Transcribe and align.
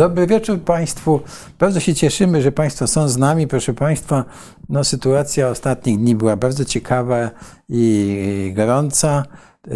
Dobry 0.00 0.26
wieczór 0.26 0.60
Państwu. 0.60 1.20
Bardzo 1.58 1.80
się 1.80 1.94
cieszymy, 1.94 2.42
że 2.42 2.52
Państwo 2.52 2.86
są 2.86 3.08
z 3.08 3.16
nami. 3.16 3.46
Proszę 3.46 3.74
Państwa, 3.74 4.24
no, 4.68 4.84
sytuacja 4.84 5.48
ostatnich 5.48 5.98
dni 5.98 6.16
była 6.16 6.36
bardzo 6.36 6.64
ciekawa 6.64 7.30
i 7.68 8.52
gorąca. 8.56 9.24
Yy, 9.66 9.74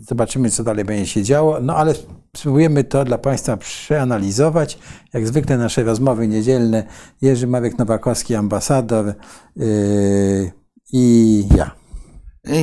Zobaczymy, 0.00 0.50
co 0.50 0.64
dalej 0.64 0.84
będzie 0.84 1.06
się 1.06 1.22
działo, 1.22 1.60
no 1.60 1.76
ale 1.76 1.94
spróbujemy 2.36 2.84
to 2.84 3.04
dla 3.04 3.18
Państwa 3.18 3.56
przeanalizować. 3.56 4.78
Jak 5.12 5.26
zwykle 5.26 5.58
nasze 5.58 5.84
rozmowy 5.84 6.28
niedzielne. 6.28 6.84
Jerzy 7.22 7.46
Marek 7.46 7.78
Nowakowski, 7.78 8.34
ambasador 8.34 9.14
yy, 9.56 10.52
i 10.92 11.44
ja. 11.56 11.81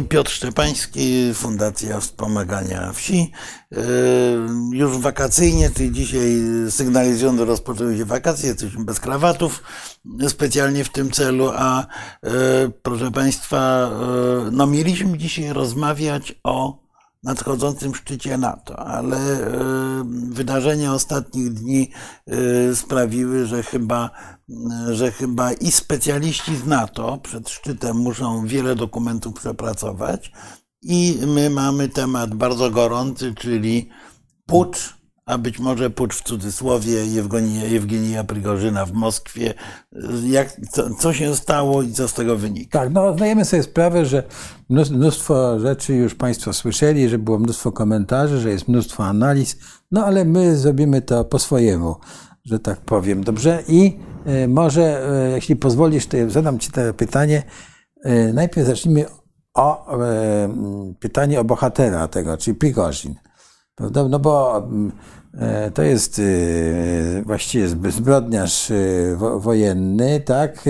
Piotr 0.10 0.32
Szczepański, 0.32 1.34
Fundacja 1.34 2.00
Wspomagania 2.00 2.94
Wsi. 2.94 3.32
Yy, 3.72 3.80
Już 4.72 4.98
wakacyjnie, 4.98 5.70
czyli 5.70 5.92
dzisiaj 5.92 6.42
sygnalizują, 6.70 7.46
rozpoczęły 7.46 7.98
się 7.98 8.06
wakacje, 8.06 8.50
jesteśmy 8.50 8.84
bez 8.84 9.00
krawatów 9.00 9.64
specjalnie 10.28 10.84
w 10.84 10.90
tym 10.90 11.12
celu, 11.12 11.52
a 11.56 11.86
yy, 12.24 12.32
proszę 12.82 13.12
Państwa, 13.12 13.90
yy, 14.46 14.52
no 14.52 14.68
mieliśmy 14.68 15.18
dzisiaj 15.18 15.54
rozmawiać 15.54 16.36
o 16.44 16.80
nadchodzącym 17.24 17.96
szczycie 17.96 18.38
NATO, 18.38 18.80
ale 18.80 19.18
wydarzenia 20.30 20.94
ostatnich 20.94 21.54
dni 21.54 21.92
sprawiły, 22.76 23.46
że 23.46 23.64
chyba, 23.64 24.10
że 24.92 25.12
chyba 25.12 25.54
i 25.54 25.72
specjaliści 25.72 26.58
z 26.58 26.66
NATO 26.66 27.18
przed 27.24 27.50
szczytem 27.50 27.98
muszą 27.98 28.48
wiele 28.48 28.76
dokumentów 28.76 29.34
przepracować 29.34 30.32
i 30.82 31.20
my 31.28 31.50
mamy 31.50 31.90
temat 31.90 32.36
bardzo 32.36 32.72
gorący, 32.72 33.34
czyli 33.36 33.90
pucz, 34.46 35.00
a 35.26 35.38
być 35.38 35.60
może 35.60 35.90
pucz 35.90 36.16
w 36.16 36.24
cudzysłowie 36.24 37.06
Jewgenia, 37.06 37.66
Jewgenija 37.66 38.24
Prigorzyna 38.24 38.86
w 38.86 38.94
Moskwie. 38.94 39.54
Jak, 40.24 40.58
co, 40.72 40.96
co 40.96 41.14
się 41.14 41.36
stało 41.36 41.82
i 41.82 41.92
co 41.92 42.08
z 42.08 42.14
tego 42.14 42.38
wynika? 42.38 42.80
Tak, 42.80 42.94
no 42.94 43.14
zdajemy 43.14 43.46
sobie 43.46 43.64
sprawę, 43.64 44.06
że 44.06 44.24
mnóstwo 44.70 45.60
rzeczy 45.60 45.94
już 45.94 46.16
Państwo 46.16 46.54
słyszeli, 46.54 47.10
że 47.10 47.18
było 47.18 47.40
mnóstwo 47.40 47.72
komentarzy, 47.72 48.40
że 48.40 48.50
jest 48.50 48.68
mnóstwo 48.68 49.06
analiz, 49.06 49.58
no 49.92 50.06
ale 50.06 50.26
my 50.26 50.58
zrobimy 50.58 51.02
to 51.02 51.26
po 51.26 51.40
swojemu, 51.40 51.96
że 52.50 52.60
tak 52.60 52.82
powiem. 52.82 53.24
Dobrze? 53.24 53.64
I 53.68 54.00
y, 54.44 54.48
może, 54.48 55.10
y, 55.28 55.32
jeśli 55.32 55.56
pozwolisz, 55.56 56.08
to 56.08 56.18
zadam 56.28 56.60
Ci 56.60 56.72
to 56.72 56.82
pytanie. 56.98 57.44
Y, 58.06 58.34
Najpierw 58.34 58.68
zacznijmy 58.68 59.06
o 59.54 59.98
pytanie 61.00 61.40
o 61.40 61.44
bohatera 61.44 62.08
tego, 62.08 62.38
czyli 62.38 62.56
Prigorzin. 62.56 63.16
Prawda? 63.76 64.08
No 64.08 64.20
bo 64.20 64.64
to 65.74 65.84
jest 65.84 66.22
właściwie 67.26 67.68
zbrodniarz 67.68 68.72
wojenny, 69.38 70.20
tak? 70.20 70.66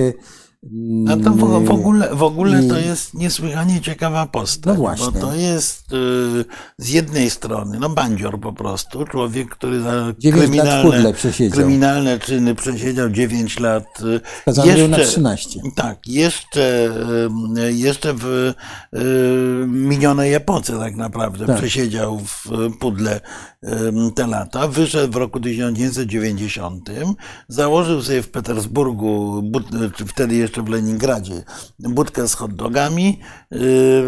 No 0.63 1.17
to 1.17 1.31
w, 1.31 1.65
w 1.65 1.71
ogóle, 1.71 2.15
w 2.15 2.23
ogóle 2.23 2.63
to 2.63 2.77
jest 2.77 3.13
niesłychanie 3.13 3.81
ciekawa 3.81 4.25
postać. 4.25 4.65
No 4.65 4.75
właśnie. 4.75 5.11
Bo 5.11 5.27
to 5.27 5.35
jest 5.35 5.93
y, 5.93 6.45
z 6.77 6.89
jednej 6.89 7.29
strony, 7.29 7.79
no 7.79 7.89
bandzior 7.89 8.39
po 8.39 8.53
prostu, 8.53 9.05
człowiek, 9.05 9.49
który 9.49 9.81
za 9.81 10.13
kryminalne, 10.31 11.13
kryminalne 11.51 12.19
czyny 12.19 12.55
przesiedział 12.55 13.09
9 13.09 13.59
lat. 13.59 13.83
Skazany 14.41 14.67
jeszcze, 14.67 14.87
na 14.87 14.97
13. 14.97 15.59
Tak, 15.75 16.07
jeszcze, 16.07 16.91
y, 17.57 17.73
jeszcze 17.73 18.13
w 18.13 18.25
y, 18.25 18.97
minionej 19.67 20.33
epoce 20.33 20.79
tak 20.79 20.95
naprawdę 20.95 21.45
tak. 21.45 21.57
przesiedział 21.57 22.19
w 22.19 22.45
pudle 22.79 23.21
te 24.15 24.27
lata. 24.27 24.67
Wyszedł 24.67 25.13
w 25.13 25.15
roku 25.15 25.39
1990, 25.39 26.89
założył 27.47 28.01
sobie 28.01 28.21
w 28.21 28.29
Petersburgu, 28.29 29.43
czy 29.95 30.05
wtedy 30.05 30.35
jeszcze 30.35 30.48
w 30.57 30.69
Leningradzie, 30.69 31.43
budkę 31.79 32.27
z 32.27 32.33
hotdogami, 32.33 33.19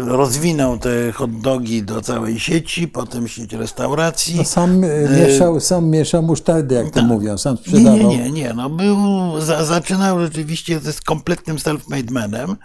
rozwinął 0.00 0.78
te 0.78 1.12
hotdogi 1.12 1.82
do 1.82 2.00
całej 2.00 2.40
sieci, 2.40 2.88
potem 2.88 3.28
sieć 3.28 3.52
restauracji. 3.52 4.36
No 4.36 4.44
sam 4.44 4.80
mieszał, 5.18 5.60
sam 5.60 5.90
mieszał 5.90 6.22
musztardę, 6.22 6.74
jak 6.74 6.86
to 6.86 6.90
tak. 6.92 7.04
mówią, 7.04 7.38
sam 7.38 7.56
sprzedawał. 7.56 7.96
Nie, 7.96 8.06
nie, 8.06 8.30
nie, 8.30 8.54
no 8.54 8.70
był, 8.70 8.96
za, 9.40 9.64
zaczynał 9.64 10.20
rzeczywiście 10.20 10.80
z 10.80 11.00
kompletnym 11.00 11.56
self-made 11.56 12.10
manem, 12.10 12.56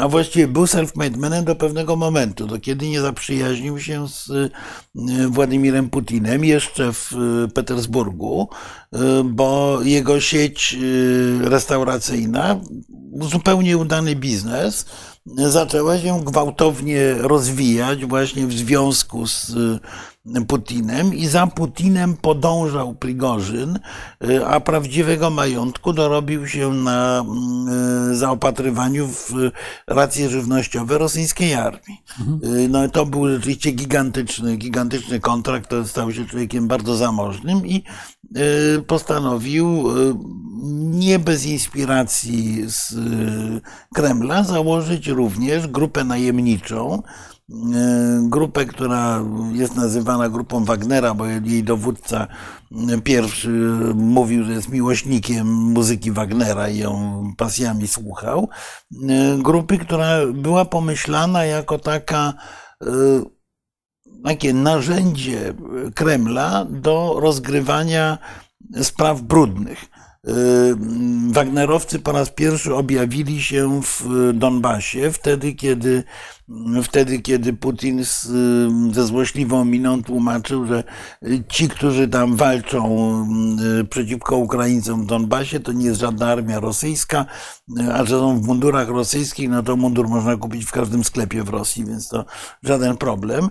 a 0.00 0.08
właściwie 0.08 0.48
był 0.48 0.64
self-made 0.64 1.16
manem 1.16 1.44
do 1.44 1.56
pewnego 1.56 1.96
momentu, 1.96 2.46
do 2.46 2.58
kiedy 2.58 2.88
nie 2.88 3.00
zaprzyjaźnił 3.00 3.80
się 3.80 4.08
z 4.08 4.52
Władimirem 5.28 5.90
Putinem 5.90 6.44
jeszcze 6.44 6.92
w 6.92 7.12
Petersburgu, 7.54 8.48
bo 9.24 9.78
jego 9.82 10.20
sieć 10.20 10.76
restauracyjna, 11.40 12.60
zupełnie 13.20 13.78
udany 13.78 14.16
biznes, 14.16 14.86
zaczęła 15.36 15.98
się 15.98 16.24
gwałtownie 16.24 17.14
rozwijać 17.14 18.04
właśnie 18.04 18.46
w 18.46 18.52
związku 18.52 19.26
z 19.26 19.52
Putinem 20.48 21.14
i 21.14 21.26
za 21.26 21.46
Putinem 21.46 22.16
podążał 22.16 22.94
Prigorzyn, 22.94 23.78
a 24.46 24.60
prawdziwego 24.60 25.30
majątku 25.30 25.92
dorobił 25.92 26.46
się 26.46 26.74
na 26.74 27.24
zaopatrywaniu 28.12 29.08
w 29.08 29.32
racje 29.86 30.28
żywnościowe 30.28 30.98
rosyjskiej 30.98 31.54
armii. 31.54 32.02
Mhm. 32.20 32.70
No 32.70 32.88
to 32.88 33.06
był 33.06 33.28
rzeczywiście 33.28 33.70
gigantyczny, 33.70 34.56
gigantyczny 34.56 35.20
kontrakt, 35.20 35.70
to 35.70 35.84
stał 35.84 36.12
się 36.12 36.26
człowiekiem 36.26 36.68
bardzo 36.68 36.96
zamożnym 36.96 37.66
i 37.66 37.84
postanowił 38.86 39.84
nie 40.80 41.18
bez 41.18 41.46
inspiracji 41.46 42.62
z 42.66 42.94
Kremla 43.94 44.44
założyć 44.44 45.08
również 45.08 45.66
grupę 45.66 46.04
najemniczą, 46.04 47.02
grupę, 48.22 48.66
która 48.66 49.24
jest 49.52 49.76
nazywana 49.76 50.28
grupą 50.28 50.64
Wagnera, 50.64 51.14
bo 51.14 51.26
jej 51.26 51.64
dowódca 51.64 52.26
pierwszy 53.04 53.50
mówił, 53.94 54.44
że 54.44 54.52
jest 54.52 54.68
miłośnikiem 54.68 55.46
muzyki 55.52 56.12
Wagnera 56.12 56.68
i 56.68 56.78
ją 56.78 57.22
pasjami 57.36 57.88
słuchał. 57.88 58.48
E, 59.08 59.38
grupy, 59.38 59.78
która 59.78 60.26
była 60.26 60.64
pomyślana 60.64 61.44
jako 61.44 61.78
taka 61.78 62.34
e, 62.82 62.86
takie 64.24 64.54
narzędzie 64.54 65.54
Kremla 65.94 66.66
do 66.70 67.16
rozgrywania 67.20 68.18
spraw 68.82 69.22
brudnych. 69.22 69.84
Wagnerowcy 71.28 71.98
po 71.98 72.12
raz 72.12 72.30
pierwszy 72.30 72.74
objawili 72.74 73.42
się 73.42 73.80
w 73.82 74.04
Donbasie, 74.34 75.12
wtedy 75.12 75.52
kiedy 75.52 76.04
wtedy, 76.82 77.18
kiedy 77.18 77.52
Putin 77.52 78.04
z, 78.04 78.26
ze 78.94 79.06
złośliwą 79.06 79.64
miną 79.64 80.02
tłumaczył, 80.02 80.66
że 80.66 80.84
ci, 81.48 81.68
którzy 81.68 82.08
tam 82.08 82.36
walczą 82.36 83.26
y, 83.80 83.84
przeciwko 83.84 84.36
Ukraińcom 84.36 85.02
w 85.02 85.06
Donbasie, 85.06 85.60
to 85.60 85.72
nie 85.72 85.86
jest 85.86 86.00
żadna 86.00 86.26
armia 86.26 86.60
rosyjska, 86.60 87.26
a 87.92 88.04
że 88.04 88.18
są 88.18 88.40
w 88.40 88.46
mundurach 88.46 88.88
rosyjskich, 88.88 89.48
no 89.48 89.62
to 89.62 89.76
mundur 89.76 90.08
można 90.08 90.36
kupić 90.36 90.64
w 90.64 90.72
każdym 90.72 91.04
sklepie 91.04 91.42
w 91.42 91.48
Rosji, 91.48 91.84
więc 91.84 92.08
to 92.08 92.24
żaden 92.62 92.96
problem. 92.96 93.48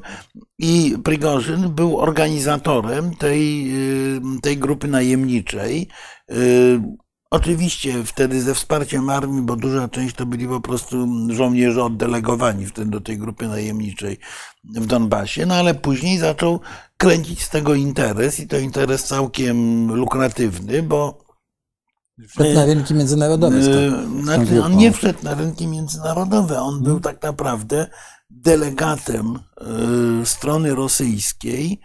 I 0.59 0.95
Prigorzyn 1.03 1.69
był 1.69 1.99
organizatorem 1.99 3.16
tej, 3.16 3.71
y, 4.17 4.41
tej 4.41 4.57
grupy 4.57 4.87
najemniczej. 4.87 5.87
Oczywiście 7.31 8.03
wtedy 8.03 8.41
ze 8.41 8.56
wsparciem 8.56 9.09
armii, 9.09 9.41
bo 9.41 9.56
duża 9.56 9.88
część 9.88 10.16
to 10.16 10.25
byli 10.25 10.47
po 10.47 10.59
prostu 10.59 11.07
żołnierze 11.29 11.84
oddelegowani 11.84 12.66
wtedy 12.66 12.91
do 12.91 13.02
tej 13.02 13.17
grupy 13.17 13.47
najemniczej 13.47 14.17
w 14.64 14.85
Donbasie, 14.85 15.46
no 15.46 15.55
ale 15.55 15.76
później 15.76 16.17
zaczął 16.17 16.59
kręcić 16.97 17.43
z 17.43 17.49
tego 17.49 17.76
interes 17.76 18.40
i 18.40 18.47
to 18.47 18.58
interes 18.58 19.03
całkiem 19.03 19.87
lukratywny, 19.93 20.84
bo 20.84 21.29
Wszedł 22.28 22.55
na 22.55 22.66
rynki 22.66 22.93
międzynarodowe. 22.93 23.58
Yy, 23.58 24.23
znaczy, 24.23 24.64
on 24.64 24.78
nie 24.78 24.91
wszedł 24.91 25.20
na 25.23 25.35
rynki 25.35 25.67
międzynarodowe, 25.67 26.61
on 26.61 26.84
był 26.84 26.99
tak 26.99 27.23
naprawdę 27.23 27.87
delegatem 28.29 29.40
yy, 30.20 30.26
strony 30.26 30.76
rosyjskiej 30.76 31.81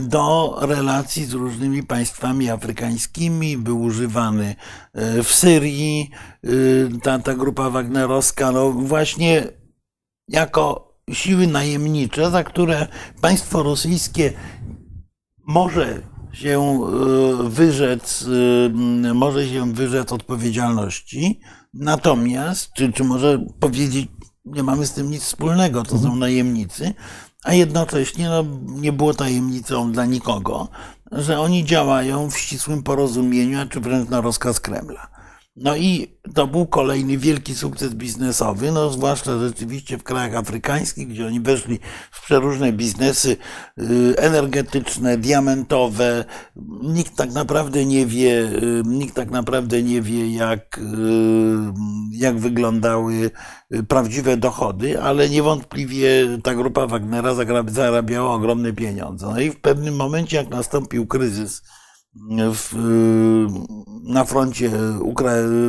do 0.00 0.58
relacji 0.60 1.24
z 1.24 1.32
różnymi 1.32 1.82
państwami 1.82 2.50
afrykańskimi. 2.50 3.56
Był 3.56 3.82
używany 3.82 4.54
e, 4.92 5.22
w 5.22 5.34
Syrii, 5.34 6.10
e, 6.44 6.48
ta, 7.02 7.18
ta 7.18 7.34
grupa 7.34 7.70
wagnerowska, 7.70 8.52
no 8.52 8.72
właśnie 8.72 9.48
jako 10.28 10.94
siły 11.12 11.46
najemnicze, 11.46 12.30
za 12.30 12.44
które 12.44 12.86
państwo 13.20 13.62
rosyjskie 13.62 14.32
może 15.46 16.02
się 16.32 16.60
e, 16.60 17.48
wyrzec, 17.48 18.24
może 19.14 19.48
się 19.48 19.72
wyrzec 19.72 20.12
odpowiedzialności, 20.12 21.40
natomiast, 21.74 22.72
czy, 22.72 22.92
czy 22.92 23.04
może 23.04 23.46
powiedzieć 23.60 24.08
nie 24.44 24.62
mamy 24.62 24.86
z 24.86 24.92
tym 24.92 25.10
nic 25.10 25.22
wspólnego, 25.22 25.82
to 25.82 25.98
są 25.98 26.16
najemnicy, 26.16 26.94
a 27.44 27.54
jednocześnie 27.54 28.28
no, 28.28 28.44
nie 28.66 28.92
było 28.92 29.14
tajemnicą 29.14 29.92
dla 29.92 30.04
nikogo, 30.04 30.68
że 31.12 31.40
oni 31.40 31.64
działają 31.64 32.30
w 32.30 32.38
ścisłym 32.38 32.82
porozumieniu, 32.82 33.68
czy 33.68 33.80
wręcz 33.80 34.08
na 34.08 34.20
rozkaz 34.20 34.60
Kremla. 34.60 35.09
No 35.60 35.76
i 35.76 36.16
to 36.34 36.46
był 36.46 36.66
kolejny 36.66 37.18
wielki 37.18 37.54
sukces 37.54 37.94
biznesowy, 37.94 38.72
no 38.72 38.90
zwłaszcza 38.90 39.38
rzeczywiście 39.38 39.98
w 39.98 40.02
krajach 40.02 40.34
afrykańskich, 40.34 41.08
gdzie 41.08 41.26
oni 41.26 41.40
weszli 41.40 41.78
w 42.10 42.24
przeróżne 42.24 42.72
biznesy 42.72 43.36
y, 43.78 44.14
energetyczne, 44.16 45.18
diamentowe. 45.18 46.24
Nikt 46.82 47.16
tak 47.16 47.32
naprawdę 47.32 47.84
nie 47.84 48.06
wie, 48.06 48.42
y, 48.42 48.82
nikt 48.84 49.14
tak 49.14 49.30
naprawdę 49.30 49.82
nie 49.82 50.02
wie, 50.02 50.34
jak, 50.34 50.78
y, 50.78 50.82
jak 52.12 52.38
wyglądały 52.38 53.30
prawdziwe 53.88 54.36
dochody, 54.36 55.02
ale 55.02 55.28
niewątpliwie 55.28 56.38
ta 56.42 56.54
grupa 56.54 56.86
Wagnera 56.86 57.34
zarabiała 57.66 58.34
ogromne 58.34 58.72
pieniądze. 58.72 59.26
No 59.26 59.40
i 59.40 59.50
w 59.50 59.60
pewnym 59.60 59.96
momencie, 59.96 60.36
jak 60.36 60.50
nastąpił 60.50 61.06
kryzys, 61.06 61.62
w, 62.52 62.74
na 64.04 64.24
froncie 64.24 64.70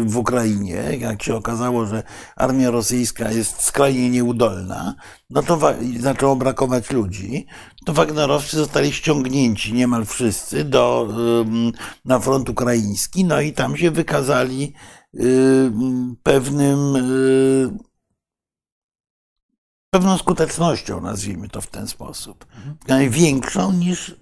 w 0.05 0.17
Ukrainie, 0.17 0.83
jak 0.99 1.23
się 1.23 1.35
okazało, 1.35 1.85
że 1.85 2.03
armia 2.35 2.71
rosyjska 2.71 3.31
jest 3.31 3.61
skrajnie 3.61 4.09
nieudolna, 4.09 4.95
no 5.29 5.43
to 5.43 5.59
zaczęło 5.99 6.35
brakować 6.35 6.91
ludzi, 6.91 7.45
to 7.85 7.93
Wagnerowcy 7.93 8.57
zostali 8.57 8.91
ściągnięci 8.93 9.73
niemal 9.73 10.05
wszyscy 10.05 10.63
do, 10.63 11.07
na 12.05 12.19
front 12.19 12.49
ukraiński, 12.49 13.25
no 13.25 13.41
i 13.41 13.53
tam 13.53 13.77
się 13.77 13.91
wykazali 13.91 14.73
pewnym 16.23 16.95
pewną 19.93 20.17
skutecznością, 20.17 21.01
nazwijmy 21.01 21.49
to 21.49 21.61
w 21.61 21.67
ten 21.67 21.87
sposób. 21.87 22.45
Większą 23.09 23.73
niż 23.73 24.15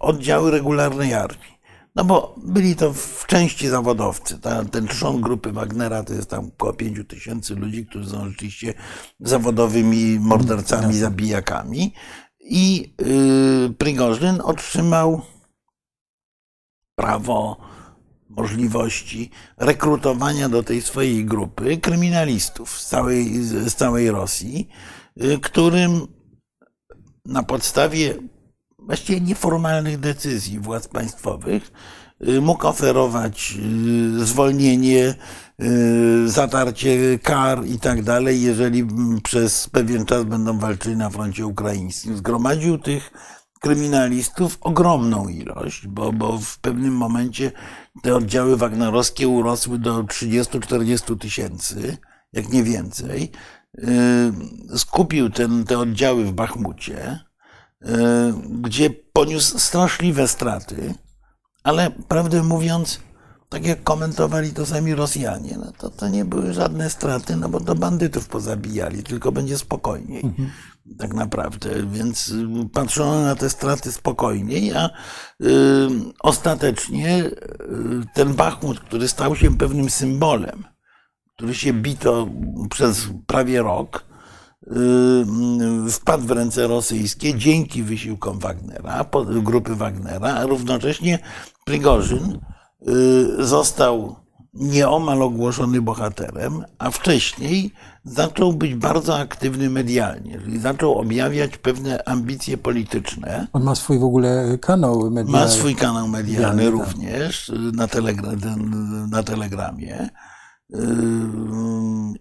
oddziały 0.00 0.50
regularnej 0.50 1.14
armii. 1.14 1.55
No 1.96 2.04
bo 2.04 2.34
byli 2.42 2.76
to 2.76 2.92
w 2.92 3.26
części 3.26 3.68
zawodowcy. 3.68 4.38
Ta, 4.38 4.64
ten 4.64 4.88
trzon 4.88 5.20
grupy 5.20 5.52
Wagnera 5.52 6.02
to 6.02 6.12
jest 6.12 6.30
tam 6.30 6.46
około 6.46 6.72
5 6.72 6.98
tysięcy 7.08 7.54
ludzi, 7.54 7.86
którzy 7.86 8.10
są 8.10 8.28
rzeczywiście 8.28 8.74
zawodowymi 9.20 10.18
mordercami, 10.20 10.94
zabijakami. 10.94 11.92
I 12.40 12.94
yy, 12.98 13.74
Prigorzyn 13.78 14.40
otrzymał 14.44 15.22
prawo, 16.94 17.56
możliwości 18.28 19.30
rekrutowania 19.58 20.48
do 20.48 20.62
tej 20.62 20.82
swojej 20.82 21.24
grupy 21.24 21.76
kryminalistów 21.76 22.80
z 22.80 22.88
całej, 22.88 23.42
z 23.42 23.74
całej 23.74 24.10
Rosji, 24.10 24.68
yy, 25.16 25.38
którym 25.38 26.06
na 27.24 27.42
podstawie 27.42 28.14
właściwie 28.86 29.20
nieformalnych 29.20 29.98
decyzji 30.00 30.58
władz 30.58 30.88
państwowych 30.88 31.72
y, 32.28 32.40
mógł 32.40 32.66
oferować 32.66 33.54
y, 34.20 34.24
zwolnienie, 34.24 35.14
y, 35.62 36.28
zatarcie 36.28 37.18
kar 37.22 37.66
i 37.66 37.78
tak 37.78 38.02
dalej, 38.02 38.42
jeżeli 38.42 38.86
przez 39.22 39.68
pewien 39.68 40.04
czas 40.04 40.24
będą 40.24 40.58
walczyli 40.58 40.96
na 40.96 41.10
froncie 41.10 41.46
ukraińskim. 41.46 42.16
Zgromadził 42.16 42.78
tych 42.78 43.10
kryminalistów 43.60 44.58
ogromną 44.60 45.28
ilość, 45.28 45.86
bo, 45.86 46.12
bo 46.12 46.38
w 46.38 46.58
pewnym 46.58 46.94
momencie 46.94 47.52
te 48.02 48.16
oddziały 48.16 48.56
wagnerowskie 48.56 49.28
urosły 49.28 49.78
do 49.78 50.02
30-40 50.02 51.18
tysięcy, 51.18 51.96
jak 52.32 52.48
nie 52.48 52.62
więcej. 52.62 53.32
Skupił 54.76 55.30
ten, 55.30 55.64
te 55.64 55.78
oddziały 55.78 56.24
w 56.24 56.32
Bachmucie 56.32 57.25
gdzie 58.60 58.90
poniósł 58.90 59.58
straszliwe 59.58 60.28
straty, 60.28 60.94
ale 61.62 61.90
prawdę 61.90 62.42
mówiąc, 62.42 63.00
tak 63.48 63.66
jak 63.66 63.82
komentowali 63.82 64.52
to 64.52 64.66
sami 64.66 64.94
Rosjanie, 64.94 65.56
no 65.58 65.72
to, 65.78 65.90
to 65.90 66.08
nie 66.08 66.24
były 66.24 66.52
żadne 66.52 66.90
straty, 66.90 67.36
no 67.36 67.48
bo 67.48 67.60
to 67.60 67.74
bandytów 67.74 68.28
pozabijali, 68.28 69.02
tylko 69.02 69.32
będzie 69.32 69.58
spokojniej. 69.58 70.24
Mhm. 70.24 70.50
Tak 70.98 71.14
naprawdę, 71.14 71.70
więc 71.86 72.28
y, 72.28 72.46
patrzono 72.72 73.20
na 73.20 73.36
te 73.36 73.50
straty 73.50 73.92
spokojniej, 73.92 74.72
a 74.74 74.90
y, 75.42 75.48
ostatecznie 76.20 77.24
y, 77.24 77.32
ten 78.14 78.34
Bachmut, 78.34 78.80
który 78.80 79.08
stał 79.08 79.36
się 79.36 79.56
pewnym 79.56 79.90
symbolem, 79.90 80.64
który 81.34 81.54
się 81.54 81.72
bito 81.72 82.28
przez 82.70 83.08
prawie 83.26 83.62
rok, 83.62 84.04
wpadł 85.90 86.24
w 86.24 86.30
ręce 86.30 86.66
rosyjskie 86.66 87.34
dzięki 87.34 87.82
wysiłkom 87.82 88.38
Wagnera, 88.38 89.04
grupy 89.42 89.74
Wagnera, 89.74 90.34
a 90.34 90.46
równocześnie 90.46 91.18
Prigorzyn 91.64 92.38
y, 92.88 93.46
został 93.46 94.16
nieomal 94.54 95.22
ogłoszony 95.22 95.82
bohaterem, 95.82 96.64
a 96.78 96.90
wcześniej 96.90 97.70
zaczął 98.04 98.52
być 98.52 98.74
bardzo 98.74 99.18
aktywny 99.18 99.70
medialnie, 99.70 100.40
czyli 100.40 100.58
zaczął 100.58 100.98
objawiać 100.98 101.58
pewne 101.58 102.08
ambicje 102.08 102.58
polityczne. 102.58 103.46
On 103.52 103.62
ma 103.62 103.74
swój 103.74 103.98
w 103.98 104.04
ogóle 104.04 104.58
kanał 104.60 105.10
medialny. 105.10 105.46
Ma 105.46 105.48
swój 105.48 105.74
kanał 105.74 106.08
medialny 106.08 106.64
tak. 106.64 106.72
również 106.72 107.52
na, 107.72 107.88
telegra 107.88 108.28
na 109.10 109.22
Telegramie 109.22 110.08
y, 110.74 110.78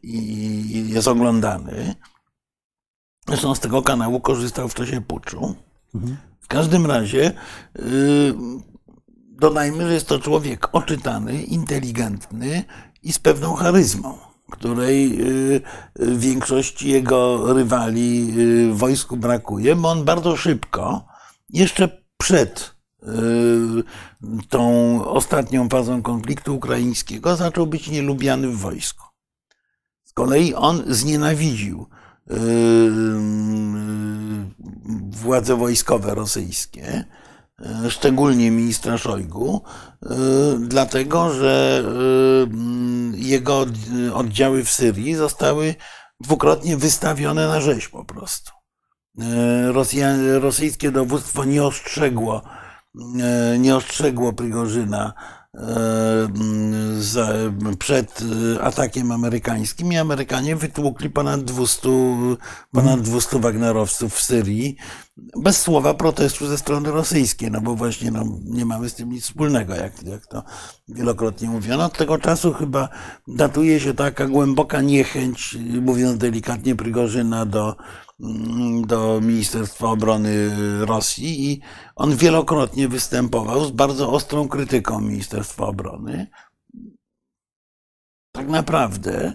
i 0.03 0.89
jest 0.89 1.07
oglądany. 1.07 1.95
Zresztą 3.27 3.55
z 3.55 3.59
tego 3.59 3.81
kanału 3.81 4.19
korzystał 4.19 4.69
w 4.69 4.73
czasie 4.73 5.01
puczu. 5.01 5.55
W 6.41 6.47
każdym 6.47 6.85
razie 6.85 7.33
yy, 7.75 8.35
dodajmy, 9.29 9.87
że 9.87 9.93
jest 9.93 10.07
to 10.07 10.19
człowiek 10.19 10.67
oczytany, 10.71 11.43
inteligentny 11.43 12.63
i 13.03 13.13
z 13.13 13.19
pewną 13.19 13.53
charyzmą, 13.53 14.17
której 14.51 15.17
yy, 15.17 15.61
większości 16.17 16.89
jego 16.89 17.53
rywali 17.53 18.35
yy, 18.35 18.73
w 18.73 18.77
wojsku 18.77 19.17
brakuje, 19.17 19.75
bo 19.75 19.89
on 19.89 20.05
bardzo 20.05 20.37
szybko, 20.37 21.05
jeszcze 21.49 22.03
przed 22.17 22.75
yy, 23.01 23.83
tą 24.49 25.05
ostatnią 25.05 25.69
fazą 25.69 26.01
konfliktu 26.01 26.55
ukraińskiego, 26.55 27.35
zaczął 27.35 27.67
być 27.67 27.87
nielubiany 27.87 28.47
w 28.47 28.57
wojsku. 28.57 29.05
Z 30.03 30.13
kolei 30.13 30.53
on 30.53 30.83
znienawidził 30.87 31.87
władze 35.09 35.55
wojskowe 35.55 36.15
rosyjskie, 36.15 37.03
yy, 37.59 37.91
szczególnie 37.91 38.51
ministra 38.51 38.97
Szojgu, 38.97 39.61
dlatego 40.59 41.33
że 41.33 41.83
jego 43.13 43.65
oddziały 44.13 44.63
w 44.63 44.69
Syrii 44.69 45.15
zostały 45.15 45.75
dwukrotnie 46.19 46.77
wystawione 46.77 47.47
na 47.47 47.61
rzeź 47.61 47.87
po 47.87 48.05
prostu. 48.05 48.51
Rosja, 49.67 50.15
rosyjskie 50.39 50.91
dowództwo 50.91 51.43
nie 51.43 51.63
ostrzegło, 51.63 52.41
nie 53.59 53.75
ostrzegło 53.75 54.33
Prigorzyna 54.33 55.13
przed 57.79 58.19
atakiem 58.61 59.11
amerykańskim 59.11 59.93
i 59.93 59.97
Amerykanie 59.97 60.55
wytłukli 60.55 61.09
ponad 61.09 61.43
200, 61.43 61.89
ponad 62.71 63.01
200 63.01 63.39
Wagnerowców 63.39 64.15
w 64.15 64.21
Syrii 64.21 64.77
bez 65.17 65.61
słowa 65.61 65.93
protestu 65.93 66.47
ze 66.47 66.57
strony 66.57 66.91
rosyjskiej, 66.91 67.51
no 67.51 67.61
bo 67.61 67.75
właśnie 67.75 68.11
no, 68.11 68.23
nie 68.43 68.65
mamy 68.65 68.89
z 68.89 68.95
tym 68.95 69.09
nic 69.09 69.23
wspólnego, 69.23 69.75
jak, 69.75 70.03
jak 70.03 70.27
to 70.27 70.43
wielokrotnie 70.87 71.49
mówiono. 71.49 71.85
Od 71.85 71.97
tego 71.97 72.17
czasu 72.17 72.53
chyba 72.53 72.89
datuje 73.27 73.79
się 73.79 73.93
taka 73.93 74.27
głęboka 74.27 74.81
niechęć, 74.81 75.57
mówiąc 75.81 76.17
delikatnie, 76.17 76.75
Prigorzyna 76.75 77.45
do 77.45 77.75
Mm, 78.19 78.87
do 78.87 79.21
Ministerstwa 79.21 79.87
Obrony 79.87 80.49
Rosji 80.85 81.51
i 81.51 81.61
on 81.95 82.15
wielokrotnie 82.15 82.87
występował 82.87 83.65
z 83.65 83.71
bardzo 83.71 84.11
ostrą 84.11 84.47
krytyką 84.47 85.01
Ministerstwa 85.01 85.65
Obrony. 85.65 86.27
Tak 88.31 88.47
naprawdę 88.47 89.33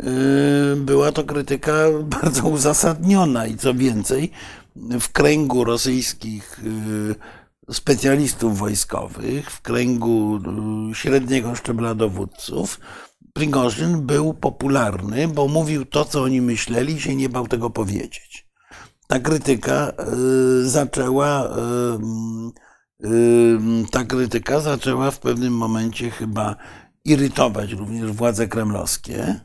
y, 0.00 0.76
była 0.76 1.12
to 1.12 1.24
krytyka 1.24 1.72
bardzo 2.22 2.48
uzasadniona 2.48 3.46
i 3.46 3.56
co 3.56 3.74
więcej, 3.74 4.30
w 4.76 5.08
kręgu 5.12 5.64
rosyjskich 5.64 6.60
y, 7.70 7.74
specjalistów 7.74 8.58
wojskowych, 8.58 9.50
w 9.50 9.60
kręgu 9.60 10.40
y, 10.90 10.94
średniego 10.94 11.54
szczebla 11.54 11.94
dowódców, 11.94 12.80
Prigorzyn 13.32 14.06
był 14.06 14.34
popularny, 14.34 15.28
bo 15.28 15.48
mówił 15.48 15.84
to, 15.84 16.04
co 16.04 16.22
oni 16.22 16.40
myśleli 16.40 16.94
i 16.94 17.00
się 17.00 17.16
nie 17.16 17.28
bał 17.28 17.48
tego 17.48 17.70
powiedzieć. 17.70 18.46
Ta 19.06 19.20
krytyka 19.20 19.92
y, 20.62 20.68
zaczęła, 20.68 21.48
ta 23.90 24.04
krytyka 24.04 24.60
zaczęła 24.60 25.10
w 25.10 25.18
pewnym 25.18 25.52
momencie 25.56 26.10
chyba 26.10 26.56
irytować 27.04 27.72
również 27.72 28.12
władze 28.12 28.48
kremlowskie, 28.48 29.40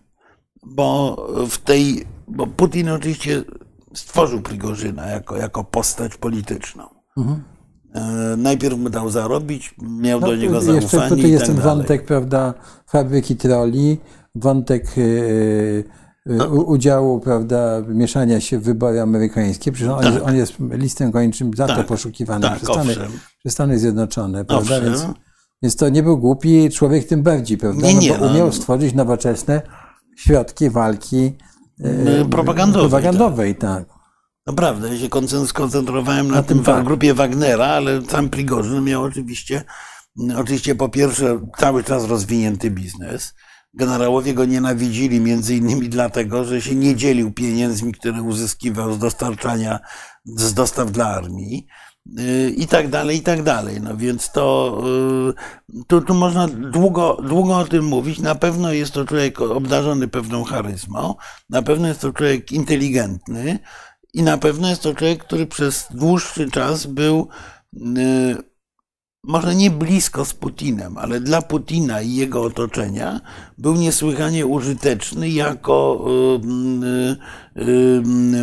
bo 0.63 1.15
w 1.50 1.58
tej, 1.58 2.05
bo 2.27 2.48
Putin 2.48 2.89
oczywiście 2.89 3.44
stworzył 3.96 4.42
Prigorzyna 4.42 5.06
jako, 5.06 5.38
jako 5.38 5.64
postać 5.64 6.18
polityczną. 6.18 6.84
E, 7.96 8.36
Najpierw 8.38 8.78
mu 8.78 8.90
dał 8.90 9.10
zarobić, 9.10 9.75
miał 9.82 10.20
do 10.20 10.36
niego 10.36 10.62
No, 10.62 10.74
jeszcze 10.74 10.90
zaufanie 10.90 11.10
tutaj 11.10 11.32
jest 11.32 11.46
tak 11.46 11.56
ten 11.56 11.64
wątek, 11.64 12.06
prawda, 12.06 12.54
fabryki 12.88 13.36
troli, 13.36 13.98
wątek 14.36 14.86
e, 14.98 16.06
No. 16.25 16.46
udziału, 16.46 17.20
prawda, 17.20 17.82
mieszania 17.88 18.40
się 18.42 18.60
w 18.60 18.64
wybory 18.64 19.02
amerykańskie. 19.02 19.72
Przecież 19.72 19.94
on, 19.94 20.06
jest, 20.06 20.25
on 20.25 20.36
jest 20.36 20.54
listem 20.60 21.12
gończym 21.12 21.52
za 21.56 21.68
to 21.68 21.75
Tak, 21.75 21.88
poszukiwany 21.88 22.48
tak, 22.48 22.56
przez, 22.56 22.70
Stany, 22.70 22.96
przez 23.40 23.54
Stany 23.54 23.80
Zjednoczone, 23.80 24.46
prawda? 24.46 24.75
Owszem. 24.75 24.92
Więc, 24.92 25.06
więc 25.62 25.75
to 25.75 25.90
nie 25.90 26.04
był 26.04 26.18
głupi 26.18 26.70
człowiek 26.70 27.08
tym 27.08 27.24
bardziej, 27.24 27.58
prawda? 27.58 27.88
Nie, 27.88 27.94
no, 27.96 28.02
nie, 28.02 28.14
bo 28.14 28.25
no. 28.25 28.32
umiał 28.32 28.52
stworzyć 28.52 28.94
nowoczesne 28.94 29.62
środki 30.18 30.70
walki 30.70 31.34
Propagandowej, 32.29 32.89
propagandowej 32.89 33.55
tak. 33.55 33.86
Naprawdę, 34.48 34.89
ja 34.94 35.00
się 35.00 35.10
koncen- 35.10 35.48
skoncentrowałem 35.48 36.27
na, 36.27 36.36
Na 36.36 36.44
tym 36.44 36.58
tym 36.58 36.65
tak. 36.65 36.86
grupie 36.86 37.13
Wagnera, 37.13 37.65
ale 37.65 38.01
sam 38.01 38.29
Prigorzyn 38.29 38.84
miał 38.84 39.03
oczywiście, 39.03 39.63
oczywiście 40.38 40.75
po 40.75 40.89
pierwsze 40.89 41.39
cały 41.58 41.84
czas 41.84 42.05
rozwinięty 42.05 42.72
biznes. 42.72 43.34
Generałowie 43.74 44.34
go 44.34 44.46
nienawidzili 44.46 45.20
między 45.22 45.55
innymi 45.55 45.89
dlatego, 45.89 46.46
że 46.46 46.62
się 46.62 46.75
nie 46.75 46.96
dzielił 46.96 47.32
pieniędzmi, 47.34 47.94
które 47.94 48.22
uzyskiwał 48.22 48.94
z 48.94 49.00
dostarczania, 49.00 49.79
z 50.25 50.53
dostaw 50.53 50.91
dla 50.91 51.08
armii 51.08 51.67
i 52.58 52.68
tak 52.68 52.90
dalej, 52.90 53.18
i 53.18 53.22
tak 53.22 53.44
dalej. 53.44 53.82
No 53.82 53.98
więc 53.98 54.32
to 54.32 54.78
yy, 55.90 56.02
tu, 56.02 56.14
można 56.14 56.48
długo, 56.48 57.18
długo 57.24 57.58
o 57.58 57.66
tym 57.66 57.86
mówić. 57.86 58.20
Na 58.20 58.36
pewno 58.36 58.74
jest 58.74 58.92
to 58.92 59.06
człowiek 59.06 59.42
obdarzony 59.42 60.08
pewną 60.08 60.44
charyzmą, 60.44 61.16
na 61.50 61.62
pewno 61.62 61.88
jest 61.88 62.02
to 62.02 62.14
człowiek 62.14 62.52
inteligentny 62.52 63.60
i 64.14 64.24
na 64.24 64.38
pewno 64.38 64.70
jest 64.70 64.82
to 64.82 64.94
człowiek, 64.94 65.24
który 65.24 65.48
przez 65.48 65.88
dłuższy 65.92 66.52
czas 66.52 66.86
był 66.86 67.28
yy, 67.74 68.36
może 69.28 69.56
nie 69.56 69.72
blisko 69.72 70.26
z 70.26 70.34
Putinem, 70.34 70.98
ale 70.98 71.20
dla 71.20 71.42
Putina 71.42 72.02
i 72.02 72.16
jego 72.16 72.44
otoczenia 72.44 73.22
był 73.58 73.76
niesłychanie 73.76 74.46
użyteczny 74.46 75.30
jako 75.30 76.06
y, 76.08 76.48
y, 76.48 76.88
y, 76.88 77.18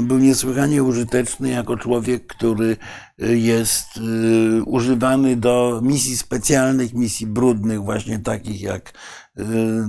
był 0.02 0.19
niesłychanie 0.19 0.83
użyteczny 0.83 1.50
jako 1.50 1.76
człowiek, 1.76 2.26
który 2.26 2.76
jest 3.19 3.97
y, 3.97 4.62
używany 4.64 5.37
do 5.37 5.81
misji 5.85 6.16
specjalnych, 6.16 6.95
misji 6.95 7.26
brudnych, 7.26 7.83
właśnie 7.83 8.19
takich 8.19 8.62
jak 8.62 8.92
y, 9.38 9.42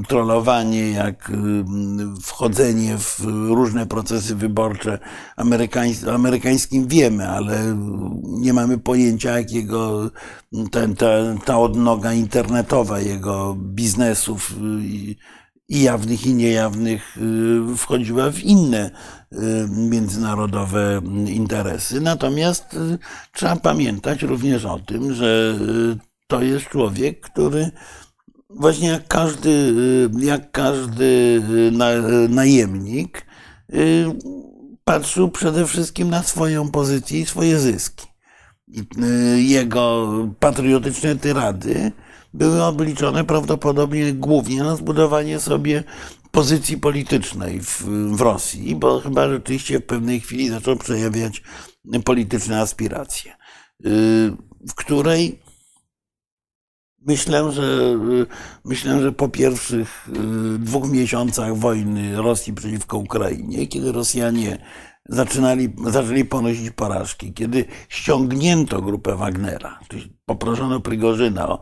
trollowanie, 0.07 0.91
jak 0.91 1.29
y, 1.29 1.33
wchodzenie 2.21 2.97
w 2.97 3.19
różne 3.47 3.85
procesy 3.85 4.35
wyborcze. 4.35 4.99
Amerykańs- 5.37 6.13
amerykańskim 6.13 6.87
wiemy, 6.87 7.29
ale 7.29 7.77
nie 8.23 8.53
mamy 8.53 8.77
pojęcia, 8.77 9.37
jakiego 9.37 10.09
ten, 10.71 10.95
ta, 10.95 11.07
ta 11.45 11.59
odnoga 11.59 12.13
internetowa 12.13 12.99
jego 12.99 13.55
biznesów 13.59 14.55
i 15.69 15.81
jawnych, 15.81 16.25
i 16.25 16.33
niejawnych 16.33 17.17
y, 17.17 17.77
wchodziła 17.77 18.31
w 18.31 18.39
inne 18.39 18.91
y, 19.33 19.37
międzynarodowe 19.69 21.01
interesy. 21.27 22.01
Natomiast 22.01 22.73
y, 22.73 22.97
trzeba 23.31 23.55
pamiętać 23.55 24.21
również 24.21 24.65
o 24.65 24.79
tym, 24.79 25.13
że 25.13 25.59
to 26.27 26.41
jest 26.41 26.69
człowiek, 26.69 27.21
który 27.21 27.71
właśnie 28.49 28.87
jak 28.87 29.07
każdy, 29.07 29.73
jak 30.19 30.51
każdy 30.51 31.41
na, 31.71 31.85
najemnik 32.29 33.25
patrzył 34.83 35.31
przede 35.31 35.67
wszystkim 35.67 36.09
na 36.09 36.23
swoją 36.23 36.71
pozycję 36.71 37.19
i 37.19 37.25
swoje 37.25 37.59
zyski. 37.59 38.07
Jego 39.37 40.09
patriotyczne 40.39 41.15
tyrady 41.15 41.91
były 42.33 42.63
obliczone 42.63 43.23
prawdopodobnie 43.23 44.13
głównie 44.13 44.63
na 44.63 44.75
zbudowanie 44.75 45.39
sobie 45.39 45.83
pozycji 46.31 46.77
politycznej 46.77 47.61
w, 47.61 47.81
w 48.15 48.21
Rosji, 48.21 48.75
bo 48.75 48.99
chyba 48.99 49.29
rzeczywiście 49.29 49.79
w 49.79 49.85
pewnej 49.85 50.19
chwili 50.19 50.49
zaczął 50.49 50.75
przejawiać 50.75 51.41
polityczne 52.05 52.59
aspiracje, 52.61 53.31
y, 53.31 53.89
w 54.69 54.75
której 54.75 55.39
myślę, 57.07 57.51
że 57.51 57.97
myślę, 58.65 59.01
że 59.01 59.11
po 59.11 59.29
pierwszych 59.29 60.09
y, 60.55 60.59
dwóch 60.59 60.91
miesiącach 60.91 61.57
wojny 61.57 62.15
Rosji 62.15 62.53
przeciwko 62.53 62.97
Ukrainie, 62.97 63.67
kiedy 63.67 63.91
Rosjanie 63.91 64.57
zaczynali, 65.09 65.75
zaczęli 65.85 66.25
ponosić 66.25 66.71
porażki, 66.71 67.33
kiedy 67.33 67.65
ściągnięto 67.89 68.81
grupę 68.81 69.15
Wagnera, 69.15 69.79
czyli 69.89 70.17
poproszono 70.25 70.79
Prigorzyna 70.79 71.49
o 71.49 71.59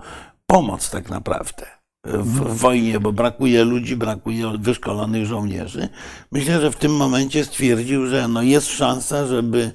pomoc 0.52 0.90
tak 0.90 1.10
naprawdę 1.10 1.66
w, 2.04 2.58
wojnie, 2.58 3.00
bo 3.00 3.12
brakuje 3.12 3.64
ludzi, 3.64 3.96
brakuje 3.96 4.58
wyszkolonych 4.60 5.26
żołnierzy. 5.26 5.90
Myślę, 6.32 6.62
że 6.62 6.72
w 6.72 6.76
tym 6.76 6.96
momencie 6.96 7.46
stwierdził, 7.46 8.08
że 8.08 8.28
no 8.28 8.42
jest 8.42 8.68
szansa, 8.68 9.28
żeby 9.28 9.72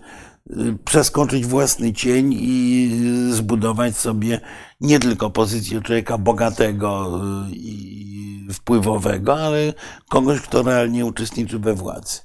y, 0.51 0.79
przeskoczyć 0.85 1.47
własny 1.47 1.93
cień 1.93 2.33
i 2.41 2.91
y, 3.31 3.35
zbudować 3.35 3.97
sobie 3.97 4.41
nie 4.81 4.99
tylko 4.99 5.31
pozycję 5.31 5.81
człowieka 5.81 6.19
bogatego 6.19 7.21
y, 7.51 7.55
i 7.55 8.49
wpływowego, 8.53 9.45
ale 9.45 9.73
kogoś, 10.09 10.41
kto 10.41 10.63
realnie 10.63 11.07
uczestniczy 11.07 11.59
we 11.59 11.75
władzy. 11.75 12.21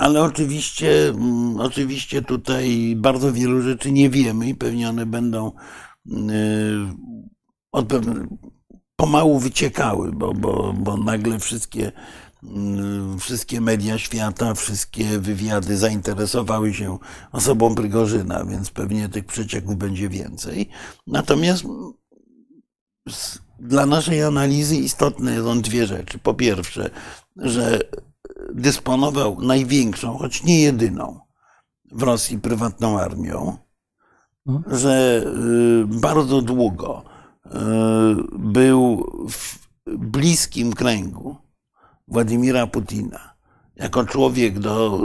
Ale 0.00 0.22
oczywiście, 0.22 1.08
mm, 1.08 1.60
oczywiście 1.60 2.22
tutaj 2.22 2.94
bardzo 2.96 3.32
wielu 3.32 3.62
rzeczy 3.62 3.92
nie 3.92 4.10
wiemy 4.10 4.48
i 4.48 4.54
pewnie 4.54 4.88
one 4.88 5.06
będą 5.06 5.52
od 7.72 7.86
pewne- 7.88 8.26
pomału 8.96 9.38
wyciekały, 9.38 10.12
bo, 10.12 10.34
bo, 10.34 10.72
bo 10.78 10.96
nagle 10.96 11.38
wszystkie, 11.38 11.92
mm, 12.42 13.18
wszystkie 13.18 13.60
media 13.60 13.98
świata, 13.98 14.54
wszystkie 14.54 15.18
wywiady 15.18 15.76
zainteresowały 15.76 16.74
się 16.74 16.98
osobą 17.32 17.74
Prigorzyna, 17.74 18.44
więc 18.44 18.70
pewnie 18.70 19.08
tych 19.08 19.24
przecieków 19.26 19.76
będzie 19.76 20.08
więcej. 20.08 20.68
Natomiast 21.06 21.64
s- 23.08 23.38
dla 23.60 23.86
naszej 23.86 24.22
analizy 24.22 24.76
istotne 24.76 25.36
są 25.42 25.60
dwie 25.60 25.86
rzeczy. 25.86 26.18
Po 26.18 26.34
pierwsze, 26.34 26.90
że 27.36 27.78
dysponował 28.54 29.40
największą, 29.42 30.18
choć 30.18 30.42
nie 30.44 30.60
jedyną 30.60 31.20
w 31.92 32.02
Rosji 32.02 32.38
prywatną 32.38 33.00
armią, 33.00 33.56
Mhm. 34.48 34.78
że 34.78 35.22
y, 35.82 36.00
bardzo 36.00 36.42
długo 36.42 37.02
y, 37.46 37.50
był 38.38 39.06
w 39.28 39.68
bliskim 39.86 40.72
kręgu 40.72 41.36
Władimira 42.08 42.66
Putina 42.66 43.34
jako 43.76 44.04
człowiek 44.04 44.58
do 44.58 45.00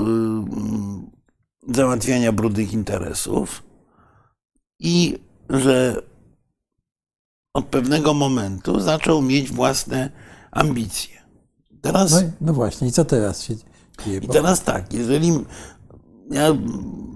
y, 1.70 1.76
załatwiania 1.76 2.32
brudnych 2.32 2.74
interesów 2.74 3.64
i 4.80 5.20
że 5.50 6.02
od 7.54 7.66
pewnego 7.66 8.14
momentu 8.14 8.80
zaczął 8.80 9.22
mieć 9.22 9.52
własne 9.52 10.10
ambicje. 10.52 11.24
Teraz 11.82 12.12
No, 12.12 12.20
no 12.42 12.54
właśnie, 12.54 12.88
i 12.88 12.92
co 12.92 13.06
teraz 13.06 13.44
się 13.44 13.56
dzieje? 13.56 14.18
i 14.18 14.28
teraz 14.28 14.64
tak, 14.64 14.94
jeżeli 14.94 15.32
ja 16.32 16.58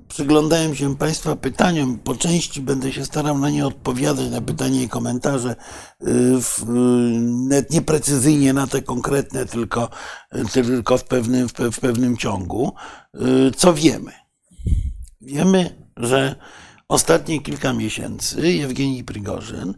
przyglądałem 0.08 0.76
się 0.76 0.96
Państwa 0.96 1.36
pytaniom, 1.36 2.00
po 2.00 2.16
części 2.16 2.62
będę 2.62 2.94
się 2.94 3.06
starał 3.06 3.38
na 3.38 3.50
nie 3.50 3.68
odpowiadać, 3.68 4.30
na 4.32 4.42
pytania 4.42 4.82
i 4.82 4.90
komentarze, 4.90 5.56
y, 6.02 6.08
y, 6.10 6.66
nawet 7.50 7.72
nie 7.72 7.82
precyzyjnie 7.82 8.54
na 8.54 8.68
te 8.68 8.82
konkretne, 8.82 9.46
tylko, 9.46 9.90
tylko 10.54 10.98
w, 10.98 11.04
pewnym, 11.04 11.50
w, 11.50 11.54
pe- 11.54 11.72
w 11.72 11.80
pewnym 11.80 12.18
ciągu. 12.18 12.74
Y, 13.16 13.52
Co 13.52 13.74
wiemy? 13.74 14.12
Wiemy, 15.22 15.90
że 15.98 16.36
ostatnie 16.88 17.42
kilka 17.42 17.74
miesięcy 17.74 18.52
Jewgenij 18.52 19.04
Prigorzyn 19.04 19.74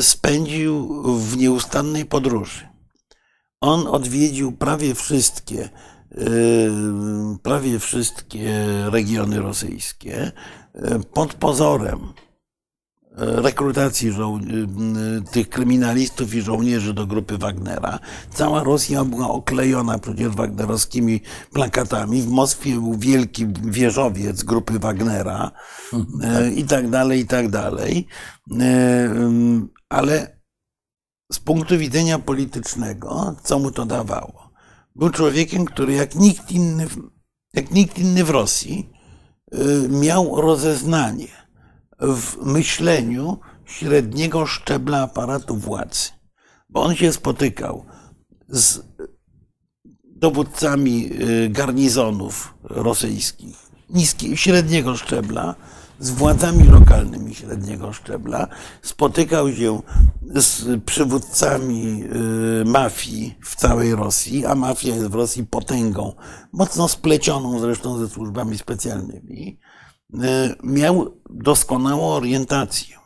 spędził 0.00 1.02
w 1.18 1.36
nieustannej 1.36 2.04
podróży. 2.04 2.68
On 3.60 3.86
odwiedził 3.86 4.52
prawie 4.52 4.94
wszystkie, 4.94 5.68
prawie 7.42 7.78
wszystkie 7.78 8.66
regiony 8.90 9.40
rosyjskie 9.40 10.32
y, 10.74 11.04
pod 11.14 11.34
pozorem 11.34 11.98
y, 11.98 13.42
rekrutacji 13.42 14.08
y, 14.08 14.12
tych 15.32 15.48
kryminalistów 15.48 16.34
i 16.34 16.42
żołnierzy 16.42 16.94
do 16.94 17.06
grupy 17.06 17.38
Wagnera. 17.38 17.98
Cała 18.30 18.62
Rosja 18.62 19.04
była 19.04 19.28
oklejona 19.28 19.98
przecież 19.98 20.28
wagnerowskimi 20.28 21.20
plakatami. 21.52 22.22
W 22.22 22.28
Moskwie 22.28 22.72
był 22.72 22.98
wielki 22.98 23.46
wieżowiec 23.62 24.42
grupy 24.42 24.78
Wagnera 24.78 25.50
y, 25.92 26.50
i 26.50 26.64
tak 26.64 26.90
dalej, 26.90 27.20
i 27.20 27.26
tak 27.26 27.48
dalej. 27.48 28.06
Ale 29.88 30.42
z 31.32 31.38
punktu 31.38 31.78
widzenia 31.78 32.18
politycznego, 32.18 33.36
co 33.42 33.58
mu 33.58 33.70
to 33.70 33.86
dawało? 33.86 34.51
Był 34.94 35.10
człowiekiem, 35.10 35.64
który 35.64 35.92
jak 35.92 36.14
nikt 36.14 36.50
inny, 36.50 36.86
jak 37.54 37.70
nikt 37.70 37.98
inny 37.98 38.24
w 38.24 38.30
Rosji 38.30 38.90
y, 39.54 39.88
miał 39.88 40.40
rozeznanie 40.40 41.28
w 42.00 42.36
myśleniu 42.46 43.38
średniego 43.64 44.46
szczebla 44.46 45.02
aparatu 45.02 45.56
władzy. 45.56 46.10
Bo 46.68 46.82
on 46.82 46.94
się 46.94 47.12
spotykał 47.12 47.84
z 48.48 48.80
dowódcami 50.04 51.10
y, 51.22 51.48
garnizonów 51.48 52.54
rosyjskich, 52.62 53.56
niskiej, 53.90 54.36
średniego 54.36 54.96
szczebla, 54.96 55.54
z 56.02 56.10
władzami 56.10 56.64
lokalnymi 56.64 57.34
średniego 57.34 57.92
szczebla, 57.92 58.46
spotykał 58.82 59.52
się 59.52 59.82
z 60.34 60.82
przywódcami 60.84 62.04
y, 62.62 62.64
mafii 62.64 63.38
w 63.44 63.56
całej 63.56 63.94
Rosji, 63.94 64.46
a 64.46 64.54
mafia 64.54 64.88
jest 64.88 65.06
w 65.06 65.14
Rosji 65.14 65.46
potęgą, 65.46 66.12
mocno 66.52 66.88
splecioną 66.88 67.60
zresztą 67.60 67.98
ze 67.98 68.08
służbami 68.08 68.58
specjalnymi, 68.58 69.58
y, 70.14 70.18
miał 70.62 71.20
doskonałą 71.30 72.08
orientację 72.08 73.02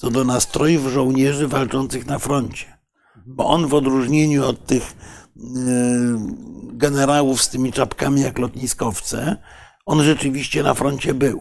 co 0.00 0.10
do 0.10 0.24
nastrojów 0.24 0.92
żołnierzy 0.92 1.48
walczących 1.48 2.06
na 2.06 2.18
froncie. 2.18 2.78
Bo 3.26 3.46
on 3.46 3.66
w 3.66 3.74
odróżnieniu 3.74 4.46
od 4.46 4.66
tych 4.66 4.82
y, 4.82 5.40
generałów 6.72 7.42
z 7.42 7.48
tymi 7.48 7.72
czapkami 7.72 8.20
jak 8.20 8.38
lotniskowce, 8.38 9.36
on 9.86 10.02
rzeczywiście 10.02 10.62
na 10.62 10.74
froncie 10.74 11.14
był. 11.14 11.40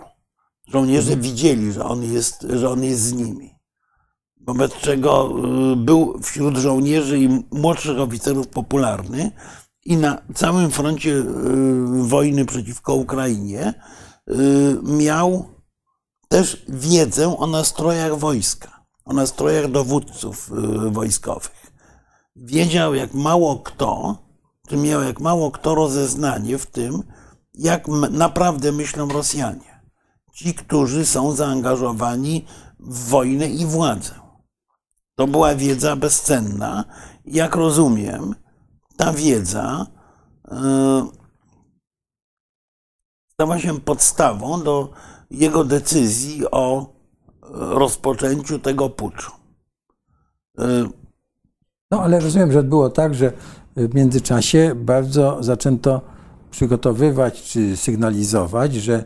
Żołnierze 0.74 1.18
widzieli, 1.18 1.74
że 1.74 1.86
on 1.86 2.04
jest, 2.04 2.48
że 2.50 2.70
on 2.70 2.84
jest 2.84 3.02
z 3.02 3.14
nimi. 3.14 3.56
Wobec 4.42 4.74
czego 4.74 5.30
y, 5.74 5.76
był 5.76 6.20
wśród 6.22 6.58
żołnierzy 6.58 7.20
i 7.20 7.44
młodszych 7.52 8.00
oficerów 8.00 8.48
popularny 8.48 9.32
i 9.86 9.98
na 9.98 10.22
całym 10.36 10.72
froncie 10.72 11.10
y, 11.10 11.24
wojny 12.04 12.46
przeciwko 12.46 12.94
Ukrainie 12.94 13.74
y, 14.30 14.34
miał 14.84 15.46
też 16.28 16.66
wiedzę 16.68 17.38
o 17.38 17.48
nastrojach 17.48 18.18
wojska, 18.18 18.86
o 19.06 19.14
nastrojach 19.14 19.72
dowódców 19.72 20.52
wojskowych. 20.92 21.72
Wiedział 22.36 22.96
jak 22.96 23.14
mało 23.14 23.60
kto, 23.60 24.18
czy 24.68 24.78
miał 24.78 25.02
jak 25.02 25.20
mało 25.20 25.52
kto 25.52 25.76
rozeznanie 25.76 26.58
w 26.58 26.66
tym, 26.66 27.04
jak 27.54 27.88
naprawdę 28.12 28.72
myślą 28.72 29.08
Rosjanie 29.08 29.79
ci, 30.39 30.53
którzy 30.53 31.05
są 31.05 31.31
zaangażowani 31.31 32.46
w 32.79 33.10
wojnę 33.10 33.48
i 33.48 33.65
władzę. 33.65 34.13
To 35.15 35.27
była 35.27 35.55
wiedza 35.55 35.96
bezcenna. 35.96 36.86
Jak 37.25 37.55
rozumiem, 37.55 38.36
ta 38.98 39.13
wiedza 39.13 39.86
e, 40.51 41.08
stała 43.34 43.60
się 43.60 43.79
podstawą 43.79 44.63
do 44.63 44.89
jego 45.31 45.63
decyzji 45.63 46.51
o 46.51 46.93
rozpoczęciu 47.51 48.60
tego 48.60 48.89
puczu. 48.89 49.31
E, 50.60 50.89
no, 51.91 52.01
ale 52.01 52.19
rozumiem, 52.19 52.51
że 52.51 52.63
było 52.63 52.89
tak, 52.89 53.15
że 53.15 53.31
w 53.75 53.96
międzyczasie 53.96 54.72
bardzo 54.75 55.38
zaczęto 55.43 56.01
przygotowywać 56.51 57.43
czy 57.43 57.77
sygnalizować, 57.77 58.74
że 58.74 59.03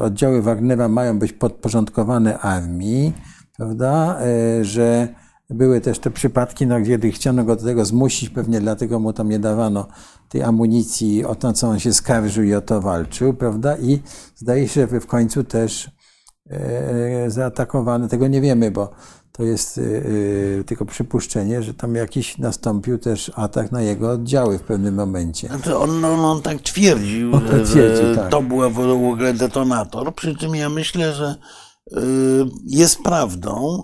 oddziały 0.00 0.42
Wagnera 0.42 0.88
mają 0.88 1.18
być 1.18 1.32
podporządkowane 1.32 2.38
armii, 2.38 3.12
prawda, 3.56 4.18
że 4.62 5.08
były 5.50 5.80
też 5.80 5.98
te 5.98 6.10
przypadki, 6.10 6.66
no, 6.66 6.82
kiedy 6.82 7.10
chciano 7.10 7.44
go 7.44 7.56
do 7.56 7.64
tego 7.64 7.84
zmusić, 7.84 8.30
pewnie 8.30 8.60
dlatego 8.60 8.98
mu 8.98 9.12
tam 9.12 9.28
nie 9.28 9.38
dawano 9.38 9.88
tej 10.28 10.42
amunicji, 10.42 11.24
o 11.24 11.34
to, 11.34 11.52
co 11.52 11.68
on 11.68 11.78
się 11.78 11.92
skarżył 11.92 12.44
i 12.44 12.54
o 12.54 12.60
to 12.60 12.80
walczył, 12.80 13.34
prawda, 13.34 13.76
i 13.76 14.02
zdaje 14.36 14.68
się, 14.68 14.86
że 14.90 15.00
w 15.00 15.06
końcu 15.06 15.44
też 15.44 15.90
zaatakowany, 17.28 18.08
tego 18.08 18.28
nie 18.28 18.40
wiemy, 18.40 18.70
bo 18.70 18.90
to 19.32 19.42
jest 19.42 19.76
yy, 19.76 20.64
tylko 20.66 20.84
przypuszczenie, 20.84 21.62
że 21.62 21.74
tam 21.74 21.94
jakiś 21.94 22.38
nastąpił 22.38 22.98
też 22.98 23.30
atak 23.34 23.72
na 23.72 23.82
jego 23.82 24.10
oddziały 24.10 24.58
w 24.58 24.62
pewnym 24.62 24.94
momencie. 24.94 25.48
Znaczy 25.48 25.76
on, 25.76 26.04
on, 26.04 26.20
on 26.20 26.42
tak 26.42 26.60
twierdził, 26.60 27.34
on 27.34 27.40
tak 27.40 27.62
twierdzi, 27.62 28.02
że 28.02 28.16
tak. 28.16 28.30
to 28.30 28.42
był 28.42 28.70
w 28.70 28.78
ogóle 28.78 29.34
detonator, 29.34 30.14
przy 30.14 30.36
czym 30.36 30.54
ja 30.54 30.68
myślę, 30.68 31.14
że 31.14 31.34
yy, 31.90 32.00
jest 32.66 33.02
prawdą 33.02 33.82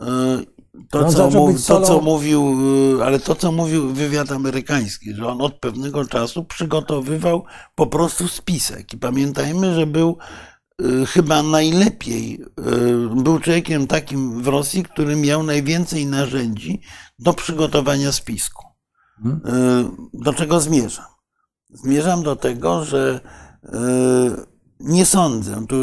yy, 0.00 0.46
to, 0.90 1.00
no, 1.00 1.12
co 1.12 1.30
mów, 1.30 1.66
to, 1.66 1.80
co 1.80 2.00
mówił, 2.00 2.56
ale 3.04 3.20
to, 3.20 3.34
co 3.34 3.52
mówił 3.52 3.94
wywiad 3.94 4.32
amerykański, 4.32 5.14
że 5.14 5.26
on 5.26 5.40
od 5.40 5.54
pewnego 5.54 6.04
czasu 6.04 6.44
przygotowywał 6.44 7.44
po 7.74 7.86
prostu 7.86 8.28
spisek. 8.28 8.92
I 8.92 8.98
pamiętajmy, 8.98 9.74
że 9.74 9.86
był 9.86 10.18
Y, 10.18 10.55
chyba 11.06 11.42
najlepiej 11.42 12.40
y, 12.42 13.22
był 13.22 13.38
człowiekiem 13.38 13.86
takim 13.86 14.42
w 14.42 14.46
Rosji, 14.46 14.82
który 14.82 15.16
miał 15.16 15.42
najwięcej 15.42 16.06
narzędzi 16.06 16.80
do 17.18 17.32
przygotowania 17.32 18.12
spisku. 18.12 18.66
Mhm. 19.24 19.56
Y, 19.56 19.90
do 20.14 20.32
czego 20.32 20.60
zmierzam? 20.60 21.04
Zmierzam 21.70 22.22
do 22.22 22.36
tego, 22.36 22.84
że 22.84 23.20
nie 24.80 25.06
sądzę, 25.06 25.66
tu 25.68 25.76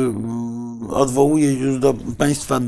odwołuję 0.90 1.54
już 1.54 1.80
do 1.80 1.94
Państwa 2.18 2.60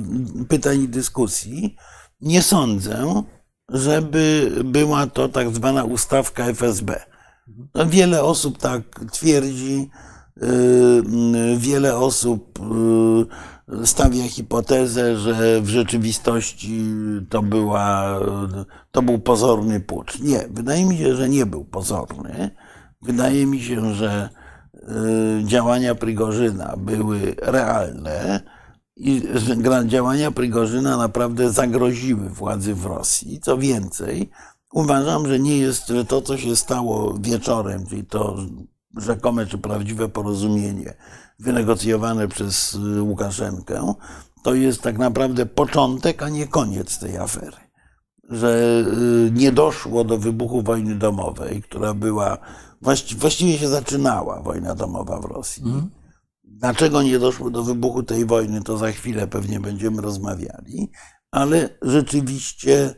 pytań 0.49 0.81
i 0.81 0.87
dyskusji, 0.87 1.75
nie 2.21 2.41
sądzę, 2.41 3.23
żeby 3.69 4.51
była 4.65 5.07
to 5.07 5.29
tak 5.29 5.55
zwana 5.55 5.83
ustawka 5.83 6.45
FSB. 6.45 7.03
Mhm. 7.47 7.89
Wiele 7.89 8.23
osób 8.23 8.57
tak 8.57 9.05
twierdzi, 9.11 9.89
Y, 9.89 10.14
wiele 11.57 11.95
osób 11.95 12.59
y, 13.83 13.87
stawia 13.87 14.23
hipotezę, 14.23 15.17
że 15.17 15.61
w 15.61 15.69
rzeczywistości 15.69 16.83
to, 17.29 17.41
była, 17.41 18.19
to 18.91 19.01
był 19.01 19.19
pozorny 19.19 19.79
pucz. 19.79 20.19
Nie, 20.19 20.47
wydaje 20.49 20.85
mi 20.85 20.97
się, 20.97 21.15
że 21.15 21.29
nie 21.29 21.45
był 21.45 21.65
pozorny. 21.65 22.51
Wydaje 23.01 23.45
mi 23.45 23.61
się, 23.61 23.93
że 23.93 24.29
y, 24.73 25.43
działania 25.43 25.95
Prigorzyna 25.95 26.73
były 26.77 27.35
realne 27.41 28.41
i 28.95 29.21
działania 29.85 30.31
Prigorzyna 30.31 30.97
naprawdę 30.97 31.51
zagroziły 31.51 32.29
władzy 32.29 32.75
w 32.75 32.85
Rosji. 32.85 33.39
Co 33.39 33.57
więcej, 33.57 34.29
uważam, 34.73 35.27
że 35.27 35.39
nie 35.39 35.57
jest, 35.57 35.87
że 35.87 36.05
to, 36.05 36.21
co 36.21 36.37
się 36.37 36.55
stało 36.55 37.17
wieczorem, 37.19 37.85
czyli 37.87 38.05
to 38.05 38.37
rzekome 38.97 39.45
czy 39.45 39.57
prawdziwe 39.57 40.09
porozumienie 40.09 40.93
wynegocjowane 41.39 42.27
przez 42.27 42.73
y, 42.73 43.01
Łukaszenkę, 43.01 43.93
to 44.43 44.53
jest 44.53 44.81
tak 44.81 44.97
naprawdę 44.97 45.45
początek, 45.45 46.23
a 46.23 46.29
nie 46.29 46.47
koniec 46.47 46.99
tej 46.99 47.17
afery. 47.17 47.57
Że 48.29 48.83
y, 49.27 49.31
nie 49.31 49.51
doszło 49.51 50.03
do 50.03 50.17
wybuchu 50.17 50.61
wojny 50.61 50.95
domowej, 50.95 51.61
która 51.61 51.93
była, 51.93 52.37
właściwie 53.19 53.57
się 53.57 53.67
zaczynała 53.67 54.41
wojna 54.41 54.75
domowa 54.75 55.19
w 55.19 55.25
Rosji. 55.25 55.63
Mm. 55.63 55.89
Dlaczego 56.43 57.01
nie 57.01 57.19
doszło 57.19 57.49
do 57.49 57.63
wybuchu 57.63 58.03
tej 58.03 58.25
wojny, 58.25 58.61
to 58.61 58.77
za 58.77 58.91
chwilę 58.91 59.27
pewnie 59.27 59.59
będziemy 59.59 60.01
rozmawiali, 60.01 60.91
ale 61.31 61.69
rzeczywiście, 61.81 62.95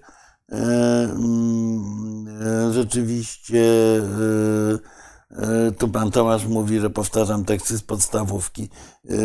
e, 0.52 0.56
mm, 1.04 2.28
e, 2.42 2.74
rzeczywiście 2.74 3.64
E, 3.98 4.97
tu 5.78 5.88
pan 5.88 6.12
Tomasz 6.12 6.46
mówi, 6.46 6.80
że 6.80 6.90
powtarzam 6.90 7.46
teksty 7.46 7.78
z 7.78 7.82
podstawówki 7.82 8.70
e, 9.10 9.16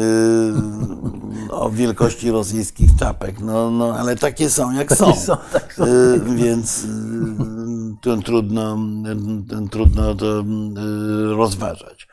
o 1.51 1.71
wielkości 1.71 2.31
rosyjskich 2.31 2.97
czapek. 2.97 3.41
No, 3.41 3.71
no 3.71 3.95
ale 3.99 4.17
takie 4.17 4.51
są 4.51 4.73
jak 4.73 4.93
są. 4.97 5.15
są, 5.17 5.37
tak 5.53 5.75
są. 5.75 5.85
E, 5.85 6.19
więc 6.37 6.87
to 8.03 8.17
trudno, 8.17 8.79
trudno 9.71 10.15
to 10.15 10.45
rozważać. 11.37 12.09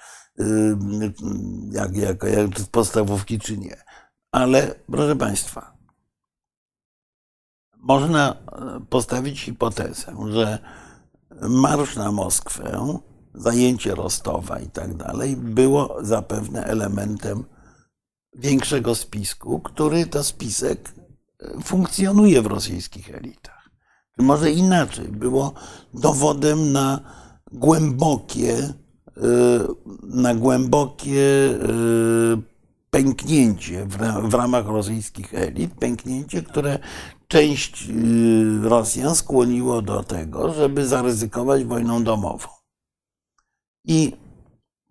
Jak, 1.71 1.95
jak, 1.95 2.23
jak 2.23 2.49
podstawówki 2.71 3.39
czy 3.39 3.57
nie. 3.57 3.83
Ale 4.31 4.75
proszę 4.91 5.15
Państwa, 5.15 5.77
można 7.77 8.35
postawić 8.89 9.41
hipotezę, 9.41 10.15
że 10.29 10.59
marsz 11.41 11.95
na 11.95 12.11
Moskwę 12.11 12.99
zajęcie 13.33 13.95
Rostowa 13.95 14.59
i 14.59 14.67
tak 14.67 14.93
dalej, 14.93 15.35
było 15.35 15.97
zapewne 16.01 16.65
elementem 16.65 17.43
większego 18.35 18.95
spisku, 18.95 19.59
który 19.59 20.05
to 20.05 20.23
spisek 20.23 20.91
e, 21.39 21.61
funkcjonuje 21.63 22.41
w 22.41 22.45
rosyjskich 22.45 23.15
elitach. 23.15 23.69
Może 24.17 24.51
inaczej, 24.51 25.07
było 25.07 25.53
dowodem 25.93 26.71
na 26.71 26.99
głębokie, 27.51 28.57
e, 28.57 28.73
na 30.03 30.35
głębokie 30.35 31.49
e, 31.49 32.49
pęknięcie 32.89 33.85
w 34.23 34.33
ramach 34.33 34.65
rosyjskich 34.65 35.33
elit, 35.33 35.73
pęknięcie, 35.73 36.43
które 36.43 36.79
część 37.27 37.87
Rosjan 38.61 39.15
skłoniło 39.15 39.81
do 39.81 40.03
tego, 40.03 40.53
żeby 40.53 40.87
zaryzykować 40.87 41.63
wojną 41.63 42.03
domową. 42.03 42.58
I 43.89 44.17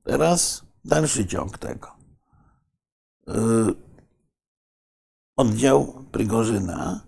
teraz 0.05 0.63
dalszy 0.85 1.27
ciąg 1.27 1.59
tego. 1.59 1.89
Y, 3.29 3.33
oddział 5.37 6.05
Prigorzyna, 6.13 7.01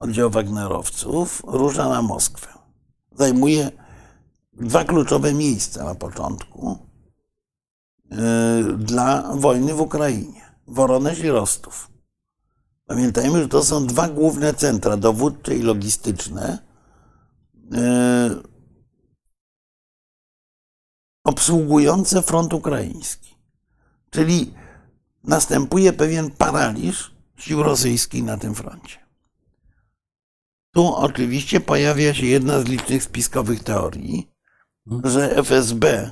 oddział 0.00 0.30
Wagnerowców 0.30 1.42
rusza 1.46 1.88
na 1.88 2.02
Moskwę. 2.02 2.48
Zajmuje 3.12 3.70
dwa 4.52 4.84
kluczowe 4.84 5.34
miejsca 5.34 5.84
na 5.84 5.94
początku 5.94 6.78
y, 8.12 8.76
dla 8.76 9.36
wojny 9.36 9.74
w 9.74 9.80
Ukrainie. 9.80 10.42
Woroneż 10.66 11.18
i 11.18 11.28
Rostów. 11.28 11.90
Pamiętajmy, 12.86 13.42
że 13.42 13.48
to 13.48 13.64
są 13.64 13.86
dwa 13.86 14.08
główne 14.08 14.54
centra 14.54 14.96
dowódcze 14.96 15.56
i 15.56 15.62
logistyczne 15.62 16.58
y, 17.74 18.51
obsługujące 21.24 22.22
front 22.22 22.52
ukraiński. 22.52 23.36
Czyli 24.10 24.54
następuje 25.24 25.92
pewien 25.92 26.30
paraliż 26.30 27.14
sił 27.36 27.62
rosyjskich 27.62 28.24
na 28.24 28.36
tym 28.36 28.54
froncie. 28.54 28.98
Tu 30.74 30.94
oczywiście 30.94 31.60
pojawia 31.60 32.14
się 32.14 32.26
jedna 32.26 32.60
z 32.60 32.64
licznych 32.64 33.02
spiskowych 33.04 33.64
teorii, 33.64 34.30
że 35.04 35.36
FSB 35.36 35.84
y, 35.84 36.10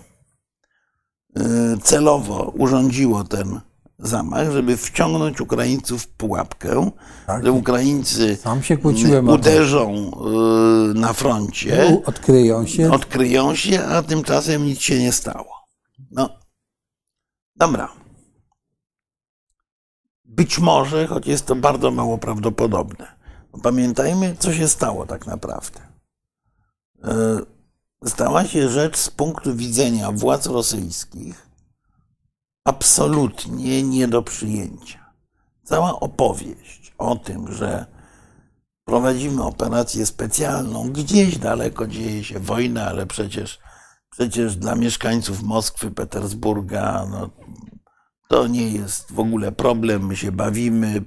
celowo 1.82 2.52
urządziło 2.56 3.24
ten 3.24 3.60
zamach, 4.06 4.50
żeby 4.50 4.76
wciągnąć 4.76 5.40
Ukraińców 5.40 6.02
w 6.02 6.08
pułapkę, 6.08 6.90
Tak. 7.26 7.44
że 7.44 7.52
Ukraińcy 7.52 8.38
uderzą 9.28 10.10
y, 10.90 10.94
na 10.94 11.12
froncie, 11.12 12.02
Odkryją 12.06 12.66
się. 12.66 12.92
odkryją 12.92 13.54
się, 13.54 13.84
a 13.84 14.02
tymczasem 14.02 14.64
nic 14.64 14.80
się 14.80 14.98
nie 14.98 15.12
stało. 15.12 15.54
No, 16.10 16.30
dobra. 17.56 17.92
Być 20.24 20.58
może, 20.58 21.06
choć 21.06 21.26
jest 21.26 21.46
to 21.46 21.56
bardzo 21.56 21.90
mało 21.90 22.18
prawdopodobne. 22.18 23.06
Pamiętajmy, 23.62 24.36
co 24.38 24.52
się 24.54 24.68
stało 24.68 25.06
tak 25.06 25.26
naprawdę. 25.26 25.80
Y, 27.04 27.60
Stała 28.08 28.44
się 28.44 28.68
rzecz 28.68 28.96
z 28.96 29.10
punktu 29.10 29.56
widzenia 29.56 30.12
władz 30.12 30.46
rosyjskich 30.46 31.49
absolutnie 32.64 33.82
nie 33.82 34.08
do 34.08 34.22
przyjęcia. 34.22 35.12
Cała 35.64 36.00
opowieść 36.00 36.94
o 36.98 37.16
tym, 37.16 37.52
że 37.52 37.86
prowadzimy 38.84 39.42
operację 39.42 40.06
specjalną, 40.06 40.90
gdzieś 40.90 41.38
daleko 41.38 41.86
dzieje 41.86 42.24
się 42.24 42.38
wojna, 42.38 42.86
ale 42.86 43.06
przecież, 43.06 43.58
przecież 44.10 44.56
dla 44.56 44.74
mieszkańców 44.74 45.42
Moskwy, 45.42 45.90
Petersburga, 45.90 47.06
no, 47.10 47.30
to 48.28 48.46
nie 48.46 48.68
jest 48.68 49.12
w 49.12 49.20
ogóle 49.20 49.52
problem, 49.52 50.06
my 50.06 50.16
się 50.16 50.32
bawimy, 50.32 51.02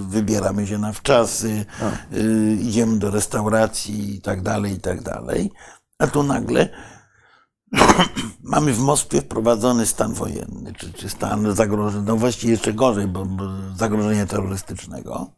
wybieramy 0.00 0.66
się 0.66 0.78
na 0.78 0.92
wczasy, 0.92 1.66
y, 2.14 2.58
idziemy 2.60 2.98
do 2.98 3.10
restauracji 3.10 4.16
i 4.16 4.20
tak 4.20 4.42
dalej, 4.42 4.72
i 4.72 4.80
tak 4.80 5.02
dalej. 5.02 5.50
A 5.98 6.06
tu 6.06 6.22
nagle 6.22 6.68
mamy 8.42 8.72
w 8.72 8.78
Moskwie 8.78 9.20
wprowadzony 9.20 9.86
stan 9.86 10.14
wojenny, 10.14 10.72
czy, 10.72 10.92
czy 10.92 11.08
stan 11.08 11.56
zagrożenia, 11.56 12.04
no 12.06 12.16
właściwie 12.16 12.52
jeszcze 12.52 12.72
gorzej, 12.72 13.06
bo, 13.06 13.24
bo 13.24 13.44
zagrożenia 13.76 14.26
terrorystycznego, 14.26 15.30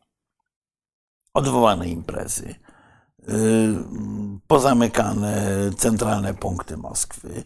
odwołane 1.35 1.89
imprezy, 1.89 2.55
y, 3.29 3.35
pozamykane 4.47 5.47
centralne 5.79 6.35
punkty 6.35 6.77
Moskwy, 6.77 7.29
y, 7.29 7.45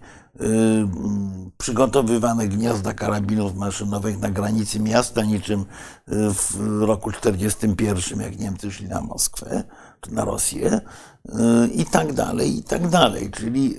przygotowywane 1.58 2.48
gniazda 2.48 2.94
karabinów 2.94 3.54
maszynowych 3.54 4.18
na 4.18 4.30
granicy 4.30 4.80
miasta, 4.80 5.24
niczym 5.24 5.60
y, 5.60 5.64
w 6.34 6.82
roku 6.82 7.12
1941, 7.12 8.20
jak 8.20 8.38
Niemcy 8.38 8.72
szli 8.72 8.88
na 8.88 9.00
Moskwę, 9.00 9.64
czy 10.00 10.14
na 10.14 10.24
Rosję, 10.24 10.80
i 11.74 11.84
tak 11.84 12.12
dalej, 12.12 12.58
i 12.58 12.62
tak 12.62 12.88
dalej. 12.88 13.30
Czyli 13.30 13.76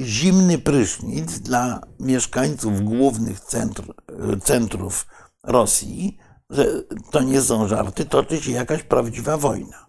zimny 0.00 0.58
prysznic 0.58 1.38
dla 1.38 1.80
mieszkańców 2.00 2.80
głównych 2.84 3.40
centr, 3.40 3.94
centrów 4.42 5.06
Rosji, 5.42 6.18
że 6.50 6.82
to 7.10 7.22
nie 7.22 7.42
są 7.42 7.68
żarty, 7.68 8.04
toczy 8.04 8.42
się 8.42 8.52
jakaś 8.52 8.82
prawdziwa 8.82 9.36
wojna. 9.36 9.86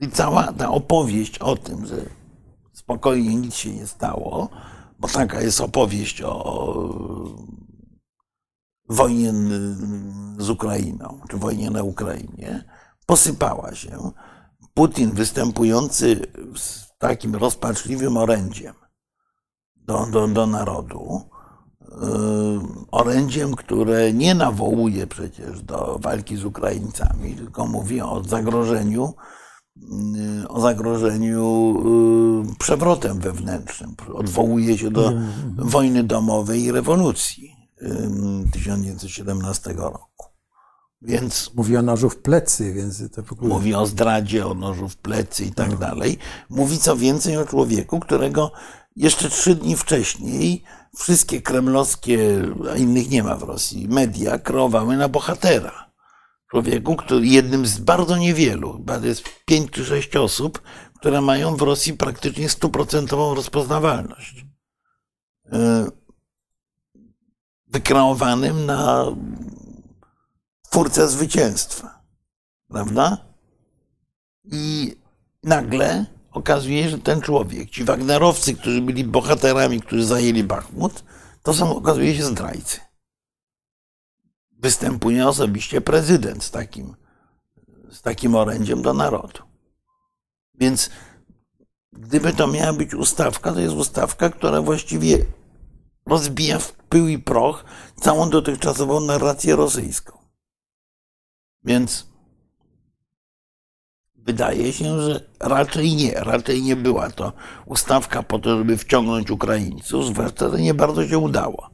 I 0.00 0.08
cała 0.08 0.52
ta 0.52 0.70
opowieść 0.70 1.38
o 1.38 1.56
tym, 1.56 1.86
że 1.86 1.96
spokojnie 2.72 3.34
nic 3.34 3.54
się 3.54 3.72
nie 3.72 3.86
stało, 3.86 4.48
bo 4.98 5.08
taka 5.08 5.40
jest 5.40 5.60
opowieść 5.60 6.22
o 6.22 6.64
wojnie 8.88 9.32
z 10.38 10.50
Ukrainą, 10.50 11.20
czy 11.30 11.36
wojnie 11.36 11.70
na 11.70 11.82
Ukrainie, 11.82 12.64
posypała 13.06 13.74
się. 13.74 14.10
Putin 14.74 15.10
występujący 15.10 16.26
z 16.56 16.87
takim 16.98 17.36
rozpaczliwym 17.36 18.16
orędziem 18.16 18.74
do, 19.76 20.06
do, 20.06 20.28
do 20.28 20.46
narodu, 20.46 21.20
yy, 21.80 22.60
orędziem, 22.90 23.54
które 23.54 24.12
nie 24.12 24.34
nawołuje 24.34 25.06
przecież 25.06 25.62
do 25.62 25.98
walki 26.02 26.36
z 26.36 26.44
Ukraińcami, 26.44 27.34
tylko 27.34 27.66
mówi 27.66 28.00
o 28.00 28.24
zagrożeniu, 28.24 29.14
yy, 29.76 30.48
o 30.48 30.60
zagrożeniu 30.60 31.74
yy, 32.48 32.54
przewrotem 32.58 33.18
wewnętrznym. 33.18 33.94
Odwołuje 34.14 34.78
się 34.78 34.90
do 34.90 35.12
wojny 35.56 36.04
domowej 36.04 36.62
i 36.62 36.72
rewolucji 36.72 37.56
yy, 37.80 38.50
1917 38.52 39.72
roku. 39.72 40.07
Więc 41.02 41.50
Mówi 41.54 41.76
o 41.76 41.82
nożu 41.82 42.10
w 42.10 42.16
plecy, 42.16 42.72
więc 42.72 43.10
to 43.10 43.22
w 43.22 43.32
ogóle... 43.32 43.54
Mówi 43.54 43.74
o 43.74 43.86
zdradzie, 43.86 44.46
o 44.46 44.54
nożu 44.54 44.88
w 44.88 44.96
plecy 44.96 45.44
i 45.44 45.52
tak 45.52 45.76
dalej. 45.76 46.18
Mówi 46.50 46.78
co 46.78 46.96
więcej 46.96 47.36
o 47.36 47.46
człowieku, 47.46 48.00
którego 48.00 48.52
jeszcze 48.96 49.30
trzy 49.30 49.54
dni 49.54 49.76
wcześniej 49.76 50.62
wszystkie 50.96 51.42
kremlowskie, 51.42 52.42
a 52.72 52.76
innych 52.76 53.10
nie 53.10 53.22
ma 53.22 53.36
w 53.36 53.42
Rosji, 53.42 53.88
media 53.88 54.38
kreowały 54.38 54.96
na 54.96 55.08
bohatera. 55.08 55.90
Człowieku, 56.50 56.96
który 56.96 57.26
jednym 57.26 57.66
z 57.66 57.78
bardzo 57.78 58.16
niewielu, 58.16 58.72
chyba 58.72 58.96
jest 58.96 59.24
pięć 59.46 59.70
czy 59.70 59.84
sześć 59.84 60.16
osób, 60.16 60.62
które 60.96 61.20
mają 61.20 61.56
w 61.56 61.62
Rosji 61.62 61.92
praktycznie 61.94 62.48
stuprocentową 62.48 63.34
rozpoznawalność. 63.34 64.46
Yy, 65.52 65.90
Wykreowanym 67.66 68.66
na 68.66 69.04
twórcę 70.70 71.08
zwycięstwa. 71.08 72.02
Prawda? 72.68 73.18
I 74.44 74.96
nagle 75.42 76.06
okazuje 76.30 76.82
się, 76.82 76.88
że 76.88 76.98
ten 76.98 77.20
człowiek, 77.20 77.70
ci 77.70 77.84
Wagnerowcy, 77.84 78.54
którzy 78.54 78.80
byli 78.80 79.04
bohaterami, 79.04 79.80
którzy 79.80 80.04
zajęli 80.04 80.44
Bachmut, 80.44 81.04
to 81.42 81.54
są, 81.54 81.76
okazuje 81.76 82.16
się, 82.16 82.24
zdrajcy. 82.24 82.80
Występuje 84.58 85.28
osobiście 85.28 85.80
prezydent 85.80 86.44
z 86.44 86.50
takim, 86.50 86.96
z 87.90 88.02
takim 88.02 88.34
orędziem 88.34 88.82
do 88.82 88.94
narodu. 88.94 89.42
Więc 90.54 90.90
gdyby 91.92 92.32
to 92.32 92.46
miała 92.46 92.72
być 92.72 92.94
ustawka, 92.94 93.52
to 93.52 93.60
jest 93.60 93.74
ustawka, 93.74 94.30
która 94.30 94.62
właściwie 94.62 95.24
rozbija 96.06 96.58
w 96.58 96.72
pył 96.72 97.08
i 97.08 97.18
proch 97.18 97.64
całą 98.00 98.30
dotychczasową 98.30 99.00
narrację 99.00 99.56
rosyjską. 99.56 100.17
Więc 101.64 102.06
wydaje 104.14 104.72
się, 104.72 105.00
że 105.00 105.30
raczej 105.40 105.96
nie, 105.96 106.14
raczej 106.14 106.62
nie 106.62 106.76
była 106.76 107.10
to 107.10 107.32
ustawka 107.66 108.22
po 108.22 108.38
to, 108.38 108.58
żeby 108.58 108.76
wciągnąć 108.76 109.30
Ukraińców, 109.30 110.06
zwłaszcza, 110.06 110.50
że 110.50 110.60
nie 110.60 110.74
bardzo 110.74 111.08
się 111.08 111.18
udało. 111.18 111.70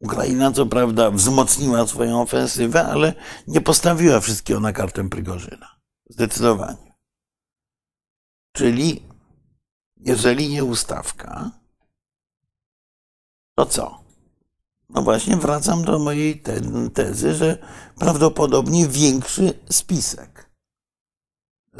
Ukraina 0.00 0.52
co 0.52 0.66
prawda 0.66 1.10
wzmocniła 1.10 1.86
swoją 1.86 2.22
ofensywę, 2.22 2.84
ale 2.86 3.14
nie 3.46 3.60
postawiła 3.60 4.20
wszystkiego 4.20 4.60
na 4.60 4.72
kartę 4.72 5.08
Prigorzyna. 5.08 5.76
Zdecydowanie. 6.08 6.94
Czyli 8.52 9.02
jeżeli 9.96 10.48
nie 10.48 10.64
ustawka, 10.64 11.50
to 13.54 13.66
co? 13.66 14.05
No 14.90 15.02
właśnie 15.02 15.36
wracam 15.36 15.84
do 15.84 15.98
mojej 15.98 16.40
te- 16.40 16.90
tezy, 16.94 17.34
że 17.34 17.58
prawdopodobnie 17.98 18.88
większy 18.88 19.52
spisek. 19.70 20.50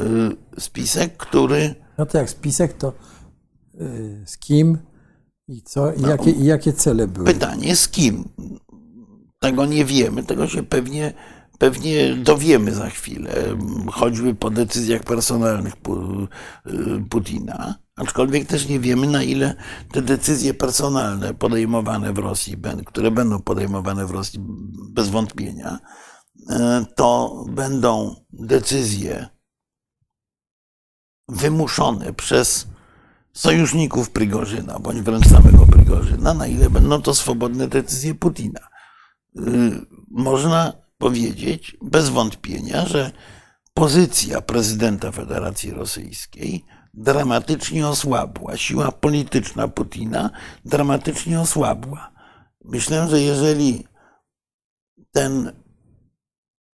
Y, 0.01 0.61
Spisek, 0.61 1.17
który 1.17 1.75
No 1.99 2.07
to 2.07 2.19
jak 2.19 2.31
spisek, 2.31 2.73
to 2.73 2.93
y, 3.81 4.23
z 4.27 4.39
kim 4.39 4.79
i 5.49 5.63
co, 5.63 5.93
i 5.93 6.01
No. 6.01 6.09
jakie, 6.09 6.31
i 6.31 6.45
jakie 6.45 6.73
cele 6.73 7.09
były? 7.09 7.27
pytanie 7.27 7.77
z 7.77 7.89
kim? 7.89 8.29
Tego 9.41 9.67
nie 9.67 9.85
wiemy, 9.85 10.23
tego 10.23 10.49
się 10.49 10.63
pewnie, 10.63 11.15
pewnie 11.59 12.15
dowiemy 12.17 12.75
za 12.75 12.91
chwilę, 12.91 13.33
choćby 13.93 14.35
po 14.35 14.51
decyzjach 14.51 15.03
personalnych 15.05 15.75
Putina. 17.11 17.75
Aczkolwiek 17.97 18.49
też 18.49 18.69
nie 18.69 18.81
wiemy, 18.81 19.07
na 19.07 19.23
ile 19.23 19.55
te 19.93 20.03
decyzje 20.03 20.55
personalne 20.55 21.35
podejmowane 21.35 22.13
w 22.13 22.19
Rosji, 22.19 22.57
które 22.87 23.11
będą 23.11 23.43
podejmowane 23.43 24.07
w 24.07 24.11
Rosji 24.11 24.41
bez 24.91 25.09
wątpienia, 25.09 25.79
e, 26.51 26.87
to 26.97 27.45
będą 27.49 28.17
decyzje 28.33 29.29
wymuszone 31.29 32.13
przez 32.13 32.67
sojuszników 33.33 34.11
Prigorzyna, 34.11 34.79
bądź 34.79 35.01
wręcz 35.03 35.29
samego 35.29 35.67
Prigorzyna, 35.67 36.35
na 36.35 36.47
ile 36.47 36.71
będą 36.71 37.03
to 37.03 37.15
swobodne 37.15 37.69
decyzje 37.69 38.15
Putina. 38.15 38.61
Y, 39.39 39.41
można 40.11 40.73
powiedzieć 40.99 41.77
bez 41.83 42.09
wątpienia, 42.09 42.87
że 42.87 43.11
pozycja 43.75 44.41
prezydenta 44.41 45.13
Federacji 45.13 45.71
Rosyjskiej 45.71 46.65
dramatycznie 46.97 47.89
osłabła. 47.89 48.57
Siła 48.57 48.93
polityczna 48.93 49.69
Putina 49.69 50.31
dramatycznie 50.65 51.41
osłabła. 51.41 52.13
Myślę, 52.65 53.09
że 53.09 53.21
jeżeli 53.21 53.85
ten 55.13 55.53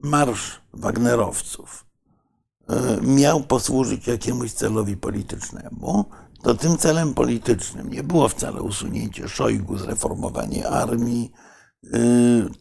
marsz 0.01 0.61
Wagnerowców 0.73 1.87
y, 2.71 3.07
miał 3.07 3.41
posłużyć 3.41 4.07
jakiemuś 4.07 4.53
celowi 4.53 4.97
politycznemu, 4.97 6.05
to 6.43 6.55
tym 6.55 6.79
celem 6.79 7.15
politycznym 7.15 7.91
nie 7.91 8.03
było 8.03 8.29
wcale 8.29 8.63
usunięcie 8.63 9.29
Szojgu, 9.29 9.79
zreformowanie 9.79 10.69
armii, 10.69 11.33
yy, 11.83 11.91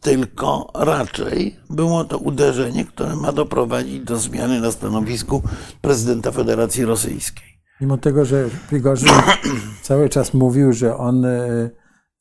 tylko 0.01 0.71
raczej 0.73 1.59
było 1.69 2.05
to 2.05 2.17
uderzenie, 2.17 2.85
które 2.85 3.15
ma 3.15 3.31
doprowadzić 3.31 3.99
do 3.99 4.17
zmiany 4.17 4.61
na 4.61 4.71
stanowisku 4.71 5.41
prezydenta 5.81 6.31
Federacji 6.31 6.85
Rosyjskiej. 6.85 7.50
Mimo 7.81 7.97
tego, 7.97 8.25
że 8.25 8.49
Prigorzyn 8.69 9.09
cały 9.81 10.09
czas 10.09 10.33
mówił, 10.33 10.73
że 10.73 10.97
on 10.97 11.25
e, 11.25 11.69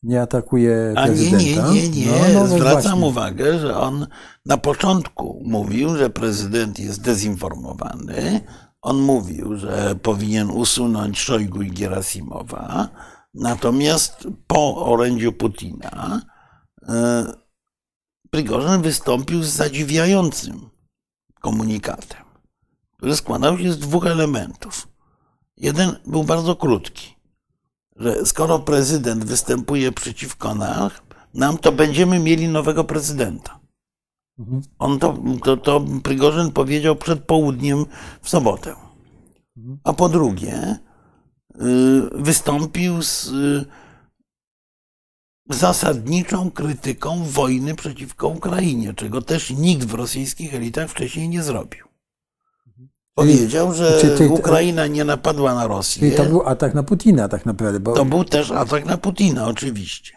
nie 0.02 0.22
atakuje 0.22 0.92
prezydenta. 1.04 1.64
A 1.66 1.72
nie, 1.72 1.82
nie, 1.82 1.88
nie, 1.88 2.06
nie. 2.06 2.34
No, 2.34 2.40
no, 2.40 2.46
Zwracam 2.46 2.82
właśnie. 2.82 3.06
uwagę, 3.06 3.58
że 3.58 3.76
on 3.76 4.06
na 4.46 4.56
początku 4.56 5.42
mówił, 5.44 5.96
że 5.96 6.10
prezydent 6.10 6.78
jest 6.78 7.02
dezinformowany, 7.02 8.40
on 8.82 8.96
mówił, 8.96 9.56
że 9.56 9.94
powinien 10.02 10.50
usunąć 10.50 11.18
Szojgu 11.18 11.62
i 11.62 11.70
Gierasimowa, 11.70 12.88
natomiast 13.34 14.28
po 14.46 14.86
orędziu 14.86 15.32
Putina 15.32 16.22
e, 16.88 17.24
Prigorzyn 18.30 18.82
wystąpił 18.82 19.42
z 19.42 19.48
zadziwiającym 19.48 20.70
komunikatem, 21.40 22.24
który 22.96 23.16
składał 23.16 23.58
się 23.58 23.72
z 23.72 23.78
dwóch 23.78 24.06
elementów. 24.06 24.89
Jeden 25.60 25.96
był 26.06 26.24
bardzo 26.24 26.56
krótki, 26.56 27.14
że 27.96 28.26
skoro 28.26 28.58
prezydent 28.58 29.24
występuje 29.24 29.92
przeciwko 29.92 30.54
nam, 30.54 30.90
nam 31.34 31.58
to 31.58 31.72
będziemy 31.72 32.18
mieli 32.18 32.48
nowego 32.48 32.84
prezydenta. 32.84 33.60
Mhm. 34.38 34.62
On 34.78 34.98
to, 34.98 35.18
to, 35.44 35.56
to 35.56 35.84
Prigorzyn 36.02 36.52
powiedział 36.52 36.96
przed 36.96 37.24
południem 37.24 37.84
w 38.22 38.28
sobotę. 38.28 38.74
Mhm. 39.56 39.78
A 39.84 39.92
po 39.92 40.08
drugie, 40.08 40.78
y, 41.54 41.58
wystąpił 42.12 43.02
z 43.02 43.26
y, 43.28 43.64
zasadniczą 45.50 46.50
krytyką 46.50 47.24
wojny 47.24 47.74
przeciwko 47.74 48.28
Ukrainie, 48.28 48.94
czego 48.94 49.22
też 49.22 49.50
nikt 49.50 49.84
w 49.84 49.94
rosyjskich 49.94 50.54
elitach 50.54 50.90
wcześniej 50.90 51.28
nie 51.28 51.42
zrobił. 51.42 51.89
Mhm. 53.16 53.38
Powiedział, 53.38 53.74
że 53.74 54.00
Ukraina 54.28 54.86
nie 54.86 55.04
napadła 55.04 55.54
na 55.54 55.66
Rosję. 55.66 56.00
Czyli 56.00 56.16
to 56.16 56.24
był 56.24 56.48
atak 56.48 56.74
na 56.74 56.82
Putina 56.82 57.28
tak 57.28 57.46
naprawdę. 57.46 57.80
Bo... 57.80 57.92
To 57.92 58.04
był 58.04 58.24
też 58.24 58.50
atak 58.50 58.86
na 58.86 58.96
Putina, 58.96 59.46
oczywiście. 59.46 60.12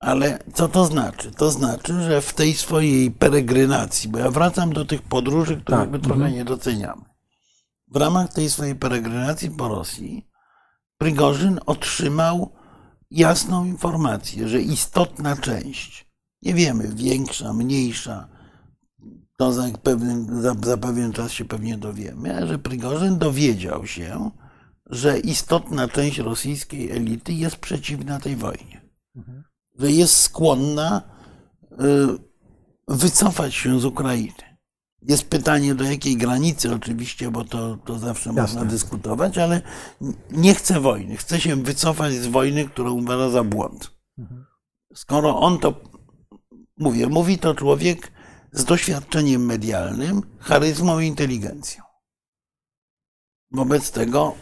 Ale 0.00 0.38
co 0.54 0.68
to 0.68 0.86
znaczy? 0.86 1.30
To 1.30 1.50
znaczy, 1.50 2.02
że 2.02 2.20
w 2.20 2.34
tej 2.34 2.54
swojej 2.54 3.10
peregrynacji, 3.10 4.10
bo 4.10 4.18
ja 4.18 4.30
wracam 4.30 4.72
do 4.72 4.84
tych 4.84 5.02
podróży, 5.02 5.60
które 5.60 5.78
tak. 5.78 5.90
my 5.90 5.98
trochę 5.98 6.14
mhm. 6.14 6.34
nie 6.34 6.44
doceniamy. 6.44 7.02
W 7.88 7.96
ramach 7.96 8.32
tej 8.32 8.50
swojej 8.50 8.74
peregrynacji 8.74 9.50
po 9.50 9.68
Rosji 9.68 10.26
Prigorzyn 10.98 11.60
otrzymał 11.66 12.50
jasną 13.10 13.64
informację, 13.64 14.48
że 14.48 14.60
istotna 14.60 15.36
część, 15.36 16.06
nie 16.42 16.54
wiemy, 16.54 16.88
większa, 16.94 17.52
mniejsza, 17.52 18.28
to 19.36 19.52
za 19.52 19.68
pewien, 19.82 20.42
za, 20.42 20.54
za 20.64 20.76
pewien 20.76 21.12
czas 21.12 21.32
się 21.32 21.44
pewnie 21.44 21.78
dowiemy, 21.78 22.46
że 22.46 22.58
Prigorzyn 22.58 23.18
dowiedział 23.18 23.86
się, 23.86 24.30
że 24.86 25.18
istotna 25.18 25.88
część 25.88 26.18
rosyjskiej 26.18 26.90
elity 26.90 27.32
jest 27.32 27.56
przeciwna 27.56 28.20
tej 28.20 28.36
wojnie. 28.36 28.80
Mhm 29.16 29.44
że 29.78 29.90
jest 29.90 30.16
skłonna 30.16 31.02
y, 31.72 31.76
wycofać 32.88 33.54
się 33.54 33.80
z 33.80 33.84
Ukrainy. 33.84 34.58
Jest 35.02 35.28
pytanie, 35.28 35.74
do 35.74 35.84
jakiej 35.84 36.16
granicy 36.16 36.74
oczywiście, 36.74 37.30
bo 37.30 37.44
to, 37.44 37.76
to 37.76 37.98
zawsze 37.98 38.30
Jasne. 38.30 38.42
można 38.42 38.64
dyskutować, 38.64 39.38
ale 39.38 39.62
nie 40.30 40.54
chce 40.54 40.80
wojny. 40.80 41.16
Chce 41.16 41.40
się 41.40 41.56
wycofać 41.56 42.12
z 42.12 42.26
wojny, 42.26 42.64
którą 42.64 42.92
uważa 42.92 43.30
za 43.30 43.44
błąd. 43.44 43.90
Mhm. 44.18 44.44
Skoro 44.94 45.40
on 45.40 45.58
to, 45.58 45.80
mówię, 46.76 47.06
mówi 47.06 47.38
to 47.38 47.54
człowiek 47.54 48.12
z 48.54 48.64
doświadczeniem 48.64 49.46
medialnym, 49.46 50.22
charyzmą 50.38 51.00
i 51.00 51.06
inteligencją. 51.06 51.82
Wobec 53.50 53.90
tego 53.90 54.34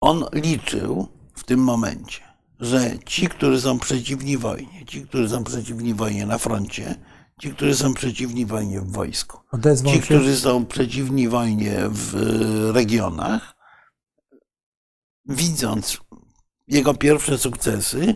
on 0.00 0.24
liczył 0.32 1.08
w 1.34 1.44
tym 1.44 1.60
momencie 1.60 2.28
że 2.60 2.98
ci, 3.06 3.28
którzy 3.28 3.60
są 3.60 3.78
przeciwni 3.78 4.38
wojnie, 4.38 4.84
ci, 4.86 5.02
którzy 5.02 5.28
są 5.28 5.44
przeciwni 5.44 5.94
wojnie 5.94 6.26
na 6.26 6.38
froncie, 6.38 6.94
ci, 7.40 7.50
którzy 7.50 7.74
są 7.74 7.94
przeciwni 7.94 8.46
wojnie 8.46 8.80
w 8.80 8.92
wojsku, 8.92 9.38
Odezwą 9.52 9.90
ci, 9.90 9.96
się... 9.96 10.02
którzy 10.02 10.36
są 10.36 10.66
przeciwni 10.66 11.28
wojnie 11.28 11.78
w 11.88 12.14
regionach, 12.74 13.56
widząc 15.24 15.98
jego 16.66 16.94
pierwsze 16.94 17.38
sukcesy, 17.38 18.14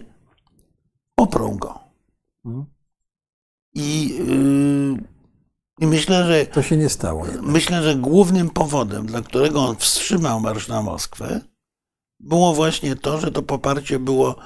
poprą 1.14 1.56
go. 1.56 1.80
Mhm. 2.44 2.66
I, 3.74 4.16
yy, 5.80 5.88
myślę, 5.88 6.24
że. 6.24 6.46
To 6.46 6.62
się 6.62 6.76
nie 6.76 6.88
stało. 6.88 7.26
Myślę, 7.42 7.82
że 7.82 7.94
głównym 7.94 8.50
powodem, 8.50 9.06
dla 9.06 9.22
którego 9.22 9.60
on 9.60 9.76
wstrzymał 9.76 10.40
marsz 10.40 10.68
na 10.68 10.82
Moskwę, 10.82 11.40
było 12.20 12.54
właśnie 12.54 12.96
to, 12.96 13.20
że 13.20 13.30
to 13.30 13.42
poparcie 13.42 13.98
było 13.98 14.36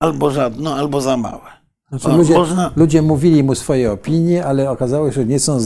albo 0.00 0.30
żadne, 0.30 0.74
albo 0.74 1.00
za 1.00 1.16
małe. 1.16 1.60
Znaczy, 1.90 2.08
ludzie, 2.08 2.34
można... 2.34 2.70
ludzie 2.76 3.02
mówili 3.02 3.42
mu 3.42 3.54
swoje 3.54 3.92
opinie, 3.92 4.46
ale 4.46 4.70
okazało 4.70 5.08
się, 5.08 5.14
że 5.14 5.26
nie 5.26 5.40
są 5.40 5.58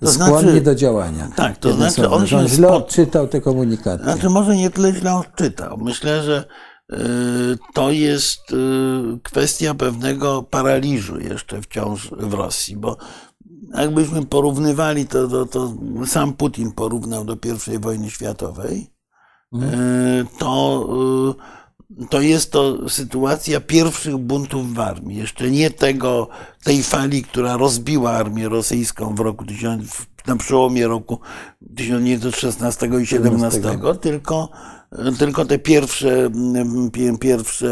to 0.00 0.10
skłonni 0.10 0.42
znaczy, 0.42 0.60
do 0.60 0.74
działania. 0.74 1.28
Tak, 1.36 1.56
to 1.56 1.72
znaczy 1.72 2.10
on, 2.10 2.20
on 2.20 2.48
źle 2.48 2.68
spod... 2.68 2.82
odczytał 2.82 3.28
te 3.28 3.40
komunikaty. 3.40 4.04
Znaczy 4.04 4.30
może 4.30 4.56
nie 4.56 4.70
tyle 4.70 4.92
źle 4.92 5.14
odczytał. 5.14 5.76
Myślę, 5.76 6.22
że 6.22 6.44
to 7.74 7.90
jest 7.90 8.52
y, 8.52 8.56
kwestia 9.22 9.74
pewnego 9.74 10.42
paraliżu 10.42 11.20
jeszcze 11.20 11.62
wciąż 11.62 12.10
w 12.10 12.34
Rosji, 12.34 12.76
bo 12.76 12.96
jakbyśmy 13.74 14.26
porównywali 14.26 15.06
to, 15.06 15.28
to, 15.28 15.46
to 15.46 15.74
sam 16.06 16.32
Putin 16.32 16.72
porównał 16.72 17.24
do 17.24 17.36
I 17.74 17.78
wojny 17.78 18.10
światowej, 18.10 18.90
E, 19.54 20.24
to, 20.38 20.88
e, 22.00 22.06
to 22.06 22.20
jest 22.20 22.52
to 22.52 22.88
sytuacja 22.88 23.60
pierwszych 23.60 24.16
buntów 24.16 24.74
w 24.74 24.80
armii. 24.80 25.16
Jeszcze 25.16 25.50
nie 25.50 25.70
tego, 25.70 26.28
tej 26.64 26.82
fali, 26.82 27.22
która 27.22 27.56
rozbiła 27.56 28.10
armię 28.10 28.48
rosyjską 28.48 29.14
w 29.14 29.20
roku 29.20 29.44
na 30.26 30.36
przełomie 30.36 30.86
roku 30.86 31.20
1916 31.76 32.90
i 33.02 33.06
17, 33.06 33.60
tylko, 34.00 34.48
tylko 35.18 35.44
te 35.44 35.58
pierwsze, 35.58 36.30
pierwsze 37.20 37.68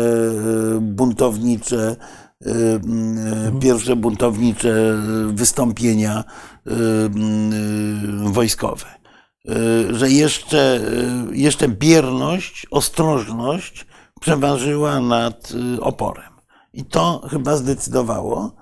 e, 0.77 0.81
buntownicze 0.81 1.97
mhm. 2.45 3.61
pierwsze 3.61 3.97
buntownicze 3.97 5.03
wystąpienia 5.29 6.25
wojskowe. 8.25 8.87
Y, 9.51 9.95
że 9.95 10.11
jeszcze, 10.11 10.81
jeszcze 11.33 11.69
bierność, 11.69 12.67
ostrożność 12.71 13.87
przeważyła 14.21 15.01
nad 15.01 15.53
oporem. 15.81 16.33
I 16.73 16.85
to 16.85 17.23
chyba 17.31 17.57
zdecydowało, 17.57 18.57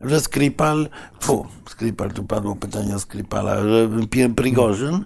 że 0.00 0.20
Skripal, 0.20 0.88
fu, 1.20 1.46
Skripal, 1.68 2.12
tu 2.12 2.24
padło 2.24 2.56
pytanie 2.56 2.96
o 2.96 2.98
Skripala, 2.98 3.62
że 3.62 3.88
Prigorzyn 4.36 5.04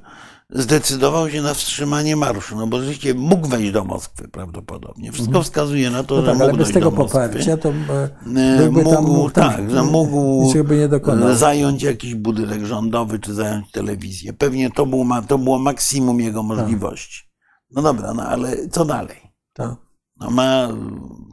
zdecydował 0.54 1.30
się 1.30 1.42
na 1.42 1.54
wstrzymanie 1.54 2.16
marszu, 2.16 2.56
no 2.56 2.66
bo 2.66 2.78
rzeczywiście 2.80 3.14
mógł 3.14 3.48
wejść 3.48 3.72
do 3.72 3.84
Moskwy 3.84 4.28
prawdopodobnie. 4.28 5.12
Wszystko 5.12 5.42
wskazuje 5.42 5.90
na 5.90 6.04
to, 6.04 6.14
No 6.14 6.20
że 6.20 6.26
tak, 6.26 6.34
mógł 6.34 6.44
ale 6.44 6.58
bez 6.58 6.72
tego 6.72 6.92
poparcia 6.92 7.56
to 7.56 7.68
e, 7.68 8.08
E, 8.36 8.58
byłby 8.58 8.84
tam, 8.84 9.04
mógł, 9.04 9.30
tam 9.30 9.50
tak, 9.52 9.70
że 9.70 9.82
mógł 9.82 10.44
niczego 10.44 10.64
by 10.64 10.76
nie 10.76 10.88
dokonał. 10.88 11.34
zająć 11.34 11.82
jakiś 11.82 12.14
budynek 12.14 12.64
rządowy, 12.64 13.18
czy 13.18 13.34
zająć 13.34 13.70
telewizję. 13.70 14.32
Pewnie 14.32 14.70
to, 14.70 14.86
był, 14.86 15.06
to 15.28 15.38
było 15.38 15.58
maksimum 15.58 16.20
jego 16.20 16.42
możliwości. 16.42 17.22
No 17.70 17.82
dobra, 17.82 18.14
no 18.14 18.22
ale 18.22 18.68
co 18.68 18.84
dalej? 18.84 19.16
Tak. 19.52 19.83
No 20.20 20.30
ma 20.30 20.68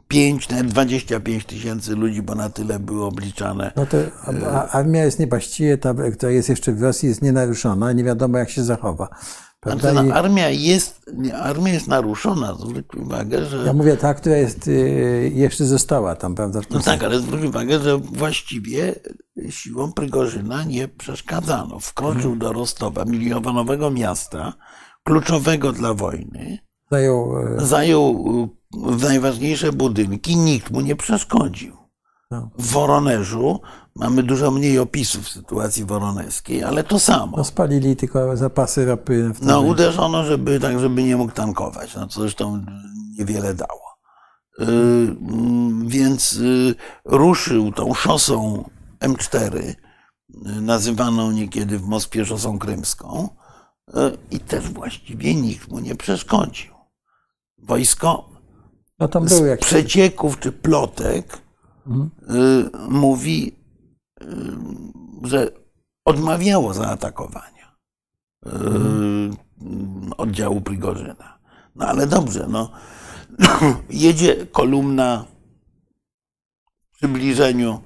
5, 0.08 0.48
nawet 0.48 0.66
25 0.66 1.44
tysięcy 1.44 1.96
ludzi, 1.96 2.22
bo 2.22 2.34
na 2.34 2.50
tyle 2.50 2.78
były 2.78 3.04
obliczane. 3.04 3.72
No 3.76 3.86
to 3.86 3.96
armia 4.72 5.04
jest 5.04 5.18
niewłaściwie, 5.18 5.78
ta, 5.78 5.94
która 5.94 6.32
jest 6.32 6.48
jeszcze 6.48 6.72
w 6.72 6.82
Rosji, 6.82 7.08
jest 7.08 7.22
nienaruszona, 7.22 7.92
nie 7.92 8.04
wiadomo 8.04 8.38
jak 8.38 8.50
się 8.50 8.64
zachowa. 8.64 9.08
Prawda? 9.60 9.92
Znaczy, 9.92 10.08
no, 10.08 10.14
armia, 10.14 10.48
jest, 10.48 11.10
armia 11.42 11.72
jest 11.72 11.88
naruszona. 11.88 12.54
Zwróć 12.54 12.86
uwagę, 12.96 13.44
że. 13.44 13.56
ja 13.66 13.72
mówię 13.72 13.96
ta, 13.96 14.14
która 14.14 14.36
jest, 14.36 14.68
y, 14.68 15.32
jeszcze 15.34 15.64
została 15.64 16.16
tam, 16.16 16.34
prawda? 16.34 16.60
No 16.70 16.80
tak, 16.80 17.02
ale 17.02 17.20
zwróć 17.20 17.44
uwagę, 17.44 17.80
że 17.80 17.98
właściwie 17.98 18.94
siłom 19.50 19.92
Prygorzyna 19.92 20.64
nie 20.64 20.88
przeszkadzano. 20.88 21.78
Wkroczył 21.78 22.36
do 22.36 22.52
Rostowa, 22.52 23.04
milionowego 23.04 23.90
miasta, 23.90 24.52
kluczowego 25.04 25.72
dla 25.72 25.94
wojny, 25.94 26.58
Zajął, 26.90 27.38
e, 27.38 27.66
zajął 27.66 28.24
y, 28.74 29.04
najważniejsze 29.08 29.72
budynki, 29.72 30.36
nikt 30.36 30.70
mu 30.70 30.80
nie 30.80 30.96
przeszkodził. 30.96 31.76
no, 32.30 32.50
W 32.58 32.66
Woronerzu 32.72 33.60
mamy 33.96 34.22
dużo 34.22 34.50
mniej 34.50 34.78
opisów 34.78 35.28
sytuacji 35.28 35.84
woroneskiej, 35.84 36.64
ale 36.64 36.84
to 36.84 36.98
samo. 36.98 37.36
no 37.36 37.44
spalili 37.44 37.96
tylko 37.96 38.36
zapasy 38.36 38.84
ropy. 38.86 39.32
No, 39.42 39.60
uderzono, 39.60 40.24
żeby 40.24 40.60
tak, 40.60 40.78
żeby 40.80 41.02
nie 41.02 41.16
mógł 41.16 41.32
tankować, 41.32 41.94
no, 41.94 42.06
co 42.06 42.20
zresztą 42.20 42.64
niewiele 43.18 43.54
dało. 43.54 43.82
Y, 44.60 44.64
mm, 44.64 45.88
Więc 45.88 46.32
y, 46.32 46.74
ruszył 47.04 47.72
tą 47.72 47.94
szosą 47.94 48.64
M4, 49.00 49.56
y, 49.56 49.74
nazywaną 50.60 51.30
niekiedy 51.30 51.78
w 51.78 51.86
Moskwie 51.86 52.24
szosą 52.26 52.58
krymską, 52.58 53.28
y, 53.88 53.92
i 54.30 54.40
też 54.40 54.68
właściwie 54.68 55.34
nikt 55.34 55.68
mu 55.68 55.78
nie 55.78 55.94
przeszkodził. 55.94 56.72
Wojsko 57.58 58.31
no 59.02 59.08
tam 59.08 59.28
z 59.28 59.60
przecieków 59.60 60.38
czy 60.38 60.52
plotek 60.52 61.42
Mhm. 61.86 62.10
y, 62.30 62.70
mówi, 62.88 63.56
y, 64.22 64.26
że 65.22 65.50
odmawiało 66.04 66.74
zaatakowania 66.74 67.76
y, 68.46 68.50
oddziału 70.16 70.60
Prigorzyna. 70.60 71.38
No 71.76 71.86
ale 71.86 72.06
dobrze, 72.06 72.46
no. 72.48 72.70
Jedzie 73.90 74.46
kolumna 74.46 75.24
w 76.92 76.96
przybliżeniu 76.96 77.80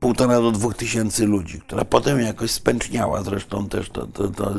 półtora 0.00 0.40
do 0.40 0.52
dwóch 0.52 0.74
tysięcy 0.74 1.26
ludzi, 1.26 1.60
która 1.60 1.84
potem 1.84 2.20
jakoś 2.20 2.50
spęczniała. 2.50 3.22
Zresztą 3.22 3.68
też 3.68 3.90
to, 3.90 4.06
to, 4.06 4.28
to 4.28 4.54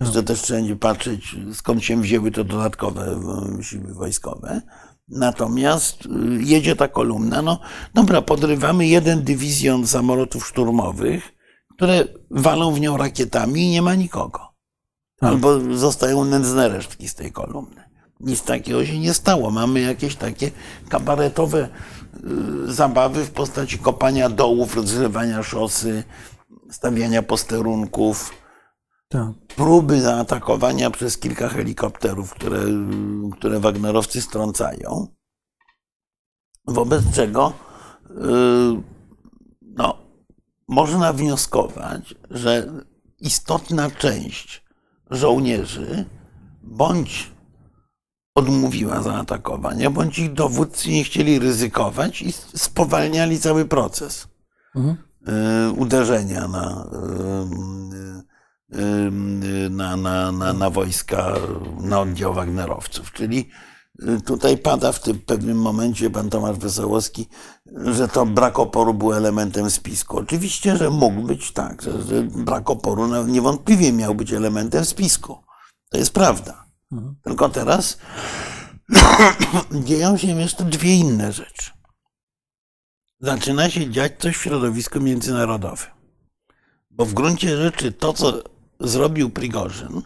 jeszcze 0.00 0.22
też 0.22 0.42
trzeba 0.42 0.60
będzie 0.60 0.76
patrzeć, 0.76 1.36
skąd 1.52 1.84
się 1.84 2.00
wzięły 2.00 2.30
te 2.30 2.44
dodatkowe 2.44 3.20
e, 3.58 3.62
siły 3.62 3.94
wojskowe. 3.94 4.62
Natomiast 5.10 6.06
y, 6.06 6.08
jedzie 6.42 6.76
ta 6.76 6.88
kolumna, 6.88 7.42
no 7.42 7.60
dobra, 7.94 8.22
podrywamy 8.22 8.86
jeden 8.86 9.22
dywizjon 9.22 9.86
samolotów 9.86 10.46
szturmowych, 10.46 11.32
które 11.76 12.04
walą 12.30 12.72
w 12.72 12.80
nią 12.80 12.96
rakietami 12.96 13.62
i 13.62 13.70
nie 13.70 13.82
ma 13.82 13.94
nikogo. 13.94 14.50
Albo 15.20 15.76
zostają 15.76 16.24
nędzne 16.24 16.68
resztki 16.68 17.08
z 17.08 17.14
tej 17.14 17.32
kolumny. 17.32 17.90
Nic 18.20 18.42
takiego 18.42 18.86
się 18.86 18.98
nie 18.98 19.14
stało. 19.14 19.50
Mamy 19.50 19.80
jakieś 19.80 20.16
takie 20.16 20.50
kabaretowe 20.88 21.68
y, 22.68 22.72
zabawy 22.72 23.24
w 23.24 23.30
postaci 23.30 23.78
kopania 23.78 24.28
dołów, 24.28 24.76
rozrywania 24.76 25.42
szosy, 25.42 26.04
stawiania 26.70 27.22
posterunków, 27.22 28.30
Tak. 29.10 29.32
próby 29.56 30.00
zaatakowania 30.00 30.90
przez 30.90 31.18
kilka 31.18 31.48
helikopterów, 31.48 32.34
które, 32.34 32.60
które 33.32 33.60
Wagnerowcy 33.60 34.22
strącają. 34.22 35.06
Wobec 36.66 37.02
czego 37.14 37.52
y, 38.10 38.12
no, 39.62 39.98
można 40.68 41.12
wnioskować, 41.12 42.14
że 42.30 42.72
istotna 43.20 43.90
część 43.90 44.64
żołnierzy 45.10 46.04
bądź 46.62 47.30
odmówiła 48.34 49.02
zaatakowania, 49.02 49.90
bądź 49.90 50.18
ich 50.18 50.32
dowódcy 50.32 50.90
nie 50.90 51.04
chcieli 51.04 51.38
ryzykować 51.38 52.22
i 52.22 52.32
spowalniali 52.32 53.40
cały 53.40 53.64
proces 53.64 54.28
Mhm. 54.74 54.96
y, 55.68 55.72
uderzenia 55.72 56.48
na, 56.48 56.90
y, 58.26 58.29
na, 59.70 59.96
na, 59.96 60.32
na, 60.32 60.52
na 60.52 60.70
wojska, 60.70 61.34
na 61.80 62.00
oddział 62.00 62.34
Wagnerowców. 62.34 63.12
Czyli 63.12 63.50
y, 64.02 64.20
tutaj 64.20 64.58
pada 64.58 64.92
w 64.92 65.00
tym 65.00 65.18
pewnym 65.18 65.58
momencie 65.58 66.10
pan 66.10 66.30
Tomasz 66.30 66.58
Wesołowski, 66.58 67.28
że 67.84 68.08
to 68.08 68.26
brak 68.26 68.58
oporu 68.58 68.94
był 68.94 69.12
elementem 69.12 69.70
spisku. 69.70 70.18
Oczywiście, 70.18 70.76
że 70.76 70.90
mógł 70.90 71.22
być 71.22 71.52
tak, 71.52 71.82
że, 71.82 72.02
że 72.02 72.22
brak 72.22 72.70
oporu 72.70 73.08
no, 73.08 73.26
niewątpliwie 73.26 73.92
miał 73.92 74.14
być 74.14 74.32
elementem 74.32 74.84
spisku. 74.84 75.38
To 75.90 75.98
jest 75.98 76.14
prawda. 76.14 76.64
Mhm. 76.92 77.14
Tylko 77.22 77.48
teraz 77.48 77.98
dzieją 79.86 80.16
się 80.16 80.40
jeszcze 80.40 80.64
dwie 80.64 80.96
inne 80.96 81.32
rzeczy 81.32 81.80
zaczyna 83.20 83.70
się 83.70 83.90
dziać 83.90 84.12
coś 84.18 84.36
w 84.36 84.42
środowisku 84.42 85.00
międzynarodowym. 85.00 85.90
Bo 86.90 87.04
w 87.04 87.14
gruncie 87.14 87.56
rzeczy 87.56 87.92
to, 87.92 88.12
co 88.12 88.42
zrobił 88.80 89.30
Prigorzyn, 89.30 90.02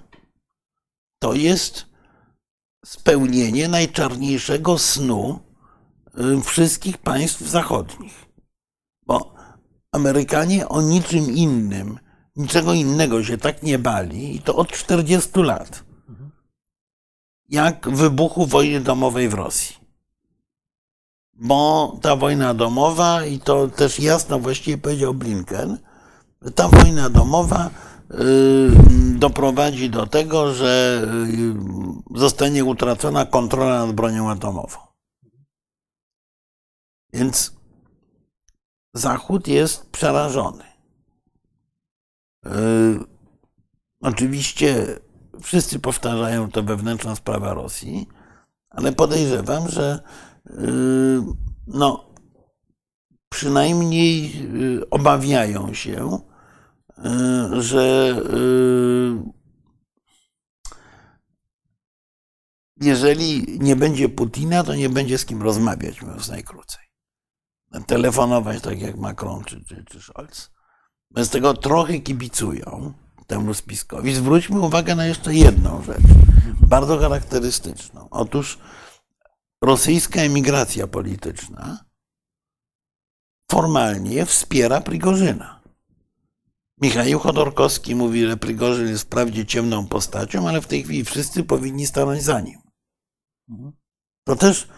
to 1.19 1.35
jest 1.35 1.87
spełnienie 2.85 3.69
najczarniejszego 3.69 4.79
snu 4.79 5.41
y, 6.19 6.41
wszystkich 6.41 6.99
państw 6.99 7.41
zachodnich. 7.41 8.25
Bo 9.07 9.35
Amerykanie 9.95 10.69
o 10.69 10.83
niczym 10.83 11.35
innym, 11.35 11.99
niczego 12.37 12.73
innego 12.73 13.25
się 13.25 13.39
tak 13.39 13.63
nie 13.63 13.79
bali, 13.79 14.37
i 14.37 14.41
to 14.41 14.57
od 14.57 14.73
40 14.73 15.43
lat, 15.43 15.85
jak 17.49 17.89
wybuchu 17.91 18.47
wojny 18.47 18.81
domowej 18.81 19.29
w 19.29 19.35
Rosji. 19.35 19.77
Bo 21.33 21.99
ta 22.03 22.17
wojna 22.17 22.55
domowa, 22.55 23.25
i 23.25 23.39
to 23.39 23.69
też 23.69 24.01
jasno 24.01 24.39
właściwie 24.39 24.79
powiedział 24.79 25.15
Blinken, 25.15 25.79
ta 26.55 26.69
wojna 26.69 27.11
domowa 27.11 27.71
doprowadzi 29.15 29.91
do 29.91 30.07
tego, 30.07 30.55
że 30.55 31.03
y, 32.15 32.19
zostanie 32.19 32.65
utracona 32.65 33.27
kontrola 33.27 33.87
nad 33.87 33.97
bronią 33.97 34.31
atomową. 34.31 34.79
Więc 37.13 37.53
Zachód 38.95 39.49
jest 39.49 39.91
przerażony. 39.91 40.65
Y, 42.47 43.15
Oczywiście 44.05 44.87
wszyscy 45.43 45.79
powtarzają 45.79 46.51
to 46.51 46.63
wewnętrzna 46.63 47.17
sprawa 47.17 47.55
Rosji, 47.55 48.09
ale 48.71 48.93
podejrzewam, 48.93 49.69
że 49.69 50.01
y, 50.47 50.53
no, 51.67 52.11
przynajmniej 53.29 54.33
y, 54.77 54.91
obawiają 54.91 55.75
się, 55.75 56.19
y, 56.19 56.34
że 57.61 58.17
y, 58.35 59.45
jeżeli 62.81 63.59
nie 63.61 63.77
będzie 63.77 64.09
Putina, 64.09 64.65
to 64.65 64.75
nie 64.75 64.89
będzie 64.89 65.19
z 65.19 65.25
kim 65.25 65.43
rozmawiać, 65.43 66.03
mówiąc 66.03 66.29
najkrócej. 66.29 66.85
Telefonować 67.87 68.63
tak 68.63 68.81
jak 68.81 68.97
Macron 68.97 69.45
czy, 69.45 69.65
czy, 69.65 69.85
czy 69.85 70.01
Scholz. 70.01 70.51
Bez 71.11 71.31
tego 71.31 71.55
trochę 71.55 71.99
kibicują 71.99 72.93
temu 73.27 73.55
spiskowi. 73.55 74.15
Zwróćmy 74.15 74.61
uwagę 74.61 74.95
na 74.95 75.07
jeszcze 75.07 75.35
jedną 75.35 75.83
rzecz, 75.83 76.03
bardzo 76.61 76.99
charakterystyczną. 76.99 78.09
Otóż 78.11 78.59
rosyjska 79.63 80.21
emigracja 80.21 80.87
polityczna 80.87 81.85
formalnie 83.51 84.27
wspiera 84.27 84.81
Prigorzyna. 84.81 85.64
Michał 86.81 87.19
Chodorkowski 87.19 87.95
mówi, 87.95 88.27
że 88.27 88.37
Prigorzyn 88.37 88.89
jest 88.89 89.05
wprawdzie 89.05 89.47
ciemną 89.47 89.87
postacią, 89.87 90.49
ale 90.49 90.61
w 90.61 90.67
tej 90.67 90.83
chwili 90.83 91.05
wszyscy 91.05 91.45
powinni 91.45 91.87
stanąć 91.87 92.23
za 92.23 92.41
nim. 92.41 92.59
To 94.25 94.37
też, 94.37 94.69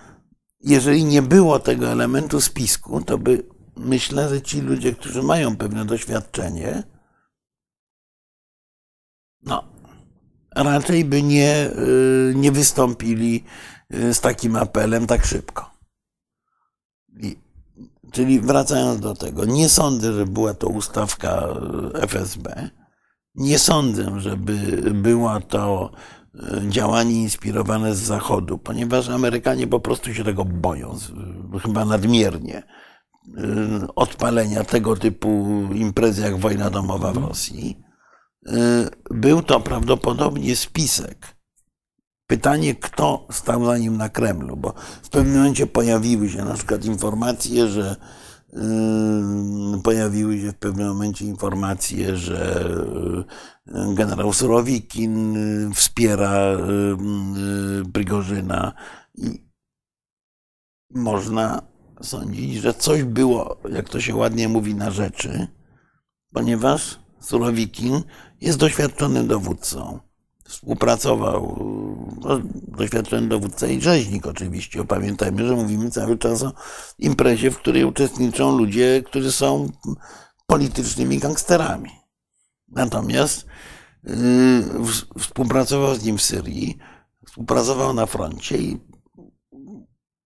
jeżeli 0.61 1.05
nie 1.05 1.22
było 1.22 1.59
tego 1.59 1.88
elementu 1.88 2.40
spisku, 2.40 3.05
to 3.05 3.18
by 3.18 3.47
myślę, 3.76 4.28
że 4.28 4.42
ci 4.42 4.61
ludzie, 4.61 4.94
którzy 4.94 5.22
mają 5.22 5.57
pewne 5.57 5.84
doświadczenie, 5.84 6.82
no, 9.42 9.64
raczej 10.57 11.05
by 11.05 11.22
nie, 11.22 11.70
y, 11.70 12.32
nie 12.36 12.53
wystąpili 12.53 13.44
y, 13.94 14.14
z 14.14 14.20
takim 14.20 14.57
apelem 14.57 15.07
tak 15.07 15.24
szybko. 15.24 15.70
I, 17.20 17.45
czyli 18.17 18.41
wracając 18.41 19.01
do 19.01 19.14
tego, 19.14 19.45
nie 19.45 19.69
sądzę, 19.69 20.12
że 20.12 20.27
była 20.27 20.55
to 20.55 20.67
ustawka 20.69 21.49
y, 21.95 22.01
FSB. 22.01 22.71
Nie 23.35 23.59
sądzę, 23.59 24.21
żeby 24.21 24.53
było 24.95 25.41
to 25.41 25.91
działanie 26.69 27.23
inspirowane 27.23 27.95
z 27.95 27.99
Zachodu, 27.99 28.59
ponieważ 28.59 29.09
Amerykanie 29.09 29.67
po 29.67 29.81
prostu 29.81 30.14
się 30.14 30.25
tego 30.25 30.45
boją, 30.45 30.99
chyba 31.62 31.85
nadmiernie, 31.85 32.62
odpalenia 33.97 34.64
tego 34.64 34.97
typu 34.97 35.47
imprezy 35.75 36.23
jak 36.23 36.37
wojna 36.37 36.71
domowa 36.71 37.12
w 37.12 37.17
Rosji. 37.17 37.83
Był 39.11 39.43
to 39.43 39.61
prawdopodobnie 39.61 40.57
spisek. 40.57 41.36
Pytanie, 42.27 42.74
kto 42.74 43.27
stał 43.31 43.64
za 43.64 43.79
nim 43.79 43.97
na 43.97 44.09
Kremlu, 44.09 44.57
bo 44.57 44.74
w 45.03 45.09
pewnym 45.09 45.37
momencie 45.37 45.66
pojawiły 45.66 46.29
się 46.29 46.45
na 46.45 46.55
przykład 46.55 46.85
informacje, 46.85 47.68
że 47.68 47.97
pojawiły 49.83 50.41
się 50.41 50.53
w 50.53 50.59
pewnym 50.59 50.89
momencie 50.89 51.24
informacje, 51.24 52.16
że 52.16 52.68
generał 53.95 54.33
Surowikin 54.33 55.37
wspiera 55.74 56.57
Prigorzyna 57.93 58.72
i 59.14 59.47
można 60.95 61.62
sądzić, 62.03 62.55
że 62.55 62.74
coś 62.74 63.03
było, 63.03 63.61
jak 63.70 63.89
to 63.89 64.01
się 64.01 64.16
ładnie 64.16 64.49
mówi, 64.49 64.74
na 64.74 64.91
rzeczy, 64.91 65.47
ponieważ 66.33 66.99
Surowikin 67.20 68.03
jest 68.41 68.59
doświadczonym 68.59 69.27
dowódcą. 69.27 70.06
Współpracował, 70.49 71.57
no, 72.20 72.40
doświadczony 72.53 73.28
dowódca 73.28 73.66
i 73.66 73.80
rzeźnik 73.80 74.26
oczywiście. 74.26 74.84
Pamiętajmy, 74.84 75.47
że 75.47 75.55
mówimy 75.55 75.90
cały 75.90 76.18
czas 76.18 76.42
o 76.42 76.53
imprezie, 76.99 77.51
w 77.51 77.59
której 77.59 77.84
uczestniczą 77.84 78.59
ludzie, 78.59 79.03
którzy 79.07 79.32
są 79.32 79.70
politycznymi 80.47 81.18
gangsterami. 81.18 81.90
Natomiast 82.68 83.47
yy, 84.05 84.14
współpracował 85.18 85.94
z 85.94 86.05
nim 86.05 86.18
w 86.18 86.22
Syrii, 86.22 86.78
współpracował 87.26 87.94
na 87.94 88.07
froncie 88.07 88.59
i 88.59 88.80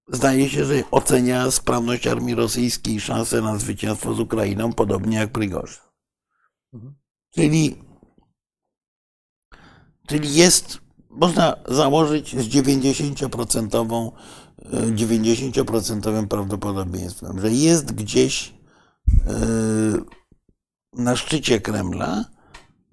zdaje 0.09 0.49
się, 0.49 0.65
że 0.65 0.83
ocenia 0.91 1.51
sprawność 1.51 2.07
armii 2.07 2.35
rosyjskiej 2.35 2.95
i 2.95 3.01
szanse 3.01 3.41
na 3.41 3.59
zwycięstwo 3.59 4.15
z 4.15 4.21
Ukrainą, 4.21 4.73
podobnie 4.73 5.17
jak 5.17 5.33
Prigorzyn. 5.33 5.83
Mhm. 6.73 6.95
Czyli, 7.31 7.90
czyli 10.11 10.35
jest, 10.35 10.79
można 11.11 11.57
założyć 11.69 12.37
z 12.41 12.49
90%, 12.49 14.11
90% 14.95 16.27
prawdopodobieństwem, 16.27 17.41
że 17.41 17.51
jest 17.51 17.93
gdzieś 17.93 18.55
e, 19.27 19.33
na 20.93 21.17
szczycie 21.17 21.61
Kremla 21.61 22.25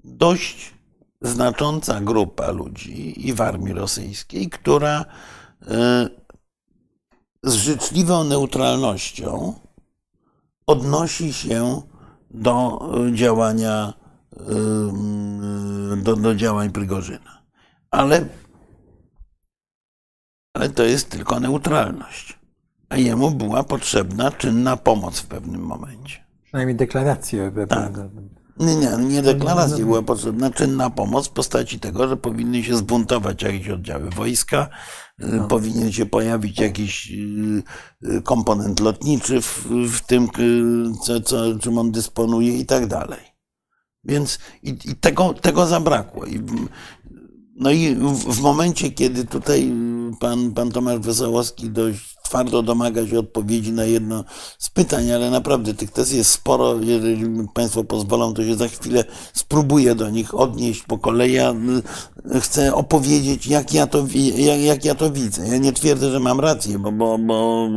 dość 0.03 0.73
znacząca 1.21 2.01
grupa 2.01 2.51
ludzi 2.51 3.27
i 3.27 3.33
w 3.33 3.41
armii 3.41 3.73
rosyjskiej, 3.73 4.49
która 4.49 5.05
e, 5.67 6.09
z 7.43 7.53
życzliwą 7.53 8.23
neutralnością 8.23 9.53
odnosi 10.67 11.33
się 11.33 11.81
do 12.31 12.79
działania 13.13 13.93
do, 15.97 16.15
do 16.15 16.35
działań 16.35 16.71
Prigorzyna. 16.71 17.43
Ale, 17.91 18.25
ale 20.53 20.69
to 20.69 20.83
jest 20.83 21.09
tylko 21.09 21.39
neutralność. 21.39 22.39
A 22.89 22.97
jemu 22.97 23.31
była 23.31 23.63
potrzebna 23.63 24.31
czynna 24.31 24.77
pomoc 24.77 25.19
w 25.19 25.27
pewnym 25.27 25.61
momencie. 25.61 26.25
Przynajmniej 26.43 26.75
deklarację. 26.75 27.51
Tak. 27.69 27.93
Nie, 28.59 28.75
nie, 28.75 28.97
nie 28.97 29.21
deklaracja 29.21 29.85
była 29.85 30.01
potrzebna, 30.01 30.51
czynna 30.51 30.89
pomoc 30.89 31.27
w 31.27 31.31
postaci 31.31 31.79
tego, 31.79 32.07
że 32.07 32.17
powinny 32.17 32.63
się 32.63 32.77
zbuntować 32.77 33.41
jakieś 33.41 33.69
oddziały 33.69 34.09
wojska, 34.09 34.69
no. 35.19 35.47
powinien 35.47 35.91
się 35.91 36.05
pojawić 36.05 36.59
jakiś 36.59 37.11
y, 38.03 38.21
komponent 38.23 38.79
lotniczy 38.79 39.41
w, 39.41 39.67
w 39.91 40.01
tym, 40.01 40.27
co, 41.03 41.21
co, 41.21 41.59
czym 41.59 41.77
on 41.77 41.91
dysponuje 41.91 42.57
i 42.57 42.65
tak 42.65 42.87
dalej. 42.87 43.36
Więc 44.07 44.39
i, 44.63 44.69
i 44.69 44.95
tego, 44.95 45.33
tego 45.33 45.67
zabrakło. 45.67 46.25
I, 46.25 46.41
no 47.55 47.71
i 47.71 47.95
w, 47.95 48.35
w, 48.35 48.41
momencie, 48.41 48.91
kiedy 48.91 49.25
tutaj 49.25 49.73
pan, 50.19 50.51
pan 50.51 50.71
Tomasz 50.71 50.99
Wesołowski 50.99 51.69
dość 51.69 52.17
twardo 52.23 52.61
domaga 52.61 53.07
się 53.07 53.19
odpowiedzi 53.19 53.71
na 53.71 53.85
jedno 53.85 54.23
z 54.59 54.69
pytań, 54.69 55.11
ale 55.11 55.29
naprawdę 55.29 55.73
tych 55.73 55.91
tez 55.91 56.11
jest 56.11 56.31
sporo. 56.31 56.79
Jeżeli 56.79 57.47
Państwo 57.53 57.83
pozwolą, 57.83 58.33
to 58.33 58.43
się 58.43 58.55
za 58.55 58.67
chwilę 58.67 59.03
spróbuję 59.33 59.95
do 59.95 60.09
nich 60.09 60.35
odnieść 60.35 60.83
po 60.83 60.97
kolei. 60.97 61.33
Ja 61.33 61.53
chcę 62.41 62.75
opowiedzieć, 62.75 63.47
jak 63.47 63.73
ja 63.73 63.87
to, 63.87 64.07
jak, 64.35 64.59
jak 64.59 64.85
ja 64.85 64.95
to 64.95 65.11
widzę. 65.11 65.47
Ja 65.47 65.57
nie 65.57 65.73
twierdzę, 65.73 66.11
że 66.11 66.19
mam 66.19 66.39
rację, 66.39 66.79
bo, 66.79 66.91
bo, 66.91 67.17
bo 67.17 67.67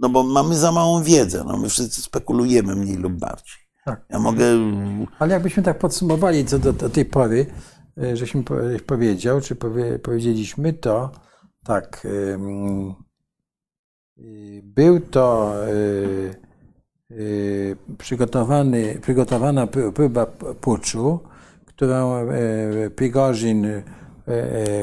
no 0.00 0.08
bo 0.08 0.22
mamy 0.22 0.58
za 0.58 0.72
małą 0.72 1.02
wiedzę. 1.02 1.44
No 1.46 1.56
my 1.56 1.68
wszyscy 1.68 2.02
spekulujemy 2.02 2.76
mniej 2.76 2.96
lub 2.96 3.12
bardziej. 3.12 3.69
Tak. 3.84 4.04
Ja 4.10 4.18
mogę. 4.18 4.44
Ale 5.18 5.34
jakbyśmy 5.34 5.62
tak 5.62 5.78
podsumowali 5.78 6.44
co 6.44 6.58
do, 6.58 6.72
do 6.72 6.90
tej 6.90 7.04
pory, 7.04 7.46
e, 8.02 8.16
żeśmy 8.16 8.42
powiedział, 8.86 9.40
czy 9.40 9.56
powie, 9.56 9.98
powiedzieliśmy, 9.98 10.72
to 10.72 11.10
tak. 11.64 12.06
Był 14.62 15.00
to 15.00 15.54
e, 15.66 15.70
e, 17.10 17.16
przygotowany, 17.98 18.98
przygotowana 19.02 19.66
próba 19.66 20.26
puczu, 20.60 21.20
którą 21.66 22.26
Prigorzin, 22.96 23.66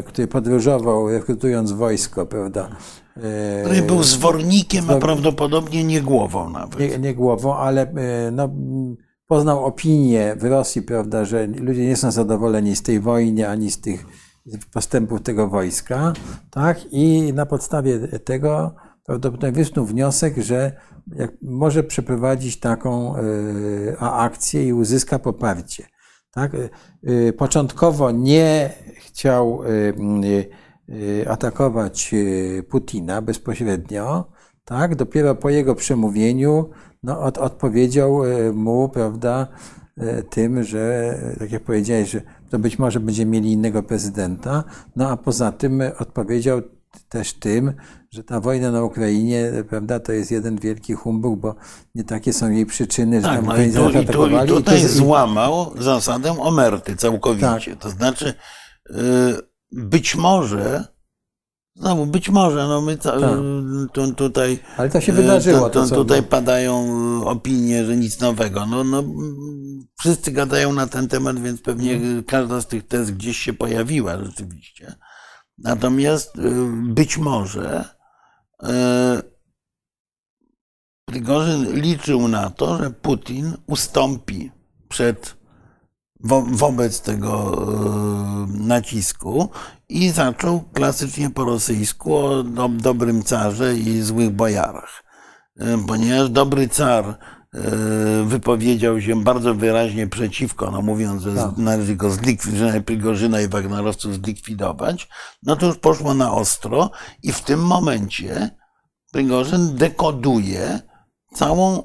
który 0.06 0.28
podróżował 0.28 1.10
rekrutując 1.10 1.72
wojsko, 1.72 2.26
prawda, 2.26 2.70
który 3.64 3.82
był 3.82 4.04
zwornikiem, 4.04 4.90
a 4.90 4.96
prawdopodobnie 4.96 5.84
nie 5.84 6.02
głową 6.02 6.50
nawet. 6.50 6.80
Nie, 6.80 7.00
nie 7.00 7.16
głową, 7.16 7.56
ale 7.56 7.94
no, 8.32 8.50
poznał 9.28 9.66
opinię 9.66 10.36
w 10.40 10.44
Rosji, 10.44 10.82
prawda, 10.82 11.26
że 11.26 11.48
ludzie 11.48 11.86
nie 11.86 11.96
są 11.96 12.12
zadowoleni 12.12 12.76
z 12.76 12.84
tej 12.84 13.00
wojny 13.00 13.50
ani 13.50 13.72
z 13.72 13.82
tych 13.82 14.06
postępów 14.74 15.22
tego 15.22 15.48
wojska, 15.48 16.14
tak? 16.52 16.80
I 16.92 17.34
na 17.34 17.46
podstawie 17.46 18.00
tego 18.00 18.76
prawdopodobnie 19.06 19.52
wysnuł 19.52 19.86
wniosek, 19.86 20.38
że 20.38 20.72
może 21.42 21.84
przeprowadzić 21.84 22.60
taką 22.60 23.18
y, 23.18 23.96
akcję 24.00 24.68
i 24.68 24.74
uzyska 24.74 25.20
poparcie. 25.20 25.86
Tak? 26.32 26.52
Y, 27.08 27.34
początkowo 27.38 28.12
nie 28.12 28.74
chciał 28.98 29.62
atakować 31.30 32.16
Putina 32.70 33.22
bezpośrednio, 33.22 34.26
tak? 34.66 34.96
Dopiero 34.96 35.36
po 35.36 35.50
jego 35.50 35.76
przemówieniu 35.76 36.70
no, 37.04 37.22
od, 37.22 37.38
odpowiedział 37.38 38.26
e, 38.26 38.52
mu, 38.52 38.90
prawda, 38.90 39.48
tym, 40.30 40.64
że, 40.64 41.16
tak 41.40 41.52
jak 41.52 41.64
powiedziałeś, 41.64 42.12
że 42.12 42.22
to 42.50 42.60
być 42.60 42.80
może 42.80 43.00
będziemy 43.00 43.32
mieli 43.32 43.52
innego 43.52 43.84
prezydenta, 43.84 44.64
no 44.96 45.10
a 45.10 45.18
poza 45.18 45.52
tym 45.52 45.82
odpowiedział 46.00 46.62
też 47.10 47.34
tym, 47.34 47.74
że 48.12 48.24
ta 48.24 48.40
wojna 48.40 48.72
na 48.72 48.84
Ukrainie, 48.84 49.52
prawda, 49.70 50.00
to 50.00 50.12
jest 50.12 50.32
jeden 50.32 50.58
wielki 50.58 50.94
humbug, 50.94 51.40
bo 51.40 51.56
nie 51.96 52.04
takie 52.04 52.34
są 52.34 52.52
jej 52.52 52.66
przyczyny, 52.66 53.22
że 53.22 53.28
tak, 53.28 53.36
tam 53.36 53.46
no 53.46 53.58
i, 53.58 53.72
tu, 53.72 53.90
i, 53.90 54.06
tu, 54.06 54.28
i 54.28 54.48
tutaj 54.48 54.80
i 54.80 54.82
to, 54.82 54.88
złamał 54.88 55.74
zasadę 55.80 56.40
omerty 56.40 56.96
całkowicie. 56.96 57.48
Tak. 57.48 57.80
To 57.80 57.90
znaczy, 57.90 58.34
y, 58.90 58.94
być 59.72 60.16
może 60.16 60.98
Znowu, 61.80 62.06
być 62.06 62.30
może, 62.30 62.68
no 62.68 62.82
my 62.82 62.98
tak. 62.98 63.20
tu, 63.94 64.14
tutaj. 64.14 64.60
Ale 64.78 64.90
to 64.90 65.02
się 65.02 65.14
wydarzyło. 65.14 65.70
To, 65.70 65.88
to, 65.88 65.96
tutaj 65.96 66.24
padają 66.24 66.88
opinie, 67.26 67.86
że 67.86 67.98
nic 67.98 68.20
nowego. 68.20 68.66
No, 68.66 68.84
no, 68.84 69.04
wszyscy 70.00 70.32
gadają 70.32 70.74
na 70.74 70.88
ten 70.88 71.08
temat, 71.08 71.40
więc 71.40 71.62
pewnie 71.62 72.00
hmm. 72.00 72.24
każda 72.24 72.62
z 72.62 72.68
tych 72.68 72.88
tez 72.88 73.12
gdzieś 73.12 73.38
się 73.38 73.54
pojawiła 73.54 74.24
rzeczywiście. 74.24 74.96
Natomiast 75.58 76.38
y, 76.38 76.42
być 76.84 77.18
może 77.18 77.86
e, 78.64 79.22
Prigorzyn 81.06 81.82
liczył 81.82 82.28
na 82.28 82.50
to, 82.50 82.78
że 82.78 82.90
Putin 82.90 83.54
ustąpi 83.68 84.52
przed 84.90 85.37
wo, 86.20 86.42
wobec 86.42 87.02
tego 87.02 87.54
e, 87.54 88.48
nacisku 88.68 89.50
i 89.90 90.10
zaczął 90.10 90.62
klasycznie 90.74 91.30
po 91.30 91.46
rosyjsku 91.46 92.16
o 92.16 92.44
do, 92.44 92.70
dobrym 92.70 93.24
carze 93.24 93.76
i 93.76 94.02
złych 94.02 94.30
bojarach. 94.30 95.04
E, 95.60 95.78
ponieważ 95.88 96.30
dobry 96.30 96.70
car 96.70 97.18
wypowiedział 98.26 99.02
się 99.02 99.24
bardzo 99.24 99.56
wyraźnie 99.56 100.08
przeciwko, 100.08 100.72
no 100.72 100.82
mówiąc, 100.82 101.24
że 101.24 101.36
Tak. 101.36 101.58
należy 101.58 101.96
go 101.96 102.12
zlikwidować, 102.12 102.84
Prigorzyna 102.84 103.42
i 103.42 103.48
Wagnerowców 103.48 104.16
zlikwidować, 104.16 105.10
no 105.44 105.56
to 105.56 105.66
już 105.66 105.78
poszło 105.78 106.14
na 106.14 106.34
ostro 106.34 106.92
i 107.24 107.32
w 107.32 107.42
tym 107.42 107.60
momencie 107.60 108.50
Prigorzyn 109.12 109.76
dekoduje 109.76 110.80
całą, 111.34 111.84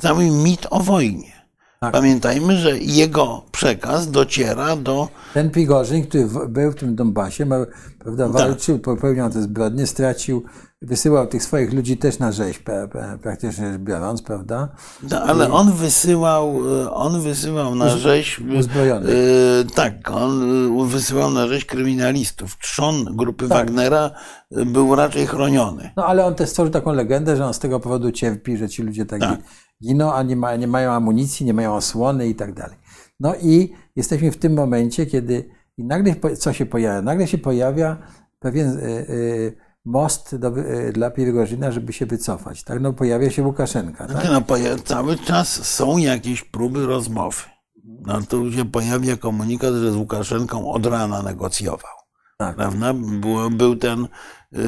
cały 0.00 0.30
mit 0.30 0.66
o 0.70 0.80
wojnie. 0.80 1.37
Tak. 1.80 1.92
Pamiętajmy, 1.92 2.56
że 2.56 2.78
jego 2.78 3.42
przekaz 3.52 4.10
dociera 4.10 4.76
do 4.76 5.08
Ten 5.34 5.50
Prigorzyn, 5.50 6.06
który 6.06 6.26
w- 6.26 6.46
był 6.48 6.72
w 6.72 6.74
tym 6.74 6.94
Donbasie, 6.96 7.46
ma, 7.46 7.58
Tak. 7.58 7.68
prawda, 7.98 8.28
walczył, 8.28 8.78
popełniał 8.78 9.30
te 9.30 9.42
zbrodnie, 9.42 9.86
stracił, 9.86 10.42
wysyłał 10.82 11.26
tych 11.26 11.42
swoich 11.42 11.72
ludzi 11.72 11.96
też 11.96 12.18
na 12.18 12.32
rzeź, 12.32 12.58
pra- 12.62 12.88
pra- 12.88 13.18
praktycznie 13.18 13.72
rzecz 13.72 13.80
biorąc, 13.80 14.22
prawda? 14.22 14.68
No, 15.10 15.20
ale 15.22 15.52
on 15.52 15.72
wysyłał, 15.72 16.60
e, 16.84 16.90
on 16.92 17.20
wysyłał 17.22 17.74
na 17.74 17.88
rzeź. 17.96 18.40
uzbrojonych. 18.58 19.10
e, 19.10 19.64
tak, 19.74 20.10
on 20.10 20.42
e, 20.82 20.86
wysyłał 20.86 21.30
na 21.30 21.46
rzeź 21.46 21.64
kryminalistów. 21.64 22.58
Trzon 22.58 23.04
grupy 23.16 23.48
Tak. 23.48 23.58
Wagnera 23.58 24.10
e, 24.56 24.64
był 24.64 24.94
raczej 24.94 25.26
chroniony. 25.26 25.90
No 25.96 26.06
ale 26.06 26.24
on 26.26 26.34
też 26.34 26.48
stworzył 26.50 26.72
taką 26.72 26.92
legendę, 26.92 27.36
że 27.36 27.46
on 27.46 27.54
z 27.54 27.58
tego 27.58 27.80
powodu 27.80 28.12
cierpi, 28.12 28.56
że 28.56 28.68
ci 28.68 28.82
ludzie 28.82 29.06
tak, 29.06 29.20
Tak. 29.20 29.38
Giną, 29.82 30.12
a 30.12 30.22
nie, 30.22 30.36
ma, 30.36 30.56
nie 30.56 30.66
mają 30.66 30.92
amunicji, 30.92 31.46
nie 31.46 31.54
mają 31.54 31.74
osłony 31.74 32.28
i 32.28 32.34
tak 32.34 32.54
dalej. 32.54 32.76
No 33.20 33.34
i 33.42 33.72
jesteśmy 33.96 34.30
w 34.30 34.36
tym 34.36 34.54
momencie, 34.54 35.06
kiedy 35.06 35.50
i 35.78 35.84
nagle 35.84 36.14
co 36.38 36.52
się 36.52 36.66
pojawia? 36.66 37.02
Nagle 37.02 37.26
się 37.26 37.38
pojawia 37.38 37.96
pewien 38.38 38.78
y, 38.78 38.82
y, 38.82 39.56
most 39.84 40.36
do, 40.36 40.58
y, 40.58 40.92
dla 40.92 41.10
Pirgorzyna, 41.10 41.72
żeby 41.72 41.92
się 41.92 42.06
wycofać. 42.06 42.64
Tak? 42.64 42.80
No 42.80 42.92
pojawia 42.92 43.30
się 43.30 43.42
Łukaszenka. 43.42 44.06
Tak? 44.06 44.24
No, 44.24 44.42
cały 44.84 45.16
czas 45.16 45.66
są 45.66 45.98
jakieś 45.98 46.44
próby 46.44 46.86
rozmowy. 46.86 47.42
No 48.06 48.22
tu 48.22 48.52
się 48.52 48.64
pojawia 48.64 49.16
komunikat, 49.16 49.74
że 49.74 49.92
z 49.92 49.96
Łukaszenką 49.96 50.70
od 50.70 50.86
rana 50.86 51.22
negocjował. 51.22 51.92
Tak. 52.38 52.56
Prawda? 52.56 52.94
Było, 52.94 53.50
był, 53.50 53.76
ten, 53.76 54.08
e, 54.52 54.58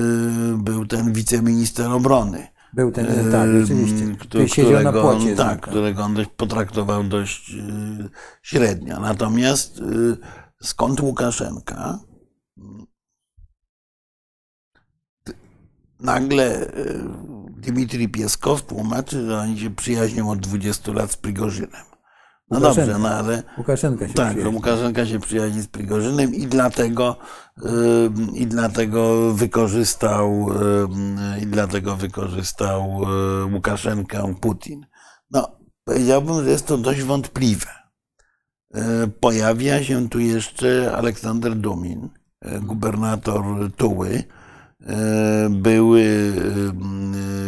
był 0.57 0.87
ten 0.87 1.13
wiceminister 1.13 1.91
obrony. 1.91 2.47
Był 2.73 2.93
ten, 2.93 3.31
tak, 3.33 3.51
rzeczywiście, 3.61 4.05
Em, 4.05 4.17
który 4.17 4.49
siedział 4.49 4.83
na 4.83 4.93
płocie. 4.93 5.31
on, 5.31 5.37
tak, 5.37 5.61
którego 5.61 6.03
on 6.03 6.15
dość 6.15 6.31
potraktował 6.37 7.05
dość 7.05 7.51
y, 7.55 8.09
średnio. 8.43 9.01
Natomiast 9.01 9.79
y, 9.79 10.17
skąd 10.63 11.01
Łukaszenka? 11.01 11.99
Nagle 16.01 16.63
y, 16.63 17.01
Dmitrij 17.51 18.09
Pieskow 18.09 18.63
tłumaczy, 18.63 19.27
że 19.27 19.39
oni 19.39 19.61
się 19.61 19.71
przyjaźnią 19.75 20.31
od 20.31 20.39
20 20.39 20.93
lat 20.93 21.13
z 21.13 21.17
Prigorzynem. 21.17 21.90
No 22.51 22.61
dobrze, 22.61 22.99
no 22.99 23.09
ale 23.09 23.43
Łukaszenka 23.59 24.09
się 24.09 24.15
tak, 24.15 24.31
przyjaźni. 24.31 24.55
Łukaszenka 24.55 25.07
się 25.07 25.21
przyjaźni 25.21 25.63
z 25.63 25.67
Prigorzynem 25.67 26.35
i 26.35 26.47
dlatego, 26.47 27.17
i 28.35 28.47
dlatego 28.47 29.33
wykorzystał 29.35 30.47
i 31.43 31.47
dlatego 31.47 31.97
wykorzystał 31.97 33.03
y, 33.43 33.55
Łukaszenkę 33.55 34.35
Putin. 34.41 34.87
No, 35.31 35.57
powiedziałbym, 35.85 36.45
że 36.45 36.51
jest 36.51 36.67
to 36.67 36.79
dość 36.79 37.03
wątpliwe. 37.03 37.67
Y, 38.77 38.81
Pojawia 39.21 39.85
się 39.85 40.09
tu 40.09 40.19
jeszcze 40.19 40.93
Aleksander 40.97 41.57
Dumin, 41.57 42.09
y, 42.45 42.61
gubernator 42.61 43.45
Tuły, 43.77 44.25
były, 45.51 46.01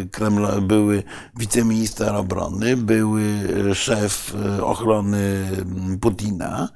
y, 0.03 0.09
Kremla, 0.11 0.61
były 0.61 1.03
wiceminister 1.37 2.15
obrony, 2.15 2.77
były 2.77 3.25
szef 3.75 4.35
y, 4.59 4.65
ochrony 4.65 5.51
Putina, 6.01 6.69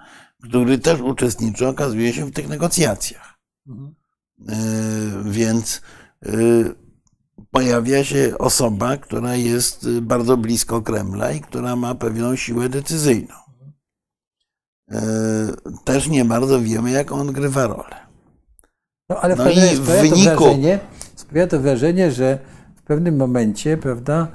który 0.42 0.78
też 0.78 1.00
uczestniczy, 1.00 1.68
okazuje 1.68 2.12
się, 2.12 2.26
w 2.26 2.32
tych 2.32 2.48
negocjacjach. 2.48 3.38
Mhm. 3.66 3.94
Więc 5.24 5.82
pojawia 7.50 8.04
się 8.04 8.38
osoba, 8.38 8.96
która 8.96 9.36
jest 9.36 9.90
bardzo 10.00 10.36
blisko 10.36 10.82
Kremla 10.82 11.32
i 11.32 11.40
która 11.40 11.76
ma 11.76 11.94
pewną 11.94 12.36
siłę 12.36 12.68
decyzyjną. 12.68 13.34
Y, 14.92 14.96
Też 15.84 16.08
nie 16.08 16.24
bardzo 16.24 16.60
wiemy, 16.60 16.90
jak 16.90 17.12
on 17.12 17.28
odgrywa 17.28 17.66
rolę. 17.66 18.05
No 19.08 19.16
ale 19.20 19.36
No 19.36 19.44
w 19.44 19.46
wyniku- 19.46 20.34
to 20.34 20.40
wrażenie, 20.40 20.78
sprawia 21.16 21.46
to 21.46 21.60
wrażenie, 21.60 22.10
że 22.12 22.38
w 22.76 22.82
pewnym 22.82 23.16
momencie, 23.16 23.76
prawda, 23.76 24.28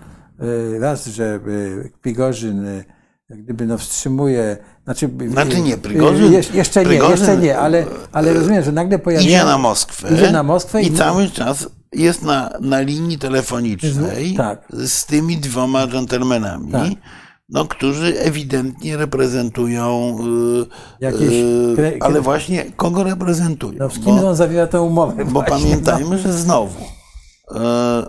y, 0.44 0.80
raz, 0.80 1.06
że 1.08 1.40
y, 1.48 1.92
Prigorzyn 2.02 2.66
y, 2.66 2.86
jak 3.30 3.44
gdyby 3.44 3.66
no 3.66 3.78
wstrzymuje, 3.78 4.58
znaczy, 4.84 5.10
Znaczy 5.32 5.62
nie, 5.62 5.78
Prigorzyn- 5.78 6.32
jeszcze 6.56 6.86
nie, 6.86 6.94
jeszcze 6.96 7.38
nie, 7.38 7.58
ale, 7.58 7.86
ale 8.12 8.34
rozumiem, 8.34 8.64
że 8.64 8.72
nagle 8.72 9.00
pojawia 9.00 9.26
Idzie 9.26 9.44
na 9.44 9.58
Moskwę. 9.58 10.14
Idzie 10.14 10.32
na 10.32 10.44
Moskwę 10.44 10.82
i, 10.84 10.88
i- 10.88 10.94
cały 10.94 11.30
czas 11.30 11.68
jest 11.94 12.24
na, 12.24 12.50
na 12.62 12.82
linii 12.82 13.18
telefonicznej 13.18 14.34
Z- 14.34 14.38
tak. 14.38 14.66
z 14.70 15.06
tymi 15.06 15.38
dwoma 15.38 15.88
dżentelmenami, 15.88 16.72
Tak. 16.72 16.82
No, 17.52 17.66
którzy 17.66 18.20
ewidentnie 18.20 18.98
reprezentują. 18.98 20.18
y, 20.62 20.66
Jakieś 21.06 21.22
y, 21.30 21.76
kre- 21.78 21.98
ale 22.00 22.22
właśnie 22.22 22.66
kogo 22.72 23.04
reprezentują? 23.04 23.80
no, 23.80 23.90
z 23.90 23.94
kim 23.94 24.04
bo, 24.04 24.30
on 24.30 24.36
zawiera 24.36 24.68
tę 24.68 24.82
umowę? 24.82 25.26
bo 25.26 25.32
właśnie, 25.32 25.50
pamiętajmy, 25.58 26.18
że 26.20 26.34
znowu 26.34 26.80
e, 27.56 28.04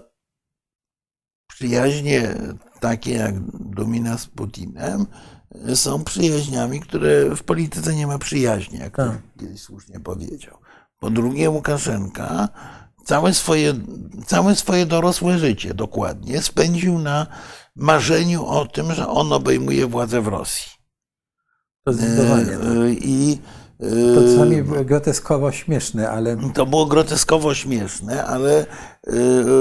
przyjaźnie 1.49 2.34
takie 2.80 3.12
jak 3.14 3.40
Dumina 3.51 4.18
z 4.18 4.26
Putinem 4.26 5.07
są 5.74 6.05
przyjaźniami, 6.05 6.80
które 6.80 7.36
w 7.36 7.43
polityce 7.43 7.95
nie 7.95 8.07
ma 8.07 8.18
przyjaźni, 8.18 8.78
jak 8.78 8.97
Tak. 8.97 9.12
kiedyś 9.40 9.61
słusznie 9.61 10.01
powiedział. 10.01 10.59
Po 10.99 11.11
drugie, 11.11 11.51
Łukaszenka 11.51 12.49
całe 13.05 13.34
swoje, 13.34 13.74
całe 14.26 14.57
swoje 14.57 14.86
dorosłe 14.86 15.38
życie 15.38 15.74
dokładnie 15.74 16.43
spędził 16.43 16.99
na 16.99 17.26
marzeniu 17.77 18.47
o 18.47 18.66
tym, 18.66 18.93
że 18.95 19.09
on 19.09 19.33
obejmuje 19.33 19.87
władzę 19.87 20.20
w 20.20 20.29
Rosji. 20.29 20.73
To 21.85 21.93
zdecydowanie. 21.93 22.47
tak. 22.47 22.61
E, 22.61 22.93
I 22.93 23.39
To 24.14 24.20
e, 24.20 24.31
czasami 24.33 24.62
groteskowo 24.85 25.53
śmieszne, 25.53 26.11
ale 26.11 26.37
to 26.55 26.66
było 26.66 26.87
groteskowo 26.87 27.55
śmieszne, 27.55 28.25
ale 28.25 28.66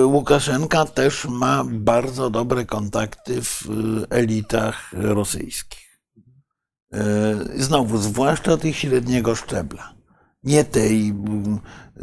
Łukaszenka 0.05 0.85
też 0.85 1.25
ma 1.25 1.63
bardzo 1.65 2.29
dobre 2.29 2.65
kontakty 2.65 3.41
w 3.41 3.63
elitach 4.09 4.91
rosyjskich. 4.93 5.81
Znowu, 7.55 7.97
zwłaszcza 7.97 8.57
tych 8.57 8.77
średniego 8.77 9.35
szczebla. 9.35 10.00
Nie 10.43 10.63
tej 10.63 11.09
mm, 11.09 11.59
y, 11.97 12.01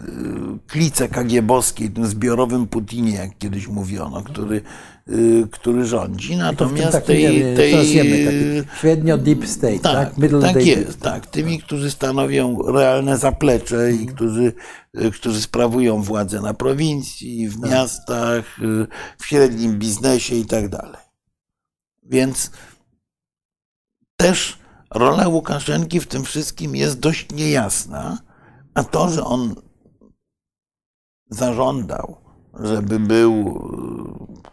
klice 0.67 1.09
kagiebowskiej, 1.09 1.91
tym 1.91 2.07
zbiorowym 2.07 2.67
Putinie, 2.67 3.13
jak 3.13 3.39
kiedyś 3.39 3.69
mówiono, 3.69 4.23
który, 4.23 4.63
y, 5.09 5.49
który 5.51 5.85
rządzi. 5.85 6.37
Natomiast 6.37 7.07
tej, 7.07 7.57
tej, 7.57 7.87
wiemy, 7.87 8.65
średnio 8.81 9.19
deep 9.19 9.47
state, 9.47 9.79
tak? 9.79 10.15
tak, 10.15 10.31
tak 10.43 10.67
jest, 10.67 11.01
tak. 11.01 11.27
Tymi, 11.27 11.59
którzy 11.59 11.91
stanowią 11.91 12.63
realne 12.73 13.19
zaplecze 13.19 13.93
i 13.93 14.07
którzy, 14.07 14.53
y, 15.01 15.11
którzy 15.11 15.43
sprawują 15.43 16.03
władzę 16.03 16.41
na 16.41 16.55
prowincji, 16.55 17.49
w 17.49 17.59
miastach, 17.61 18.59
y, 18.63 18.87
w 19.19 19.27
średnim 19.27 19.79
biznesie 19.79 20.37
i 20.37 20.45
tak 20.45 20.69
dalej. 20.69 21.03
Więc 22.03 22.51
też 24.17 24.59
rola 24.91 25.29
Łukaszenki 25.29 26.01
w 26.01 26.07
tym 26.07 26.25
wszystkim 26.25 26.77
jest 26.77 27.01
dość 27.01 27.27
niejasna, 27.33 28.28
a 28.79 28.85
to, 28.85 29.09
że 29.09 29.25
on 29.25 29.55
zażądał, 31.31 32.17
żeby 32.61 33.01
był 33.01 33.33
y, 34.37 34.49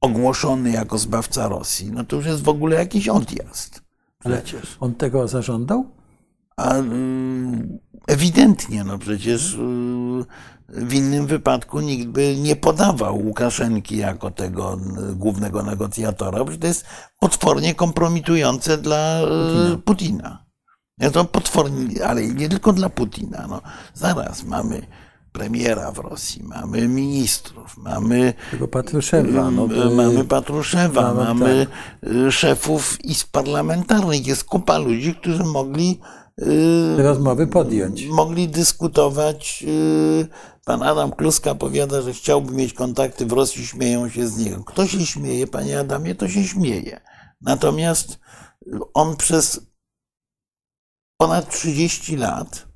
ogłoszony 0.00 0.70
jako 0.70 0.98
zbawca 0.98 1.48
Rosji, 1.48 1.92
no 1.92 2.04
to 2.04 2.16
już 2.16 2.26
jest 2.26 2.42
w 2.42 2.48
ogóle 2.48 2.76
jakiś 2.76 3.08
odjazd. 3.08 3.82
Ale 4.24 4.42
Przecież. 4.42 4.76
on 4.80 4.94
tego 4.94 5.28
zażądał? 5.28 5.86
A 6.56 6.74
mm, 6.74 7.78
ewidentnie, 8.06 8.84
no 8.84 8.98
przecież 8.98 9.54
y, 9.54 9.58
w 10.68 10.94
innym 10.94 11.26
wypadku 11.26 11.80
nikt 11.80 12.08
by 12.08 12.36
nie 12.36 12.56
podawał 12.56 13.26
Łukaszenki 13.26 13.96
jako 13.96 14.30
tego 14.30 14.78
y, 15.10 15.14
głównego 15.14 15.62
negocjatora, 15.62 16.44
bo 16.44 16.56
to 16.56 16.66
jest 16.66 16.86
potwornie 17.20 17.74
kompromitujące 17.74 18.78
dla 18.78 19.20
Putina. 19.20 19.78
Putina. 19.84 20.47
Ja 21.00 21.10
to 21.10 21.24
potwornie, 21.24 22.06
ale 22.06 22.26
nie 22.26 22.48
tylko 22.48 22.72
dla 22.72 22.88
Putina. 22.88 23.46
No, 23.48 23.60
zaraz 23.94 24.44
mamy 24.44 24.86
premiera 25.32 25.92
w 25.92 25.98
Rosji, 25.98 26.42
mamy 26.44 26.88
ministrów, 26.88 27.76
mamy 27.76 28.34
Tego 28.50 28.68
Patruszewa. 28.68 29.50
No, 29.50 29.66
Y, 29.66 29.90
mamy 29.90 30.24
Patruszewa, 30.24 31.14
mamy, 31.14 31.24
mamy 31.24 31.66
y, 32.26 32.32
szefów 32.32 33.04
izb 33.04 33.28
parlamentarnych. 33.32 34.26
Jest 34.26 34.44
kupa 34.44 34.78
ludzi, 34.78 35.14
którzy 35.14 35.44
mogli, 35.44 36.00
y, 36.98 37.02
rozmowy 37.02 37.46
podjąć. 37.46 38.06
mogli 38.06 38.48
dyskutować 38.48 39.64
Pan 40.64 40.82
Adam 40.82 41.12
Kluska 41.12 41.54
powiada, 41.54 42.02
że 42.02 42.12
chciałby 42.12 42.52
mieć 42.52 42.72
kontakty 42.72 43.26
w 43.26 43.32
Rosji, 43.32 43.66
śmieją 43.66 44.08
się 44.08 44.28
z 44.28 44.38
niego. 44.38 44.64
Kto 44.64 44.86
się 44.86 45.06
śmieje, 45.06 45.46
panie 45.46 45.80
Adamie, 45.80 46.14
to 46.14 46.28
się 46.28 46.44
śmieje. 46.44 47.00
Natomiast 47.40 48.18
on 48.94 49.16
przez 49.16 49.67
ponad 51.18 51.48
30 51.48 52.16
lat 52.16 52.66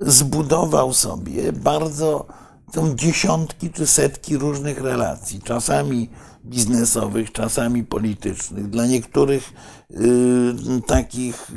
zbudował 0.00 0.92
sobie 0.92 1.52
bardzo 1.52 2.26
są 2.74 2.94
dziesiątki 2.94 3.70
czy 3.70 3.86
setki 3.86 4.38
różnych 4.38 4.80
relacji, 4.80 5.40
czasami 5.42 6.10
biznesowych, 6.44 7.32
czasami 7.32 7.84
politycznych. 7.84 8.70
Dla 8.70 8.86
niektórych 8.86 9.52
y, 9.90 10.82
takich 10.86 11.50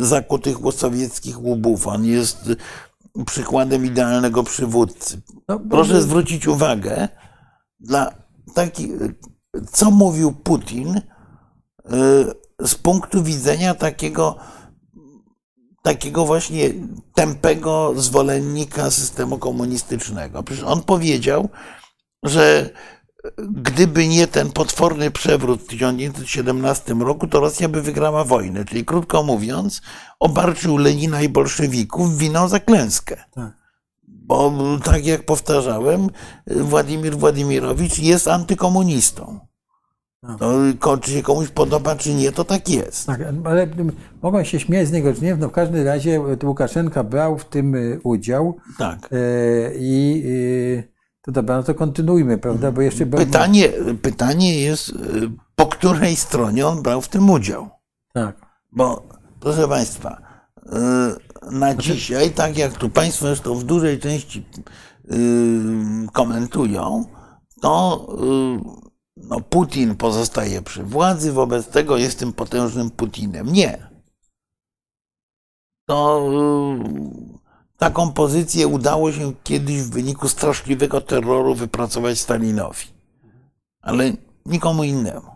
y, 0.00 0.04
zakutych 0.04 0.56
sowieckich 0.72 1.40
łubów 1.40 1.86
on 1.86 2.04
jest 2.04 2.52
przykładem 3.26 3.86
idealnego 3.86 4.42
przywódcy. 4.42 5.20
No, 5.48 5.60
Proszę 5.70 6.02
zwrócić 6.02 6.46
uwagę, 6.46 7.08
dla 7.80 8.14
taki, 8.54 8.92
co 9.72 9.90
mówił 9.90 10.32
Putin 10.32 10.96
y, 10.96 11.02
z 12.66 12.74
punktu 12.74 13.22
widzenia 13.22 13.74
takiego 13.74 14.36
takiego 15.82 16.26
właśnie 16.26 16.70
tępego 17.14 17.92
zwolennika 17.96 18.90
systemu 18.90 19.38
komunistycznego. 19.38 20.42
Przecież 20.42 20.64
on 20.64 20.82
powiedział, 20.82 21.48
że 22.22 22.70
gdyby 23.38 24.08
nie 24.08 24.26
ten 24.26 24.52
potworny 24.52 25.10
przewrót 25.10 25.62
w 25.62 25.66
1917 25.66 26.94
roku, 26.94 27.28
to 27.28 27.40
Rosja 27.40 27.68
by 27.68 27.82
wygrała 27.82 28.24
wojnę. 28.24 28.64
Czyli 28.64 28.84
krótko 28.84 29.22
mówiąc, 29.22 29.82
obarczył 30.20 30.76
Lenina 30.76 31.22
i 31.22 31.28
bolszewików 31.28 32.18
winą 32.18 32.48
za 32.48 32.60
klęskę. 32.60 33.24
Tak. 33.34 33.52
Bo 34.02 34.52
tak 34.84 35.06
jak 35.06 35.26
powtarzałem, 35.26 36.08
Władimir 36.46 37.18
Władimirowicz 37.18 37.98
jest 37.98 38.28
antykomunistą. 38.28 39.40
No, 40.22 40.98
czy 41.00 41.10
się 41.10 41.22
komuś 41.22 41.48
podoba, 41.48 41.96
czy 41.96 42.14
nie, 42.14 42.32
to 42.32 42.44
tak 42.44 42.68
jest. 42.68 43.06
Tak, 43.06 43.20
ale 43.44 43.68
mogą 44.22 44.44
się 44.44 44.60
śmiać 44.60 44.88
z 44.88 44.92
niego, 44.92 45.14
czy 45.14 45.24
nie. 45.24 45.36
No, 45.36 45.48
w 45.48 45.52
każdym 45.52 45.86
razie 45.86 46.20
Łukaszenka 46.44 47.04
brał 47.04 47.38
w 47.38 47.44
tym 47.44 47.74
y, 47.74 48.00
udział. 48.02 48.56
Tak. 48.78 49.08
E, 49.12 49.16
I 49.74 50.22
to 51.22 51.32
dobra, 51.32 51.56
no 51.56 51.62
to 51.62 51.74
kontynuujmy, 51.74 52.38
prawda? 52.38 52.72
Bo 52.72 52.82
jeszcze 52.82 53.06
pytanie, 53.06 53.68
pytanie 54.02 54.60
jest, 54.60 54.92
po 55.56 55.66
której 55.66 56.16
stronie 56.16 56.66
on 56.66 56.82
brał 56.82 57.00
w 57.00 57.08
tym 57.08 57.30
udział. 57.30 57.70
Tak. 58.12 58.36
Bo, 58.72 59.02
proszę 59.40 59.68
Państwa, 59.68 60.22
na 61.42 61.50
znaczy... 61.50 61.92
dzisiaj, 61.92 62.30
tak 62.30 62.58
jak 62.58 62.72
tu 62.72 62.90
Państwo 62.90 63.26
zresztą 63.26 63.54
w 63.54 63.64
dużej 63.64 63.98
części 63.98 64.46
komentują, 66.12 67.04
to 67.60 68.06
no 69.22 69.40
Putin 69.40 69.96
pozostaje 69.96 70.62
przy 70.62 70.82
władzy, 70.82 71.32
wobec 71.32 71.66
tego 71.66 71.96
jest 71.96 72.18
tym 72.18 72.32
potężnym 72.32 72.90
Putinem. 72.90 73.52
Nie. 73.52 73.86
To 75.86 76.28
y, 77.74 77.78
taką 77.78 78.12
pozycję 78.12 78.66
udało 78.66 79.12
się 79.12 79.32
kiedyś 79.44 79.82
w 79.82 79.90
wyniku 79.90 80.28
straszliwego 80.28 81.00
terroru 81.00 81.54
wypracować 81.54 82.20
Stalinowi. 82.20 82.86
Ale 83.80 84.12
nikomu 84.46 84.84
innemu. 84.84 85.30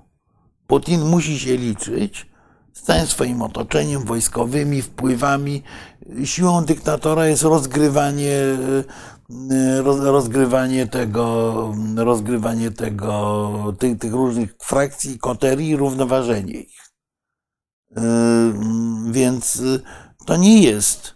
Putin 0.66 1.00
musi 1.00 1.38
się 1.38 1.56
liczyć 1.56 2.26
z 2.76 2.82
całym 2.82 3.06
swoim 3.06 3.42
otoczeniem, 3.42 4.04
wojskowymi 4.04 4.82
wpływami. 4.82 5.62
Siłą 6.24 6.64
dyktatora 6.64 7.26
jest 7.26 7.42
rozgrywanie 7.42 8.30
rozgrywanie 10.02 10.86
tego, 10.86 11.74
rozgrywanie 11.96 12.70
tego, 12.70 13.74
tych, 13.78 13.98
tych 13.98 14.12
różnych 14.12 14.54
frakcji, 14.62 15.18
koterii 15.18 15.68
i 15.68 15.76
równoważenie 15.76 16.52
ich. 16.52 16.92
Yy, 17.90 18.02
więc 19.10 19.62
to 20.26 20.36
nie 20.36 20.62
jest, 20.62 21.14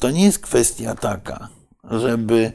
to 0.00 0.10
nie 0.10 0.24
jest 0.24 0.38
kwestia 0.38 0.94
taka, 0.94 1.48
żeby, 1.90 2.52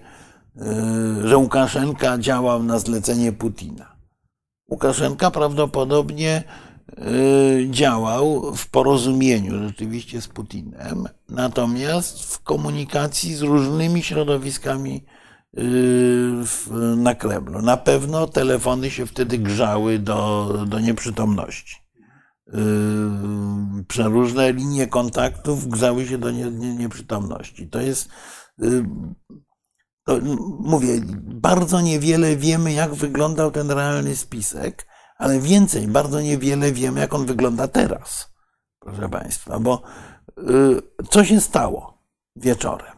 że 1.24 1.38
Łukaszenka 1.38 2.18
działał 2.18 2.64
na 2.64 2.80
zlecenie 2.80 3.32
Putina. 3.32 3.96
Łukaszenka 4.70 5.32
prawdopodobnie 5.32 6.44
Y, 6.44 6.69
działał 7.70 8.56
w 8.56 8.70
porozumieniu 8.70 9.68
rzeczywiście 9.68 10.22
z 10.22 10.28
Putinem, 10.28 11.08
natomiast 11.30 12.24
w 12.34 12.44
komunikacji 12.44 13.36
z 13.36 13.42
różnymi 13.42 14.04
środowiskami 14.04 15.06
y, 15.58 15.64
na 16.96 17.16
Kremlu. 17.16 17.62
Na 17.62 17.78
pewno 17.78 18.28
telefony 18.28 18.92
się 18.92 19.06
wtedy 19.06 19.38
grzały 19.38 20.00
do, 20.00 20.54
do 20.68 20.80
nieprzytomności. 20.80 21.76
Y, 22.48 22.52
przeróżne 23.88 24.54
linie 24.54 24.88
kontaktów 24.88 25.68
grzały 25.68 26.08
się 26.08 26.18
do 26.18 26.32
nie, 26.32 26.52
nie, 26.52 26.76
nieprzytomności. 26.76 27.68
To 27.68 27.82
jest, 27.82 28.10
mówię, 30.60 31.02
bardzo 31.22 31.82
niewiele 31.82 32.36
wiemy, 32.36 32.74
jak 32.74 32.94
wyglądał 32.94 33.52
ten 33.52 33.72
realny 33.72 34.16
spisek 34.16 34.89
ale 35.20 35.40
więcej, 35.40 35.88
bardzo 35.88 36.22
niewiele 36.22 36.72
wiemy, 36.72 37.00
jak 37.00 37.14
on 37.14 37.26
wygląda 37.26 37.68
teraz, 37.68 38.34
proszę 38.80 39.10
Państwa, 39.10 39.60
bo 39.60 39.82
y, 40.38 41.08
co 41.10 41.26
się 41.26 41.42
stało 41.42 42.04
wieczorem? 42.36 42.96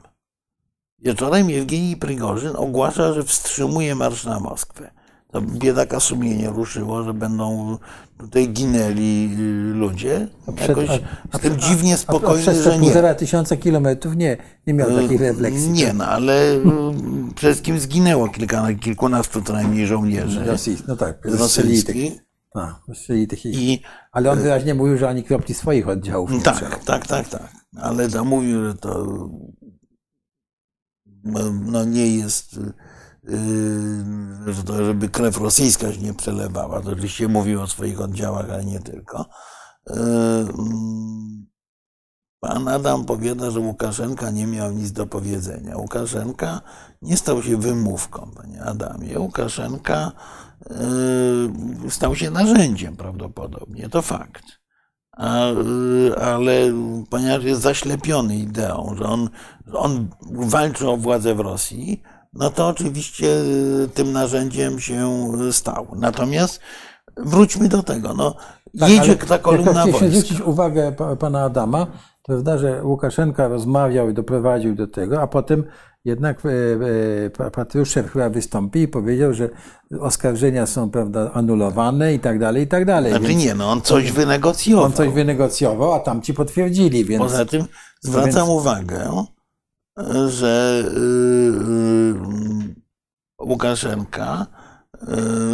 Wieczorem 0.99 1.49
Jewgenij 1.49 1.97
Prigorzyn 1.97 2.55
ogłasza, 2.55 3.13
że 3.13 3.23
wstrzymuje 3.23 3.95
marsz 3.95 4.25
na 4.25 4.39
Moskwę. 4.39 4.91
To 5.31 5.41
biedaka 5.41 5.99
sumienie 5.99 6.49
ruszyło, 6.49 7.03
że 7.03 7.13
będą 7.13 7.77
tutaj 8.17 8.49
ginęli 8.49 9.29
y, 9.39 9.73
ludzie. 9.73 10.27
Jakoś 10.67 10.89
a, 11.31 11.39
tym 11.39 11.59
dziwnie 11.59 11.97
spokojnie, 11.97 12.43
a, 12.47 12.51
a, 12.51 12.53
a 12.53 12.63
że 12.63 12.77
nie. 12.77 12.79
półtora 12.79 13.15
tysiąca 13.15 13.57
kilometrów 13.57 14.15
nie, 14.15 14.37
nie 14.67 14.73
miał 14.73 14.91
takiej 14.91 15.15
y, 15.15 15.19
refleksji. 15.19 15.69
Nie, 15.69 15.93
no 15.93 16.05
ale 16.05 16.59
przede 17.35 17.53
wszystkim 17.53 17.79
zginęło 17.79 18.29
kilka, 18.29 18.73
kilkunastu 18.73 19.41
co 19.41 19.53
najmniej 19.53 19.87
żołnierzy. 19.87 20.45
Rosyjskich, 20.45 20.87
no 20.87 20.95
tak, 20.95 21.25
rosyjskich. 21.25 22.13
A, 22.55 22.79
tych 23.05 23.45
I, 23.45 23.81
ale 24.11 24.31
on 24.31 24.39
wyraźnie 24.39 24.73
mówił, 24.73 24.97
że 24.97 25.09
ani 25.09 25.23
kropli 25.23 25.55
swoich 25.55 25.87
oddziałów 25.87 26.31
nie 26.31 26.41
Tak, 26.41 26.85
tak, 26.85 27.07
tak, 27.07 27.29
tak. 27.29 27.51
Ale 27.81 28.09
to 28.09 28.25
mówił, 28.25 28.65
że 28.65 28.73
to 28.73 29.05
no, 31.65 31.85
nie 31.85 32.17
jest 32.17 32.59
żeby 34.81 35.09
krew 35.09 35.37
rosyjska 35.37 35.93
się 35.93 36.01
nie 36.01 36.13
przelewała. 36.13 36.81
To 36.81 36.91
oczywiście 36.91 37.27
mówił 37.27 37.61
o 37.61 37.67
swoich 37.67 38.01
oddziałach, 38.01 38.49
ale 38.49 38.65
nie 38.65 38.79
tylko. 38.79 39.25
Yy, 39.89 39.95
pan 42.39 42.67
Adam 42.67 43.05
powiada, 43.05 43.51
że 43.51 43.59
Łukaszenka 43.59 44.31
nie 44.31 44.47
miał 44.47 44.71
nic 44.71 44.91
do 44.91 45.07
powiedzenia. 45.07 45.77
Łukaszenka 45.77 46.61
nie 47.01 47.17
stał 47.17 47.43
się 47.43 47.57
wymówką, 47.57 48.31
panie 48.35 48.63
Adamie. 48.63 49.19
Łukaszenka 49.19 50.11
yy, 50.69 51.91
stał 51.91 52.15
się 52.15 52.31
narzędziem 52.31 52.95
prawdopodobnie, 52.95 53.89
to 53.89 54.01
fakt. 54.01 54.61
A, 55.11 55.45
ale 56.21 56.73
ponieważ 57.09 57.43
jest 57.43 57.61
zaślepiony 57.61 58.37
ideą, 58.37 58.95
że 58.97 59.03
on, 59.03 59.29
on 59.73 60.07
walczy 60.31 60.89
o 60.89 60.97
władzę 60.97 61.35
w 61.35 61.39
Rosji, 61.39 62.01
no 62.33 62.49
to 62.49 62.67
oczywiście 62.67 63.27
y, 63.83 63.89
tym 63.93 64.11
narzędziem 64.11 64.79
się 64.79 65.29
stał. 65.51 65.87
Natomiast 65.95 66.59
wróćmy 67.17 67.69
do 67.69 67.83
tego. 67.83 68.13
No, 68.13 68.35
tak, 68.79 68.89
jedzie 68.89 69.15
ta 69.15 69.37
kolumna 69.37 69.71
wojska. 69.71 69.91
Chciałem 69.97 70.13
zwrócić 70.13 70.41
uwagę 70.41 70.95
pana 71.19 71.43
Adama, 71.43 71.87
prawda, 72.23 72.57
że 72.57 72.83
Łukaszenka 72.83 73.47
rozmawiał 73.47 74.09
i 74.09 74.13
doprowadził 74.13 74.75
do 74.75 74.87
tego, 74.87 75.21
a 75.21 75.27
potem 75.27 75.63
jednak 76.05 76.41
e, 76.45 76.49
e, 77.45 77.49
Patruszew 77.51 78.11
chyba 78.11 78.29
wystąpił 78.29 78.81
i 78.81 78.87
powiedział, 78.87 79.33
że 79.33 79.49
oskarżenia 79.99 80.65
są 80.65 80.91
prawda, 80.91 81.31
anulowane 81.33 82.13
i 82.13 82.19
tak 82.19 82.39
dalej, 82.39 82.63
i 82.63 82.67
tak 82.67 82.85
dalej. 82.85 83.11
Znaczy 83.11 83.27
Więc 83.27 83.43
nie, 83.43 83.55
no 83.55 83.71
on 83.71 83.81
coś 83.81 84.11
wynegocjował. 84.11 84.85
On 84.85 84.93
coś 84.93 85.09
wynegocjował, 85.09 85.93
a 85.93 85.99
tamci 85.99 86.33
potwierdzili. 86.33 87.05
Więc, 87.05 87.23
Poza 87.23 87.45
tym 87.45 87.65
zwracam 88.01 88.47
więc... 88.47 88.49
uwagę, 88.49 89.25
że 90.27 90.83
y, 90.87 90.99
y, 90.99 92.75
Łukaszenka 93.41 94.47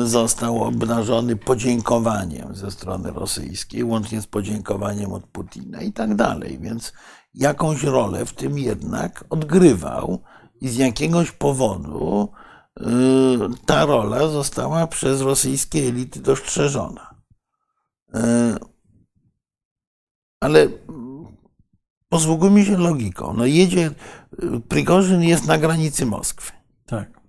y, 0.02 0.08
został 0.08 0.64
obnażony 0.64 1.36
podziękowaniem 1.36 2.56
ze 2.56 2.72
strony 2.72 3.12
rosyjskiej, 3.12 3.84
łącznie 3.84 4.22
z 4.22 4.28
podziękowaniem 4.28 5.14
od 5.14 5.28
Putina 5.28 5.82
i 5.82 5.94
tak 5.94 6.16
dalej. 6.16 6.60
Więc 6.60 6.94
jakąś 7.34 7.84
rolę 7.84 8.26
w 8.26 8.34
tym 8.34 8.60
jednak 8.60 9.26
odgrywał 9.30 10.22
i 10.62 10.70
z 10.70 10.76
jakiegoś 10.78 11.32
powodu 11.32 12.30
ta 13.66 13.86
rola 13.86 14.28
została 14.28 14.88
przez 14.88 15.22
rosyjskie 15.22 15.80
elity 15.80 16.20
dostrzeżona. 16.20 17.16
Ale 20.40 20.68
posługujmy 22.10 22.66
się 22.66 22.78
logiką. 22.78 23.34
No 23.34 23.46
jedzie, 23.46 23.92
Prigorzyn 24.68 25.24
jest 25.24 25.48
na 25.48 25.58
granicy 25.58 26.06
Moskwy. 26.06 26.52
Tak. 26.86 27.22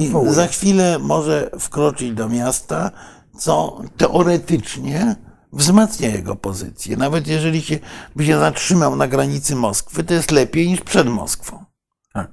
I, 0.00 0.04
I 0.04 0.34
za 0.34 0.46
chwilę 0.46 0.98
może 0.98 1.50
wkroczyć 1.60 2.12
do 2.12 2.28
miasta, 2.28 2.90
co 3.38 3.82
teoretycznie 3.96 5.16
wzmacnia 5.52 6.08
jego 6.08 6.36
pozycję. 6.36 6.96
Nawet 6.96 7.26
jeżeli 7.26 7.62
się, 7.62 7.78
by 8.16 8.26
się 8.26 8.38
zatrzymał 8.38 8.96
na 8.96 9.08
granicy 9.08 9.56
Moskwy, 9.56 10.04
to 10.04 10.14
jest 10.14 10.30
lepiej 10.30 10.68
niż 10.68 10.80
przed 10.80 11.08
Moskwą. 11.08 11.64
Tak. 12.12 12.32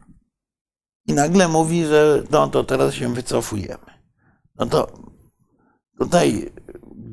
I 1.07 1.13
nagle 1.13 1.47
mówi, 1.47 1.85
że 1.85 2.23
no 2.31 2.47
to 2.47 2.63
teraz 2.63 2.93
się 2.93 3.13
wycofujemy. 3.13 3.85
No 4.55 4.65
to 4.65 4.91
tutaj 5.99 6.51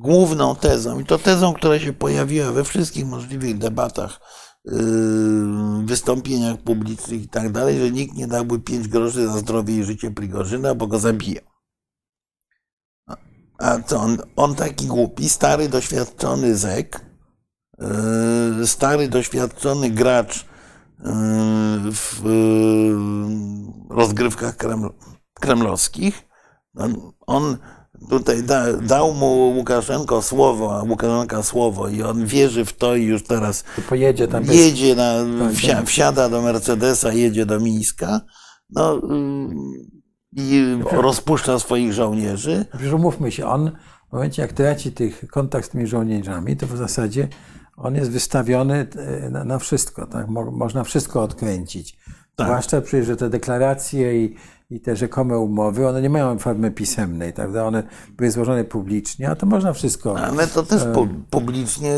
główną 0.07 0.57
tezą, 0.57 1.01
i 1.01 1.05
to 1.05 1.19
tezą, 1.19 1.55
która 1.55 1.79
się 1.79 1.93
pojawiła 1.93 2.53
we 2.53 2.65
wszystkich 2.65 3.07
możliwych 3.07 3.59
debatach, 3.59 4.21
yy, 4.65 4.73
wystąpieniach 5.85 6.59
publicznych 6.59 7.23
i 7.23 7.29
tak 7.29 7.53
dalej, 7.53 7.79
że 7.79 7.91
nikt 7.91 8.17
nie 8.17 8.27
dałby 8.27 8.59
pięć 8.59 8.89
groszy 8.89 9.29
za 9.29 9.39
zdrowie 9.39 9.77
i 9.77 9.85
życie 9.85 10.11
Prigorzyna, 10.11 10.75
bo 10.75 10.87
go 10.87 10.99
zabiją. 10.99 11.41
A 13.59 13.81
co 13.87 14.01
on, 14.01 14.19
on 14.37 14.55
taki 14.55 14.87
głupi, 14.87 15.29
stary, 15.29 15.69
doświadczony 15.69 16.57
zek, 16.57 17.01
yy, 18.59 18.67
stary, 18.67 19.09
doświadczony 19.09 19.91
gracz 19.91 20.37
yy, 20.37 21.13
w 21.93 22.23
rozgrywkach 23.91 24.57
kreml, 24.57 24.89
kremlowskich. 25.35 26.23
On, 26.77 27.13
on 27.27 27.59
tutaj 28.11 28.43
da, 28.43 28.73
dał 28.73 29.15
mu 29.15 29.51
Łukaszenko 29.57 30.23
słowo, 30.23 30.79
a 30.79 30.83
Łukaszenka 30.83 31.43
słowo 31.43 31.89
i 31.89 32.03
on 32.03 32.27
wierzy 32.27 32.65
w 32.65 32.73
to 32.73 32.97
i 32.97 33.05
już 33.05 33.23
teraz 33.23 33.65
pojedzie 33.89 34.29
tam 34.29 34.45
jedzie 34.45 34.95
na, 34.95 35.15
wsia, 35.55 35.83
wsiada 35.83 36.29
do 36.29 36.43
Mercedesa, 36.43 37.13
jedzie 37.13 37.47
do 37.47 37.61
Mińska. 37.61 38.21
No, 38.71 39.01
i 40.33 40.79
rozpuszcza 40.93 41.59
swoich 41.59 41.93
żołnierzy. 41.93 42.65
Przecież 42.71 42.93
umówmy 42.93 43.33
się, 43.33 43.47
on 43.47 43.71
w 44.09 44.13
momencie 44.13 44.43
jak 44.43 44.53
traci 44.53 44.93
tych 44.93 45.25
kontakt 45.31 45.67
z 45.67 45.71
tymi 45.71 45.87
żołnierzami, 45.87 46.57
to 46.57 46.67
w 46.67 46.77
zasadzie 46.77 47.29
on 47.77 47.95
jest 47.95 48.11
wystawiony 48.11 48.87
e, 48.97 49.31
na, 49.31 49.45
na 49.45 49.59
wszystko, 49.59 50.07
tak? 50.07 50.29
Mo, 50.29 50.51
można 50.51 50.85
wszystko 50.85 51.23
odkręcić. 51.23 51.99
Tak. 52.37 52.47
Zwłaszcza 52.47 52.81
przecież, 52.81 53.07
że 53.07 53.17
te 53.17 53.31
deklaracje 53.31 54.25
i, 54.25 54.37
i 54.71 54.81
te 54.81 54.97
rzekome 54.97 55.39
umowy, 55.39 55.89
one 55.89 56.03
nie 56.03 56.11
mają 56.11 56.39
formy 56.39 56.71
pisemnej, 56.71 57.33
prawda? 57.33 57.65
One 57.65 57.83
były 58.17 58.31
złożone 58.31 58.65
publicznie, 58.65 59.31
a 59.31 59.37
to 59.37 59.47
można 59.47 59.73
wszystko. 59.73 60.19
Ale 60.19 60.47
to 60.47 60.63
też 60.63 60.85
pu 60.95 61.09
publicznie, 61.31 61.95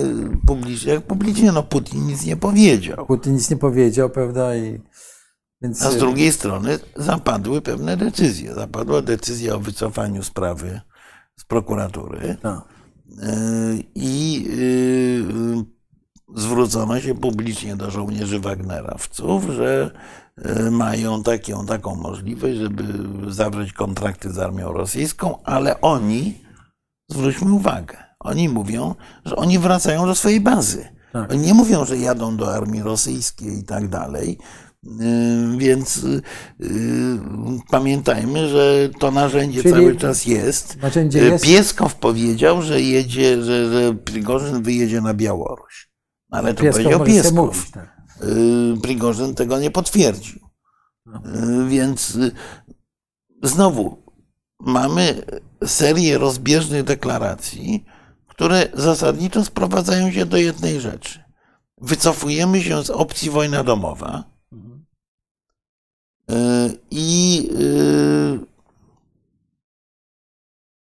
publicznie, 0.46 0.92
jak 0.92 1.02
publicznie, 1.02 1.52
no 1.52 1.62
Putin 1.62 2.06
nic 2.06 2.24
nie 2.24 2.36
powiedział. 2.36 3.06
Putin 3.06 3.34
nic 3.34 3.50
nie 3.50 3.56
powiedział, 3.56 4.10
prawda? 4.10 4.56
I 4.56 4.80
więc... 5.62 5.82
A 5.82 5.90
z 5.90 5.96
drugiej 5.96 6.32
strony 6.32 6.78
zapadły 6.96 7.62
pewne 7.62 7.96
decyzje. 7.96 8.54
Zapadła 8.54 9.02
decyzja 9.02 9.54
o 9.54 9.60
wycofaniu 9.60 10.22
sprawy 10.22 10.80
z 11.36 11.44
prokuratury 11.44 12.36
no. 12.42 12.64
i 13.94 14.46
y, 14.50 15.77
zwrócono 16.34 17.00
się 17.00 17.14
publicznie 17.14 17.76
do 17.76 17.90
żołnierzy 17.90 18.40
Wagnerowców, 18.40 19.44
że 19.44 19.90
y, 20.66 20.70
mają 20.70 21.22
taką, 21.22 21.66
taką 21.66 21.94
możliwość, 21.94 22.56
żeby 22.56 22.84
zawrzeć 23.32 23.72
kontrakty 23.72 24.32
z 24.32 24.38
armią 24.38 24.72
rosyjską, 24.72 25.42
ale 25.44 25.80
oni, 25.80 26.44
zwróćmy 27.10 27.52
uwagę, 27.52 27.96
oni 28.20 28.48
mówią, 28.48 28.94
że 29.24 29.36
oni 29.36 29.58
wracają 29.58 30.06
do 30.06 30.14
swojej 30.14 30.40
bazy. 30.40 30.88
Tak. 31.12 31.32
Oni 31.32 31.46
nie 31.46 31.54
mówią, 31.54 31.84
że 31.84 31.98
jadą 31.98 32.36
do 32.36 32.54
armii 32.54 32.82
rosyjskiej 32.82 33.58
i 33.58 33.64
tak 33.64 33.88
dalej, 33.88 34.38
Yy, 34.82 35.58
więc 35.58 36.02
yy, 36.58 36.68
pamiętajmy, 37.70 38.48
że 38.48 38.88
to 38.98 39.10
narzędzie 39.10 39.62
Czyli 39.62 39.74
cały 39.74 39.96
czas 39.96 40.26
jest. 40.26 40.82
Narzędzie 40.82 41.18
jest. 41.18 41.44
Pieskow 41.44 41.94
powiedział, 41.94 42.62
że 42.62 42.80
jedzie, 42.80 43.42
że, 43.42 43.72
że 43.72 43.94
Prigorzyn 43.94 44.62
wyjedzie 44.62 45.00
na 45.00 45.14
Białoruś. 45.14 45.87
Ale 46.30 46.54
to 46.54 46.62
Pieskow 46.62 46.82
powiedział 46.82 47.04
Pieskow. 47.04 47.34
Mówić, 47.34 47.70
tak. 47.70 47.98
Prigorzyn 48.82 49.34
tego 49.34 49.58
nie 49.58 49.70
potwierdził. 49.70 50.40
No. 51.06 51.22
Więc 51.68 52.18
znowu 53.42 54.02
mamy 54.60 55.22
serię 55.66 56.18
rozbieżnych 56.18 56.84
deklaracji, 56.84 57.84
które 58.26 58.68
zasadniczo 58.74 59.44
sprowadzają 59.44 60.10
się 60.10 60.26
do 60.26 60.36
jednej 60.36 60.80
rzeczy. 60.80 61.24
Wycofujemy 61.80 62.62
się 62.62 62.84
z 62.84 62.90
opcji 62.90 63.30
wojna 63.30 63.64
domowa 63.64 64.24
i, 66.90 67.48
y, 67.60 68.38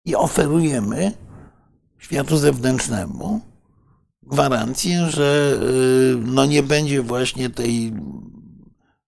i 0.05 0.15
oferujemy 0.15 1.11
światu 1.97 2.37
zewnętrznemu 2.37 3.41
gwarancję, 4.27 5.05
że 5.09 5.57
y, 5.61 6.17
no 6.25 6.45
nie 6.45 6.63
będzie 6.63 7.01
właśnie 7.01 7.49
tej 7.49 7.93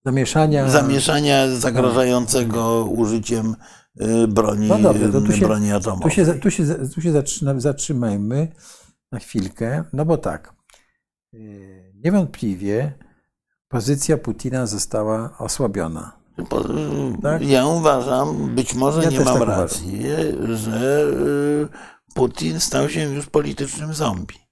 zamieszania, 0.05 0.69
zamieszania 0.69 1.57
zagrażającego 1.57 2.85
użyciem 2.85 3.57
y, 4.01 4.29
broni, 4.29 4.69
no 4.69 4.79
dobrze, 4.79 5.09
to 5.09 5.21
tu 5.21 5.33
się, 5.33 5.47
broni 5.47 5.73
atomowej. 5.73 6.11
Tu 6.11 6.17
się, 6.17 6.35
tu 6.35 6.51
się, 6.51 6.65
tu 6.95 7.01
się 7.01 7.13
zatrzymajmy 7.57 8.53
na 9.13 9.19
chwilkę, 9.19 9.85
no 9.93 10.05
bo 10.05 10.17
tak, 10.17 10.55
niewątpliwie 12.05 12.93
pozycja 13.69 14.19
Putina 14.19 14.67
została 14.67 15.39
osłabiona. 15.39 16.13
Tak? 17.23 17.43
Ja 17.43 17.67
uważam, 17.67 18.55
być 18.55 18.75
może 18.75 19.03
ja 19.03 19.11
nie 19.11 19.21
mam 19.21 19.39
tak 19.39 19.49
racji, 19.49 20.01
uważam. 20.39 20.57
że 20.57 21.03
y, 21.03 22.15
Putin 22.15 22.61
stał 22.61 22.89
się 22.89 23.01
już 23.03 23.27
politycznym 23.27 23.95
zombie. 23.95 24.44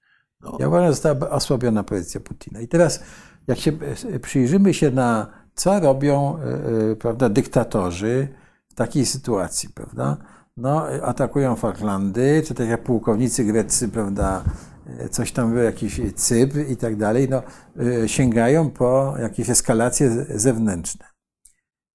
No. 0.43 0.57
Ja 0.61 0.68
uważam, 0.68 0.86
że 0.86 0.93
została 0.93 1.30
osłabiona 1.30 1.84
pozycja 1.84 2.20
Putina. 2.20 2.61
I 2.61 2.68
teraz, 2.68 3.01
jak 3.47 3.59
się 3.59 3.72
y, 4.14 4.20
przyjrzymy 4.20 4.74
się 4.74 4.90
na 4.90 5.26
co 5.55 5.80
robią 5.80 6.38
y, 6.93 6.97
prawda, 6.97 7.28
dyktatorzy 7.28 8.28
w 8.68 8.74
takiej 8.74 9.07
sytuacji, 9.07 9.68
prawda? 9.68 10.16
No, 10.57 10.86
atakują 10.86 11.57
Falklandy, 11.57 12.43
czy 12.47 12.55
tak 12.55 12.68
jak 12.68 12.82
pułkownicy 12.82 13.45
greccy, 13.45 13.88
prawda, 13.88 14.45
coś 15.11 15.32
tam, 15.32 15.57
jakiś 15.57 16.01
cyb 16.14 16.55
i 16.68 16.76
tak 16.76 16.97
dalej, 16.97 17.28
no, 17.30 17.43
sięgają 18.07 18.70
po 18.70 19.14
jakieś 19.18 19.51
eskalacje 19.51 20.11
zewnętrzne. 20.28 21.11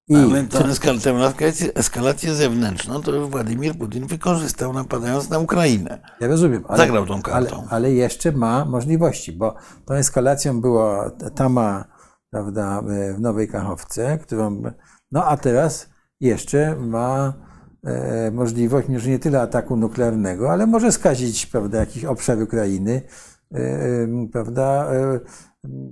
I 0.08 0.16
Ale 0.16 0.44
tę 0.44 0.64
eskalację, 0.64 1.74
eskalację 1.74 2.34
zewnętrzną 2.34 3.02
to 3.02 3.28
Władimir 3.28 3.78
Putin 3.78 4.06
wykorzystał 4.06 4.72
napadając 4.72 5.30
na 5.30 5.38
Ukrainę. 5.38 5.98
Ja 6.20 6.28
rozumiem. 6.28 6.64
Ale, 6.68 6.78
Zagrał 6.78 7.06
tą 7.06 7.22
kartą. 7.22 7.56
Ale, 7.56 7.66
ale, 7.70 7.92
jeszcze 7.92 8.32
ma 8.32 8.64
możliwości, 8.64 9.32
bo 9.32 9.54
tą 9.84 9.94
eskalacją 9.94 10.60
była 10.60 11.10
Tama 11.34 11.84
prawda, 12.30 12.82
w 13.16 13.20
Nowej 13.20 13.48
Kachowce, 13.48 14.18
którą, 14.18 14.62
no 15.12 15.24
a 15.24 15.36
teraz 15.36 15.88
jeszcze 16.20 16.76
ma 16.76 17.32
e, 17.84 18.30
możliwość 18.30 18.88
już 18.88 19.06
nie 19.06 19.18
tyle 19.18 19.40
ataku 19.40 19.76
nuklearnego, 19.76 20.52
ale 20.52 20.66
może 20.66 20.92
skazić 20.92 21.46
prawda, 21.46 21.78
jakiś 21.78 22.04
obszar 22.04 22.42
Ukrainy, 22.42 23.02
e, 23.54 23.58
e, 23.58 24.28
prawda, 24.32 24.92
e, 24.92 25.20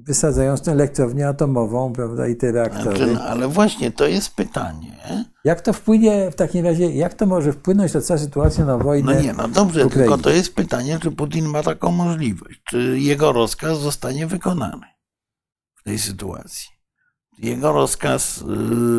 wysadzając 0.06 0.62
tę 0.62 0.72
elektrownię 0.72 1.28
atomową, 1.28 1.92
prawda, 1.92 2.28
i 2.28 2.36
te 2.36 2.52
reaktory. 2.52 2.96
Znaczy, 2.96 3.12
no, 3.14 3.22
ale 3.22 3.48
właśnie 3.48 3.90
to 3.90 4.06
jest 4.06 4.34
pytanie. 4.34 4.96
Jak 5.44 5.60
to 5.60 5.72
wpłynie 5.72 6.30
w 6.30 6.34
takim 6.34 6.64
razie, 6.64 6.92
jak 6.92 7.14
to 7.14 7.26
może 7.26 7.52
wpłynąć 7.52 7.94
na 7.94 8.00
całą 8.00 8.20
sytuację 8.20 8.64
na 8.64 8.78
wojnę? 8.78 9.14
No 9.14 9.22
nie, 9.22 9.32
no 9.32 9.48
dobrze, 9.48 9.86
tylko 9.90 10.18
to 10.18 10.30
jest 10.30 10.54
pytanie, 10.54 10.98
czy 11.02 11.10
Putin 11.10 11.46
ma 11.46 11.62
taką 11.62 11.92
możliwość, 11.92 12.60
czy 12.64 13.00
jego 13.00 13.32
rozkaz 13.32 13.80
zostanie 13.80 14.26
wykonany 14.26 14.86
w 15.74 15.82
tej 15.82 15.98
sytuacji. 15.98 16.68
Jego 17.38 17.72
rozkaz 17.72 18.44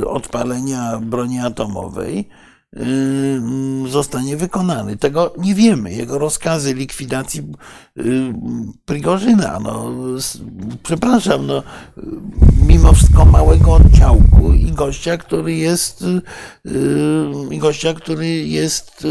y, 0.01 0.07
odpalenia 0.07 0.99
broni 1.01 1.39
atomowej 1.39 2.29
zostanie 3.87 4.37
wykonany. 4.37 4.97
Tego 4.97 5.33
nie 5.37 5.55
wiemy. 5.55 5.93
Jego 5.93 6.17
rozkazy 6.19 6.73
likwidacji 6.73 7.43
y, 7.97 8.33
Prigorzyna, 8.85 9.59
no, 9.59 9.91
przepraszam, 10.83 11.47
no, 11.47 11.63
mimo 12.67 12.93
wszystko 12.93 13.25
małego 13.25 13.73
oddziałku 13.73 14.53
i 14.53 14.71
gościa, 14.71 15.17
który 15.17 15.55
jest 15.55 16.01
y, 16.01 16.21
i 17.51 17.57
gościa, 17.57 17.93
który 17.93 18.27
jest 18.27 19.07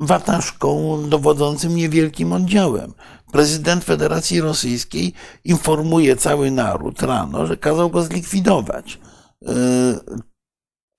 wataszką 0.00 0.98
dowodzącym 1.08 1.76
niewielkim 1.76 2.32
oddziałem. 2.32 2.92
Prezydent 3.32 3.84
Federacji 3.84 4.40
Rosyjskiej 4.40 5.12
informuje 5.44 6.16
cały 6.16 6.50
naród 6.50 7.02
rano, 7.02 7.46
że 7.46 7.56
kazał 7.56 7.90
go 7.90 8.02
zlikwidować 8.02 8.98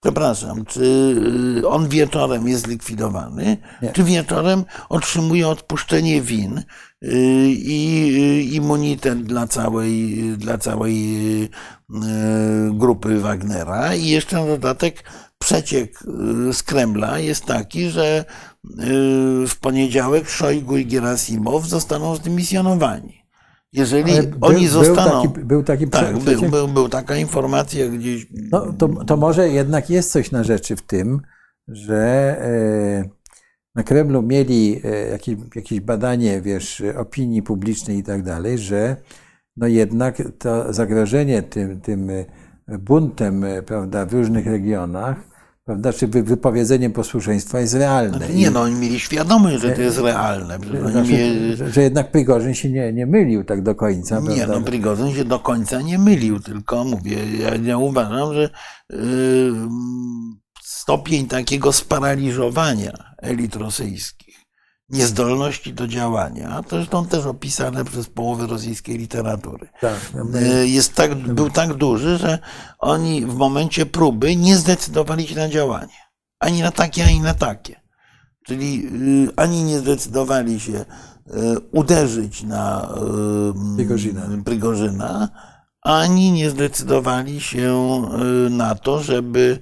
Przepraszam, 0.03 0.65
czy 0.65 0.83
y, 1.63 1.67
on 1.67 1.89
wieczorem 1.89 2.47
jest 2.47 2.63
zlikwidowany, 2.63 3.57
Nie. 3.81 3.91
czy 3.91 4.03
wieczorem 4.03 4.63
otrzymuje 4.89 5.47
odpuszczenie 5.47 6.21
win 6.21 6.57
y, 6.57 6.63
i 7.49 8.11
y, 8.49 8.55
immunitet 8.55 9.23
dla 9.23 9.47
całej, 9.47 10.17
dla 10.37 10.57
całej 10.57 11.49
grupy 12.71 13.19
Wagnera 13.19 13.95
i 13.95 14.07
jeszcze 14.07 14.35
na 14.35 14.45
dodatek 14.45 15.03
przeciek 15.39 15.99
z 16.53 16.63
Kremla 16.63 17.19
jest 17.19 17.45
taki, 17.45 17.89
że 17.89 18.25
w 19.47 19.55
poniedziałek 19.61 20.29
Szojgu 20.29 20.77
i 20.77 20.85
Gerasimow 20.85 21.65
zostaną 21.65 22.15
zdymisjonowani. 22.15 23.20
Jeżeli 23.73 24.11
Ale 24.13 24.31
oni 24.41 24.61
był, 24.61 24.69
zostaną... 24.69 25.21
Był 25.27 25.31
taki, 25.31 25.45
był 25.45 25.63
taki 25.63 25.87
tak, 25.87 26.19
był, 26.19 26.49
był, 26.49 26.67
był 26.67 26.89
taka 26.89 27.17
informacja 27.17 27.87
gdzieś... 27.87 28.27
No, 28.51 28.73
to, 28.73 28.87
to 28.87 29.17
może 29.17 29.49
jednak 29.49 29.89
jest 29.89 30.11
coś 30.11 30.31
na 30.31 30.43
rzeczy 30.43 30.75
w 30.75 30.81
tym, 30.81 31.21
że 31.67 31.97
e, 32.41 33.09
na 33.75 33.83
Kremlu 33.83 34.21
mieli 34.21 34.81
e, 34.83 35.09
jakieś, 35.09 35.35
jakieś 35.55 35.79
badanie, 35.79 36.41
wiesz, 36.41 36.83
opinii 36.97 37.43
publicznej 37.43 37.97
i 37.97 38.03
tak 38.03 38.23
dalej, 38.23 38.57
że 38.57 38.95
no 39.57 39.67
jednak 39.67 40.21
to 40.39 40.73
zagrożenie 40.73 41.41
tym, 41.41 41.81
tym 41.81 42.09
e, 42.09 42.25
buntem, 42.79 43.45
prawda, 43.65 44.05
w 44.05 44.13
różnych 44.13 44.45
regionach, 44.45 45.30
prawda, 45.65 45.93
czy 45.93 46.07
wy- 46.07 46.23
wypowiedzeniem 46.23 46.91
posłuszeństwa 46.93 47.59
jest 47.59 47.73
realne. 47.73 48.17
Znaczy, 48.17 48.33
nie, 48.33 48.51
no 48.51 48.61
oni 48.61 48.75
mieli 48.75 48.99
świadomość, 48.99 49.61
że 49.61 49.71
to 49.71 49.81
jest 49.81 49.97
realne. 49.97 50.59
Przecież 50.59 50.81
Oni 50.81 50.91
Znaczy, 50.91 51.11
mieli, 51.11 51.55
że, 51.73 51.81
jednak 51.81 52.11
Prigorzyn 52.11 52.53
się 52.53 52.69
nie, 52.69 52.93
nie 52.93 53.05
mylił 53.05 53.43
tak 53.43 53.63
do 53.63 53.75
końca, 53.75 54.19
nie, 54.19 54.25
prawda? 54.35 54.59
no 54.59 54.65
Prigozyn 54.65 55.11
się 55.15 55.25
do 55.25 55.39
końca 55.39 55.81
nie 55.81 55.99
mylił, 55.99 56.39
tylko 56.39 56.83
mówię, 56.83 57.17
ja, 57.39 57.55
ja 57.55 57.77
uważam, 57.77 58.33
że 58.33 58.49
yy, 58.89 58.97
stopień 60.63 61.27
takiego 61.27 61.73
sparaliżowania 61.73 62.91
elit 63.21 63.55
rosyjskich, 63.55 64.30
niezdolności 64.91 65.73
do 65.73 65.87
działania, 65.87 66.63
to 66.63 66.75
zresztą 66.75 67.05
też 67.05 67.25
opisane 67.25 67.85
przez 67.85 68.07
połowę 68.07 68.47
rosyjskiej 68.47 68.97
literatury, 68.97 69.69
tak, 69.81 69.99
yy, 70.33 70.67
jest 70.67 70.93
tak, 70.93 71.15
był 71.15 71.49
tak 71.49 71.73
duży, 71.73 72.17
że 72.17 72.39
oni 72.79 73.25
w 73.25 73.35
momencie 73.35 73.85
próby 73.85 74.35
nie 74.35 74.57
zdecydowali 74.57 75.27
się 75.27 75.35
na 75.35 75.49
działanie. 75.49 75.93
Ani 76.39 76.61
na 76.61 76.71
takie, 76.71 77.05
ani 77.05 77.19
na 77.19 77.33
takie. 77.33 77.81
Czyli 78.45 78.87
y, 79.27 79.35
ani 79.35 79.63
nie 79.63 79.79
zdecydowali 79.79 80.59
się 80.59 80.73
y, 80.73 80.85
uderzyć 81.71 82.43
na 82.43 82.95
y, 83.73 83.75
Prigorzyna. 83.75 84.21
Prigorzyna, 84.45 85.29
ani 85.81 86.31
nie 86.31 86.49
zdecydowali 86.49 87.41
się 87.41 88.01
na 88.49 88.75
to, 88.75 88.99
żeby 88.99 89.59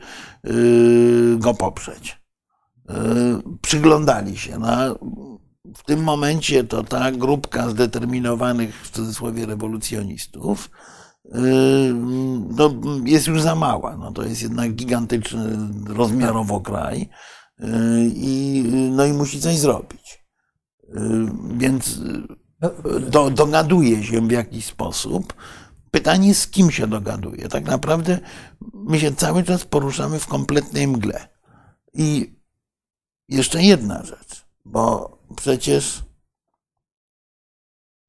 y, 0.47 1.36
go 1.38 1.53
poprzeć. 1.53 2.18
Y, 2.89 3.59
Przyglądali 3.61 4.37
się. 4.37 4.59
Na, 4.59 4.95
w 5.75 5.83
tym 5.85 6.03
momencie 6.03 6.63
to 6.63 6.83
ta 6.83 7.11
grupka 7.11 7.69
zdeterminowanych 7.69 8.81
w 8.85 8.91
cudzysłowie 8.91 9.45
rewolucjonistów 9.45 10.69
y, 11.25 11.29
no, 12.57 12.73
jest 13.05 13.27
już 13.27 13.41
za 13.41 13.55
mała. 13.55 13.97
No, 13.97 14.11
to 14.11 14.23
jest 14.23 14.41
jednak 14.41 14.73
gigantyczny 14.73 15.57
rozmiarowo 15.87 16.61
kraj 16.61 17.09
y, 17.59 17.65
i, 18.15 18.63
no, 18.91 19.05
i 19.05 19.13
musi 19.13 19.41
coś 19.41 19.57
zrobić. 19.57 20.19
Więc 21.57 21.99
no, 22.61 22.69
do, 22.99 23.29
dogaduje 23.29 24.03
się 24.03 24.27
w 24.27 24.31
jakiś 24.31 24.65
sposób. 24.65 25.33
Pytanie, 25.91 26.35
z 26.35 26.47
kim 26.47 26.71
się 26.71 26.87
dogaduje. 26.87 27.47
Tak 27.47 27.65
naprawdę 27.65 28.19
my 28.73 28.99
się 28.99 29.15
cały 29.15 29.43
czas 29.43 29.65
poruszamy 29.65 30.19
w 30.19 30.27
kompletnej 30.27 30.87
mgle. 30.87 31.27
I 31.93 32.38
jeszcze 33.30 33.63
jedna 33.63 34.03
rzecz, 34.03 34.45
bo 34.65 35.17
przecież 35.36 36.03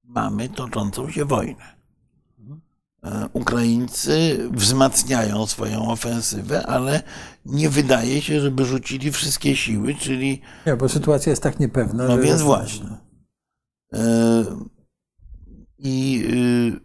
mamy 0.04 0.48
toczącą 0.48 1.10
się 1.10 1.24
wojnę. 1.24 1.80
E, 3.04 3.28
Ukraińcy 3.32 4.38
wzmacniają 4.50 5.46
swoją 5.46 5.90
ofensywę, 5.90 6.66
ale 6.66 7.02
nie 7.44 7.70
wydaje 7.70 8.22
się, 8.22 8.40
żeby 8.40 8.64
rzucili 8.64 9.12
wszystkie 9.12 9.56
siły, 9.56 9.94
czyli 9.94 10.40
nie, 10.66 10.76
bo 10.76 10.88
sytuacja 10.88 11.30
jest 11.30 11.42
tak 11.42 11.60
niepewna, 11.60 12.04
no 12.04 12.16
że... 12.16 12.22
więc 12.22 12.42
właśnie. 12.42 12.96
E, 13.92 14.44
I, 15.78 16.22
y, 16.24 16.80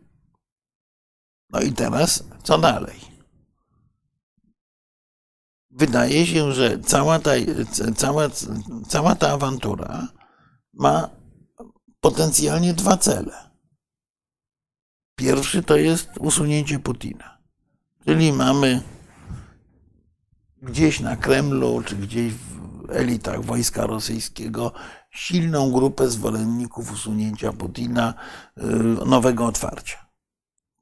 no 1.49 1.59
i 1.61 1.71
teraz 1.71 2.23
co 2.43 2.57
dalej? 2.57 3.14
Wydaje 5.78 6.28
się, 6.28 6.51
że 6.53 6.80
cała 6.80 7.19
ta, 7.19 7.32
cała, 7.95 8.30
cała 8.88 9.15
ta 9.15 9.30
awantura 9.30 10.07
ma 10.73 11.09
potencjalnie 12.01 12.73
dwa 12.73 12.97
cele. 12.97 13.49
Pierwszy 15.15 15.63
to 15.63 15.78
jest 15.78 16.09
usunięcie 16.19 16.80
Putina. 16.80 17.38
Czyli 18.05 18.34
mamy 18.34 18.82
gdzieś 20.61 20.99
na 20.99 21.15
Kremlu, 21.15 21.82
czy 21.86 21.95
gdzieś 21.95 22.34
w 22.34 22.89
elitach 22.89 23.43
wojska 23.43 23.86
rosyjskiego 23.86 24.71
silną 25.11 25.71
grupę 25.71 26.09
zwolenników 26.09 26.91
usunięcia 26.91 27.53
Putina, 27.53 28.13
y, 28.57 28.63
nowego 29.05 29.45
otwarcia. 29.45 30.05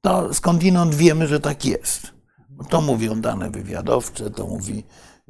To 0.02 0.34
skądinąd 0.34 0.96
wiemy, 0.96 1.28
że 1.28 1.39
tak 1.39 1.66
jest. 1.66 2.12
To 2.70 2.82
mówią 2.82 3.22
dane 3.22 3.49
wywiadowcze, 3.49 4.32
to 4.32 4.47
mówi 4.47 4.84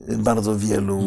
y, 0.09 0.17
bardzo 0.17 0.57
wielu, 0.57 0.99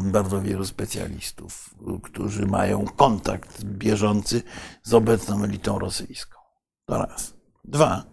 bardzo 0.00 0.40
wielu 0.40 0.64
specjalistów, 0.64 1.74
y, 1.96 2.00
którzy 2.00 2.46
mają 2.46 2.84
kontakt 2.84 3.64
bieżący 3.64 4.42
z 4.82 4.94
obecną 4.94 5.44
elitą 5.44 5.78
rosyjską. 5.78 6.38
To 6.86 6.98
raz. 6.98 7.34
Dwa. 7.64 8.04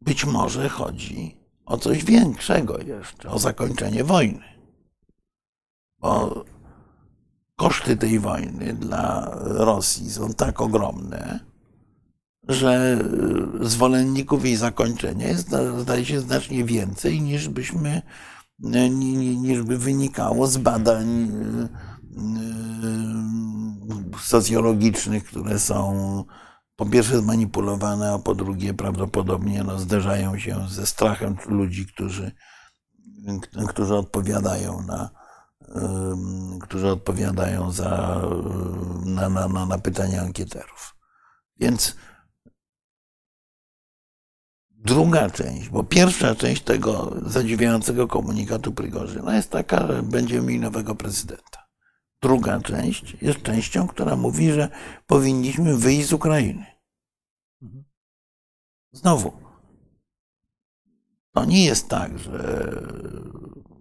Być 0.00 0.24
może 0.24 0.68
chodzi 0.68 1.40
o 1.66 1.78
coś 1.78 2.04
większego 2.04 2.78
jeszcze, 2.78 3.30
o 3.30 3.38
zakończenie 3.38 4.04
wojny. 4.04 4.44
Bo 5.98 6.44
koszty 7.56 7.96
tej 7.96 8.20
wojny 8.20 8.72
dla 8.72 9.30
Rosji 9.40 10.10
są 10.10 10.32
tak 10.32 10.60
ogromne, 10.60 11.53
że 12.48 12.98
zwolenników 13.60 14.44
jej 14.44 14.56
zakończenia 14.56 15.28
jest, 15.28 15.48
zdaje 15.78 16.04
się, 16.04 16.20
znacznie 16.20 16.64
więcej 16.64 17.20
niż 17.20 17.48
byśmy, 17.48 18.02
ni- 18.90 19.38
niż 19.38 19.62
by 19.62 19.78
wynikało 19.78 20.46
z 20.46 20.56
badań 20.56 21.32
yy, 22.16 22.54
socjologicznych, 24.22 25.24
które 25.24 25.58
są 25.58 26.24
po 26.76 26.86
pierwsze 26.86 27.18
zmanipulowane, 27.18 28.12
a 28.12 28.18
po 28.18 28.34
drugie 28.34 28.74
prawdopodobnie 28.74 29.64
no, 29.64 29.78
zderzają 29.78 30.38
się 30.38 30.66
ze 30.68 30.86
strachem 30.86 31.36
ludzi, 31.46 31.86
którzy, 31.86 32.32
którzy 33.68 33.94
odpowiadają 33.94 34.82
na, 34.82 35.10
którzy 36.60 36.88
odpowiadają 36.88 37.70
za, 37.70 38.22
na, 39.04 39.28
na, 39.28 39.66
na 39.66 39.78
pytania 39.78 40.22
ankieterów. 40.22 40.94
Więc 41.60 41.96
druga 44.84 45.30
część, 45.30 45.68
bo 45.68 45.84
pierwsza 45.84 46.34
część 46.34 46.62
tego 46.62 47.16
zadziwiającego 47.26 48.08
komunikatu 48.08 48.72
Prigorzyna 48.72 49.36
jest 49.36 49.50
taka, 49.50 49.86
że 49.86 50.02
będziemy 50.02 50.46
mieli 50.46 50.60
nowego 50.60 50.94
prezydenta. 50.94 51.68
Druga 52.22 52.60
część 52.60 53.16
jest 53.22 53.42
częścią, 53.42 53.88
która 53.88 54.16
mówi, 54.16 54.52
że 54.52 54.68
powinniśmy 55.06 55.76
wyjść 55.76 56.08
z 56.08 56.12
Ukrainy. 56.12 56.66
Znowu, 58.92 59.32
to 61.32 61.44
nie 61.44 61.64
jest 61.64 61.88
tak, 61.88 62.18
że 62.18 62.72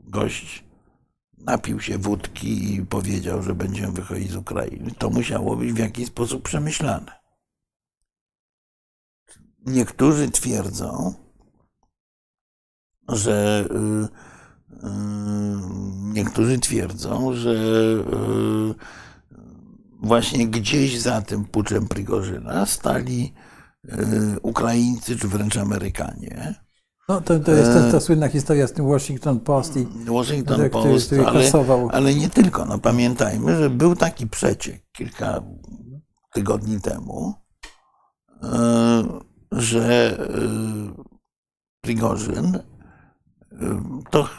gość 0.04 0.64
napił 1.38 1.80
się 1.80 1.98
wódki 1.98 2.76
i 2.76 2.86
powiedział, 2.86 3.44
że 3.44 3.56
będziemy 3.56 3.92
wychodzić 3.92 4.32
z 4.32 4.36
Ukrainy. 4.36 4.92
To 4.98 5.10
musiało 5.10 5.56
być 5.56 5.74
w 5.74 5.78
jakiś 5.78 6.08
sposób 6.08 6.44
przemyślane. 6.44 7.23
Niektórzy 9.66 10.32
twierdzą, 10.32 11.14
że 13.10 13.66
y, 13.72 13.76
y, 14.74 14.90
niektórzy 16.14 16.60
twierdzą, 16.60 17.34
że 17.34 17.52
y, 17.52 18.76
właśnie 20.02 20.48
gdzieś 20.48 21.00
za 21.00 21.22
tym 21.22 21.46
puczem 21.46 21.88
Prigorzyna 21.88 22.66
stali 22.66 23.34
Ukraińcy 24.42 25.18
czy 25.18 25.28
wręcz 25.28 25.58
Amerykanie. 25.58 26.64
No, 27.10 27.22
to, 27.22 27.40
to 27.40 27.52
jest 27.52 27.74
ta, 27.74 27.92
ta 27.92 28.00
słynna 28.00 28.28
historia 28.28 28.68
z 28.68 28.72
tym 28.74 28.88
Washington 28.88 29.40
Post 29.40 29.78
i 29.78 29.88
Washington 30.06 30.56
który- 30.56 30.70
Post, 30.70 31.06
który 31.06 31.26
ale, 31.26 31.44
kasował. 31.44 31.90
ale 31.92 32.16
nie 32.16 32.30
tylko. 32.30 32.66
No, 32.66 32.80
pamiętajmy, 32.80 33.58
że 33.58 33.70
był 33.70 33.96
taki 33.96 34.28
przeciek 34.28 34.84
kilka 34.92 35.42
tygodni 36.34 36.82
temu, 36.82 37.34
y, 38.44 38.48
że 39.58 40.18
y, 40.20 41.04
Prigorzyn 41.82 42.60
To 44.12 44.30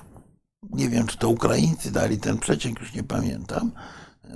nie 0.70 0.88
wiem, 0.88 1.06
czy 1.06 1.18
to 1.18 1.28
Ukraińcy 1.28 1.90
dali 1.90 2.18
ten 2.18 2.38
przeciek, 2.38 2.80
już 2.80 2.94
nie 2.94 3.02
pamiętam, 3.02 3.72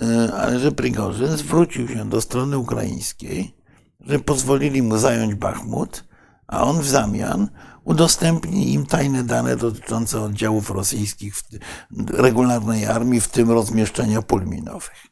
y, 0.02 0.32
ale 0.34 0.60
że 0.60 0.72
Prigorzyn 0.72 1.36
zwrócił 1.36 1.88
się 1.88 2.08
do 2.08 2.20
strony 2.20 2.58
ukraińskiej, 2.58 3.54
że 4.00 4.18
pozwolili 4.18 4.82
mu 4.82 4.98
zająć 4.98 5.34
Bachmut, 5.34 6.04
a 6.46 6.62
on 6.62 6.80
w 6.80 6.86
zamian 6.86 7.48
udostępni 7.84 8.72
im 8.72 8.86
tajne 8.86 9.24
dane 9.24 9.56
dotyczące 9.56 10.20
oddziałów 10.20 10.70
rosyjskich 10.70 11.36
w 11.36 12.10
regularnej 12.10 12.86
armii, 12.86 13.20
w 13.20 13.28
tym 13.28 13.50
rozmieszczenia 13.50 14.22
pól 14.22 14.46
minowych. 14.46 15.06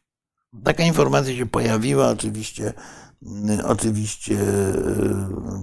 Taka 0.65 0.83
informacja 0.83 1.37
się 1.37 1.47
pojawiła, 1.47 2.09
oczywiście, 2.09 2.73
oczywiście 3.65 4.39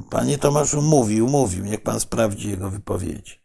panie 0.09 0.37
Tomaszu 0.37 0.81
mówił, 0.81 1.27
mówił, 1.27 1.65
niech 1.65 1.83
pan 1.83 1.99
sprawdzi 1.99 2.49
jego 2.49 2.69
wypowiedzi. 2.69 3.43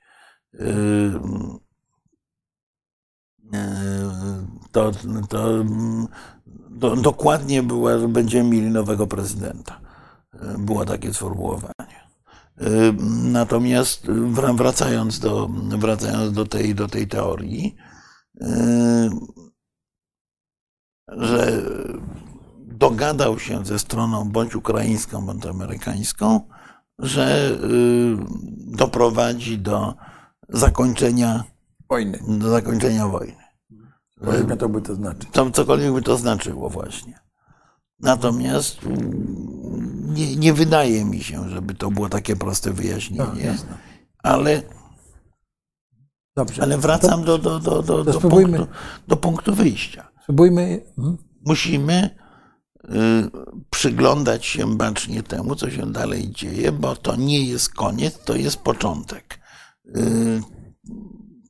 To, 4.72 4.92
to, 5.28 5.64
to 6.80 6.96
dokładnie 6.96 7.62
była, 7.62 7.98
że 7.98 8.09
będziemy 8.09 8.50
mieli 8.50 8.70
nowego 8.70 9.06
prezydenta. 9.06 9.80
Było 10.59 10.84
takie 10.84 11.14
sformułowanie. 11.14 12.09
Natomiast 13.22 14.06
wracając 14.54 15.18
do, 15.18 15.48
wracając 15.78 16.32
do, 16.32 16.46
tej, 16.46 16.74
do 16.74 16.88
tej 16.88 17.09
teorii, 17.09 17.76
że 21.09 21.62
dogadał 22.79 23.39
się 23.39 23.64
ze 23.64 23.79
stroną 23.79 24.31
bądź 24.31 24.55
ukraińską, 24.55 25.26
bądź 25.26 25.47
amerykańską, 25.47 26.41
że 26.99 27.57
doprowadzi 28.59 29.59
do 29.59 29.95
zakończenia 30.49 31.45
Wojny. 31.91 32.18
Do 32.29 32.51
zakończenia 32.51 33.09
wojny. 33.09 33.37
Cokolwiek 34.18 34.59
to 34.59 34.68
by 34.68 34.83
to 34.83 34.95
znaczyć. 34.95 35.29
To, 35.33 35.51
cokolwiek 35.51 35.93
by 35.93 36.03
to 36.03 36.16
znaczyło 36.16 36.70
właśnie. 36.70 37.20
Natomiast 38.01 38.79
nie, 40.09 40.37
nie 40.37 40.53
wydaje 40.53 41.05
mi 41.05 41.22
się, 41.22 41.51
żeby 41.51 41.74
to 41.74 41.91
było 41.91 42.09
takie 42.09 42.37
proste 42.37 42.72
wyjaśnienie. 42.72 43.55
No, 43.68 43.76
ale, 44.22 44.62
Dobrze. 46.37 46.62
ale 46.62 46.79
wracam 46.79 47.24
do, 47.24 47.39
do, 47.39 47.59
do, 47.59 47.83
do, 47.83 48.05
do, 48.05 48.12
spróbujmy. 48.12 48.59
punktu, 48.59 48.74
do 49.09 49.16
punktu 49.16 49.55
wyjścia. 49.55 50.09
Spróbujmy. 50.22 50.81
hmm? 50.97 51.18
Musimy 51.47 52.11
y, 52.11 52.28
przyglądać 53.70 54.47
się 54.47 54.76
bacznie 54.76 55.22
temu, 55.22 55.57
co 55.57 55.70
się 55.70 55.93
dalej 55.93 56.31
dzieje, 56.31 56.72
bo 56.72 56.97
to 56.97 57.16
nie 57.16 57.45
jest 57.47 57.74
koniec, 57.74 58.18
to 58.24 58.37
jest 58.37 58.57
początek. 58.57 59.39
Y, 59.97 60.43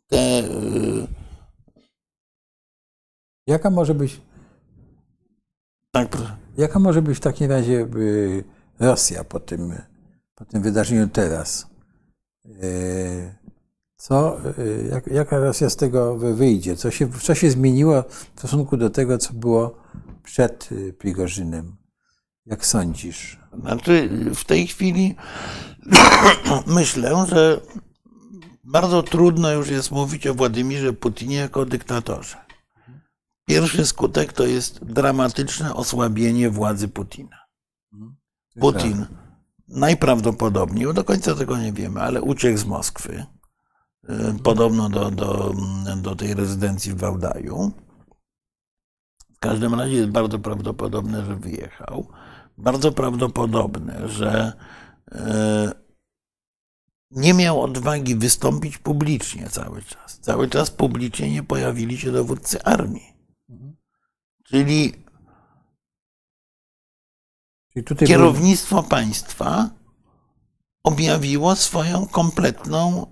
te, 0.09 0.45
y, 0.45 1.07
Jaka 3.47 3.71
może 3.71 3.95
być, 3.95 4.21
tak, 5.93 6.09
proszę. 6.09 6.37
jaka 6.57 6.79
może 6.79 7.03
być 7.03 7.17
w 7.17 7.21
takim 7.21 7.51
razie 7.51 7.81
y, 7.97 8.45
Rosja 8.81 9.25
po 9.25 9.41
tym, 9.41 9.73
po 10.35 10.45
tym 10.45 10.63
wydarzeniu 10.63 11.09
teraz? 11.09 11.67
Y, 12.47 13.35
Co, 14.01 14.39
y, 14.59 14.89
jak, 14.93 15.07
jaka 15.07 15.39
Rosja 15.39 15.71
z 15.71 15.77
tego 15.77 16.17
wy- 16.17 16.35
wyjdzie? 16.35 16.77
Co 16.77 16.91
się, 16.91 17.13
co 17.23 17.35
się 17.35 17.51
zmieniło 17.51 18.03
w 18.35 18.39
stosunku 18.39 18.77
do 18.77 18.91
tego, 18.91 19.19
co 19.19 19.33
było 19.33 19.75
przed 20.29 20.73
y, 20.73 20.93
Prigorzynem? 20.93 21.77
Jak 22.47 22.67
sądzisz? 22.67 23.41
Znaczy, 23.61 24.11
w 24.35 24.45
tej 24.45 24.67
chwili 24.67 25.17
myślę, 26.67 27.27
że 27.29 27.61
bardzo 28.65 29.03
trudno 29.03 29.53
już 29.53 29.69
jest 29.69 29.91
mówić 29.91 30.27
o 30.27 30.35
Władimirze 30.35 30.93
Putinie 30.93 31.37
jako 31.37 31.65
dyktatorze. 31.65 32.37
Pierwszy 33.47 33.87
skutek 33.87 34.33
to 34.33 34.47
jest 34.47 34.85
dramatyczne 34.85 35.75
osłabienie 35.75 36.51
władzy 36.51 36.89
Putina. 36.89 37.39
Putin 38.61 39.07
najprawdopodobniej, 39.69 40.95
do 40.95 41.05
końca 41.05 41.35
tego 41.35 41.59
nie 41.59 41.73
wiemy, 41.73 42.03
ale 42.03 42.23
uciekł 42.23 42.59
z 42.59 42.65
Moskwy, 42.65 43.27
y, 44.11 44.43
podobno 44.43 44.89
do, 44.89 45.11
do, 45.11 45.55
do 46.03 46.17
tej 46.17 46.35
rezydencji 46.35 46.93
w 46.93 46.99
Wałdaju. 46.99 47.73
W 49.39 49.41
każdym 49.41 49.75
razie 49.75 49.95
jest 49.95 50.11
bardzo 50.11 50.39
prawdopodobne, 50.39 51.25
że 51.25 51.37
wyjechał. 51.37 52.07
Bardzo 52.57 52.93
prawdopodobne, 52.93 54.09
że 54.09 54.53
e, 55.13 55.73
nie 57.11 57.35
miał 57.35 57.63
odwagi 57.63 58.17
wystąpić 58.17 58.79
publicznie 58.79 59.49
cały 59.51 59.83
czas. 59.83 60.19
Cały 60.19 60.49
czas 60.49 60.71
publicznie 60.71 61.31
nie 61.31 61.43
pojawili 61.43 61.99
się 61.99 62.13
dowódcy 62.13 62.63
armii. 62.63 63.13
Czyli 64.45 64.93
Czyli 67.73 67.85
tutaj 67.85 68.09
kierownictwo 68.09 68.83
państwa 68.83 69.71
objawiło 70.83 71.57
swoją 71.57 72.07
kompletną, 72.07 73.07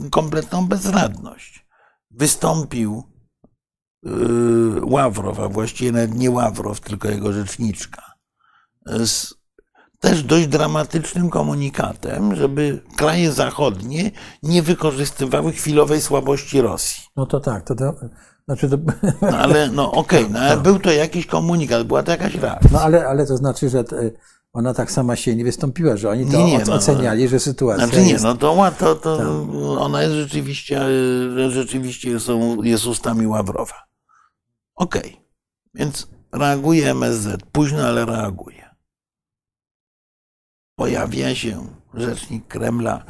yy, 0.00 0.10
kompletną 0.10 0.66
bezradność. 0.66 1.66
Wystąpił 2.10 3.17
Ławrow, 4.82 5.40
a 5.40 5.48
właściwie 5.48 5.92
nawet 5.92 6.14
nie 6.14 6.30
Ławrow, 6.30 6.80
tylko 6.80 7.08
jego 7.08 7.32
rzeczniczka, 7.32 8.02
z 8.86 9.34
też 10.00 10.22
dość 10.22 10.46
dramatycznym 10.46 11.30
komunikatem, 11.30 12.36
żeby 12.36 12.82
kraje 12.96 13.32
zachodnie 13.32 14.10
nie 14.42 14.62
wykorzystywały 14.62 15.52
chwilowej 15.52 16.00
słabości 16.00 16.60
Rosji. 16.60 17.02
No 17.16 17.26
to 17.26 17.40
tak, 17.40 17.64
to, 17.64 17.74
to 17.74 17.94
znaczy 18.44 18.68
to, 18.68 18.76
No 19.22 19.38
ale 19.38 19.68
no 19.68 19.92
okej, 20.02 20.26
no, 20.30 20.38
ale 20.40 20.56
był 20.56 20.78
to 20.78 20.90
jakiś 20.92 21.26
komunikat, 21.26 21.86
była 21.86 22.02
to 22.02 22.10
jakaś 22.10 22.34
reakcja. 22.34 22.70
no 22.72 22.80
ale, 22.80 23.08
ale 23.08 23.26
to 23.26 23.36
znaczy, 23.36 23.68
że 23.68 23.84
t- 23.84 24.10
ona 24.52 24.74
tak 24.74 24.90
sama 24.90 25.16
się 25.16 25.36
nie 25.36 25.44
wystąpiła, 25.44 25.96
że 25.96 26.10
oni 26.10 26.30
to 26.30 26.38
Nie, 26.38 26.44
nie, 26.58 26.64
no, 26.66 26.74
oceniali, 26.74 27.28
że 27.28 27.40
sytuacja 27.40 27.86
Znaczy 27.86 28.02
nie, 28.02 28.12
jest... 28.12 28.24
no 28.24 28.34
to, 28.34 28.70
to, 28.78 28.94
to 28.94 29.18
ona 29.80 30.02
jest 30.02 30.14
rzeczywiście, 30.14 30.80
e, 31.46 31.50
rzeczywiście 31.50 32.20
są, 32.20 32.62
jest 32.62 32.86
ustami 32.86 33.26
Ławrowa. 33.26 33.87
Okej, 34.78 35.20
więc 35.74 36.08
reaguje 36.32 36.90
MSZ, 36.90 37.42
późno, 37.52 37.82
ale 37.82 38.04
reaguje. 38.04 38.68
Pojawia 40.78 41.34
się 41.34 41.66
rzecznik 41.94 42.46
Kremla 42.46 43.04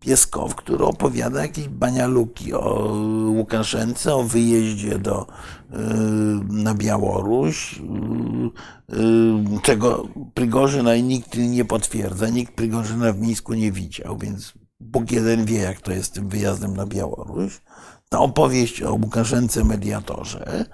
Pieskow, 0.00 0.54
który 0.54 0.84
opowiada 0.84 1.42
jakieś 1.42 1.68
banialuki 1.68 2.54
o 2.54 2.92
Łukaszence, 3.26 4.14
o 4.14 4.22
wyjeździe 4.22 4.98
do, 4.98 5.26
y, 5.26 5.76
na 6.48 6.74
Białoruś, 6.74 7.80
y, 7.80 7.82
y, 8.96 9.60
czego 9.62 10.08
Prigorzyna 10.34 10.96
nikt 10.96 11.36
nie 11.36 11.64
potwierdza. 11.64 12.28
Nikt 12.28 12.54
Prigorzyna 12.54 13.12
w 13.12 13.20
Mińsku 13.20 13.54
nie 13.54 13.72
widział, 13.72 14.18
więc 14.18 14.52
Bóg 14.80 15.12
jeden 15.12 15.44
wie, 15.44 15.58
jak 15.58 15.80
to 15.80 15.92
jest 15.92 16.06
z 16.06 16.10
tym 16.10 16.28
wyjazdem 16.28 16.76
na 16.76 16.86
Białoruś. 16.86 17.60
Ta 18.08 18.18
opowieść 18.18 18.82
o 18.82 18.92
Łukaszence 18.92 19.64
mediatorze 19.64 20.64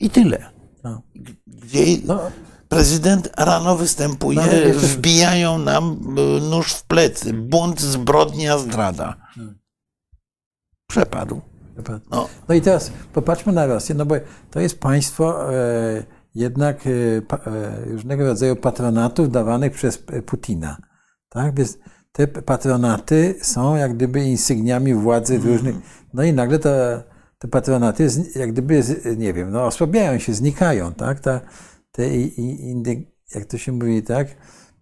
i 0.00 0.10
tyle. 0.10 0.50
No. 0.84 1.02
Gdzie 1.46 1.84
No, 2.04 2.20
prezydent 2.68 3.30
rano 3.36 3.76
występuje, 3.76 4.36
No, 4.36 4.78
wbijają 4.78 5.58
nam 5.58 6.16
y, 6.18 6.40
nóż 6.40 6.72
w 6.72 6.84
plecy. 6.84 7.32
Bunt, 7.32 7.80
zbrodnia, 7.80 8.58
zdrada. 8.58 9.16
Przepadł. 10.86 11.40
No, 12.10 12.28
No 12.48 12.54
i 12.54 12.60
teraz 12.60 12.92
popatrzmy 13.12 13.52
na 13.52 13.66
Rosję, 13.66 13.94
no 13.94 14.06
bo 14.06 14.14
to 14.50 14.60
jest 14.60 14.80
państwo 14.80 15.54
e, 15.54 16.04
jednak 16.34 16.86
e, 16.86 16.90
e, 17.46 17.84
różnego 17.84 18.24
rodzaju 18.24 18.56
patronatów 18.56 19.30
dawanych 19.30 19.72
przez 19.72 19.98
Putina. 20.26 20.76
Tak? 21.28 21.54
Więc 21.54 21.78
te 22.12 22.26
patronaty 22.26 23.34
są 23.42 23.76
jak 23.76 23.94
gdyby 23.94 24.24
insygniami 24.24 24.94
władzy 24.94 25.38
w 25.38 25.46
różnych. 25.46 25.76
No 26.14 26.22
i 26.22 26.32
nagle 26.32 26.58
te, 26.58 27.02
te 27.44 27.48
patronaty 27.48 28.08
jak 28.34 28.52
gdyby, 28.52 28.82
nie 29.16 29.32
wiem, 29.32 29.50
no 29.50 29.66
osłabiają 29.66 30.18
się, 30.18 30.34
znikają, 30.34 30.92
tak? 30.94 31.20
Ta, 31.20 31.40
te, 31.92 32.16
i- 32.16 32.40
i- 32.40 32.70
indy, 32.70 33.06
jak 33.34 33.44
to 33.44 33.58
się 33.58 33.72
mówi, 33.72 34.02
tak? 34.02 34.28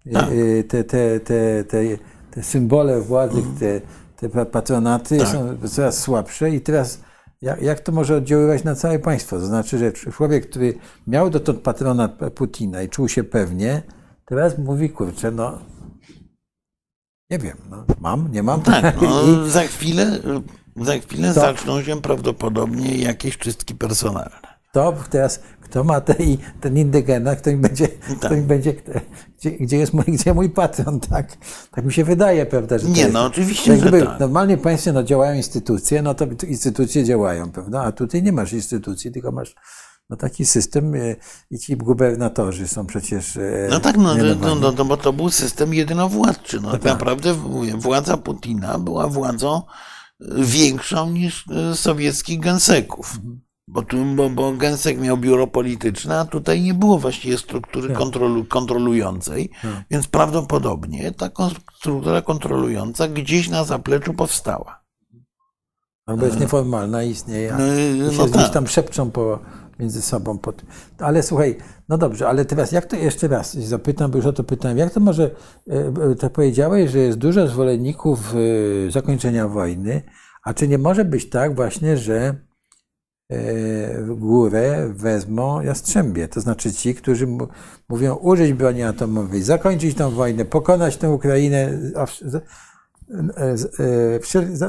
E, 0.07 0.13
Tak. 0.13 0.29
e, 0.61 0.65
Te, 0.65 0.85
te, 0.85 1.21
te, 1.21 1.65
te, 1.65 1.83
te 2.31 2.43
symbole 2.43 3.01
władzy, 3.01 3.43
te, 3.61 3.81
te 4.17 4.29
pa- 4.29 4.45
patronaty 4.45 5.19
Tak. 5.19 5.29
są 5.29 5.69
coraz 5.69 5.99
słabsze 6.01 6.51
i 6.51 6.61
teraz 6.61 7.01
jak, 7.41 7.63
jak 7.63 7.81
to 7.81 7.93
może 7.93 8.17
oddziaływać 8.17 8.65
na 8.65 8.75
całe 8.75 8.99
państwo? 8.99 9.39
To 9.39 9.47
znaczy, 9.47 9.79
że 9.79 9.93
człowiek, 9.93 10.51
który 10.51 10.75
miał 11.07 11.31
dotąd 11.31 11.61
patronat 11.61 12.19
Putina 12.35 12.83
i 12.83 12.89
czuł 12.89 13.09
się 13.09 13.25
pewnie, 13.25 13.83
teraz 14.27 14.59
mówi, 14.59 14.91
kurczę, 14.91 15.31
no 15.31 15.59
nie 17.31 17.39
wiem, 17.39 17.57
no, 17.71 17.85
mam, 18.01 18.33
nie 18.33 18.43
mam. 18.43 18.63
tak, 18.63 18.97
I, 19.03 19.05
no, 19.05 19.47
za 19.49 19.63
chwilę, 19.63 20.21
za 20.77 20.99
chwilę 20.99 21.29
To- 21.35 21.41
zaczną 21.41 21.83
się 21.83 22.01
prawdopodobnie 22.03 22.97
jakieś 22.97 23.39
czystki 23.39 23.75
personalne. 23.75 24.53
kto 24.71 24.95
teraz, 25.11 25.41
kto 25.61 25.85
ma 25.85 26.01
ten, 26.01 26.17
ten 26.61 26.77
indygena, 26.79 27.37
kto 27.37 27.51
mi 27.51 27.57
będzie, 27.57 27.89
Tak. 27.89 28.19
kto 28.19 28.35
mi 28.35 28.43
będzie 28.43 28.75
gdzie, 29.39 29.51
gdzie 29.51 29.77
jest 29.77 29.93
mój, 29.93 30.05
gdzie 30.05 30.35
mój 30.35 30.51
patron, 30.51 31.01
tak? 31.01 31.37
Tak 31.71 31.85
mi 31.85 31.93
się 31.93 32.05
wydaje, 32.05 32.47
prawda? 32.47 32.79
Że 32.79 32.85
to 32.87 32.93
Nie, 32.93 33.01
jest, 33.01 33.13
no 33.13 33.25
oczywiście, 33.25 33.73
jak 33.77 33.81
że 33.81 33.91
tak. 34.07 34.21
Normalnie 34.21 34.57
w 34.57 34.61
państwie 34.61 34.93
no, 34.93 35.03
działają 35.03 35.35
instytucje, 35.37 36.03
no 36.03 36.15
to 36.15 36.27
instytucje 36.47 37.05
działają, 37.05 37.51
prawda? 37.51 37.83
A 37.83 37.93
tutaj 37.93 38.23
nie 38.23 38.33
masz 38.33 38.53
instytucji, 38.53 39.13
tylko 39.13 39.33
masz 39.33 39.55
no, 40.11 40.17
taki 40.17 40.47
system 40.47 40.95
e, 40.95 41.17
i 41.51 41.59
ci 41.59 41.77
gubernatorzy 41.77 42.69
są 42.69 42.87
przecież. 42.87 43.37
e, 43.37 43.67
No 43.71 43.81
tak, 43.81 43.97
no, 43.97 44.15
no, 44.41 44.55
no, 44.55 44.73
no 44.73 44.85
bo 44.85 44.97
to 44.97 45.13
był 45.13 45.31
system 45.31 45.75
jedynowładczy. 45.75 46.61
No, 46.61 46.71
tak 46.73 46.83
tak. 46.83 46.93
naprawdę 46.93 47.35
władza 47.77 48.17
Putina 48.17 48.79
była 48.79 49.09
władzą 49.09 49.63
większą 50.39 51.11
niż 51.11 51.47
y, 51.73 51.77
sowieckich 51.77 52.41
genseków. 52.41 53.19
Bo, 53.69 53.83
tu, 53.83 54.05
bo, 54.17 54.31
bo 54.31 54.53
gensek 54.53 55.01
miał 55.01 55.17
biuro 55.17 55.47
polityczne, 55.47 56.19
a 56.19 56.25
tutaj 56.25 56.63
nie 56.63 56.75
było 56.75 56.99
właściwie 56.99 57.39
struktury 57.39 57.89
Tak. 57.89 57.99
kontrolu, 57.99 58.45
kontrolującej, 58.45 59.51
więc 59.91 60.07
prawdopodobnie 60.07 61.13
ta 61.13 61.31
struktura 61.79 62.23
kontrolująca 62.23 63.09
gdzieś 63.09 63.49
na 63.49 63.65
zapleczu 63.65 64.15
powstała. 64.15 64.83
Albo 66.07 66.27
jest 66.27 66.41
nieformalna, 66.41 67.03
istnieje. 67.03 67.55
No, 67.59 67.65
y, 68.09 68.13
się 68.13 68.19
no 68.19 68.27
gdzieś 68.27 68.43
tak. 68.43 68.53
tam 68.53 68.67
szepczą 68.67 69.11
po, 69.11 69.39
między 69.79 70.03
sobą. 70.03 70.39
Pod... 70.39 70.63
Ale 70.99 71.23
słuchaj, 71.23 71.59
no 71.93 71.99
dobrze, 71.99 72.29
ale 72.29 72.45
teraz 72.45 72.73
jak 72.73 72.87
to 72.87 72.97
jeszcze 72.97 73.29
raz 73.29 73.55
zapytam, 73.55 74.11
bo 74.11 74.17
już 74.17 74.27
o 74.27 74.33
to 74.33 74.45
pytałem, 74.45 74.79
jak 74.79 74.93
to 74.93 75.01
może, 75.01 75.31
e, 75.71 75.93
e, 76.11 76.15
to 76.15 76.31
powiedziałeś, 76.31 76.91
że 76.91 76.99
jest 76.99 77.19
dużo 77.19 77.49
zwolenników 77.49 78.35
e, 78.35 78.91
zakończenia 78.91 79.49
wojny, 79.49 80.03
a 80.45 80.55
czy 80.55 80.69
nie 80.69 80.79
może 80.79 81.05
być 81.05 81.31
tak 81.31 81.55
właśnie, 81.55 81.97
że 81.97 82.35
w 83.99 84.15
górę 84.19 84.93
wezmą 84.95 85.61
jastrzębie, 85.61 86.29
to 86.29 86.41
znaczy 86.41 86.73
ci, 86.73 86.95
którzy 86.95 87.27
mówią 87.89 88.15
użyć 88.15 88.53
broni 88.53 88.83
atomowej, 88.83 89.43
zakończyć 89.43 89.97
tę 89.97 90.11
wojnę, 90.11 90.45
pokonać 90.45 90.97
tę 90.97 91.11
Ukrainę 91.11 91.79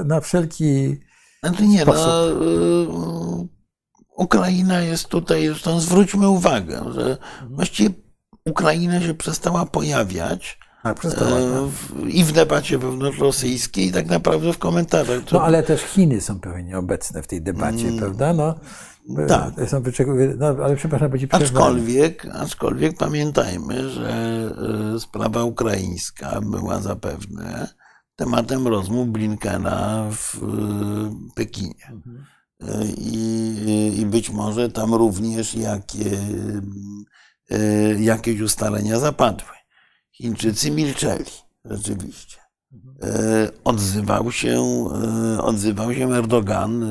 na 0.05 0.21
wszelki 0.21 0.99
nie, 1.67 1.81
sposób. 1.81 2.07
no, 2.87 3.47
Ukraina 4.15 4.79
jest 4.81 5.07
tutaj, 5.07 5.47
zresztą 5.47 5.79
zwróćmy 5.79 6.29
uwagę, 6.29 6.83
że 6.91 7.17
właściwie 7.49 7.89
Ukraina 8.45 9.01
się 9.01 9.13
przestała 9.13 9.65
pojawiać 9.65 10.59
Tak, 10.83 10.99
przestała. 10.99 11.31
e, 11.39 11.69
tak. 11.93 12.09
i 12.09 12.23
w 12.23 12.31
debacie 12.31 12.77
wewnątrzrosyjskiej, 12.77 13.87
i 13.87 13.91
tak 13.91 14.05
naprawdę 14.07 14.53
w 14.53 14.57
komentarzach. 14.57 15.31
No 15.31 15.41
ale 15.43 15.63
też 15.63 15.81
Chiny 15.81 16.21
są 16.21 16.39
pewnie 16.39 16.77
obecne 16.77 17.23
w 17.23 17.27
tej 17.27 17.41
debacie, 17.41 17.91
prawda? 17.99 18.33
No, 18.33 18.55
tak. 19.27 19.59
e, 19.59 19.67
Są 19.67 19.81
wyczeku- 19.81 20.35
no, 20.37 20.47
ale 20.63 20.75
przepraszam, 20.75 21.09
będzie. 21.09 21.27
Aczkolwiek, 21.31 22.25
aczkolwiek 22.33 22.97
pamiętajmy, 22.97 23.89
że 23.89 24.09
e, 24.95 24.99
sprawa 24.99 25.43
ukraińska 25.43 26.41
była 26.41 26.79
zapewne 26.79 27.67
tematem 28.15 28.67
rozmów 28.67 29.07
Blinkena 29.09 30.07
w 30.11 30.35
e, 30.35 30.39
Pekinie. 31.35 31.85
E, 31.89 32.33
I, 32.97 33.93
I 33.97 34.05
być 34.05 34.29
może 34.29 34.69
tam 34.69 34.93
również 34.93 35.55
jakie, 35.55 36.17
e, 37.49 37.59
jakieś 38.03 38.41
ustalenia 38.41 38.99
zapadły. 38.99 39.49
Chińczycy 40.11 40.71
milczeli, 40.71 41.31
rzeczywiście. 41.65 42.37
E, 43.03 43.49
Odzywał 43.63 44.31
się, 44.31 44.85
e, 45.37 45.41
odzywał 45.41 45.93
się 45.93 46.13
Erdogan 46.13 46.85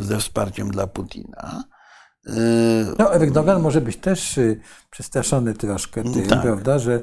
ze 0.00 0.18
wsparciem 0.18 0.70
dla 0.70 0.86
Putina. 0.86 1.64
E, 2.26 2.32
No, 2.98 3.14
Erdogan 3.14 3.62
może 3.62 3.80
być 3.80 3.96
też 3.96 4.38
y, 4.38 4.60
przestraszony 4.90 5.54
troszkę 5.54 6.02
tym, 6.02 6.26
Tak. 6.26 6.42
prawda, 6.42 6.78
że, 6.78 7.00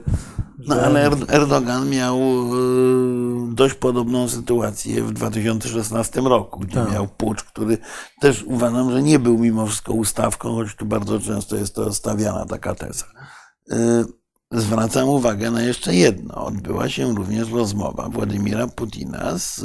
No 0.67 0.75
że 0.75 0.81
ale 0.85 1.05
Er- 1.05 1.25
Erdogan 1.27 1.89
miał 1.89 2.17
e, 2.17 3.53
dość 3.53 3.73
podobną 3.75 4.29
sytuację 4.29 5.03
w 5.03 5.11
2016 5.13 6.21
roku, 6.21 6.59
gdzie 6.59 6.75
Tak. 6.75 6.91
miał 6.91 7.07
pucz, 7.07 7.43
który 7.43 7.77
też 8.21 8.43
uważam, 8.43 8.91
że 8.91 9.03
nie 9.03 9.19
był 9.19 9.37
mimo 9.37 9.67
wszystko 9.67 9.93
ustawką, 9.93 10.55
choć 10.55 10.75
tu 10.75 10.85
bardzo 10.85 11.19
często 11.19 11.55
jest 11.55 11.75
to 11.75 11.93
stawiana 11.93 12.45
taka 12.45 12.75
teza. 12.75 13.05
E, 13.71 14.03
Zwracam 14.51 15.09
uwagę 15.09 15.51
na 15.51 15.61
jeszcze 15.61 15.95
jedno. 15.95 16.45
Odbyła 16.45 16.89
się 16.89 17.15
również 17.15 17.51
rozmowa 17.51 18.09
Władimira 18.09 18.67
Putina 18.67 19.37
z 19.37 19.61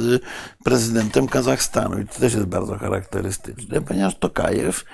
prezydentem 0.64 1.28
Kazachstanu 1.28 1.98
i 2.00 2.07
to 2.07 2.20
też 2.20 2.34
jest 2.34 2.46
bardzo 2.46 2.78
charakterystyczne, 2.78 3.80
ponieważ 3.80 4.18
Tokajew 4.18 4.84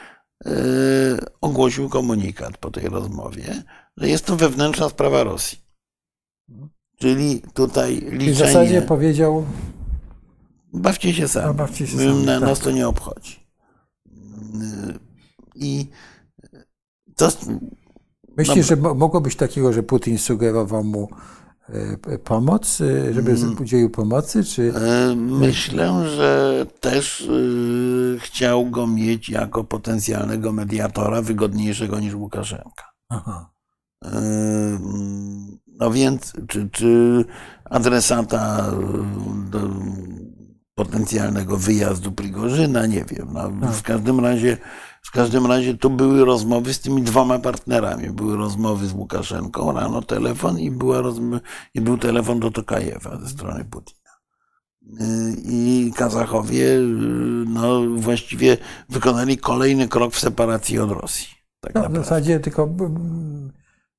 ogłosił 1.40 1.88
komunikat 1.88 2.56
po 2.58 2.70
tej 2.70 2.88
rozmowie, 2.88 3.62
że 3.96 4.08
jest 4.08 4.26
to 4.26 4.36
wewnętrzna 4.36 4.88
sprawa 4.88 5.24
Rosji. 5.24 5.58
Czyli 6.96 7.42
tutaj 7.54 7.96
i 7.96 8.00
w 8.00 8.12
liczenie. 8.12 8.34
zasadzie 8.34 8.82
powiedział, 8.82 9.44
Bawcie 10.72 11.14
się 11.14 11.28
sami. 11.28 11.46
No, 11.46 11.54
bawcie 11.54 11.86
się 11.86 11.96
sami, 11.98 12.24
na, 12.26 12.40
tak. 12.40 12.48
Nas 12.48 12.58
to 12.60 12.70
nie 12.70 12.88
obchodzi. 12.88 13.46
Yy, 14.06 14.98
I 15.54 15.86
to, 17.16 17.28
myślisz, 18.36 18.66
że 18.66 18.76
mo- 18.76 18.94
mogło 18.94 19.20
być 19.20 19.36
takiego, 19.36 19.72
że 19.72 19.82
Putin 19.82 20.18
sugerował 20.18 20.84
mu 20.84 21.08
pomoc, 22.24 22.80
e, 22.80 23.14
żeby 23.14 23.30
Mm. 23.30 23.56
udzielił 23.60 23.90
pomocy, 23.90 24.44
czy 24.44 24.72
e, 24.74 25.14
myślę, 25.16 26.08
że 26.16 26.66
też 26.80 27.20
yy, 27.20 28.18
chciał 28.20 28.66
go 28.70 28.86
mieć 28.86 29.28
jako 29.28 29.64
potencjalnego 29.64 30.52
mediatora, 30.52 31.22
wygodniejszego 31.22 32.00
niż 32.00 32.14
Łukaszenka. 32.14 32.84
Aha. 33.08 33.50
No 35.66 35.90
więc, 35.90 36.32
czy, 36.48 36.68
czy 36.72 37.24
adresata 37.64 38.70
do 39.50 39.60
potencjalnego 40.74 41.56
wyjazdu 41.56 42.12
Prigorzyna, 42.12 42.86
nie 42.86 43.04
wiem. 43.04 43.28
No, 43.32 43.72
w 43.72 43.82
każdym 43.82 44.20
razie, 44.20 44.56
w 45.02 45.10
każdym 45.10 45.46
razie 45.46 45.74
tu 45.74 45.90
były 45.90 46.24
rozmowy 46.24 46.74
z 46.74 46.80
tymi 46.80 47.02
dwoma 47.02 47.38
partnerami. 47.38 48.10
Były 48.10 48.36
rozmowy 48.36 48.86
z 48.86 48.92
Łukaszenką, 48.92 49.72
rano 49.72 50.02
telefon 50.02 50.58
i, 50.58 50.70
była 50.70 50.98
rozm- 51.00 51.40
i 51.74 51.80
był 51.80 51.98
telefon 51.98 52.40
do 52.40 52.50
Tokajewa 52.50 53.18
ze 53.20 53.28
strony 53.28 53.64
Putina. 53.64 53.98
Yy, 54.82 54.96
I 55.44 55.92
Kazachowie 55.96 56.64
yy, 56.64 57.44
no, 57.48 57.80
właściwie 57.96 58.56
wykonali 58.88 59.38
kolejny 59.38 59.88
krok 59.88 60.14
w 60.14 60.20
separacji 60.20 60.78
od 60.78 60.90
Rosji. 60.90 61.28
Tak 61.60 61.74
No, 61.74 61.88
w 61.88 61.94
zasadzie 61.96 62.40
tylko 62.40 62.62
mm, 62.62 63.52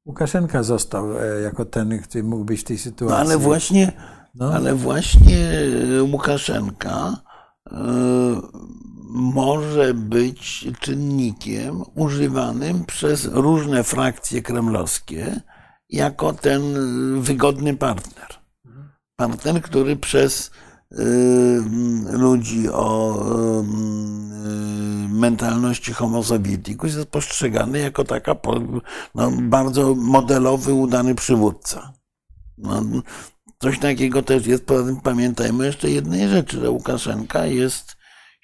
Łukaszenka 0.05 0.63
został 0.63 1.19
e, 1.19 1.41
jako 1.41 1.65
ten, 1.65 1.99
który 2.01 2.23
mógł 2.23 2.43
być 2.45 2.61
w 2.61 2.63
tej 2.63 2.77
sytuacji. 2.77 3.13
No 3.15 3.17
ale 3.21 3.37
właśnie, 3.37 3.91
No. 4.35 4.53
ale 4.53 4.75
właśnie 4.75 5.37
Łukaszenka 6.11 7.17
może 9.09 9.93
być 9.93 10.67
czynnikiem 10.79 11.83
używanym 11.95 12.85
przez 12.85 13.25
różne 13.25 13.83
frakcje 13.83 14.41
kremlowskie 14.41 15.41
jako 15.89 16.33
ten 16.33 16.61
wygodny 17.21 17.77
partner. 17.77 18.27
Partner, 19.15 19.61
który 19.61 19.95
przez 19.95 20.51
y, 20.91 21.63
ludzi 22.11 22.69
o 22.69 23.21
y, 23.21 23.63
mentalności 25.09 25.93
homo 25.93 26.23
sovieticus 26.23 26.95
jest 26.95 27.09
postrzegany 27.09 27.79
jako 27.79 28.03
taka 28.03 28.35
no, 29.15 29.31
bardzo 29.41 29.95
modelowy, 29.95 30.73
udany 30.73 31.15
przywódca. 31.15 31.93
No, 32.57 32.81
coś 33.61 33.79
takiego 33.79 34.21
też 34.21 34.47
jest. 34.47 34.65
Pamiętajmy 35.03 35.65
jeszcze 35.65 35.89
jednej 35.89 36.29
rzeczy, 36.29 36.59
że 36.59 36.69
Łukaszenka 36.69 37.45
jest 37.45 37.98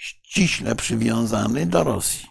ściśle 0.06 0.76
przywiązany 0.76 1.66
do 1.66 1.84
Rosji. 1.84 2.26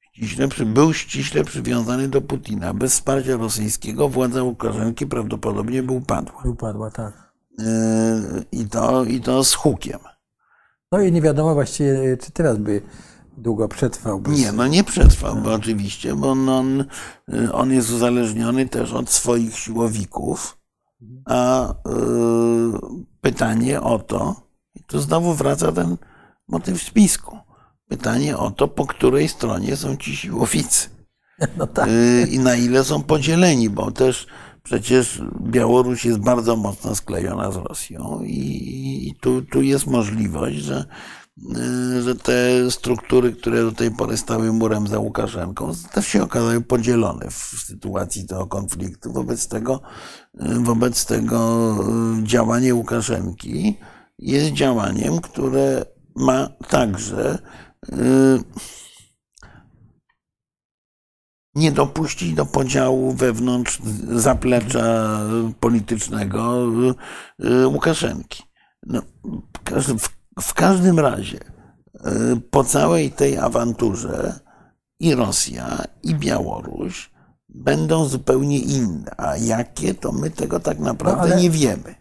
Ściśle, 0.00 0.48
był 0.66 0.94
ściśle 0.94 1.44
przywiązany 1.44 2.08
do 2.08 2.20
Putina. 2.20 2.74
Bez 2.74 2.92
wsparcia 2.92 3.36
rosyjskiego 3.36 4.08
władza 4.08 4.42
Łukaszenki 4.42 5.06
prawdopodobnie 5.06 5.82
by 5.82 5.92
upadła. 5.92 6.42
Upadła, 6.44 6.90
tak. 6.90 7.32
Yy, 7.58 7.64
I 8.52 8.64
to, 8.68 9.04
I 9.04 9.20
to 9.20 9.44
z 9.44 9.54
hukiem. 9.54 9.98
No 10.92 11.00
i 11.00 11.12
nie 11.12 11.22
wiadomo 11.22 11.54
właściwie, 11.54 12.16
czy 12.16 12.30
teraz 12.32 12.58
by 12.58 12.82
długo 13.36 13.68
przetrwał. 13.68 14.20
Bez... 14.20 14.38
Nie, 14.38 14.52
no 14.52 14.66
nie 14.66 14.84
przetrwał, 14.84 15.36
bo 15.36 15.54
oczywiście, 15.54 16.14
bo 16.14 16.30
on, 16.30 16.48
on, 16.48 16.84
y, 17.34 17.52
on 17.52 17.72
jest 17.72 17.90
uzależniony 17.90 18.68
też 18.68 18.92
od 18.92 19.10
swoich 19.10 19.58
siłowików. 19.58 20.58
A 21.24 21.70
y, 21.70 21.74
pytanie 23.20 23.80
o 23.80 23.98
to, 23.98 24.36
i 24.74 24.82
tu 24.82 25.00
znowu 25.00 25.34
wraca 25.34 25.72
ten 25.72 25.96
motyw 26.48 26.82
spisku. 26.82 27.38
Pytanie 27.88 28.36
o 28.36 28.50
to, 28.50 28.68
po 28.68 28.86
której 28.86 29.28
stronie 29.28 29.76
są 29.76 29.96
ci 29.96 30.16
siłowicy. 30.16 30.88
No 31.58 31.66
tak. 31.66 31.88
Y, 31.88 32.26
I 32.30 32.38
na 32.38 32.56
ile 32.56 32.84
są 32.84 33.02
podzieleni, 33.02 33.70
bo 33.70 33.90
też 33.90 34.26
przecież 34.62 35.22
Białoruś 35.40 36.04
jest 36.04 36.18
bardzo 36.18 36.56
mocno 36.56 36.94
sklejona 36.94 37.52
z 37.52 37.56
Rosją 37.56 38.20
i, 38.22 39.14
tu, 39.20 39.42
tu 39.42 39.62
jest 39.62 39.86
możliwość, 39.86 40.56
że 40.56 40.84
y, 41.56 42.02
że 42.02 42.14
te 42.14 42.70
struktury, 42.70 43.32
które 43.32 43.62
do 43.62 43.72
tej 43.72 43.90
pory 43.90 44.16
stały 44.16 44.52
murem 44.52 44.86
za 44.86 44.98
Łukaszenką, 44.98 45.72
też 45.92 46.06
się 46.06 46.22
okazały 46.22 46.60
podzielone 46.60 47.30
w 47.30 47.34
sytuacji 47.66 48.26
tego 48.26 48.46
konfliktu. 48.46 49.12
Wobec 49.12 49.48
tego, 49.48 49.80
y, 50.34 50.60
wobec 50.60 51.06
tego 51.06 51.76
działanie 52.22 52.74
Łukaszenki 52.74 53.78
jest 54.18 54.52
działaniem, 54.52 55.20
które 55.20 55.84
ma 56.16 56.48
także 56.68 57.38
nie 61.54 61.72
dopuścić 61.72 62.34
do 62.34 62.46
podziału 62.46 63.12
wewnątrz 63.12 63.80
zaplecza 64.12 65.18
politycznego 65.60 66.66
Łukaszenki. 67.66 68.42
No, 68.86 69.02
w 70.40 70.54
każdym 70.54 70.98
razie, 70.98 71.38
po 72.50 72.64
całej 72.64 73.10
tej 73.10 73.38
awanturze 73.38 74.40
i 75.00 75.14
Rosja, 75.14 75.84
i 76.02 76.14
Białoruś 76.14 77.10
będą 77.48 78.04
zupełnie 78.04 78.58
inne. 78.58 79.14
A 79.16 79.36
jakie, 79.36 79.94
to 79.94 80.12
my 80.12 80.30
tego 80.30 80.60
tak 80.60 80.78
naprawdę 80.78 81.28
no, 81.28 81.40
nie 81.40 81.50
wiemy. 81.50 81.94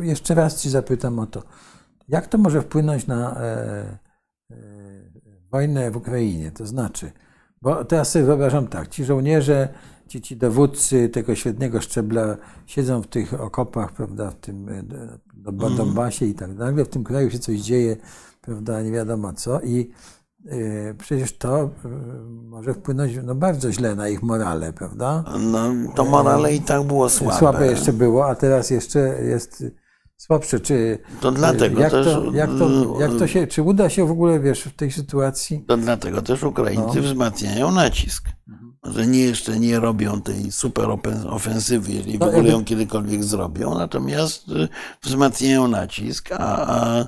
jeszcze 0.00 0.34
raz 0.34 0.62
Ci 0.62 0.70
zapytam 0.70 1.18
o 1.18 1.26
to. 1.26 1.42
Jak 2.08 2.26
to 2.26 2.38
może 2.38 2.62
wpłynąć 2.62 3.06
na 3.06 3.40
e, 3.40 3.44
e, 4.50 4.56
wojnę 5.52 5.90
w 5.90 5.96
Ukrainie? 5.96 6.50
To 6.50 6.66
znaczy, 6.66 7.12
bo 7.62 7.84
teraz 7.84 8.10
sobie 8.10 8.24
wyobrażam 8.24 8.66
tak, 8.66 8.88
ci 8.88 9.04
żołnierze, 9.04 9.68
ci, 10.08 10.20
ci 10.20 10.36
dowódcy 10.36 11.08
tego 11.08 11.34
świetnego 11.34 11.80
szczebla 11.80 12.36
siedzą 12.66 13.02
w 13.02 13.06
tych 13.06 13.40
okopach, 13.40 13.92
prawda, 13.92 14.30
w 14.30 14.34
tym 14.34 14.68
e, 14.68 14.82
mhm. 15.46 15.76
Donbasie 15.76 16.26
i 16.26 16.34
tak 16.34 16.54
dalej, 16.54 16.84
w 16.84 16.88
tym 16.88 17.04
kraju 17.04 17.30
się 17.30 17.38
coś 17.38 17.60
dzieje, 17.60 17.96
prawda, 18.40 18.82
nie 18.82 18.92
wiadomo 18.92 19.32
co 19.32 19.60
i 19.60 19.90
y, 20.52 20.94
przecież 20.98 21.38
to 21.38 21.64
y, 21.64 21.68
może 22.28 22.74
wpłynąć 22.74 23.12
no, 23.24 23.34
bardzo 23.34 23.72
źle 23.72 23.94
na 23.94 24.08
ich 24.08 24.22
morale, 24.22 24.72
prawda? 24.72 25.24
No, 25.38 25.68
to 25.94 26.04
morale 26.04 26.54
i 26.54 26.60
tak 26.60 26.82
było 26.82 27.08
słabe. 27.08 27.38
Słabe 27.38 27.66
jeszcze 27.66 27.92
było, 27.92 28.26
a 28.26 28.34
teraz 28.34 28.70
jeszcze 28.70 28.98
jest 29.22 29.64
Czy, 30.62 30.98
to 31.20 31.32
dlatego 31.32 31.80
jak 31.80 31.92
też. 31.92 32.06
To, 32.06 32.32
jak, 32.32 32.50
to, 32.58 32.96
jak 33.00 33.10
to 33.18 33.26
się, 33.26 33.46
czy 33.46 33.62
uda 33.62 33.90
się 33.90 34.06
w 34.06 34.10
ogóle, 34.10 34.40
wiesz, 34.40 34.62
w 34.62 34.76
tej 34.76 34.92
sytuacji? 34.92 35.64
To 35.68 35.76
dlatego 35.76 36.22
też 36.22 36.42
Ukraińcy 36.42 36.96
no. 36.96 37.02
wzmacniają 37.02 37.72
nacisk. 37.72 38.28
Że 38.84 39.06
nie 39.06 39.20
jeszcze 39.20 39.60
nie 39.60 39.80
robią 39.80 40.22
tej 40.22 40.52
super 40.52 40.88
ofensywy, 41.28 41.92
jeżeli 41.92 42.18
w 42.18 42.20
no, 42.20 42.26
ogóle 42.26 42.48
ją 42.48 42.64
kiedykolwiek 42.64 43.24
zrobią, 43.24 43.74
natomiast 43.74 44.48
y, 44.48 44.68
wzmacniają 45.02 45.68
nacisk, 45.68 46.32
a, 46.32 46.66
a 46.66 47.00
y, 47.02 47.06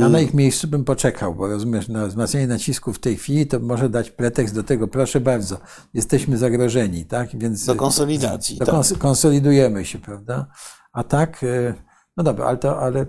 ja 0.00 0.08
na 0.08 0.20
ich 0.20 0.34
miejscu 0.34 0.68
bym 0.68 0.84
poczekał, 0.84 1.34
bo 1.34 1.46
rozumiesz, 1.48 1.88
na 1.88 2.06
wzmacnianie 2.06 2.46
nacisku 2.46 2.92
w 2.92 2.98
tej 2.98 3.16
chwili 3.16 3.46
to 3.46 3.60
może 3.60 3.88
dać 3.88 4.10
pretekst 4.10 4.54
do 4.54 4.62
tego, 4.62 4.88
proszę 4.88 5.20
bardzo, 5.20 5.58
jesteśmy 5.94 6.38
zagrożeni, 6.38 7.04
tak? 7.04 7.38
Więc 7.38 7.64
do 7.64 7.74
konsolidacji. 7.74 8.58
Do 8.58 8.66
tak. 8.66 8.98
konsolidujemy 8.98 9.84
się, 9.84 9.98
prawda? 9.98 10.46
A 10.92 11.04
tak, 11.04 11.44
no 12.16 12.24
dobra, 12.24 12.46
ale 12.46 12.56
to, 12.56 12.80
ale... 12.80 13.06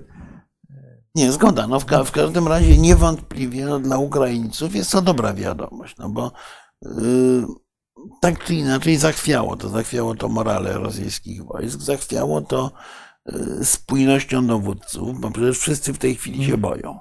Nie, 1.15 1.31
zgoda. 1.31 1.67
No 1.67 1.79
w, 1.79 1.85
ka 1.85 2.03
w 2.03 2.11
każdym 2.11 2.47
razie 2.47 2.77
niewątpliwie 2.77 3.65
no, 3.65 3.79
dla 3.79 3.97
Ukraińców 3.97 4.75
jest 4.75 4.91
to 4.91 5.01
dobra 5.01 5.34
wiadomość, 5.34 5.97
no 5.97 6.09
bo 6.09 6.31
yy, 6.81 7.45
tak 8.21 8.43
czy 8.43 8.55
inaczej 8.55 8.97
zachwiało 8.97 9.57
to, 9.57 9.69
zachwiało 9.69 10.15
to 10.15 10.29
morale 10.29 10.73
rosyjskich 10.73 11.45
wojsk, 11.45 11.79
zachwiało 11.79 12.41
to 12.41 12.71
yy, 13.25 13.65
spójnością 13.65 14.47
dowódców, 14.47 15.19
bo 15.19 15.31
przecież 15.31 15.59
wszyscy 15.59 15.93
w 15.93 15.97
tej 15.97 16.15
chwili 16.15 16.45
się 16.45 16.57
boją. 16.57 16.99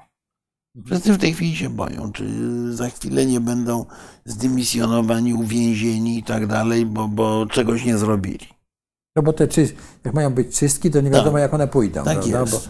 Wszyscy 0.86 1.12
w 1.12 1.18
tej 1.18 1.32
chwili 1.34 1.56
się 1.56 1.68
boją, 1.70 2.12
czy 2.12 2.24
za 2.74 2.88
chwilę 2.88 3.26
nie 3.26 3.40
będą 3.40 3.84
zdymisjonowani, 4.24 5.34
uwięzieni 5.34 6.18
i 6.18 6.22
tak 6.22 6.46
dalej, 6.46 6.86
bo, 6.86 7.08
bo 7.08 7.46
czegoś 7.46 7.84
nie 7.84 7.98
zrobili. 7.98 8.55
No 9.16 9.22
bo 9.22 9.32
te 9.32 9.48
jak 10.04 10.14
mają 10.14 10.34
być 10.34 10.58
czystki, 10.58 10.90
to 10.90 11.00
nie 11.00 11.10
wiadomo, 11.10 11.32
tak. 11.32 11.40
jak 11.42 11.54
one 11.54 11.68
pójdą. 11.68 12.04
Tak 12.04 12.18
prawda? 12.18 12.40
jest. 12.40 12.68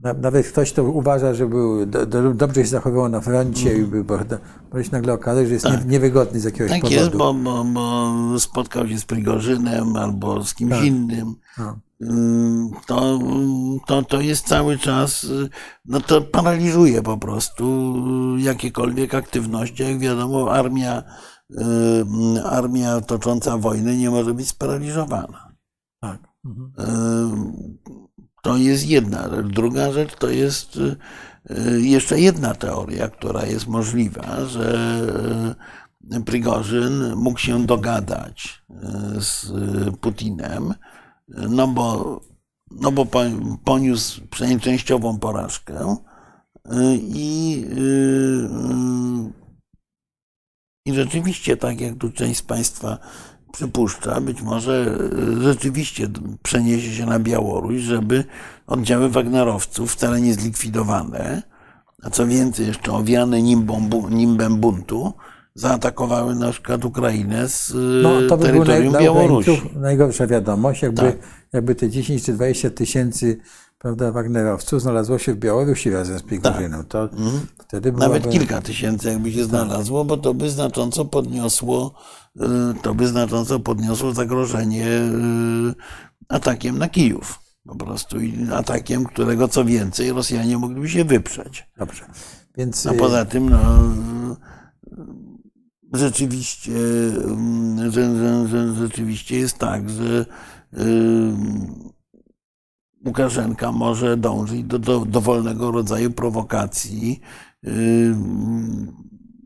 Bo 0.00 0.14
nawet 0.14 0.46
ktoś, 0.46 0.72
kto 0.72 0.84
uważa, 0.84 1.34
że 1.34 1.46
był, 1.46 1.86
do, 1.86 2.06
do, 2.06 2.34
dobrze 2.34 2.60
się 2.60 2.68
zachowywał 2.68 3.08
na 3.08 3.20
froncie 3.20 3.70
mm. 3.70 3.82
i 3.82 3.86
był, 3.86 4.04
bo, 4.04 4.18
bo 4.72 4.82
się 4.82 4.88
nagle 4.92 5.12
okazać, 5.12 5.46
że 5.46 5.54
jest 5.54 5.64
tak. 5.64 5.86
niewygodny 5.86 6.40
z 6.40 6.44
jakiegoś 6.44 6.70
tak 6.70 6.80
powodu. 6.80 6.96
Tak 6.96 7.04
jest, 7.04 7.16
bo, 7.16 7.34
bo, 7.34 7.64
bo, 7.64 8.38
spotkał 8.38 8.88
się 8.88 8.98
z 8.98 9.04
Prigorzynem 9.04 9.96
albo 9.96 10.44
z 10.44 10.54
kimś 10.54 10.72
tak. 10.72 10.84
innym. 10.84 11.34
Mm, 12.00 12.70
to, 12.86 13.18
to, 13.86 14.02
to 14.02 14.20
jest 14.20 14.46
cały 14.46 14.78
czas, 14.78 15.26
no 15.84 16.00
to 16.00 16.22
paraliżuje 16.22 17.02
po 17.02 17.18
prostu 17.18 17.64
jakiekolwiek 18.38 19.14
aktywności. 19.14 19.82
Jak 19.82 19.98
wiadomo, 19.98 20.52
armia, 20.52 21.02
y, 21.50 22.44
armia 22.44 23.00
tocząca 23.00 23.58
wojnę 23.58 23.96
nie 23.96 24.10
może 24.10 24.34
być 24.34 24.48
sparaliżowana. 24.48 25.49
Tak. 26.00 26.18
Mhm. 26.44 26.72
To 28.42 28.56
jest 28.56 28.86
jedna 28.86 29.30
rzecz. 29.30 29.46
Druga 29.46 29.92
rzecz 29.92 30.14
to 30.16 30.28
jest 30.28 30.78
e, 31.50 31.80
jeszcze 31.80 32.20
jedna 32.20 32.54
teoria, 32.54 33.08
która 33.08 33.46
jest 33.46 33.66
możliwa, 33.66 34.46
że 34.46 35.00
e, 36.12 36.20
Prigorzyn 36.20 37.16
mógł 37.16 37.38
się 37.38 37.66
dogadać 37.66 38.62
e, 38.70 38.76
z 39.20 39.52
Putinem, 40.00 40.74
no 41.28 41.68
bo, 41.68 42.20
no 42.70 42.92
bo 42.92 43.06
poniósł 43.64 44.26
przynajmniej 44.30 44.60
częściową 44.60 45.18
porażkę 45.18 45.96
i, 47.00 47.64
i 50.86 50.94
rzeczywiście, 50.94 51.56
tak 51.56 51.80
jak 51.80 51.96
tu 51.96 52.10
część 52.10 52.38
z 52.38 52.42
Państwa 52.42 52.98
przypuszcza, 53.52 54.20
być 54.20 54.42
może 54.42 54.98
e, 55.38 55.42
rzeczywiście 55.42 56.08
przeniesie 56.42 56.92
się 56.92 57.06
na 57.06 57.18
Białoruś, 57.18 57.80
żeby 57.80 58.24
oddziały 58.66 59.08
Wagnerowców, 59.08 59.92
wcale 59.92 60.20
nie 60.20 60.34
zlikwidowane, 60.34 61.42
a 62.02 62.10
co 62.10 62.26
więcej, 62.26 62.66
jeszcze 62.66 62.92
owiane 62.92 63.42
nimbem 64.10 64.56
buntu, 64.56 65.12
zaatakowały 65.54 66.34
na 66.34 66.52
przykład 66.52 66.84
Ukrainę 66.84 67.48
z 67.48 67.72
no, 68.02 68.28
to 68.28 68.36
by 68.36 68.44
terytorium 68.44 68.92
naj, 68.92 69.02
Białorusi. 69.02 69.62
Najgorsza 69.76 70.26
wiadomość, 70.26 70.82
jakby, 70.82 71.02
tak. 71.02 71.16
jakby 71.52 71.74
te 71.74 71.88
10 71.88 72.24
czy 72.24 72.32
20 72.32 72.70
tysięcy 72.70 73.40
prawda, 73.80 74.12
Wagnerowców 74.12 74.82
znalazło 74.82 75.18
się 75.18 75.34
w 75.34 75.36
Białorusi 75.36 75.90
razem 75.90 76.18
z 76.18 76.22
Prigorzyną. 76.22 76.78
Tak. 76.78 76.88
To 76.88 77.02
mhm. 77.02 77.46
wtedy 77.58 77.92
byłaby... 77.92 78.14
Nawet 78.14 78.32
kilka 78.32 78.60
tysięcy 78.60 79.08
jakby 79.08 79.32
się 79.32 79.44
znalazło, 79.44 80.04
bo 80.04 80.16
to 80.16 80.34
by 80.34 80.50
znacząco 80.50 81.04
podniosło 81.04 81.94
Y, 82.36 82.74
to 82.82 82.94
by 82.94 83.08
znacząco 83.08 83.60
podniosło 83.60 84.12
zagrożenie 84.12 84.86
y, 84.86 85.74
atakiem 86.28 86.78
na 86.78 86.88
Kijów. 86.88 87.40
Po 87.66 87.76
prostu 87.76 88.16
atakiem, 88.54 89.04
którego 89.04 89.48
co 89.48 89.64
więcej 89.64 90.12
Rosjanie 90.12 90.58
mogliby 90.58 90.88
się 90.88 91.04
wyprzeć. 91.04 91.66
Dobrze. 91.78 92.04
Więc... 92.56 92.86
A 92.86 92.94
poza 92.94 93.24
tym, 93.24 93.50
no, 93.50 93.96
rzeczywiście, 95.92 96.72
że, 97.90 98.74
rzeczywiście 98.74 99.38
jest 99.38 99.58
tak, 99.58 99.90
że 99.90 100.26
y, 100.74 100.76
Łukaszenka 103.06 103.72
może 103.72 104.16
dążyć 104.16 104.64
do, 104.64 104.78
do 104.78 105.04
dowolnego 105.04 105.70
rodzaju 105.70 106.10
prowokacji 106.10 107.20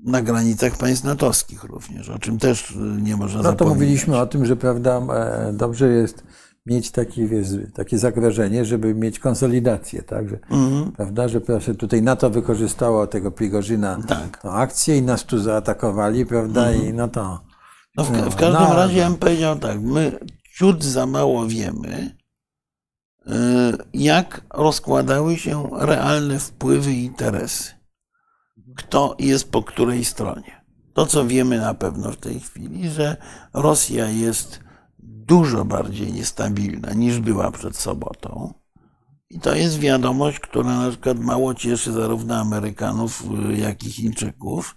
na 0.05 0.22
granicach 0.22 0.76
państw 0.76 1.05
natowskich 1.05 1.64
również, 1.64 2.09
o 2.09 2.18
czym 2.18 2.39
też 2.39 2.70
y, 2.70 2.74
nie 3.02 3.16
można 3.16 3.36
no, 3.36 3.43
zapominać. 3.43 3.60
No 3.60 3.66
to 3.66 3.68
mówiliśmy 3.74 4.18
o 4.18 4.26
tym, 4.26 4.47
że 4.47 4.56
prawda, 4.56 4.98
e, 4.98 5.52
dobrze 5.52 5.89
jest 5.89 6.24
mieć 6.66 6.90
takie, 6.90 7.26
wiesz, 7.26 7.48
takie 7.74 7.98
zagrożenie, 7.98 8.64
żeby 8.64 8.94
mieć 8.94 9.18
konsolidację, 9.18 10.02
tak? 10.02 10.28
Że, 10.28 10.39
mm 10.51 10.70
-hmm. 10.70 10.93
Prawda, 10.93 11.28
że 11.28 11.40
proszę, 11.40 11.74
tutaj 11.74 12.02
NATO 12.02 12.31
wykorzystało 12.31 13.06
tego 13.06 13.31
Prigorzyna 13.31 13.98
tak. 14.09 14.39
tą 14.43 14.51
akcję 14.51 14.97
i 14.97 15.02
nas 15.02 15.24
tu 15.24 15.39
zaatakowali, 15.39 16.26
prawda, 16.26 16.68
mm 16.68 16.81
-hmm. 16.81 16.89
i 16.89 16.93
no 16.93 17.09
to... 17.09 17.40
No 17.97 18.05
w, 18.05 18.12
no, 18.12 18.31
w 18.31 18.36
każdym 18.36 18.62
no, 18.62 18.76
razie 18.76 18.98
ja 18.98 19.09
bym 19.09 19.18
powiedział 19.18 19.59
tak, 19.59 19.81
my 19.81 20.18
ciut 20.56 20.85
za 20.85 21.06
mało 21.06 21.47
wiemy, 21.47 22.16
jak 23.94 24.40
rozkładały 24.55 25.36
się 25.36 25.68
realne 25.72 26.38
wpływy 26.38 26.92
i 26.92 27.05
interesy 27.05 27.74
kto 28.76 29.16
jest 29.18 29.51
po 29.51 29.62
której 29.62 30.05
stronie. 30.05 30.64
To, 30.94 31.06
co 31.06 31.26
wiemy 31.26 31.59
na 31.59 31.74
pewno 31.74 32.12
w 32.12 32.16
tej 32.16 32.40
chwili, 32.40 32.88
że 32.90 33.16
Rosja 33.55 34.10
jest 34.10 34.60
dużo 34.98 35.64
bardziej 35.64 36.12
niestabilna 36.12 36.92
niż 36.92 37.20
była 37.20 37.51
przed 37.51 37.76
sobotą. 37.76 38.55
I 39.30 39.40
to 39.40 39.55
jest 39.55 39.78
wiadomość, 39.78 40.38
która 40.38 40.78
na 40.78 40.88
przykład 40.88 41.18
mało 41.18 41.55
cieszy 41.55 41.92
zarówno 41.92 42.36
Amerykanów, 42.36 43.22
jak 43.56 43.84
i 43.84 43.90
Chińczyków, 43.90 44.76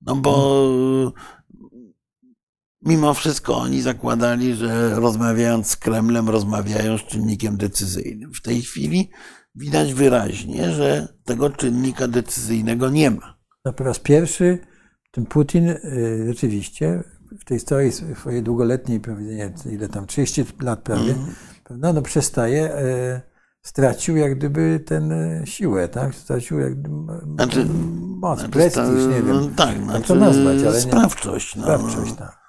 no 0.00 0.16
bo 0.16 1.12
mimo 2.82 3.14
wszystko 3.14 3.56
oni 3.56 3.82
zakładali, 3.82 4.54
że 4.54 4.94
rozmawiając 4.94 5.66
z 5.66 5.76
Kremlem, 5.76 6.28
rozmawiają 6.28 6.98
z 6.98 7.02
czynnikiem 7.02 7.56
decyzyjnym. 7.56 8.34
W 8.34 8.42
tej 8.42 8.62
chwili 8.62 9.10
widać 9.54 9.94
wyraźnie, 9.94 10.72
że 10.72 11.08
tego 11.24 11.50
czynnika 11.50 12.08
decyzyjnego 12.08 12.90
nie 12.90 13.10
ma. 13.10 13.38
No 13.64 13.72
po 13.72 13.84
raz 13.84 13.98
pierwszy 13.98 14.58
ten 15.10 15.26
Putin 15.26 15.68
y, 15.68 16.24
rzeczywiście 16.28 17.04
w 17.40 17.44
tej 17.44 17.60
swojej, 17.60 17.92
swojej 17.92 18.42
długoletniej, 18.42 19.00
powiedzenie, 19.00 19.52
ile 19.72 19.88
tam, 19.88 20.06
30 20.06 20.44
lat 20.60 20.80
prawie, 20.80 21.14
no, 21.70 21.92
no 21.92 22.02
przestaje, 22.02 22.78
y, 22.78 23.20
stracił 23.62 24.16
jak 24.16 24.38
gdyby 24.38 24.80
ten 24.86 25.12
y, 25.12 25.42
siłę, 25.44 25.88
tak? 25.88 26.14
Stracił 26.14 26.58
jak 26.58 26.80
gdyby 26.80 26.96
Znaczy, 27.34 27.66
moc, 28.20 28.38
Znaczy, 28.38 28.52
prestiż, 28.52 29.06
nie 29.10 29.22
wiem. 29.22 29.54
Tak, 29.54 29.76
jak 29.76 29.84
znaczy, 29.84 30.08
to 30.08 30.14
nazwać, 30.14 30.58
ale 30.58 30.74
nie, 30.74 30.80
sprawczość. 30.80 31.56
No, 31.56 31.62
sprawczość, 31.62 32.14
tak. 32.14 32.41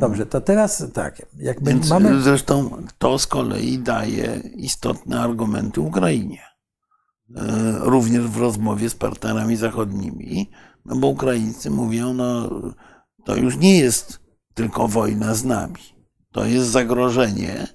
Dobrze, 0.00 0.26
to 0.26 0.40
teraz 0.40 0.84
tak, 0.92 1.26
jakby 1.38 1.70
Więc 1.70 1.90
mamy... 1.90 2.20
zresztą 2.20 2.82
to 2.98 3.18
z 3.18 3.26
kolei 3.26 3.78
daje 3.78 4.40
istotne 4.56 5.20
argumenty 5.20 5.80
Ukrainie. 5.80 6.42
E, 7.36 7.42
Również 7.78 8.24
w 8.24 8.36
rozmowie 8.36 8.90
z 8.90 8.94
partnerami 8.94 9.56
zachodnimi, 9.56 10.50
no 10.84 10.96
bo 10.96 11.06
Ukraińcy 11.06 11.70
mówią, 11.70 12.14
no 12.14 12.50
to 13.24 13.36
już 13.36 13.56
nie 13.56 13.78
jest 13.78 14.20
tylko 14.54 14.88
wojna 14.88 15.34
z 15.34 15.44
nami. 15.44 15.94
To 16.32 16.44
jest 16.44 16.68
zagrożenie 16.68 17.66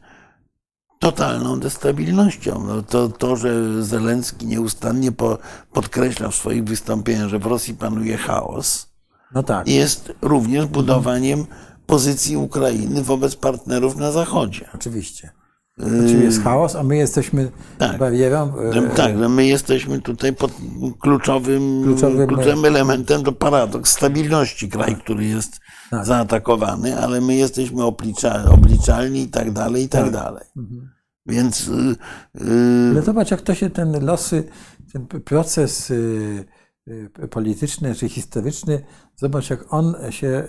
totalną 1.00 1.60
destabilnością. 1.60 2.64
No 2.68 2.82
to, 2.82 3.10
to, 3.10 3.36
że 3.36 3.84
Zelenski 3.84 4.46
nieustannie 4.46 5.12
po, 5.12 5.38
podkreśla 5.74 6.30
w 6.30 6.36
swoich 6.36 6.64
wystąpieniach, 6.64 7.30
że 7.30 7.40
w 7.40 7.46
Rosji 7.46 7.74
panuje 7.74 8.18
chaos, 8.18 8.90
No 9.34 9.44
tak, 9.44 9.68
jest 9.68 10.14
również 10.22 10.66
budowaniem 10.66 11.46
pozycji 11.90 12.38
Ukrainy 12.38 13.04
wobec 13.04 13.36
partnerów 13.36 13.96
na 13.98 14.12
Zachodzie. 14.12 14.70
oczywiście. 14.76 15.32
Znaczy 15.78 16.24
jest 16.24 16.44
chaos, 16.44 16.76
a 16.76 16.84
my 16.84 16.98
jesteśmy 16.98 17.52
Tak. 17.78 18.00
Że, 18.72 18.80
e, 18.80 18.90
tak, 18.96 19.18
że 19.18 19.30
my 19.30 19.46
jesteśmy 19.48 20.02
tutaj 20.02 20.36
pod 20.36 20.52
kluczowym, 21.02 21.84
Kluczowym- 21.84 22.28
kluczowym 22.28 22.66
elementem, 22.66 23.24
to 23.24 23.32
paradoks 23.32 23.92
stabilności 23.92 24.70
kraju, 24.70 24.96
który 24.96 25.26
jest 25.26 25.60
Tak. 25.92 26.06
zaatakowany, 26.06 27.00
ale 27.00 27.22
my 27.22 27.36
jesteśmy 27.36 27.84
oblicza, 27.84 28.44
obliczalni 28.52 29.22
i 29.22 29.28
tak 29.28 29.52
dalej, 29.52 29.84
i 29.84 29.90
tak, 29.90 30.04
Tak. 30.04 30.12
dalej. 30.14 30.44
Mhm. 30.58 30.90
Więc 31.26 31.68
y, 31.68 31.96
Ale 32.92 33.02
zobacz, 33.02 33.32
jak 33.32 33.42
to 33.42 33.56
się 33.56 33.70
ten 33.70 34.06
losy, 34.06 34.44
ten 34.94 35.08
proces 35.08 35.92
y, 35.92 36.46
y, 36.88 37.28
polityczny 37.30 37.96
czy 37.96 38.10
historyczny, 38.10 38.82
zobacz, 39.16 39.50
jak 39.50 39.74
on 39.74 39.96
się 40.10 40.44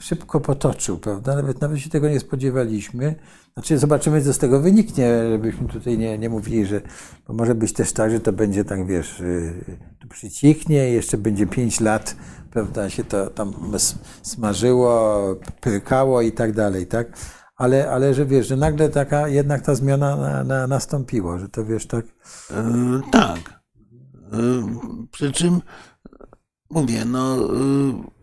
szybko 0.00 0.40
potoczył, 0.40 0.98
prawda? 0.98 1.36
Nawet, 1.36 1.60
nawet 1.60 1.78
się 1.78 1.90
tego 1.90 2.08
nie 2.08 2.20
spodziewaliśmy. 2.20 3.14
Znaczy, 3.54 3.78
zobaczymy, 3.78 4.22
co 4.22 4.32
z 4.32 4.38
tego 4.38 4.60
wyniknie, 4.60 5.08
żebyśmy 5.30 5.68
tutaj 5.68 5.98
nie, 5.98 6.18
nie 6.18 6.28
mówili, 6.28 6.66
że 6.66 6.80
bo 7.28 7.34
może 7.34 7.54
być 7.54 7.72
też 7.72 7.92
tak, 7.92 8.10
że 8.10 8.20
to 8.20 8.32
będzie 8.32 8.64
tak, 8.64 8.86
wiesz, 8.86 9.20
y, 9.20 9.78
tu 9.98 10.08
przycichnie, 10.08 10.90
jeszcze 10.90 11.18
będzie 11.18 11.46
pięć 11.46 11.80
lat, 11.80 12.16
prawda, 12.50 12.90
się 12.90 13.04
to 13.04 13.30
tam 13.30 13.54
smażyło, 14.22 15.20
pyrkało 15.60 16.22
i 16.22 16.32
tak 16.32 16.52
dalej, 16.52 16.86
tak? 16.86 17.06
Ale, 17.56 17.90
ale 17.90 18.14
że 18.14 18.26
wiesz, 18.26 18.48
że 18.48 18.56
nagle 18.56 18.88
taka 18.88 19.28
jednak 19.28 19.62
ta 19.62 19.74
zmiana 19.74 20.16
na, 20.16 20.44
na, 20.44 20.66
nastąpiła, 20.66 21.38
że 21.38 21.48
to 21.48 21.64
wiesz, 21.64 21.86
tak. 21.86 22.04
y, 22.04 23.10
tak. 23.12 23.38
Y, 23.38 25.06
Przy 25.10 25.32
czym 25.32 25.60
mówię, 26.70 27.04
no 27.04 27.36
y, 27.38 28.19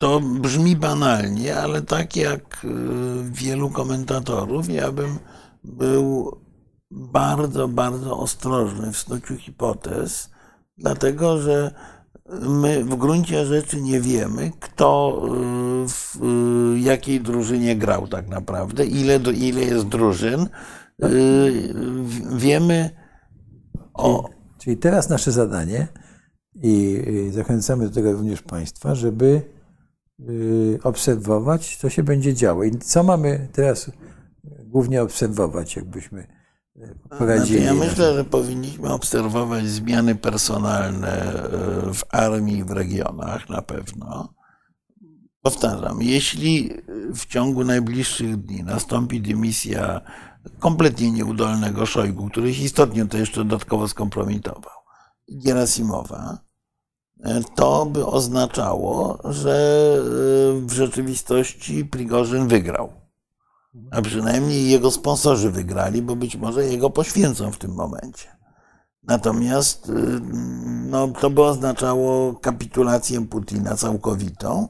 to 0.00 0.20
brzmi 0.20 0.76
banalnie, 0.76 1.56
ale 1.56 1.82
tak 1.82 2.16
jak 2.16 2.64
y, 2.64 2.68
wielu 3.24 3.70
komentatorów, 3.70 4.68
ja 4.68 4.92
bym 4.92 5.18
był 5.64 6.36
bardzo, 6.90 7.68
bardzo 7.68 8.18
ostrożny 8.18 8.92
w 8.92 8.96
snuciu 8.96 9.36
hipotez, 9.36 10.30
dlatego 10.78 11.38
że 11.38 11.74
my 12.40 12.84
w 12.84 12.96
gruncie 12.96 13.46
rzeczy 13.46 13.80
nie 13.80 14.00
wiemy, 14.00 14.52
kto 14.60 15.22
y, 15.84 15.88
w 15.88 16.16
y, 16.76 16.78
jakiej 16.80 17.20
drużynie 17.20 17.76
grał 17.76 18.08
tak 18.08 18.28
naprawdę, 18.28 18.84
ile, 18.86 19.16
ile 19.16 19.60
jest 19.60 19.86
drużyn. 19.86 20.48
Wiemy 22.36 22.90
o. 23.94 24.28
Czyli 24.58 24.76
teraz 24.76 25.08
nasze 25.08 25.32
zadanie 25.32 25.88
i 26.62 27.02
zachęcamy 27.30 27.88
do 27.88 27.94
tego 27.94 28.12
również 28.12 28.42
Państwa, 28.42 28.94
żeby 28.94 29.59
obserwować, 30.82 31.76
co 31.76 31.90
się 31.90 32.02
będzie 32.02 32.34
działo. 32.34 32.64
I 32.64 32.78
co 32.78 33.02
mamy 33.02 33.48
teraz 33.52 33.90
głównie 34.64 35.02
obserwować, 35.02 35.76
jakbyśmy 35.76 36.20
y, 36.20 36.26
Znaczy, 36.76 37.18
poradzili. 37.18 37.64
ja 37.64 37.74
myślę, 37.74 38.14
że 38.14 38.24
powinniśmy 38.24 38.92
obserwować 38.92 39.68
zmiany 39.68 40.14
personalne 40.14 41.22
e, 41.22 41.94
w 41.94 42.02
armii 42.10 42.64
w 42.64 42.70
regionach 42.70 43.48
na 43.48 43.62
pewno. 43.62 44.34
Powtarzam, 45.42 46.02
jeśli 46.02 46.70
w 47.14 47.26
ciągu 47.26 47.64
najbliższych 47.64 48.36
dni 48.36 48.62
nastąpi 48.62 49.20
dymisja 49.20 50.00
kompletnie 50.58 51.10
nieudolnego 51.10 51.86
Szojgu, 51.86 52.28
który 52.28 52.50
istotnie 52.50 53.06
to 53.06 53.18
jeszcze 53.18 53.44
dodatkowo 53.44 53.88
skompromitował, 53.88 54.72
e, 55.28 56.38
to 57.54 57.86
by 57.86 58.06
oznaczało, 58.06 59.18
że 59.24 59.96
e, 59.98 60.66
w 60.66 60.72
rzeczywistości 60.72 61.84
Prigorzyn 61.84 62.48
wygrał. 62.48 62.92
A 63.90 64.02
przynajmniej 64.02 64.70
jego 64.70 64.90
sponsorzy 64.90 65.50
wygrali, 65.50 66.02
bo 66.02 66.16
być 66.16 66.36
może 66.36 66.64
jego 66.64 66.90
poświęcą 66.90 67.50
w 67.50 67.58
tym 67.58 67.74
momencie. 67.74 68.28
Natomiast 69.02 69.88
y, 69.88 70.20
no, 70.90 71.08
to 71.08 71.30
by 71.30 71.42
oznaczało 71.42 72.34
kapitulację 72.34 73.26
Putina 73.26 73.76
całkowitą 73.76 74.68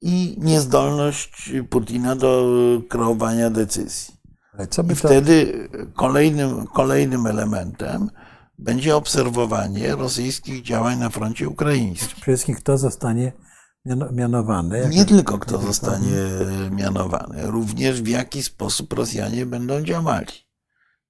i 0.00 0.36
niezdolność 0.40 1.52
Putina 1.70 2.16
do 2.16 2.46
kreowania 2.88 3.50
decyzji. 3.50 4.14
I 4.92 4.94
wtedy 4.94 5.68
kolejnym, 5.94 6.66
kolejnym 6.66 7.26
elementem 7.26 8.10
będzie 8.58 8.96
obserwowanie 8.96 9.96
rosyjskich 9.96 10.62
działań 10.62 10.98
na 10.98 11.10
froncie 11.10 11.48
ukraińskim. 11.48 12.08
przede 12.08 12.22
wszystkim 12.22 12.54
kto 12.54 12.78
zostanie 12.78 13.32
miano- 13.86 14.12
mianowany? 14.12 14.88
Nie 14.90 15.04
tylko 15.04 15.38
kto 15.38 15.58
zostanie 15.58 16.16
mianowany, 16.70 17.46
również 17.46 18.02
w 18.02 18.08
jaki 18.08 18.42
sposób 18.42 18.92
Rosjanie 18.92 19.46
będą 19.46 19.82
działali. 19.82 20.32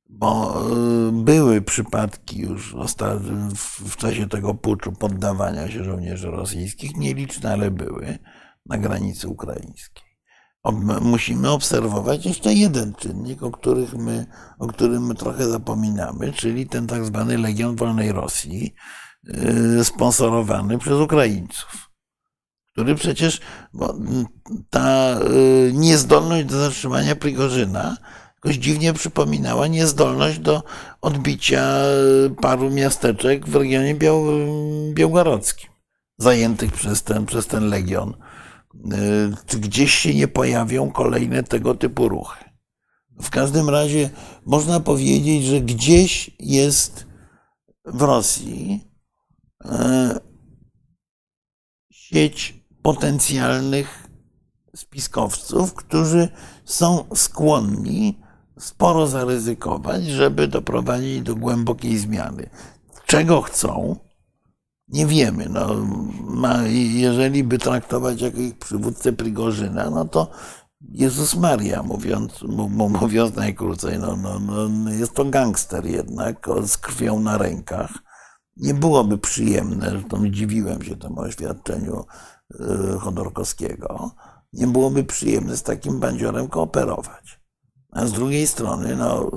Bo 0.08 0.62
y, 1.08 1.12
były 1.12 1.62
przypadki 1.62 2.38
już 2.38 2.76
w 3.86 3.96
czasie 3.96 4.28
tego 4.28 4.54
puczu 4.54 4.92
poddawania 4.92 5.70
się 5.70 5.84
żołnierzy 5.84 6.30
rosyjskich, 6.30 6.96
nieliczne, 6.96 7.52
ale 7.52 7.70
były 7.70 8.18
na 8.66 8.78
granicy 8.78 9.28
ukraińskiej. 9.28 10.05
Musimy 11.00 11.50
obserwować 11.50 12.26
jeszcze 12.26 12.54
jeden 12.54 12.94
czynnik, 12.94 13.42
o, 13.42 13.50
których 13.50 13.94
my, 13.94 14.26
o 14.58 14.66
którym 14.66 15.06
my 15.06 15.14
trochę 15.14 15.48
zapominamy, 15.48 16.32
czyli 16.32 16.66
ten 16.66 16.86
tak 16.86 17.04
zwany 17.04 17.38
Legion 17.38 17.76
Wolnej 17.76 18.12
Rosji, 18.12 18.74
y, 19.78 19.84
sponsorowany 19.84 20.78
przez 20.78 21.00
Ukraińców 21.00 21.86
który 22.76 22.94
przecież, 22.94 23.40
bo 23.72 23.94
ta 24.70 25.18
y, 25.20 25.72
niezdolność 25.74 26.46
do 26.46 26.58
zatrzymania 26.58 27.16
Prigorzyna 27.16 27.96
jakoś 28.34 28.56
dziwnie 28.56 28.92
przypominała 28.92 29.66
niezdolność 29.66 30.38
do 30.38 30.62
odbicia 31.00 31.82
y, 32.26 32.30
paru 32.40 32.70
miasteczek 32.70 33.48
w 33.48 33.56
regionie 33.56 33.94
biał, 33.94 34.24
białgorodzkim, 34.94 35.70
zajętych 36.18 36.72
przez 36.72 37.02
ten, 37.02 37.26
przez 37.26 37.46
ten 37.46 37.68
legion. 37.68 38.14
Y, 39.54 39.58
gdzieś 39.58 39.94
się 39.94 40.14
nie 40.14 40.28
pojawią 40.28 40.90
kolejne 40.90 41.42
tego 41.42 41.74
typu 41.74 42.08
ruchy? 42.08 42.44
W 43.20 43.30
każdym 43.30 43.68
razie 43.70 44.10
można 44.46 44.80
powiedzieć, 44.80 45.44
że 45.44 45.60
gdzieś 45.60 46.30
jest 46.40 47.06
w 47.84 48.02
Rosji 48.02 48.84
y, 49.64 49.68
sieć 51.90 52.64
potencjalnych 52.82 54.08
spiskowców, 54.76 55.74
którzy 55.74 56.28
są 56.64 57.04
skłonni 57.14 58.18
sporo 58.58 59.06
zaryzykować, 59.06 60.06
żeby 60.06 60.48
doprowadzić 60.48 61.20
do 61.20 61.36
głębokiej 61.36 61.98
zmiany. 61.98 62.50
Czego 63.06 63.42
chcą? 63.42 63.96
Nie 64.88 65.06
wiemy. 65.06 65.48
No, 65.48 65.68
jeżeli 66.68 67.44
by 67.44 67.58
traktować 67.58 68.20
jako 68.20 68.38
ich 68.38 68.58
przywódcę 68.58 69.12
Prigorzyna, 69.12 69.90
no 69.90 70.04
to 70.04 70.30
Jezus 70.80 71.36
Maria, 71.36 71.82
mówiąc, 71.82 72.42
mówiąc 72.78 73.36
najkrócej, 73.36 73.98
no, 73.98 74.16
no, 74.16 74.38
no, 74.68 74.90
jest 74.90 75.14
to 75.14 75.24
gangster 75.24 75.86
jednak 75.86 76.46
z 76.66 76.76
krwią 76.76 77.20
na 77.20 77.38
rękach 77.38 77.90
nie 78.56 78.74
byłoby 78.74 79.18
przyjemne, 79.18 79.90
zresztą 79.90 80.30
dziwiłem 80.30 80.82
się 80.82 80.96
temu 80.96 81.20
oświadczeniu 81.20 82.04
y, 82.54 82.98
Chodorkowskiego, 82.98 84.10
nie 84.52 84.66
byłoby 84.66 85.04
przyjemne 85.04 85.56
z 85.56 85.62
takim 85.62 86.00
bandziorem 86.00 86.48
kooperować. 86.48 87.40
A 87.90 88.06
z 88.06 88.12
drugiej 88.12 88.46
strony, 88.46 88.96
no, 88.96 89.30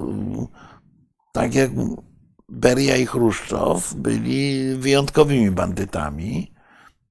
tak 1.34 1.56
jak 1.56 1.72
Beria 2.52 2.98
i 2.98 3.06
Chruszczow 3.06 3.94
byli 3.94 4.76
wyjątkowymi 4.76 5.52
bandytami, 5.52 6.54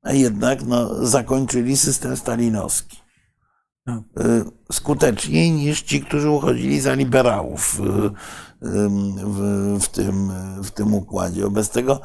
a 0.02 0.12
jednak 0.12 0.62
no, 0.66 1.06
zakończyli 1.06 1.76
system 1.76 2.16
stalinowski. 2.16 2.96
No. 3.86 4.02
Skuteczniej 4.72 5.52
niż 5.52 5.82
ci, 5.82 6.00
którzy 6.00 6.30
uchodzili 6.30 6.80
za 6.80 6.94
liberałów 6.94 7.80
w, 7.80 8.10
w, 9.80 9.88
tym, 9.88 10.32
w 10.62 10.70
tym 10.70 10.94
układzie. 10.94 11.50
Bez 11.50 11.70
tego 11.70 12.00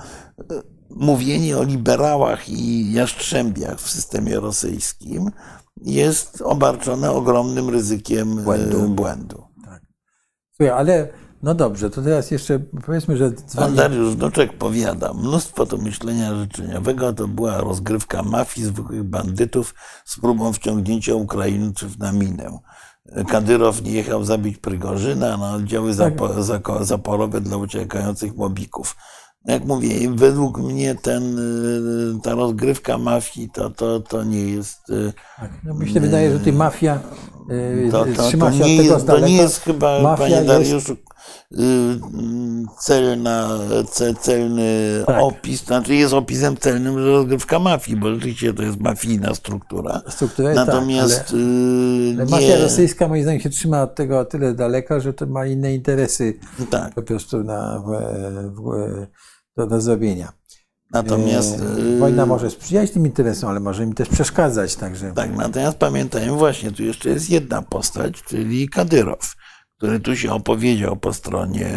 mówienie 0.89 1.57
o 1.57 1.63
liberałach 1.63 2.49
i 2.49 2.93
jastrzębiach 2.93 3.79
w 3.79 3.89
systemie 3.89 4.39
rosyjskim 4.39 5.31
jest 5.81 6.41
obarczone 6.41 7.11
ogromnym 7.11 7.69
ryzykiem 7.69 8.35
Błędu. 8.35 8.89
błędu. 8.89 9.43
Tak. 9.65 9.81
Słuchaj, 10.51 10.69
ale 10.79 11.07
no 11.43 11.53
dobrze, 11.53 11.89
to 11.89 12.01
teraz 12.01 12.31
jeszcze 12.31 12.59
powiedzmy, 12.85 13.17
że 13.17 13.31
Pan 13.31 13.47
dzwoni... 13.47 13.75
Dariusz 13.75 14.15
Doczek 14.15 14.57
powiada, 14.57 15.13
mnóstwo 15.13 15.65
to 15.65 15.77
myślenia 15.77 16.35
życzeniowego 16.35 17.13
to 17.13 17.27
była 17.27 17.57
rozgrywka 17.57 18.23
mafii, 18.23 18.67
zwykłych 18.67 19.03
bandytów 19.03 19.75
z 20.05 20.19
próbą 20.19 20.53
wciągnięcia 20.53 21.15
Ukraińców 21.15 21.97
na 21.97 22.11
minę. 22.11 22.59
Kadyrow 23.27 23.81
nie 23.81 23.91
jechał 23.91 24.23
zabić 24.23 24.57
Prygorzyna 24.57 25.37
na 25.37 25.53
oddziały 25.53 25.93
zapo, 25.93 26.43
zako, 26.43 26.85
zaporowe 26.85 27.41
dla 27.41 27.57
uciekających 27.57 28.35
mobików. 28.35 28.95
Jak 29.45 29.65
mówię, 29.65 29.89
według 30.15 30.57
mnie 30.57 30.95
ten, 30.95 31.39
y, 31.39 32.21
ta 32.23 32.35
rozgrywka 32.35 32.97
mafii 32.97 33.49
to, 33.49 33.69
to, 33.69 33.99
to 33.99 34.23
nie 34.23 34.39
jest. 34.39 34.89
y, 34.89 35.13
Tak, 35.39 35.51
no 35.63 35.73
mi 35.73 35.89
się 35.89 35.99
wydaje, 35.99 36.31
że 36.31 36.39
tutaj 36.39 36.53
mafia 36.53 36.99
To, 37.91 38.05
to, 38.05 38.13
to, 38.15 38.31
się 38.31 38.37
nie 38.65 38.75
jest, 38.75 39.07
to 39.07 39.19
nie 39.19 39.37
jest 39.37 39.61
chyba, 39.61 40.01
Mafia 40.01 40.23
panie 40.23 40.41
Dariuszu, 40.41 40.93
y, 40.93 41.55
celna, 42.79 43.49
ce- 43.91 44.15
celny 44.15 45.03
Tak. 45.05 45.23
opis, 45.23 45.65
znaczy 45.65 45.95
jest 45.95 46.13
opisem 46.13 46.57
celnym 46.57 46.97
rozgrywka 46.97 47.59
mafii, 47.59 47.97
bo 47.97 48.13
rzeczywiście 48.13 48.53
to 48.53 48.63
jest 48.63 48.79
mafijna 48.79 49.35
struktura. 49.35 50.01
Struktura 50.09 50.49
jest 50.49 50.65
Natomiast 50.65 51.19
tak, 51.19 51.33
ale, 51.33 51.41
y, 51.41 52.15
ale 52.15 52.25
nie, 52.25 52.31
mafia 52.31 52.57
rosyjska 52.63 53.07
moim 53.07 53.23
zdaniem 53.23 53.41
się 53.41 53.49
trzyma 53.49 53.81
od 53.81 53.95
tego 53.95 54.19
o 54.19 54.25
tyle 54.25 54.53
daleka, 54.53 54.99
że 54.99 55.13
to 55.13 55.25
ma 55.25 55.45
inne 55.45 55.73
interesy 55.73 56.39
tak, 56.69 56.93
po 56.93 57.03
prostu 57.03 57.43
na, 57.43 57.83
w, 57.85 57.91
w, 58.55 59.05
do, 59.57 59.67
do 59.67 59.81
zrobienia. 59.81 60.33
Natomiast 60.93 61.61
E, 61.61 61.79
y, 61.79 61.99
Wojna 61.99 62.25
może 62.25 62.49
sprzyjać 62.49 62.91
tym 62.91 63.05
interesom, 63.05 63.49
ale 63.49 63.59
może 63.59 63.83
im 63.83 63.93
też 63.93 64.09
przeszkadzać, 64.09 64.75
także 64.75 65.13
Tak, 65.13 65.35
natomiast 65.35 65.77
pamiętajmy 65.77 66.31
właśnie, 66.31 66.71
tu 66.71 66.83
jeszcze 66.83 67.09
jest 67.09 67.29
jedna 67.29 67.61
postać, 67.61 68.21
czyli 68.23 68.69
Kadyrow, 68.69 69.35
który 69.77 69.99
tu 69.99 70.15
się 70.15 70.33
opowiedział 70.33 70.95
po 70.95 71.13
stronie 71.13 71.69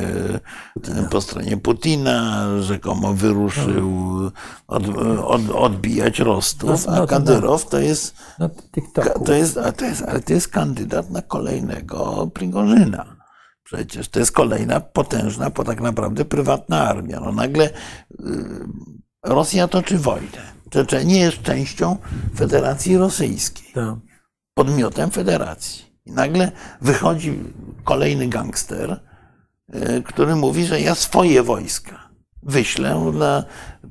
Putina, 0.75 1.03
po 1.03 1.21
stronie 1.21 1.57
Putina 1.57 2.47
rzekomo 2.61 3.15
wyruszył 3.15 3.91
od, 4.67 4.83
od, 5.25 5.51
odbijać 5.51 6.19
Rostów, 6.19 6.87
No, 6.87 6.93
no 6.93 6.97
a 6.97 7.01
to 7.01 7.07
Kadyrow 7.07 7.69
to 7.69 7.79
jest, 7.79 8.15
no 8.39 8.51
to 9.25 9.33
jest, 9.33 9.59
a 9.59 9.73
to 9.73 9.85
jest, 9.85 10.03
ale 10.03 10.21
to 10.21 10.33
jest 10.33 10.49
kandydat 10.49 11.11
na 11.11 11.23
kolejnego 11.23 12.31
Prigorzyna. 12.35 13.17
Przecież 13.67 14.09
to 14.09 14.19
jest 14.19 14.33
kolejna 14.33 14.81
potężna, 14.81 15.51
bo 15.51 15.65
tak 15.65 15.81
naprawdę 15.81 16.25
prywatna 16.25 16.89
armia. 16.89 17.21
No 17.21 17.33
nagle 17.33 17.65
y, 17.65 17.73
Rosja 19.27 19.69
toczy 19.69 19.99
wojnę. 19.99 20.57
Czeczenia 20.71 21.17
jest 21.17 21.43
częścią 21.43 21.97
Federacji 22.37 22.97
Rosyjskiej 22.97 23.73
To, 23.75 23.99
podmiotem 24.55 25.11
federacji. 25.11 25.85
I 26.07 26.13
nagle 26.13 26.53
wychodzi 26.81 27.39
kolejny 27.85 28.29
gangster, 28.29 29.01
e, 29.73 30.03
który 30.03 30.37
mówi, 30.37 30.67
że 30.67 30.81
ja 30.81 30.95
swoje 30.95 31.43
wojska 31.43 32.09
wyślę 32.43 33.13
na 33.15 33.45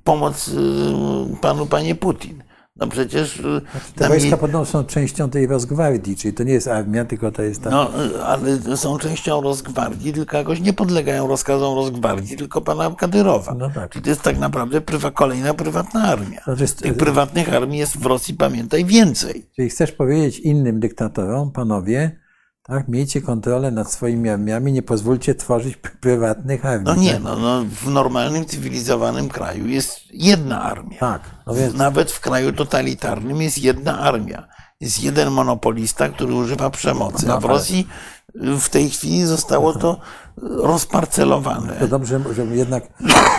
pomoc 0.03 0.47
e, 0.47 1.35
panu, 1.41 1.65
panie 1.65 1.95
Putin. 1.95 2.43
No 2.77 2.87
przecież 2.87 3.39
e, 3.39 3.61
te 3.95 4.07
wojska 4.07 4.37
podobno 4.37 4.65
są 4.65 4.83
częścią 4.83 5.29
tej 5.29 5.47
Rosgwardii, 5.47 6.15
czyli 6.15 6.33
to 6.33 6.43
nie 6.43 6.53
jest 6.53 6.67
armia, 6.67 7.05
tylko 7.05 7.31
to 7.31 7.41
jest 7.41 7.61
ta... 7.63 7.69
no, 7.69 7.91
ale 8.25 8.77
są 8.77 8.97
częścią 8.97 9.41
Rosgwardii, 9.41 10.13
tylko 10.13 10.37
jakoś 10.37 10.61
nie 10.61 10.73
podlegają 10.73 11.27
rozkazom 11.27 11.75
Rosgwardii, 11.75 12.37
tylko 12.37 12.61
pana 12.61 12.91
Kadyrowa. 12.97 13.53
No 13.53 13.69
tak. 13.69 13.91
Czyli 13.91 14.03
to 14.03 14.09
jest 14.09 14.21
tak 14.21 14.39
naprawdę 14.39 14.81
prywa, 14.81 15.11
kolejna 15.11 15.53
prywatna 15.53 16.03
armia. 16.03 16.41
To 16.45 16.55
jest- 16.59 16.81
Tych 16.81 16.97
prywatnych 16.97 17.53
armii 17.53 17.79
jest 17.79 17.97
w 17.97 18.05
Rosji, 18.05 18.33
pamiętaj, 18.33 18.85
więcej. 18.85 19.45
Czyli 19.55 19.69
chcesz 19.69 19.91
powiedzieć 19.91 20.39
innym 20.39 20.79
dyktatorom, 20.79 21.51
panowie, 21.51 22.19
tak, 22.67 22.87
miejcie 22.87 23.21
kontrolę 23.21 23.71
nad 23.71 23.91
swoimi 23.91 24.29
armiami, 24.29 24.71
nie 24.71 24.81
pozwólcie 24.81 25.35
tworzyć 25.35 25.77
prywatnych 25.77 26.65
armii. 26.65 26.85
No 26.85 26.95
nie, 26.95 27.13
tak? 27.13 27.23
no, 27.23 27.35
no, 27.35 27.63
w 27.81 27.89
normalnym, 27.89 28.45
cywilizowanym 28.45 29.29
kraju 29.29 29.67
jest 29.67 29.99
jedna 30.13 30.61
armia. 30.61 30.99
Tak, 30.99 31.21
no 31.47 31.53
więc 31.53 31.73
Nawet 31.75 32.11
w 32.11 32.19
kraju 32.19 32.53
totalitarnym 32.53 33.41
jest 33.41 33.57
jedna 33.57 33.99
armia. 33.99 34.47
Jest 34.79 35.03
jeden 35.03 35.31
monopolista, 35.31 36.09
który 36.09 36.33
używa 36.33 36.69
przemocy. 36.69 37.15
A 37.17 37.19
w 37.39 37.43
No, 37.43 37.47
ale- 37.47 37.47
Rosji 37.47 37.87
y, 38.35 38.59
w 38.59 38.69
tej 38.69 38.89
chwili 38.89 39.25
zostało 39.25 39.73
to 39.73 39.99
rozparcelowane. 40.41 41.73
to 41.73 41.87
dobrze, 41.87 42.19
żeby 42.35 42.55
jednak 42.55 42.83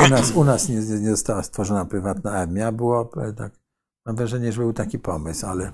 u 0.07 0.09
nas, 0.09 0.31
u 0.33 0.45
nas 0.45 0.69
nie, 0.69 0.77
nie 0.77 1.11
została 1.11 1.43
stworzona 1.43 1.85
prywatna 1.85 2.33
armia, 2.33 2.73
było 2.73 3.11
e, 3.29 3.33
tak, 3.33 3.53
mam 4.07 4.17
wrażenie, 4.17 4.53
że 4.53 4.61
był 4.61 4.73
taki 4.73 4.99
pomysł, 4.99 5.47
ale 5.47 5.73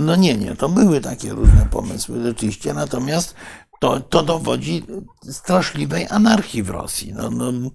No 0.00 0.16
nie, 0.16 0.36
nie, 0.36 0.56
to 0.56 0.68
były 0.68 1.00
takie 1.00 1.30
różne 1.30 1.66
pomysły 1.70 2.22
rzeczywiście, 2.22 2.74
natomiast 2.74 3.34
to, 3.80 4.00
to 4.00 4.22
dowodzi 4.22 4.82
straszliwej 5.30 6.06
anarchii 6.10 6.62
w 6.62 6.70
Rosji. 6.70 7.12
No, 7.12 7.30
no, 7.30 7.70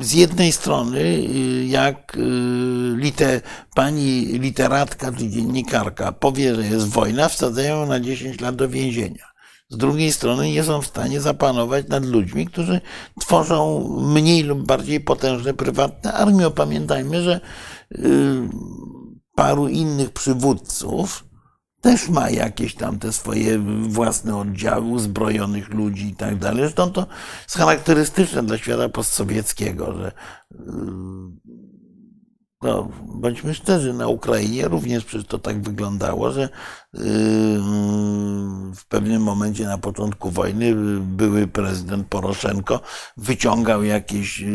z 0.00 0.12
jednej 0.12 0.52
strony, 0.52 0.98
y, 0.98 1.66
jak 1.66 2.16
y, 2.16 2.20
lite, 2.96 3.40
pani 3.74 4.26
literatka 4.26 5.12
czy 5.12 5.28
dziennikarka 5.28 6.12
powie, 6.12 6.54
że 6.54 6.66
jest 6.66 6.88
wojna, 6.88 7.28
wsadzają 7.28 7.80
ją 7.80 7.86
na 7.86 8.00
10 8.00 8.40
lat 8.40 8.56
do 8.56 8.68
więzienia. 8.68 9.36
Z 9.68 9.76
drugiej 9.76 10.12
strony 10.12 10.50
nie 10.50 10.64
są 10.64 10.82
w 10.82 10.86
stanie 10.86 11.20
zapanować 11.20 11.88
nad 11.88 12.04
ludźmi, 12.04 12.46
którzy 12.46 12.80
tworzą 13.20 13.88
mniej 14.00 14.42
lub 14.42 14.66
bardziej 14.66 15.00
potężne 15.00 15.54
prywatne 15.54 16.12
armie. 16.12 16.50
Pamiętajmy, 16.50 17.22
że 17.22 17.40
paru 19.34 19.68
innych 19.68 20.10
przywódców 20.10 21.24
też 21.80 22.08
ma 22.08 22.30
jakieś 22.30 22.74
tam 22.74 22.98
te 22.98 23.12
swoje 23.12 23.58
własne 23.88 24.36
oddziały 24.36 24.86
uzbrojonych 24.86 25.74
ludzi 25.74 26.08
i 26.08 26.16
tak 26.16 26.36
dalej. 26.38 26.62
Zresztą 26.62 26.92
to 26.92 27.06
jest 27.42 27.56
charakterystyczne 27.56 28.42
dla 28.42 28.58
świata 28.58 28.88
postsowieckiego, 28.88 29.92
że 29.92 30.12
yy, 30.50 30.58
no, 32.66 32.88
bądźmy 33.06 33.54
szczerzy, 33.54 33.92
na 33.92 34.08
Ukrainie 34.08 34.68
również 34.68 35.04
przecież 35.04 35.26
to 35.26 35.38
tak 35.38 35.62
wyglądało, 35.62 36.30
że 36.32 36.40
yy, 36.40 37.00
w 38.74 38.84
pewnym 38.88 39.22
momencie 39.22 39.64
na 39.64 39.78
początku 39.78 40.30
wojny 40.30 40.74
były 41.00 41.46
prezydent 41.46 42.06
Poroszenko 42.08 42.80
wyciągał 43.16 43.82
jakieś 43.84 44.40
yy, 44.40 44.48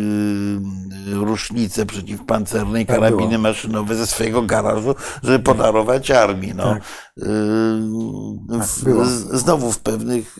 rusznice 1.13 1.85
przeciwpancernej, 1.85 2.85
Tak 2.85 2.95
karabiny 2.95 3.27
było. 3.29 3.41
maszynowe 3.41 3.95
ze 3.95 4.07
swojego 4.07 4.41
garażu, 4.41 4.95
żeby 5.23 5.39
podarować 5.43 6.11
armii. 6.11 6.53
No. 6.55 6.63
Tak. 6.63 6.83
Yy, 7.17 8.63
z- 9.05 9.39
znowu 9.41 9.71
w 9.71 9.79
pewnych, 9.79 10.37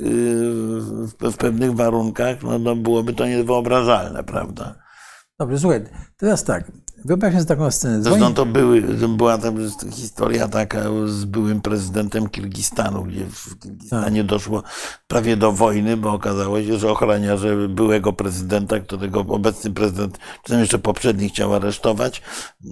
w 1.21 1.37
pewnych 1.37 1.75
warunkach 1.75 2.43
no, 2.43 2.59
no 2.59 2.75
byłoby 2.75 3.13
to 3.13 3.27
niewyobrażalne, 3.27 4.23
prawda? 4.23 4.75
dobrze, 5.39 5.59
słuchaj, 5.59 5.85
teraz 6.17 6.43
tak, 6.43 6.71
wyobraź 7.05 7.33
sobie 7.33 7.45
taką 7.45 7.71
scenę, 7.71 8.01
dzwoni, 8.01 8.19
Zresztą 8.19 8.33
to 8.33 8.45
były, 8.45 8.81
była 9.07 9.37
tam 9.37 9.55
historia 9.91 10.47
taka 10.47 10.83
z 11.05 11.25
byłym 11.25 11.61
prezydentem 11.61 12.29
Kirgistanu, 12.29 13.03
gdzie 13.03 13.25
w 13.25 13.59
Kirgistanie 13.59 14.23
doszło 14.23 14.63
prawie 15.07 15.37
do 15.37 15.51
wojny, 15.51 15.97
bo 15.97 16.13
okazało 16.13 16.61
się, 16.63 16.77
że 16.77 16.91
ochraniarze 16.91 17.67
byłego 17.67 18.13
prezydenta, 18.13 18.79
którego 18.79 19.19
obecny 19.19 19.71
prezydent, 19.71 20.17
czy 20.43 20.51
tam 20.51 20.59
jeszcze 20.59 20.79
poprzedni 20.79 21.29
chciał 21.29 21.53
aresztować, 21.53 22.21
y, 22.65 22.69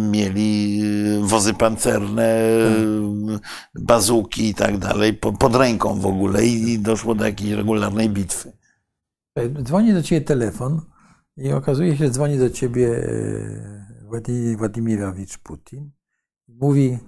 mieli 0.00 0.80
y, 0.84 1.20
wozy 1.22 1.54
pancerne, 1.54 2.36
y, 2.38 3.38
bazuki 3.74 4.48
i 4.48 4.54
tak 4.54 4.78
dalej, 4.78 5.14
po- 5.14 5.32
pod 5.32 5.56
ręką 5.56 6.00
w 6.00 6.06
ogóle 6.06 6.46
i 6.46 6.72
i 6.72 6.78
doszło 6.78 7.14
do 7.14 7.24
jakiejś 7.24 7.50
regularnej 7.52 8.08
bitwy. 8.10 8.52
dzwoni 9.62 9.92
do 9.92 10.02
ciebie 10.02 10.20
telefon 10.20 10.80
i 11.37 11.51
okazuje 11.51 11.97
się, 11.97 12.05
że 12.05 12.09
dzwoni 12.11 12.37
do 12.37 12.49
ciebie 12.49 12.87
e, 12.97 14.05
Władi- 14.09 14.57
Władimirowicz 14.57 15.37
Putin. 15.37 15.91
Mówi, 16.47 16.99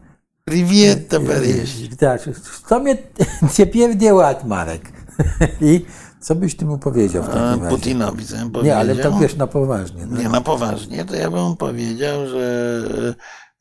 Привет, 0.46 1.08
товарищ. 1.10 1.90
tak, 2.00 2.22
to 2.70 2.80
mnie 2.80 2.98
cię 3.54 3.96
nie 3.96 4.14
ład, 4.14 4.46
Marek. 4.46 4.92
I 5.62 5.86
co 6.22 6.36
byś 6.36 6.56
ty 6.56 6.66
mu 6.66 6.78
powiedział 6.78 7.24
w 7.24 7.30
A 7.30 7.32
takim 7.34 7.64
razie? 7.64 7.76
Putinowi 7.76 8.26
co 8.26 8.36
bym 8.38 8.52
powiedział? 8.52 8.76
Nie, 8.76 8.78
ale 8.78 8.96
to 8.96 9.20
wiesz 9.20 9.36
na 9.36 9.48
poważnie. 9.48 10.06
No. 10.06 10.18
Nie, 10.18 10.30
na 10.30 10.42
poważnie, 10.42 11.06
to 11.06 11.16
ja 11.16 11.32
bym 11.32 11.56
powiedział, 11.58 12.28
że 12.28 12.84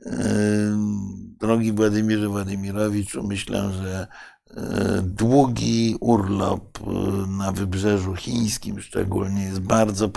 e, 0.07 0.11
e, 0.11 0.19
drogi 1.41 1.73
Władimirze 1.73 2.29
Władimirowiczu, 2.29 3.23
myślę, 3.27 3.73
że 3.73 4.01
e, 4.01 4.07
długi 5.04 5.98
urlop 6.00 6.80
e, 6.80 6.92
na 7.28 7.52
wybrzeżu 7.52 8.16
chińskim 8.16 8.82
szczególnie 8.82 9.44
jest 9.44 9.60
bardzo 9.60 10.10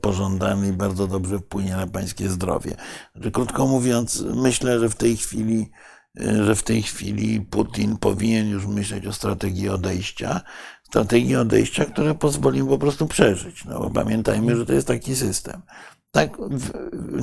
pożądany 0.00 0.68
i 0.68 0.72
bardzo 0.72 1.06
dobrze 1.06 1.38
wpłynie 1.38 1.76
na 1.76 1.86
pańskie 1.86 2.28
zdrowie. 2.28 2.74
Znaczy, 3.14 3.30
krótko 3.30 3.66
mówiąc, 3.66 4.24
myślę, 4.34 4.80
że 4.80 4.88
w 4.88 4.94
tej 4.94 5.16
chwili 5.16 5.70
e, 6.20 6.44
że 6.44 6.54
w 6.54 6.62
tej 6.62 6.82
chwili 6.82 7.40
Putin 7.40 7.96
powinien 7.96 8.48
już 8.48 8.66
myśleć 8.66 9.06
o 9.06 9.12
strategii 9.12 9.68
odejścia, 9.68 10.40
strategii 10.82 11.36
odejścia, 11.36 11.84
która 11.84 12.14
pozwoli 12.14 12.62
mu 12.62 12.68
po 12.68 12.78
prostu 12.78 13.06
przeżyć. 13.06 13.64
No 13.64 13.80
bo 13.80 13.90
pamiętajmy, 13.90 14.56
że 14.56 14.66
to 14.66 14.72
jest 14.72 14.86
taki 14.86 15.16
system. 15.16 15.62
Tak, 16.10 16.38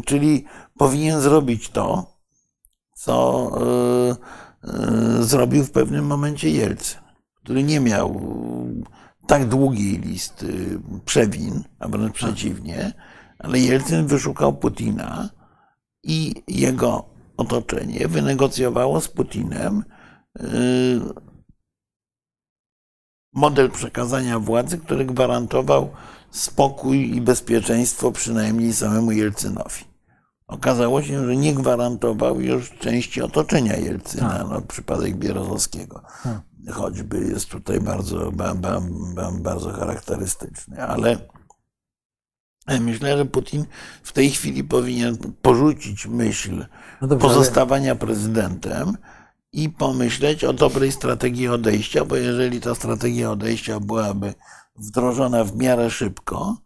czyli 0.05 0.45
powinien 0.77 1.21
zrobić 1.21 1.69
to, 1.69 2.13
co 2.93 3.49
y, 3.57 4.11
y, 4.11 4.48
zrobił 5.19 5.63
w 5.63 5.71
pewnym 5.71 6.05
momencie 6.05 6.49
Jelcyn, 6.49 7.01
który 7.33 7.63
nie 7.63 7.79
miał 7.79 8.21
tak 9.27 9.45
długiej 9.45 9.99
listy 9.99 10.79
przewin, 11.05 11.63
a 11.79 11.87
wręcz 11.87 12.15
przeciwnie, 12.15 12.93
ale 13.39 13.59
Jelcyn 13.59 14.07
wyszukał 14.07 14.53
Putina 14.53 15.29
i 16.03 16.43
jego 16.47 17.05
otoczenie 17.37 18.07
wynegocjowało 18.07 19.01
z 19.01 19.07
Putinem 19.07 19.83
y, 20.39 20.43
model 23.33 23.71
przekazania 23.71 24.39
władzy, 24.39 24.77
który 24.77 25.05
gwarantował 25.05 25.89
spokój 26.31 27.15
i 27.15 27.21
bezpieczeństwo 27.21 28.11
przynajmniej 28.11 28.73
samemu 28.73 29.11
Jelcynowi. 29.11 29.88
Okazało 30.49 31.01
się, 31.01 31.25
że 31.25 31.35
nie 31.35 31.53
gwarantował 31.53 32.41
już 32.41 32.71
części 32.71 33.21
otoczenia 33.21 33.77
Jelcyna, 33.77 34.45
no, 34.49 34.61
przypadek 34.61 35.15
Bierozowskiego 35.15 36.03
choćby 36.71 37.19
jest 37.19 37.49
tutaj 37.49 37.79
bardzo, 37.79 38.31
ba, 38.31 38.55
ba, 38.55 38.81
ba, 39.15 39.31
bardzo 39.31 39.71
charakterystyczny, 39.71 40.83
ale 40.83 41.17
myślę, 42.79 43.17
że 43.17 43.25
Putin 43.25 43.65
w 44.03 44.11
tej 44.11 44.29
chwili 44.29 44.63
powinien 44.63 45.17
porzucić 45.41 46.07
myśl 46.07 46.65
No 47.01 47.07
dobrze, 47.07 47.27
ale- 47.27 47.35
pozostawania 47.35 47.95
prezydentem 47.95 48.97
i 49.53 49.69
pomyśleć 49.69 50.43
o 50.43 50.53
dobrej 50.53 50.91
strategii 50.91 51.47
odejścia, 51.47 52.05
bo 52.05 52.15
jeżeli 52.15 52.61
ta 52.61 52.75
strategia 52.75 53.31
odejścia 53.31 53.79
byłaby 53.79 54.33
wdrożona 54.75 55.43
w 55.43 55.55
miarę 55.55 55.89
szybko, 55.89 56.57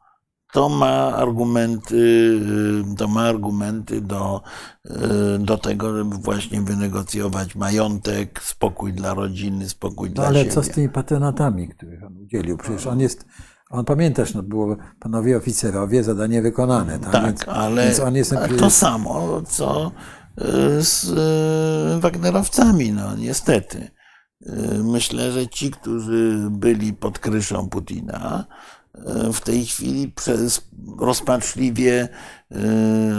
to 0.53 0.69
ma 0.69 1.15
argumenty, 1.15 1.95
y, 1.95 2.95
to 2.97 3.07
ma 3.07 3.21
argumenty 3.21 4.01
do, 4.01 4.41
y, 4.85 4.91
do 5.39 5.57
tego, 5.57 5.97
żeby 5.97 6.15
właśnie 6.15 6.61
wynegocjować 6.61 7.55
majątek, 7.55 8.43
spokój 8.43 8.93
dla 8.93 9.13
rodziny, 9.13 9.69
spokój 9.69 10.09
No 10.09 10.15
dla 10.15 10.25
ale 10.27 10.39
siebie. 10.39 10.51
co 10.51 10.63
z 10.63 10.69
tymi 10.69 10.89
patronatami, 10.89 11.67
których 11.67 12.03
on 12.03 12.17
udzielił? 12.17 12.57
Przecież 12.57 12.87
on 12.87 12.99
jest, 12.99 13.25
on 13.69 13.85
pamiętasz, 13.85 14.33
no 14.33 14.43
było 14.43 14.77
panowie 14.99 15.37
oficerowie, 15.37 16.03
zadanie 16.03 16.41
wykonane, 16.41 16.99
tak? 16.99 17.11
Tak, 17.11 17.25
więc, 17.25 17.47
ale 17.47 17.83
więc 17.85 17.99
on 17.99 18.15
jest 18.15 18.35
to 18.59 18.69
samo, 18.69 19.41
co 19.47 19.91
y, 20.41 20.83
z 20.83 22.01
Wagnerowcami, 22.01 22.91
no 22.91 23.15
niestety. 23.15 23.91
Myślę, 24.83 25.31
że 25.31 25.47
ci, 25.47 25.71
którzy 25.71 26.47
byli 26.51 26.93
pod 26.93 27.19
kryszą 27.19 27.69
Putina, 27.69 28.45
w 29.33 29.39
tej 29.41 29.65
chwili 29.65 30.11
przez 30.11 30.61
rozpaczliwie, 30.99 32.09
y, 32.51 32.57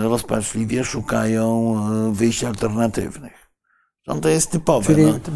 rozpaczliwie 0.03 0.85
szukają 0.85 1.77
y, 2.11 2.15
wyjść 2.15 2.45
alternatywnych. 2.45 3.33
No, 4.07 4.15
to 4.15 4.29
jest 4.29 4.51
typowe. 4.51 4.87
Czyli 4.87 5.05
no. 5.07 5.13
to- 5.13 5.31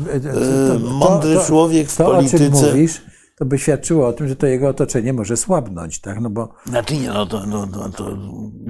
to- 0.74 0.78
Mądry 0.78 1.35
to- 1.35 1.44
człowiek 1.47 1.89
w 1.89 1.97
to, 1.97 2.06
o 2.06 2.23
czym 2.23 2.31
polityce. 2.31 2.66
mówisz, 2.66 3.02
to 3.39 3.44
by 3.44 3.59
świadczyło 3.59 4.09
o 4.09 4.12
tym, 4.12 4.28
że 4.28 4.36
to 4.36 4.47
jego 4.47 4.69
otoczenie 4.69 5.12
może 5.12 5.36
słabnąć, 5.36 6.01
tak? 6.01 6.20
No 6.20 6.31
bo 6.31 6.55
Znaczy 6.66 6.97
nie, 6.97 7.09
no 7.09 7.27
to, 7.27 7.47
no, 7.47 7.66
to, 7.66 7.89
to 7.89 8.16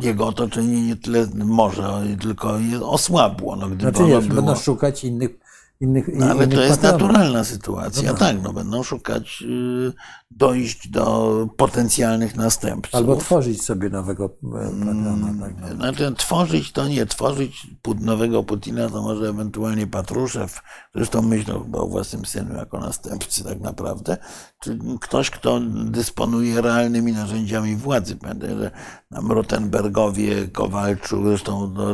jego 0.02 0.26
otoczenie 0.26 0.82
nie 0.86 0.96
tyle 0.96 1.26
może, 1.34 2.02
tylko 2.20 2.58
osłabło. 2.82 3.56
No, 3.56 3.66
gdyby 3.66 3.82
znaczy 3.82 4.02
nie, 4.02 4.20
było... 4.20 4.34
będą 4.34 4.54
szukać 4.56 5.04
innych, 5.04 5.30
innych, 5.80 6.08
No, 6.14 6.26
ale 6.26 6.44
innych 6.44 6.58
to 6.58 6.64
jest 6.64 6.80
patronów. 6.80 7.00
naturalna 7.08 7.44
sytuacja. 7.44 8.12
No 8.12 8.18
tak. 8.18 8.18
tak, 8.18 8.42
no 8.42 8.52
będą 8.52 8.82
szukać, 8.82 9.42
y, 9.42 9.92
dojść 10.30 10.88
do 10.88 11.48
potencjalnych 11.56 12.36
następców. 12.36 12.94
Albo 12.94 13.16
tworzyć 13.16 13.62
sobie 13.62 13.88
nowego 13.90 14.24
e, 14.24 14.28
patrona, 14.70 15.46
tak? 15.46 15.54
No. 15.60 15.74
Znaczy, 15.74 16.14
tworzyć 16.16 16.72
to 16.72 16.88
nie, 16.88 17.06
tworzyć 17.06 17.66
nowego 18.00 18.42
Putina 18.42 18.88
to 18.88 19.02
może 19.02 19.28
ewentualnie 19.28 19.86
Patruszew, 19.86 20.60
zresztą 20.94 21.22
myślał 21.22 21.62
chyba 21.62 21.78
o 21.78 21.86
własnym 21.86 22.24
synu 22.24 22.54
jako 22.54 22.78
następcy 22.78 23.44
tak 23.44 23.60
naprawdę, 23.60 24.16
czy 24.60 24.78
ktoś, 25.00 25.30
kto 25.30 25.60
dysponuje 25.84 26.60
realnymi 26.60 27.12
narzędziami 27.12 27.76
władzy. 27.76 28.16
Pamiętaj, 28.16 28.50
że 28.50 28.70
nam 29.10 29.32
Rotenbergowie, 29.32 30.48
Kowalczuk, 30.48 31.24
zresztą 31.24 31.68
no, 31.74 31.90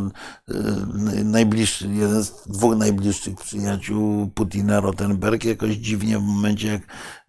y, 1.17 1.25
najbliższy, 1.25 1.89
jeden 1.89 2.23
z 2.23 2.31
dwóch 2.47 2.77
najbliższych 2.77 3.37
przyjaciół 3.37 3.74
Putina, 4.35 4.81
Rotenberg, 4.81 5.45
jakoś 5.45 5.71
dziwnie 5.71 6.19
w 6.19 6.23
momencie, 6.23 6.69
jak 6.69 6.83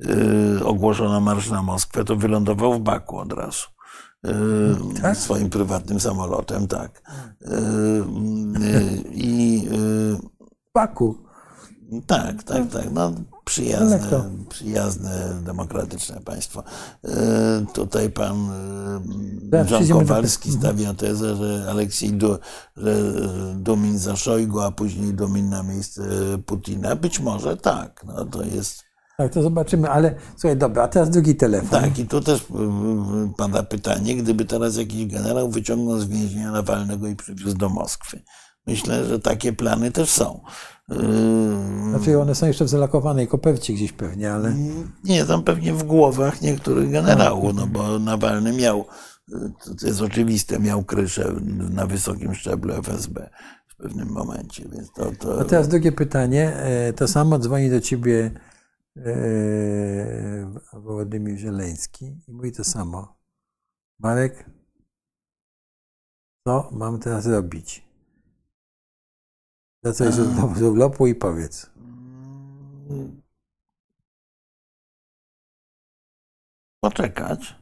y, 0.10 0.66
ogłoszono 0.66 1.20
marsz 1.22 1.50
na 1.50 1.62
Moskwę, 1.62 2.04
to 2.04 2.16
wylądował 2.16 2.74
w 2.74 2.80
Baku 2.80 3.18
od 3.18 3.34
razu. 3.34 3.68
Y, 4.28 5.02
Tak? 5.02 5.18
Swoim 5.18 5.50
prywatnym 5.50 6.00
samolotem, 6.00 6.68
tak. 6.68 7.02
Y, 7.42 8.04
I 9.12 9.68
Baku. 10.74 11.18
tak, 12.08 12.44
tak, 12.44 12.70
tak. 12.72 12.86
No, 12.92 13.12
przyjazne, 13.46 14.00
przyjazne, 14.50 15.42
demokratyczne 15.44 16.22
państwo. 16.22 16.64
Y, 17.06 17.10
Tutaj 17.74 18.10
pan 18.10 18.50
y, 19.48 19.52
Tak, 19.52 19.68
do 19.88 19.96
Kowalski 20.00 20.52
stawia 20.52 20.94
tezę, 20.94 21.36
że 21.36 21.66
Aleksiej 21.70 22.14
Du, 22.14 22.38
że 22.78 22.96
Dumin 23.56 24.00
za 24.00 24.16
Szojgu, 24.16 24.60
a 24.60 24.72
później 24.72 25.14
Dumin 25.14 25.50
na 25.50 25.64
miejsce 25.64 26.02
Putina. 26.46 26.96
Być 26.96 27.20
może 27.20 27.58
tak. 27.58 28.06
No, 28.08 28.26
to 28.26 28.44
jest 28.44 28.84
Tak, 29.18 29.34
to 29.34 29.42
zobaczymy, 29.44 29.90
ale 29.90 30.16
słuchaj, 30.38 30.58
dobra, 30.58 30.84
a 30.84 30.88
teraz 30.88 31.10
drugi 31.10 31.36
telefon. 31.36 31.82
tak. 31.82 32.00
I 32.00 32.06
tu 32.08 32.22
też 32.22 32.46
pada 33.38 33.64
pytanie, 33.64 34.16
gdyby 34.16 34.46
teraz 34.46 34.76
jakiś 34.78 35.08
generał 35.08 35.50
wyciągnął 35.50 36.00
z 36.00 36.06
więzienia 36.08 36.52
Nawalnego 36.52 37.08
i 37.08 37.16
przywiózł 37.16 37.58
do 37.58 37.70
Moskwy. 37.70 38.22
Myślę, 38.68 39.06
że 39.06 39.20
takie 39.20 39.54
plany 39.54 39.92
też 39.92 40.10
są. 40.10 40.42
Y, 40.92 40.96
Znaczy 41.90 42.20
one 42.20 42.36
są 42.36 42.48
jeszcze 42.48 42.66
w 42.66 42.70
zalakowanej 42.70 43.28
kopercie 43.28 43.74
gdzieś 43.74 43.92
pewnie, 43.92 44.34
ale 44.34 44.54
Nie, 45.04 45.26
tam 45.26 45.44
pewnie 45.44 45.74
w 45.74 45.84
głowach 45.84 46.42
niektórych 46.42 46.92
generałów, 46.92 47.56
no 47.56 47.68
bo 47.68 48.00
Nawalny 48.00 48.54
miał, 48.54 48.86
to 49.80 49.88
jest 49.88 50.02
oczywiste, 50.02 50.60
miał 50.60 50.84
kryszę 50.84 51.34
na 51.70 51.86
wysokim 51.88 52.34
szczeblu 52.36 52.74
FSB 52.74 53.30
w 53.68 53.76
pewnym 53.76 54.10
momencie, 54.10 54.70
więc 54.70 54.92
to, 54.94 55.12
to 55.20 55.40
A 55.42 55.44
teraz 55.46 55.68
drugie 55.68 55.92
pytanie. 55.92 56.56
E, 56.56 56.94
To 56.94 57.08
samo 57.08 57.40
dzwoni 57.40 57.70
do 57.70 57.82
ciebie 57.82 58.32
e, 58.98 59.02
Wołodymir 60.74 61.38
Żeleński 61.40 62.06
i 62.28 62.32
mówi 62.32 62.52
to 62.52 62.64
samo. 62.64 63.16
Marek, 64.00 64.50
co 66.48 66.70
mam 66.72 67.00
teraz 67.00 67.26
robić? 67.26 67.85
Wracaj 69.86 70.12
z 70.12 70.20
urlopu- 70.62 71.08
i 71.08 71.16
powiedz. 71.16 71.70
poczekać 76.80 77.56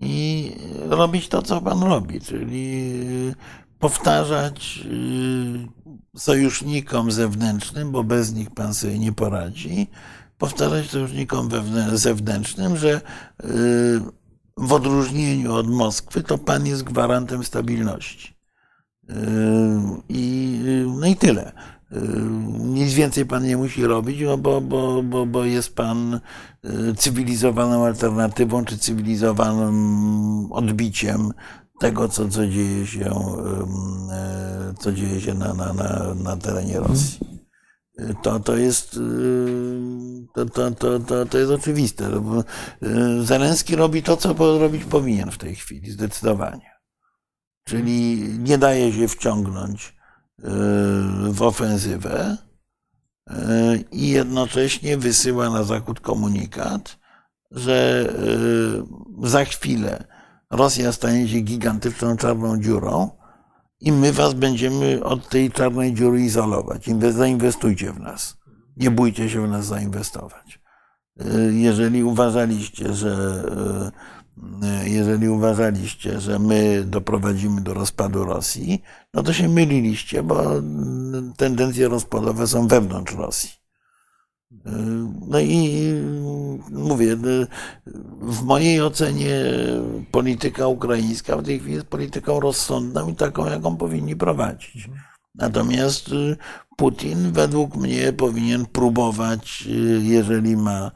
i 0.00 0.52
robić 0.88 1.28
to, 1.28 1.42
co 1.42 1.60
pan 1.60 1.82
robi, 1.82 2.20
czyli 2.20 2.92
powtarzać 3.78 4.80
y, 6.14 6.18
sojusznikom 6.18 7.12
zewnętrznym, 7.12 7.92
bo 7.92 8.04
bez 8.04 8.32
nich 8.32 8.50
pan 8.50 8.74
sobie 8.74 8.98
nie 8.98 9.12
poradzi, 9.12 9.86
powtarzać 10.38 10.90
sojusznikom 10.90 11.48
zewnętrznym, 11.92 12.76
że 12.76 12.90
y, 12.90 13.00
w 14.56 14.72
odróżnieniu 14.72 15.54
od 15.54 15.68
Moskwy 15.68 16.22
to 16.22 16.38
pan 16.38 16.66
jest 16.66 16.82
gwarantem 16.82 17.44
stabilności. 17.44 18.41
Yy, 19.12 20.02
I, 20.08 20.58
no 21.00 21.06
i 21.06 21.16
tyle. 21.16 21.52
Yy, 21.90 22.00
Nic 22.58 22.94
więcej 22.94 23.26
pan 23.26 23.44
nie 23.46 23.56
musi 23.56 23.84
robić, 23.86 24.20
no 24.20 24.38
bo, 24.38 24.60
bo, 24.60 25.02
bo, 25.02 25.26
bo 25.26 25.44
jest 25.44 25.74
pan 25.74 26.20
yy, 26.62 26.94
cywilizowaną 26.94 27.86
alternatywą, 27.86 28.64
czy 28.64 28.78
cywilizowanym 28.78 30.52
odbiciem 30.52 31.32
tego, 31.80 32.08
co, 32.08 32.28
co 32.28 32.46
dzieje 32.46 32.86
się, 32.86 33.10
co 34.78 34.92
dzieje 34.92 35.20
się 35.20 35.34
na, 35.34 35.54
na, 35.54 35.72
na, 35.72 36.14
na 36.14 36.36
terenie 36.36 36.80
Rosji. 36.80 37.18
Yy, 37.98 38.14
To, 38.22 38.40
to, 38.40 38.56
jest, 38.56 38.96
yy, 38.96 40.26
to, 40.34 40.46
to, 40.46 40.70
to, 40.70 40.98
to, 41.00 41.26
to 41.26 41.38
jest 41.38 41.50
oczywiste. 41.50 42.04
yy, 42.82 43.24
Zelenski 43.24 43.76
robi 43.76 44.02
to, 44.02 44.16
co 44.16 44.58
robić 44.58 44.84
powinien 44.84 45.30
w 45.30 45.38
tej 45.38 45.54
chwili, 45.54 45.90
zdecydowanie. 45.90 46.71
Czyli 47.64 48.18
nie 48.38 48.58
daje 48.58 48.92
się 48.92 49.08
wciągnąć 49.08 49.96
w 51.30 51.42
ofensywę 51.42 52.36
i 53.92 54.08
jednocześnie 54.08 54.96
wysyła 54.96 55.50
na 55.50 55.64
Zachód 55.64 56.00
komunikat, 56.00 56.98
że 57.50 58.08
za 59.22 59.44
chwilę 59.44 60.04
Rosja 60.50 60.92
stanie 60.92 61.28
się 61.28 61.40
gigantyczną 61.40 62.16
czarną 62.16 62.60
dziurą 62.60 63.10
i 63.80 63.92
my 63.92 64.12
was 64.12 64.34
będziemy 64.34 65.04
od 65.04 65.28
tej 65.28 65.50
czarnej 65.50 65.94
dziury 65.94 66.20
izolować. 66.20 66.86
Zainwestujcie 67.10 67.92
w 67.92 68.00
nas. 68.00 68.36
Nie 68.76 68.90
bójcie 68.90 69.30
się 69.30 69.46
w 69.46 69.50
nas 69.50 69.66
zainwestować. 69.66 70.60
Jeżeli 71.50 72.04
uważaliście, 72.04 72.94
że 72.94 73.42
jeżeli 74.84 75.28
uważaliście, 75.28 76.20
że 76.20 76.38
my 76.38 76.84
doprowadzimy 76.84 77.60
do 77.60 77.74
rozpadu 77.74 78.24
Rosji, 78.24 78.82
no 79.14 79.22
to 79.22 79.32
się 79.32 79.48
myliliście, 79.48 80.22
bo 80.22 80.44
tendencje 81.36 81.88
rozpadowe 81.88 82.46
są 82.46 82.68
wewnątrz 82.68 83.14
Rosji. 83.14 83.50
No 85.28 85.40
i 85.40 85.92
mówię, 86.70 87.16
w 88.20 88.42
mojej 88.42 88.82
ocenie 88.82 89.44
polityka 90.10 90.66
ukraińska 90.66 91.36
w 91.36 91.42
tej 91.42 91.58
chwili 91.58 91.74
jest 91.74 91.86
polityką 91.86 92.40
rozsądną 92.40 93.08
i 93.08 93.14
taką, 93.14 93.46
jaką 93.46 93.76
powinni 93.76 94.16
prowadzić. 94.16 94.90
Natomiast 95.34 96.10
Putin 96.76 97.32
według 97.32 97.76
mnie 97.76 98.12
powinien 98.12 98.66
próbować, 98.66 99.68
jeżeli 100.02 100.56
ma 100.56 100.90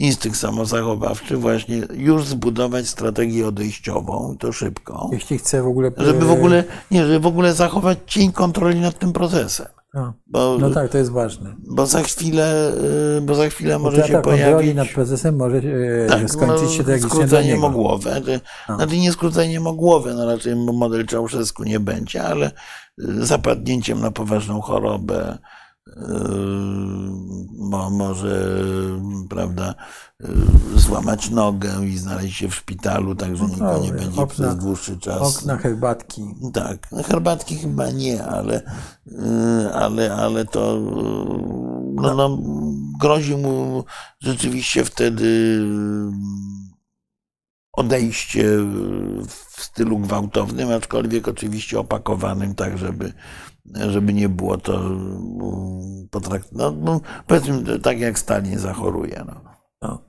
instynkt 0.00 0.38
samozachowawczy, 0.38 1.36
właśnie 1.36 1.82
już 1.92 2.26
zbudować 2.26 2.88
strategię 2.88 3.46
odejściową, 3.46 4.36
to 4.38 4.52
szybko. 4.52 5.10
Jeśli 5.12 5.38
chce 5.38 5.62
w 5.62 5.66
ogóle. 5.66 5.92
Żeby 5.96 6.24
w 6.24 6.30
ogóle, 6.30 6.64
nie, 6.90 7.06
żeby 7.06 7.20
w 7.20 7.26
ogóle 7.26 7.54
zachować 7.54 7.98
cień 8.06 8.32
kontroli 8.32 8.80
nad 8.80 8.98
tym 8.98 9.12
procesem. 9.12 9.66
No, 9.94 10.12
bo, 10.26 10.56
no 10.60 10.70
tak, 10.70 10.90
to 10.90 10.98
jest 10.98 11.10
ważne. 11.10 11.54
Bo 11.58 11.86
za 11.86 12.02
chwilę, 12.02 12.72
y, 13.18 13.20
bo 13.20 13.34
za 13.34 13.48
chwilę 13.48 13.78
może 13.78 13.96
Utrata 13.96 14.12
się 14.12 14.22
pojawić... 14.22 14.44
kontroli 14.44 14.74
nad 14.74 14.88
procesem 14.88 15.36
może 15.36 15.56
y, 15.56 16.06
tak, 16.08 16.30
skończyć 16.30 16.72
się 16.72 16.82
no, 16.82 16.88
tak 16.88 17.00
skróceniem 17.00 17.64
o 17.64 17.70
głowę. 17.70 18.20
Znaczy 18.76 18.98
nie 18.98 19.12
skróceniem 19.12 19.66
o 19.66 19.72
głowę, 19.72 20.14
no 20.14 20.26
raczej 20.26 20.56
model 20.56 21.06
Czałszewsku 21.06 21.64
nie 21.64 21.80
będzie, 21.80 22.22
ale 22.22 22.50
zapadnięciem 22.98 24.00
na 24.00 24.10
poważną 24.10 24.60
chorobę, 24.60 25.38
Yy, 25.86 25.94
może, 27.90 28.58
prawda, 29.28 29.74
yy, 30.20 30.28
złamać 30.80 31.30
nogę 31.30 31.70
i 31.86 31.98
znaleźć 31.98 32.36
się 32.36 32.48
w 32.48 32.54
szpitalu, 32.54 33.14
tak 33.14 33.36
że 33.36 33.44
nikt 33.44 33.60
nie 33.82 33.92
będzie 33.92 34.20
okna, 34.20 34.26
przez 34.26 34.56
dłuższy 34.56 34.98
czas. 34.98 35.38
Okna 35.38 35.56
herbatki. 35.56 36.34
Tak, 36.52 36.88
herbatki 37.06 37.56
chyba 37.56 37.90
nie, 37.90 38.24
ale, 38.24 38.62
yy, 39.06 39.74
ale, 39.74 40.14
ale 40.14 40.44
to 40.44 40.80
no, 41.94 42.14
no, 42.14 42.38
grozi 43.00 43.36
mu 43.36 43.84
rzeczywiście 44.20 44.84
wtedy 44.84 45.60
odejście 47.72 48.44
w 49.28 49.62
stylu 49.62 49.98
gwałtownym, 49.98 50.72
aczkolwiek 50.72 51.28
oczywiście 51.28 51.80
opakowanym 51.80 52.54
tak, 52.54 52.78
żeby 52.78 53.12
żeby 53.74 54.12
nie 54.12 54.28
było 54.28 54.56
to 54.58 54.90
potraktowane, 56.10 56.76
no, 56.76 56.92
no, 56.92 57.00
powiedzmy 57.26 57.78
tak 57.78 58.00
jak 58.00 58.18
Stalin 58.18 58.58
zachoruje. 58.58 59.24
No. 59.26 59.40
no. 59.82 60.02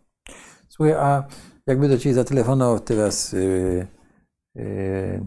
Słuchaj, 0.69 0.93
a 0.93 1.27
jakby 1.67 1.89
do 1.89 1.97
Ciebie 1.97 2.15
zatelefonował 2.15 2.79
teraz 2.79 3.33
yy, 3.33 3.87
yy, 4.55 5.25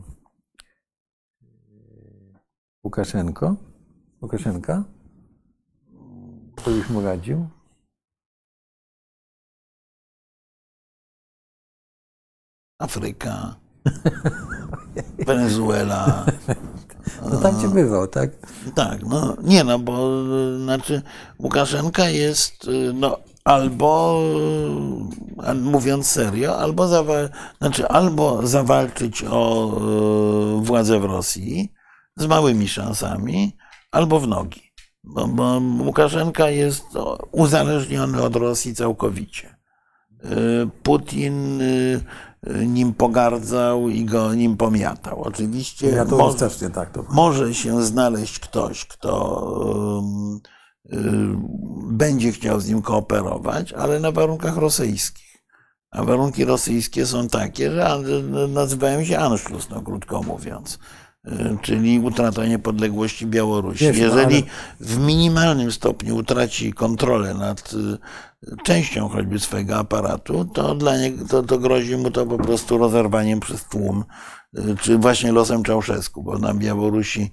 Łukaszenko, 2.85 3.56
Łukaszenka, 4.23 4.85
to 6.65 6.70
byś 6.70 6.90
mu 6.90 7.01
radził? 7.01 7.48
Afryka, 12.78 13.56
Wenezuela, 15.27 16.27
no 17.31 17.37
tam 17.37 17.61
cię 17.61 17.69
bywał, 17.69 18.07
tak? 18.07 18.31
Tak, 18.75 19.03
no 19.03 19.37
nie 19.43 19.65
no, 19.65 19.79
bo 19.79 20.25
znaczy 20.59 21.03
Łukaszenka 21.39 22.09
jest 22.09 22.71
no 22.95 23.19
albo 23.45 24.21
mówiąc 25.55 26.07
serio, 26.07 26.59
albo, 26.59 26.89
zawa- 26.89 27.29
znaczy, 27.59 27.89
albo 27.89 28.47
zawalczyć 28.47 29.25
o 29.31 29.73
e, 30.61 30.65
władzę 30.65 31.01
w 31.01 31.05
Rosji 31.05 31.73
z 32.17 32.27
małymi 32.27 32.69
szansami, 32.69 33.57
albo 33.93 34.21
w 34.21 34.29
nogi. 34.29 34.63
Bo, 35.05 35.27
bo 35.29 35.61
Łukaszenka 35.81 36.51
jest 36.51 36.85
uzależniony 37.33 38.23
od 38.23 38.37
Rosji 38.37 38.75
całkowicie. 38.75 39.57
Putin 40.83 41.63
nim 42.66 42.95
pogardzał 42.95 43.89
i 43.89 44.05
go 44.05 44.35
nim 44.35 44.57
pomiatał. 44.57 45.23
Oczywiście 45.23 45.89
ja 45.89 46.05
to 46.05 46.16
mo 46.16 46.35
tak, 46.75 46.91
to... 46.91 47.05
może 47.11 47.55
się 47.55 47.83
znaleźć 47.85 48.39
ktoś, 48.39 48.85
kto 48.85 49.41
um, 50.01 50.41
um, 50.93 51.49
będzie 51.91 52.33
chciał 52.33 52.61
z 52.61 52.69
nim 52.69 52.83
kooperować, 52.83 53.73
ale 53.73 54.01
na 54.01 54.12
warunkach 54.12 54.57
rosyjskich. 54.57 55.25
A 55.91 56.05
warunki 56.05 56.45
rosyjskie 56.45 57.07
są 57.07 57.29
takie, 57.29 57.71
że 57.71 57.99
nazywają 58.49 59.05
się 59.05 59.19
Anschluss, 59.19 59.71
no 59.71 59.83
krótko 59.83 60.23
mówiąc. 60.23 60.79
Y, 61.29 61.59
czyli 61.63 62.01
utrata 62.01 62.47
niepodległości 62.47 63.27
Białorusi. 63.27 63.85
Wiesz, 63.85 63.99
no, 63.99 64.05
Jeżeli 64.05 64.37
ale... 64.37 64.45
w 64.81 64.99
minimalnym 64.99 65.73
stopniu 65.73 66.17
utraci 66.17 66.73
kontrolę 66.73 67.35
nad 67.35 67.73
y, 67.73 68.57
częścią 68.65 69.09
choćby 69.09 69.39
swojego 69.39 69.77
aparatu, 69.77 70.45
to, 70.45 70.75
dla 70.75 70.99
niego, 70.99 71.29
to, 71.29 71.43
to 71.43 71.59
grozi 71.59 71.97
mu 71.97 72.11
to 72.11 72.27
po 72.27 72.39
prostu 72.39 72.79
rozerwaniem 72.79 73.41
przez 73.41 73.65
tłum, 73.65 74.05
y, 74.59 74.77
czy 74.81 74.99
właśnie 74.99 75.33
losem 75.33 75.63
Czałszewsku, 75.63 76.23
bo 76.23 76.39
na 76.39 76.55
Białorusi 76.55 77.33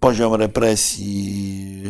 poziom 0.00 0.34
represji 0.34 1.82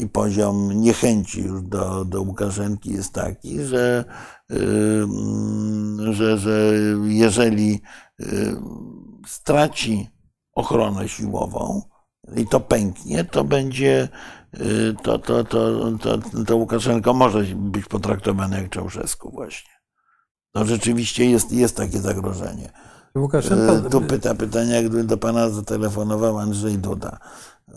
i 0.00 0.06
poziom 0.06 0.72
niechęci 0.80 1.40
już 1.40 1.62
do, 1.62 2.04
do 2.04 2.22
Łukaszenki 2.22 2.90
jest 2.92 3.12
taki, 3.12 3.62
że, 3.62 4.04
że, 6.12 6.38
że 6.38 6.72
jeżeli 7.04 7.80
straci 9.26 10.10
ochronę 10.54 11.08
siłową 11.08 11.82
i 12.36 12.46
to 12.46 12.60
pęknie, 12.60 13.24
to 13.24 13.44
będzie, 13.44 14.08
y, 14.60 14.94
to, 15.02 15.18
to, 15.18 15.44
to, 15.44 15.90
to, 15.98 16.18
to 16.46 16.56
Łukaszenko 16.56 17.14
może 17.14 17.42
być 17.54 17.86
potraktowany 17.86 18.56
jak 18.56 18.70
Czałszewsku 18.70 19.30
właśnie. 19.30 19.72
No 20.54 20.64
rzeczywiście 20.64 21.30
jest, 21.30 21.52
jest 21.52 21.76
takie 21.76 21.98
zagrożenie. 21.98 22.72
Łukaszenko... 23.14 23.86
Y, 23.86 23.90
tu 23.90 24.00
pyta 24.00 24.34
pytania, 24.34 24.80
gdyby 24.80 25.04
do 25.04 25.18
pana 25.18 25.48
zatelefonował 25.48 26.38
Andrzej 26.38 26.78
Duda. 26.78 27.18
Yy, 27.68 27.76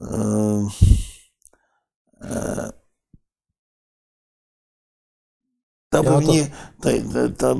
to 5.97 6.03
ja 6.03 6.17
bym 6.17 6.27
to... 6.27 6.33
nie, 6.33 6.47
to, 6.81 6.89
to, 7.37 7.37
to, 7.37 7.55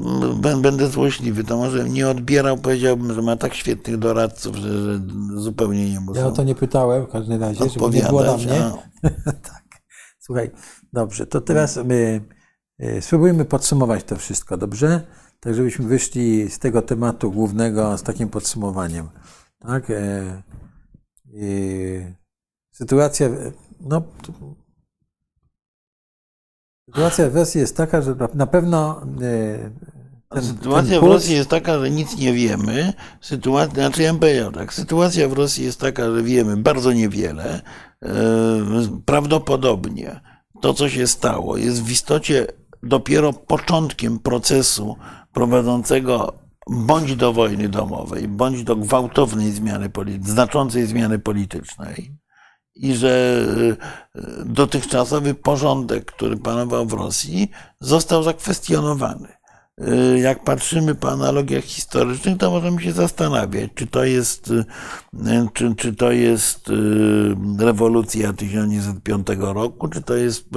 będę 0.61 0.87
złośliwy, 0.87 1.43
to 1.43 1.57
może 1.57 1.89
nie 1.89 2.07
odbierał, 2.07 2.57
powiedziałbym, 2.57 3.13
że 3.13 3.21
ma 3.21 3.35
tak 3.35 3.53
świetnych 3.53 3.97
doradców, 3.97 4.55
że, 4.55 4.83
że 4.83 4.99
zupełnie 5.35 5.91
nie 5.91 5.99
muszę. 5.99 6.19
Ja 6.19 6.27
o 6.27 6.31
to 6.31 6.43
nie 6.43 6.55
pytałem 6.55 7.05
w 7.05 7.09
każdym 7.09 7.41
razie, 7.41 7.69
żeby 7.69 7.89
nie 7.89 8.03
było 8.03 8.23
na 8.23 8.37
mnie. 8.37 8.71
tak. 9.23 9.63
Słuchaj, 10.19 10.51
dobrze, 10.93 11.27
to 11.27 11.41
teraz 11.41 11.79
my 11.85 12.21
e, 12.79 13.01
spróbujmy 13.01 13.45
podsumować 13.45 14.03
to 14.03 14.15
wszystko, 14.15 14.57
dobrze? 14.57 15.01
Tak, 15.39 15.55
żebyśmy 15.55 15.85
wyszli 15.85 16.49
z 16.49 16.59
tego 16.59 16.81
tematu 16.81 17.31
głównego 17.31 17.97
z 17.97 18.03
takim 18.03 18.29
podsumowaniem. 18.29 19.09
Tak? 19.59 19.89
E, 19.89 19.95
e, 19.95 20.43
sytuacja, 22.71 23.29
no 23.79 24.01
Sytuacja 26.85 27.29
w 27.29 27.35
Rosji 27.35 27.61
jest 27.61 27.77
taka, 27.77 28.01
że 28.01 28.15
na 28.33 28.47
pewno. 28.47 29.01
E, 29.21 29.71
ten, 30.29 30.43
sytuacja 30.43 30.99
ten 30.99 31.09
w 31.09 31.11
Rosji 31.13 31.35
jest 31.35 31.49
taka, 31.49 31.79
że 31.79 31.89
nic 31.89 32.17
nie 32.17 32.33
wiemy. 32.33 32.93
Sytuacja, 33.21 33.73
znaczy 33.73 34.03
ja 34.03 34.13
bym 34.13 34.51
tak, 34.53 34.73
sytuacja 34.73 35.29
w 35.29 35.33
Rosji 35.33 35.65
jest 35.65 35.79
taka, 35.79 36.11
że 36.11 36.23
wiemy 36.23 36.57
bardzo 36.57 36.93
niewiele. 36.93 37.61
E, 38.03 38.09
prawdopodobnie 39.05 40.21
to, 40.61 40.73
co 40.73 40.89
się 40.89 41.07
stało, 41.07 41.57
jest 41.57 41.83
w 41.83 41.91
istocie 41.91 42.47
dopiero 42.83 43.33
początkiem 43.33 44.19
procesu 44.19 44.95
prowadzącego 45.33 46.33
bądź 46.69 47.15
do 47.15 47.33
wojny 47.33 47.69
domowej, 47.69 48.27
bądź 48.27 48.63
do 48.63 48.75
gwałtownej 48.75 49.51
zmiany, 49.51 49.89
znaczącej 50.21 50.85
zmiany 50.85 51.19
politycznej 51.19 52.11
i 52.75 52.95
że 52.95 53.45
e, 54.15 54.21
dotychczasowy 54.45 55.33
porządek, 55.33 56.05
który 56.05 56.37
panował 56.37 56.85
w 56.85 56.93
Rosji, 56.93 57.51
został 57.79 58.23
zakwestionowany. 58.23 59.27
y, 59.81 60.19
jak 60.19 60.43
patrzymy 60.43 60.95
po 60.95 61.11
analogiach 61.11 61.63
historycznych, 61.63 62.37
to 62.37 62.51
możemy 62.51 62.81
się 62.81 62.91
zastanawiać, 62.91 63.71
czy 63.75 63.87
to 63.87 64.03
jest, 64.03 64.51
y, 64.51 64.65
czy, 65.53 65.75
czy 65.75 65.95
to 65.95 66.11
jest 66.11 66.71
rewolucja 67.59 68.33
1905 68.33 69.27
roku, 69.39 69.87
czy 69.87 70.01
to 70.01 70.15
jest 70.15 70.49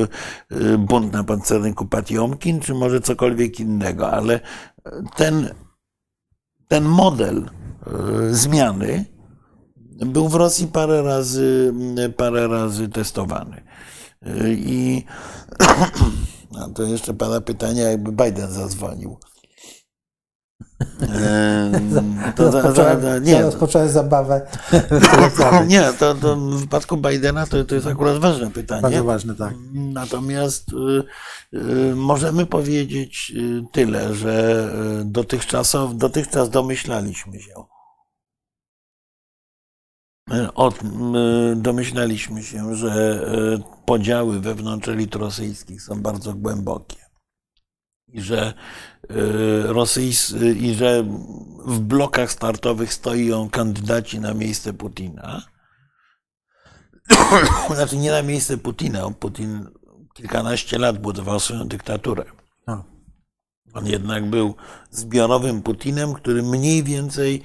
bunt 0.79 1.13
na 1.13 1.25
pancerniku 1.25 1.87
Patiomkin, 1.87 2.61
czy 2.61 2.75
może 2.75 3.01
cokolwiek 3.01 3.61
innego, 3.61 4.11
ale 4.11 4.41
ten, 5.17 5.51
ten 6.69 6.85
model 6.85 7.51
zmiany 8.31 9.18
był 10.07 10.29
w 10.29 10.35
Rosji 10.35 10.67
parę 10.67 11.03
razy, 11.03 11.75
parę 12.17 12.49
razy 12.49 12.89
testowany. 12.89 13.63
I 14.49 15.05
a 16.61 16.69
to 16.75 16.83
jeszcze 16.83 17.15
pana 17.15 17.41
pytania, 17.41 17.91
jakby 17.91 18.25
Biden 18.25 18.53
zadzwonił. 18.53 19.17
To 22.37 22.53
za, 22.53 22.73
za, 22.73 23.01
za, 23.01 23.19
nie, 23.19 23.43
rozpocząłem 23.43 23.89
zabawę. 23.89 24.47
nie 25.69 25.93
to, 25.99 26.15
to 26.15 26.37
w 26.37 26.61
wypadku 26.61 26.97
Bidena 26.97 27.47
to, 27.47 27.65
to 27.65 27.75
jest 27.75 27.87
akurat 27.87 28.19
ważne 28.19 28.51
pytanie. 28.51 28.83
Bardzo 28.83 29.05
ważne, 29.05 29.35
tak. 29.35 29.55
Natomiast 29.73 30.69
y, 30.73 31.59
y, 31.59 31.95
możemy 31.95 32.47
powiedzieć 32.47 33.33
y, 33.37 33.63
tyle, 33.73 34.15
że 34.15 34.69
y, 35.01 35.05
dotychczasow, 35.05 35.97
dotychczas 35.97 36.51
domyślaliśmy 36.51 37.41
się. 37.41 37.55
Od, 40.55 40.83
y, 40.83 41.57
domyślaliśmy 41.57 42.43
się, 42.43 42.75
że 42.75 43.23
y, 43.59 43.85
podziały 43.85 44.41
wewnątrz 44.41 44.89
elit 44.89 45.15
rosyjskich 45.15 45.83
są 45.83 46.03
bardzo 46.03 46.35
głębokie 46.35 46.97
i 48.09 48.21
że, 48.21 48.55
y, 49.11 49.63
rosyjs, 49.63 50.31
y, 50.31 50.55
i 50.55 50.75
że 50.75 51.05
w 51.67 51.81
blokach 51.81 52.33
startowych 52.33 52.95
stoją 52.95 53.51
kandydaci 53.51 54.21
na 54.21 54.35
miejsce 54.35 54.73
Putina. 54.73 55.43
Znaczy 57.75 57.97
nie 57.97 58.11
na 58.11 58.23
miejsce 58.23 58.59
Putina. 58.59 59.11
Putin 59.11 59.67
kilkanaście 60.15 60.79
lat 60.79 60.99
budował 60.99 61.41
swoją 61.41 61.69
dyktaturę. 61.69 62.25
On 63.75 63.87
jednak 63.87 64.31
był 64.31 64.55
zbiorowym 64.91 65.63
Putinem, 65.63 66.15
który 66.15 66.43
mniej 66.43 66.83
więcej 66.83 67.43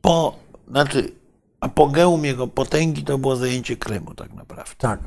po, 0.00 0.38
znaczy 0.68 1.19
apogeum 1.60 2.24
jego 2.24 2.46
potęgi 2.46 3.04
to 3.04 3.18
było 3.18 3.36
zajęcie 3.36 3.76
Krymu 3.76 4.14
tak 4.14 4.34
naprawdę. 4.34 4.72
Tak. 4.78 5.00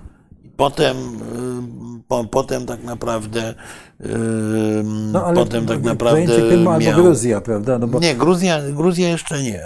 Potem, 0.58 0.98
y, 0.98 2.04
po, 2.08 2.24
potem 2.24 2.66
tak 2.66 2.84
naprawdę, 2.84 3.54
y, 4.02 4.84
No 4.86 5.26
ale 5.26 5.36
potem 5.36 5.66
tak 5.66 5.84
naprawdę 5.84 6.28
zajęcie 6.28 6.48
Krymu 6.48 6.70
albo 6.70 6.86
miał... 6.86 7.02
Gruzja, 7.02 7.42
prawda? 7.42 7.80
No 7.80 7.88
bo 7.88 8.00
Nie, 8.00 8.16
Gruzja, 8.16 8.62
Gruzja 8.72 9.10
jeszcze 9.10 9.44
nie. 9.44 9.62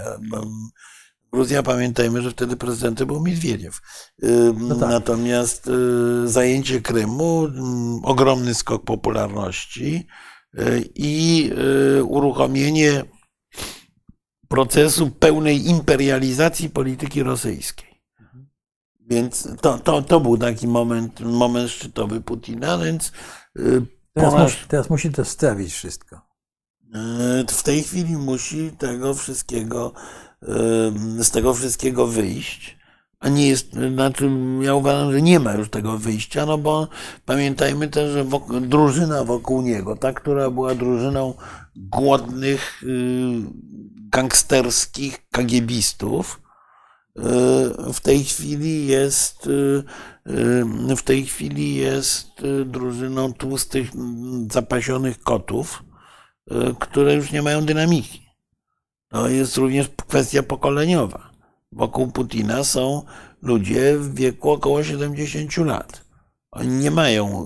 Gruzja, 1.32 1.62
pamiętajmy, 1.62 2.22
że 2.22 2.30
wtedy 2.30 2.56
prezydentem 2.56 3.06
był 3.06 3.20
Miedwiediew. 3.20 3.80
Y, 4.22 4.52
tak. 4.80 4.90
Natomiast 4.90 5.70
zajęcie 6.24 6.80
Krymu, 6.80 7.48
ogromny 8.02 8.54
skok 8.54 8.84
popularności 8.84 10.06
i 10.94 11.50
uruchomienie 12.04 13.04
procesu 14.48 15.10
pełnej 15.10 15.68
imperializacji 15.68 16.70
polityki 16.70 17.22
rosyjskiej. 17.22 17.88
Więc 19.10 19.48
to, 19.60 19.78
to, 19.78 20.02
to 20.02 20.20
był 20.20 20.38
taki 20.38 20.68
moment, 20.68 21.20
moment 21.20 21.70
szczytowy 21.70 22.20
Putina, 22.20 22.78
więc 22.78 23.12
y, 23.58 23.82
teraz, 24.14 24.32
po 24.32 24.38
raz, 24.38 24.52
mu- 24.52 24.68
teraz 24.68 24.90
musi 24.90 25.10
to 25.10 25.24
stawić 25.24 25.72
wszystko. 25.72 26.16
y, 27.40 27.46
w 27.48 27.62
tej 27.62 27.82
chwili 27.82 28.16
musi 28.16 28.70
tego 28.78 29.14
wszystkiego, 29.14 29.92
y, 31.18 31.24
z 31.24 31.30
tego 31.30 31.54
wszystkiego 31.54 32.06
wyjść. 32.06 32.78
A 33.20 33.28
nie 33.28 33.48
jest, 33.48 33.72
znaczy 33.94 34.30
ja 34.60 34.74
uważam, 34.74 35.12
że 35.12 35.22
nie 35.22 35.40
ma 35.40 35.54
już 35.54 35.70
tego 35.70 35.98
wyjścia, 35.98 36.46
no 36.46 36.58
bo 36.58 36.88
pamiętajmy 37.24 37.88
też, 37.88 38.12
że 38.12 38.24
wokół, 38.24 38.60
drużyna 38.60 39.24
wokół 39.24 39.62
niego, 39.62 39.96
ta, 39.96 40.12
która 40.12 40.50
była 40.50 40.74
drużyną 40.74 41.34
głodnych, 41.76 42.82
gangsterskich 44.10 45.28
kagiebistów, 45.30 46.40
y, 47.18 47.92
w 47.92 48.00
tej 48.00 48.24
chwili 48.24 48.86
jest 48.86 49.46
y, 49.46 49.82
y, 50.90 50.96
w 50.96 51.02
tej 51.02 51.26
chwili 51.26 51.74
jest 51.74 52.28
drużyną 52.64 53.32
tłustych, 53.32 53.90
zapasionych 54.50 55.20
kotów, 55.20 55.82
które 56.78 57.14
już 57.14 57.32
nie 57.32 57.42
mają 57.42 57.64
dynamiki. 57.64 58.22
To 59.08 59.28
jest 59.28 59.56
również 59.56 59.90
kwestia 60.06 60.42
pokoleniowa. 60.42 61.30
Wokół 61.72 62.12
Putina 62.12 62.64
są 62.64 63.02
ludzie 63.42 63.98
w 63.98 64.14
wieku 64.14 64.50
około 64.50 64.84
70 64.84 65.56
lat. 65.56 66.04
Oni 66.50 66.68
nie 66.68 66.90
mają 66.90 67.44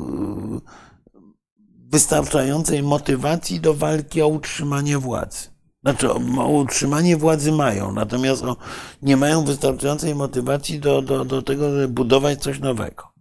wystarczającej 1.93 2.82
motywacji 2.82 3.60
do 3.60 3.74
walki 3.74 4.22
o 4.22 4.28
utrzymanie 4.28 4.98
władzy. 4.98 5.52
Znaczy, 5.82 6.10
o 6.38 6.48
utrzymanie 6.48 7.16
władzy 7.16 7.52
mają, 7.52 7.92
natomiast 7.92 8.42
o, 8.44 8.56
nie 9.02 9.16
mają 9.16 9.44
wystarczającej 9.44 10.14
motywacji 10.14 10.80
do, 10.80 11.02
do, 11.02 11.24
do 11.24 11.42
tego, 11.42 11.70
żeby 11.70 11.88
budować 11.88 12.42
coś 12.42 12.60
nowego. 12.60 13.12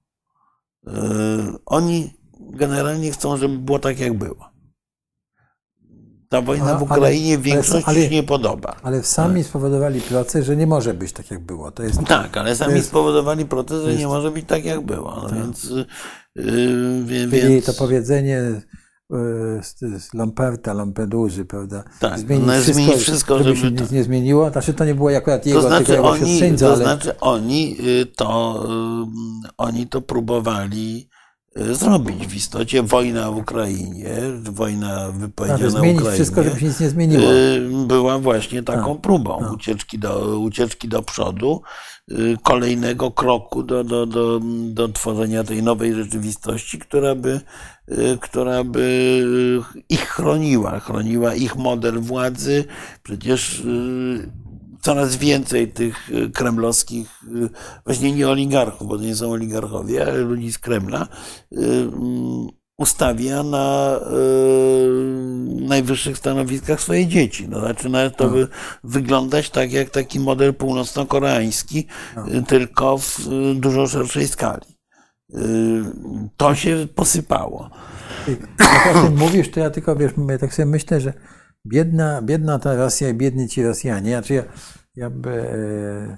Yy, 0.88 0.93
Oni 1.65 2.13
generalnie 2.39 3.11
chcą, 3.11 3.38
żeby 3.38 3.57
było 3.57 3.79
tak, 3.79 3.99
jak 3.99 4.13
było. 4.17 4.51
Ta 6.29 6.41
wojna 6.41 6.65
Ale- 6.65 6.79
w 6.79 6.81
Ukrainie 6.81 7.33
ale- 7.33 7.43
większości 7.43 7.89
ale- 7.89 8.01
się 8.03 8.09
nie 8.09 8.23
podoba. 8.23 8.75
Ale 8.83 9.03
sami 9.03 9.43
spowodowali 9.43 10.01
proces, 10.01 10.45
że 10.45 10.55
nie 10.55 10.67
może 10.67 10.93
być 10.93 11.13
tak, 11.13 11.31
jak 11.31 11.39
było. 11.45 11.71
To 11.71 11.83
jest 11.83 11.99
Tak, 12.07 12.38
ale 12.38 12.55
sami 12.55 12.73
jest- 12.75 12.88
spowodowali 12.88 13.45
proces, 13.45 13.81
że 13.83 13.88
jest- 13.89 13.99
nie 13.99 14.07
może 14.07 14.31
być 14.31 14.45
tak, 14.47 14.65
jak 14.65 14.81
było. 14.81 15.15
No 15.23 15.29
więc, 15.35 15.73
yy, 16.35 17.27
więc 17.27 17.65
to 17.65 17.73
powiedzenie 17.73 18.41
z, 19.61 19.79
z 20.03 20.13
Lamperta, 20.13 20.73
Lampeduzy, 20.73 21.45
prawda? 21.45 21.83
Tak, 21.99 22.19
no, 22.29 22.61
zmienić 22.61 22.95
wszystko, 22.95 23.38
żeby, 23.38 23.55
żeby 23.55 23.77
się 23.77 23.83
nic 23.83 23.91
nie 23.91 24.03
zmieniło. 24.03 24.49
Znaczy 24.51 24.73
to 24.73 24.85
nie 24.85 24.95
było 24.95 25.15
akurat 25.17 25.45
jego, 25.45 25.61
To 25.61 25.69
tylko 25.69 25.83
znaczy, 25.83 25.91
jego 25.91 26.09
oni, 26.09 26.19
siostrzeńca, 26.19 26.65
to 26.65 26.73
ale 26.73 26.83
znaczy 26.83 27.19
oni 27.19 27.77
y, 28.01 28.05
to, 28.05 28.63
y, 29.45 29.49
oni 29.57 29.88
to 29.88 30.01
próbowali 30.01 31.09
y, 31.57 31.75
zrobić 31.75 32.27
w 32.27 32.35
istocie. 32.35 32.83
Wojna 32.83 33.31
w 33.31 33.38
Ukrainie, 33.38 34.15
wojna 34.51 35.11
wypowiedziana 35.11 35.63
na 35.63 35.69
zmienić 35.79 35.97
Ukrainie, 36.01 36.15
wszystko, 36.15 36.43
żeby 36.43 36.59
się 36.59 36.65
nic 36.65 36.79
nie 36.79 36.89
zmieniło. 36.89 37.23
y, 37.33 37.85
była 37.88 38.19
właśnie 38.19 38.63
taką 38.63 38.93
Tak, 38.93 39.01
próbą 39.01 39.39
tak. 39.39 39.51
ucieczki 39.51 39.99
do, 39.99 40.39
ucieczki 40.39 40.88
do 40.88 41.01
przodu, 41.01 41.61
y, 42.11 42.38
kolejnego 42.43 43.11
kroku 43.11 43.63
do, 43.63 43.83
do, 43.83 44.05
do, 44.05 44.39
do 44.73 44.88
tworzenia 44.89 45.43
tej 45.43 45.63
nowej 45.63 45.93
rzeczywistości, 45.93 46.79
która 46.79 47.15
by, 47.15 47.29
y, 47.31 47.41
która 48.22 48.63
by 48.63 49.23
ich 49.89 50.09
chroniła, 50.09 50.80
chroniła 50.80 51.35
ich 51.35 51.55
model 51.55 51.99
władzy. 51.99 52.65
Przecież 53.03 53.59
y, 53.59 54.31
coraz 54.81 55.15
więcej 55.15 55.68
tych 55.68 56.09
y, 56.09 56.30
kremlowskich, 56.30 57.23
y, 57.23 57.49
właśnie 57.85 58.11
nie 58.11 58.30
oligarchów, 58.30 58.88
bo 58.88 58.97
to 58.97 59.03
nie 59.03 59.15
są 59.15 59.31
oligarchowie, 59.31 60.05
ale 60.05 60.18
ludzi 60.18 60.51
z 60.51 60.59
Kremla, 60.59 61.07
y, 61.51 61.57
mm, 61.57 62.47
ustawia 62.77 63.43
na 63.43 63.99
y, 63.99 65.65
najwyższych 65.68 66.18
stanowiskach 66.18 66.81
swoje 66.81 67.07
dzieci. 67.07 67.47
No, 67.49 67.61
zaczyna 67.61 68.09
to 68.09 68.30
wy, 68.30 68.47
wyglądać 68.84 69.49
tak 69.49 69.72
jak 69.72 69.89
taki 69.89 70.19
model 70.19 70.53
północno-koreański, 70.53 71.88
y, 72.27 72.43
tylko 72.43 72.97
w 72.97 73.19
y, 73.19 73.55
dużo 73.55 73.88
szerszej 73.88 74.27
skali. 74.27 74.81
Y, 75.36 75.84
To 76.38 76.56
się 76.56 76.88
posypało. 76.95 77.70
Jak 78.28 78.95
o 78.98 79.03
tym 79.03 79.18
mówisz, 79.18 79.52
to 79.52 79.60
ja 79.60 79.70
tylko, 79.70 79.95
wiesz, 79.95 80.12
ja 80.30 80.38
tak 80.38 80.53
sobie 80.53 80.66
myślę, 80.66 81.02
że 81.02 81.14
biedna, 81.66 82.22
biedna 82.22 82.60
ta 82.60 82.76
Rosja 82.76 83.10
i 83.10 83.14
biedni 83.14 83.49
ci 83.49 83.64
Rosjanie. 83.64 84.12
Znaczy 84.12 84.34
ja, 84.34 84.44
ja 84.95 85.10
by, 85.10 85.30
e, 85.30 86.18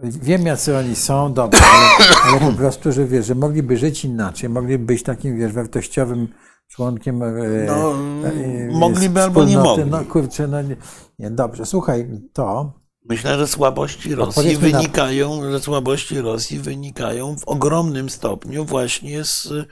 wiem, 0.00 0.46
jacy 0.46 0.76
oni 0.76 0.96
są, 0.96 1.32
dobrze, 1.32 1.60
ale, 1.62 2.06
ale 2.22 2.52
po 2.52 2.56
prostu, 2.56 2.92
że 2.92 3.04
wiesz, 3.06 3.26
że 3.26 3.34
mogliby 3.34 3.76
żyć 3.76 4.04
inaczej, 4.04 4.48
mogliby 4.48 4.84
być 4.84 5.02
takim, 5.02 5.38
wiesz, 5.38 5.52
wartościowym 5.52 6.28
członkiem 6.68 7.22
e, 7.22 7.32
No, 7.66 7.92
e, 8.28 8.78
mogliby 8.78 9.22
albo 9.22 9.44
nie 9.44 9.58
mogli. 9.58 9.84
No 9.90 10.04
kurczę, 10.04 10.48
no 10.48 10.62
nie, 10.62 10.76
nie, 11.18 11.30
dobrze, 11.30 11.66
słuchaj, 11.66 12.10
to 12.32 12.72
Myślę, 13.08 13.38
że 13.38 13.48
słabości 13.48 14.14
Rosji 14.14 14.28
Odpowiedzmy 14.40 14.70
na- 14.70 14.78
wynikają, 14.78 15.50
że 15.50 15.60
słabości 15.60 16.20
Rosji 16.20 16.58
wynikają 16.58 17.36
w 17.38 17.44
ogromnym 17.44 18.10
stopniu 18.10 18.64
właśnie 18.64 19.24
z 19.24 19.46
y, 19.46 19.66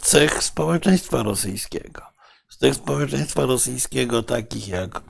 cech 0.00 0.42
społeczeństwa 0.42 1.22
rosyjskiego. 1.22 2.02
Z 2.48 2.56
cech 2.58 2.74
społeczeństwa 2.74 3.46
rosyjskiego 3.46 4.22
takich 4.22 4.68
jak 4.68 5.02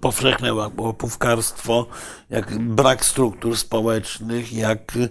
powszechne 0.00 0.54
łapówkarstwo, 0.54 1.86
jak 2.30 2.58
brak 2.58 3.04
struktur 3.04 3.56
społecznych, 3.56 4.52
jak 4.52 4.96
y, 4.96 5.08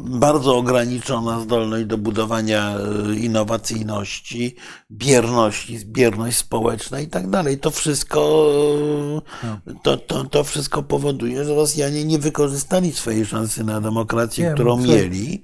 bardzo 0.00 0.56
ograniczona 0.56 1.40
zdolność 1.40 1.84
do 1.86 1.98
budowania 1.98 2.76
y, 3.10 3.16
innowacyjności, 3.16 4.56
bierności, 4.90 5.78
bierność 5.86 6.36
społeczna 6.36 7.00
i 7.00 7.06
tak 7.06 7.30
dalej. 7.30 7.58
To 7.58 7.70
wszystko, 7.70 8.50
y, 9.68 9.74
to, 9.82 9.96
to, 9.96 10.24
to 10.24 10.44
wszystko 10.44 10.82
powoduje, 10.82 11.44
że 11.44 11.54
Rosjanie 11.54 12.04
nie 12.04 12.18
wykorzystali 12.18 12.92
swojej 12.92 13.26
szansy 13.26 13.64
na 13.64 13.80
demokrację, 13.80 14.48
Nie, 14.48 14.54
którą 14.54 14.78
słuchaj. 14.78 14.96
mieli 14.96 15.42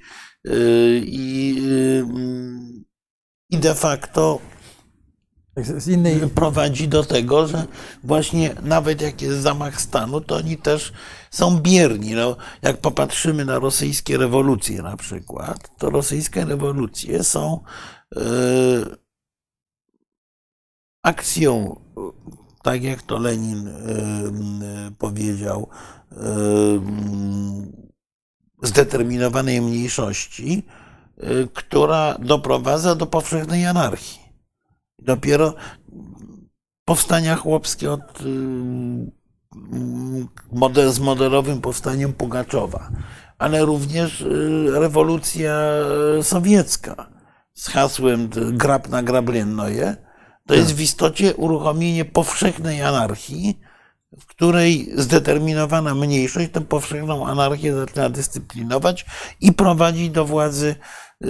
i, 1.03 1.63
i 3.51 3.59
de 3.59 3.75
facto 3.75 4.41
Z 5.57 5.89
innej, 5.89 6.21
prowadzi 6.21 6.89
do 6.89 7.05
tego, 7.05 7.47
że 7.47 7.67
właśnie 8.05 8.55
nawet 8.63 9.01
jak 9.01 9.23
jest 9.23 9.39
zamach 9.39 9.81
stanu, 9.81 10.21
to 10.21 10.37
oni 10.37 10.57
też 10.57 10.93
są 11.31 11.61
bierni. 11.61 12.15
No, 12.15 12.37
jak 12.63 12.81
popatrzymy 12.81 13.45
na 13.45 13.59
rosyjskie 13.59 14.19
rewolucje 14.19 14.83
na 14.83 14.97
przykład, 14.97 15.79
to 15.79 15.91
rosyjskie 15.91 16.45
rewolucje 16.45 17.25
są 17.25 17.61
e, 18.17 18.21
akcją, 21.03 21.81
tak 22.63 22.83
jak 22.83 23.03
to 23.03 23.19
Lenin 23.19 23.69
m, 23.69 24.95
powiedział, 24.99 25.69
m, 26.13 27.73
zdeterminowanej 28.63 29.61
mniejszości, 29.61 30.63
która 31.55 32.19
doprowadza 32.19 32.95
do 32.95 33.07
powszechnej 33.07 33.67
anarchii. 33.67 34.24
Dopiero 34.99 35.55
powstania 36.85 37.37
chłopskie 37.37 37.93
od, 37.93 38.21
y, 38.21 38.25
model, 40.53 40.93
z 40.93 41.01
modelowym 41.01 41.61
powstaniem 41.61 42.13
Pugaczowa, 42.13 42.91
ale 43.39 43.65
również 43.65 44.21
y, 44.21 44.71
rewolucja 44.73 45.57
sowiecka 46.23 47.11
z 47.55 47.69
hasłem 47.69 48.29
grab 48.53 48.89
na 48.89 49.03
grablennoje, 49.03 49.97
to 50.47 50.55
jest 50.55 50.75
w 50.75 50.81
istocie 50.81 51.35
uruchomienie 51.35 52.05
powszechnej 52.05 52.83
anarchii, 52.83 53.61
w 54.21 54.27
której 54.27 54.93
zdeterminowana 54.97 55.95
mniejszość 55.95 56.51
tę 56.53 56.61
powszechną 56.61 57.27
anarchię 57.27 57.75
zaczyna 57.75 58.11
dyscyplinować 58.11 59.07
i 59.41 59.53
prowadzi 59.53 60.11
do 60.11 60.25
władzy 60.25 60.75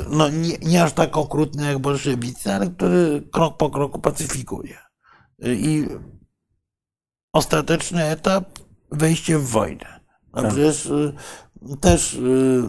no, 0.09 0.29
nie, 0.29 0.57
nie 0.57 0.83
aż 0.83 0.93
tak 0.93 1.17
okrutny 1.17 1.65
jak 1.65 1.79
bolszewicy, 1.79 2.53
ale 2.53 2.69
który 2.69 3.27
krok 3.31 3.57
po 3.57 3.69
kroku 3.69 3.99
pacyfikuje. 3.99 4.77
Y, 5.45 5.55
I 5.55 5.87
ostateczny 7.33 8.03
etap 8.03 8.59
wejście 8.91 9.37
w 9.37 9.47
wojnę. 9.47 9.99
No 10.33 10.41
Tak. 10.41 10.51
przecież 10.51 10.85
y, 10.85 11.13
też 11.81 12.13
y, 12.13 12.63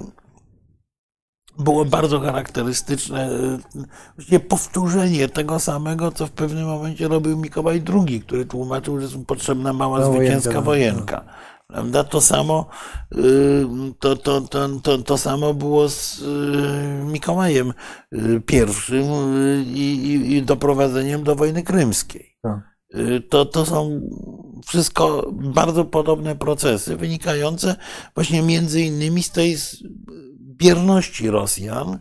było 1.59 1.85
bardzo 1.85 2.21
charakterystyczne 2.21 3.31
y, 3.31 3.59
właściwie 4.17 4.41
powtórzenie 4.41 5.29
tego 5.29 5.61
samego, 5.61 6.13
co 6.13 6.27
w 6.27 6.31
pewnym 6.31 6.67
momencie 6.67 7.09
robił 7.09 7.37
Mikołaj 7.37 7.83
II, 7.95 8.21
który 8.21 8.47
tłumaczył, 8.47 8.97
że 9.01 9.03
jest 9.07 9.27
potrzebna 9.27 9.73
mała 9.73 10.01
No, 10.01 10.13
zwycięska 10.13 10.61
wojenka, 10.61 10.63
wojenka. 10.63 11.25
Prawda? 11.67 12.05
To 12.05 12.21
samo, 12.21 12.67
y, 13.17 13.67
to, 13.99 14.17
to, 14.17 14.41
to, 14.41 14.69
to, 14.83 14.99
to 14.99 15.19
samo 15.19 15.55
było 15.55 15.89
z 15.89 16.23
y, 16.23 17.05
Mikołajem 17.05 17.73
y, 18.13 18.43
I 19.67 19.81
i, 19.81 20.33
i, 20.33 20.43
doprowadzeniem 20.43 21.25
do 21.25 21.35
wojny 21.37 21.63
krymskiej. 21.63 22.37
tak. 22.43 22.75
To, 23.29 23.45
to 23.45 23.67
są 23.67 24.01
wszystko 24.67 25.31
bardzo 25.33 25.85
podobne 25.85 26.37
procesy, 26.37 26.97
wynikające 26.97 27.77
właśnie 28.15 28.43
między 28.43 28.81
innymi 28.81 29.23
z 29.23 29.31
tej 29.31 29.57
bierności 30.39 31.31
Rosjan, 31.31 31.99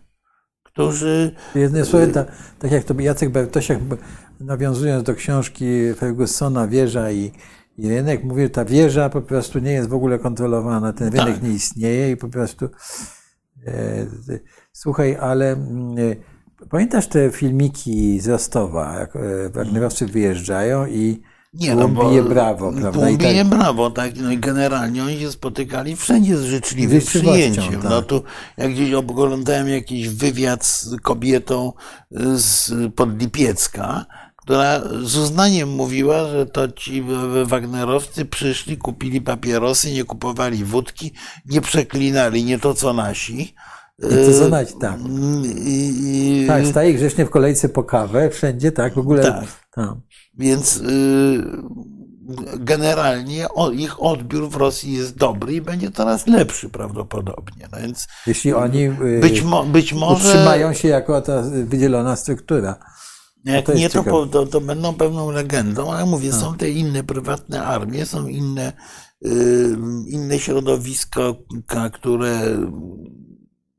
którzy 0.63 1.35
Jednym 1.55 1.85
słowem, 1.85 2.11
tak, 2.11 2.31
tak 2.59 2.71
jak 2.71 2.83
to 2.83 2.93
Jacek 2.99 3.29
Bartosiak, 3.29 3.79
nawiązując 4.39 5.03
do 5.03 5.15
książki 5.15 5.65
Fergusona 5.97 6.67
Wieża 6.67 7.11
i, 7.11 7.31
i 7.77 7.89
rynek, 7.89 8.23
mówi, 8.23 8.43
że 8.43 8.49
ta 8.49 8.65
wieża 8.65 9.09
po 9.09 9.21
prostu 9.21 9.59
nie 9.59 9.71
jest 9.71 9.89
w 9.89 9.93
ogóle 9.93 10.19
kontrolowana, 10.19 10.93
ten 10.93 11.07
rynek 11.13 11.33
Tak. 11.33 11.43
nie 11.43 11.49
istnieje 11.49 12.11
i 12.11 12.17
po 12.17 12.29
prostu. 12.29 12.65
E, 13.67 13.71
e, 13.73 14.39
słuchaj, 14.73 15.17
ale 15.21 15.51
mm, 15.51 15.95
e, 15.97 16.65
pamiętasz 16.69 17.07
te 17.07 17.31
filmiki 17.31 18.19
z 18.19 18.27
Rostowa, 18.27 18.99
jak 18.99 19.15
e, 19.15 19.49
Wagnerowcy 19.49 20.05
wyjeżdżają 20.05 20.85
i 20.87 21.21
nie 21.53 21.75
tłum 21.75 21.95
bije 21.95 22.23
brawo, 22.23 22.71
prawda? 22.71 23.09
I 23.09 23.17
Tłum 23.17 23.17
bije 23.17 23.45
tak, 23.45 23.47
brawo, 23.59 23.91
tak. 23.91 24.11
No 24.15 24.31
i 24.31 24.37
generalnie 24.37 25.03
oni 25.03 25.19
się 25.19 25.31
spotykali 25.31 25.95
wszędzie 25.95 26.37
z 26.37 26.43
życzliwym 26.43 27.01
przyjęciem. 27.01 27.73
tak. 27.81 27.83
No 27.83 28.01
tu 28.01 28.23
jak 28.57 28.71
gdzieś 28.71 28.93
oglądałem 28.93 29.69
jakiś 29.69 30.09
wywiad 30.09 30.65
z 30.65 30.95
kobietą 31.01 31.73
z 32.35 32.71
Podlipiecka, 32.95 34.05
która 34.43 34.81
z 35.03 35.17
uznaniem 35.17 35.69
mówiła, 35.69 36.27
że 36.27 36.45
to 36.45 36.71
ci 36.71 37.03
Wagnerowcy 37.43 38.25
przyszli, 38.25 38.77
kupili 38.77 39.21
papierosy, 39.21 39.91
nie 39.91 40.03
kupowali 40.03 40.63
wódki, 40.63 41.11
nie 41.45 41.61
przeklinali, 41.61 42.43
nie 42.43 42.59
to 42.59 42.73
co 42.73 42.93
nasi. 42.93 43.55
I 43.99 44.25
to 44.25 44.33
zonać, 44.33 44.73
tak. 44.79 44.99
I, 45.65 46.43
i, 46.43 46.47
tak, 46.47 46.67
staje 46.67 46.93
grzecznie 46.93 47.25
w 47.25 47.29
kolejce 47.29 47.69
po 47.69 47.83
kawę, 47.83 48.29
wszędzie, 48.29 48.71
tak, 48.71 48.93
w 48.93 48.97
ogóle. 48.97 49.23
Tak. 49.23 49.45
tak. 49.75 49.95
Więc 50.37 50.77
y, 50.77 51.43
generalnie 52.59 53.47
ich 53.73 54.03
odbiór 54.03 54.49
w 54.49 54.55
Rosji 54.55 54.93
jest 54.93 55.17
dobry 55.17 55.53
i 55.53 55.61
będzie 55.61 55.91
coraz 55.91 56.27
lepszy 56.27 56.69
prawdopodobnie. 56.69 57.67
No 57.71 57.77
więc 57.79 58.07
Jeśli 58.27 58.53
oni 58.53 58.89
być, 59.21 59.41
mo, 59.41 59.63
być 59.63 59.93
może 59.93 60.29
utrzymają 60.29 60.73
się 60.73 60.87
jako 60.87 61.21
ta 61.21 61.41
wydzielona 61.41 62.15
struktura. 62.15 62.75
Jak 63.53 63.65
to 63.65 63.71
jest 63.71 63.81
nie, 63.81 63.89
to, 63.89 64.03
po- 64.11 64.25
to, 64.25 64.45
to 64.45 64.61
będą 64.61 64.93
pewną 64.93 65.31
legendą, 65.31 65.91
ale 65.93 66.05
mówię, 66.05 66.33
są 66.33 66.57
te 66.57 66.69
inne 66.69 67.03
prywatne 67.03 67.63
armie, 67.63 68.05
są 68.05 68.27
inne, 68.27 68.73
y, 69.25 69.75
inne 70.07 70.39
środowiska, 70.39 71.21
które 71.93 72.41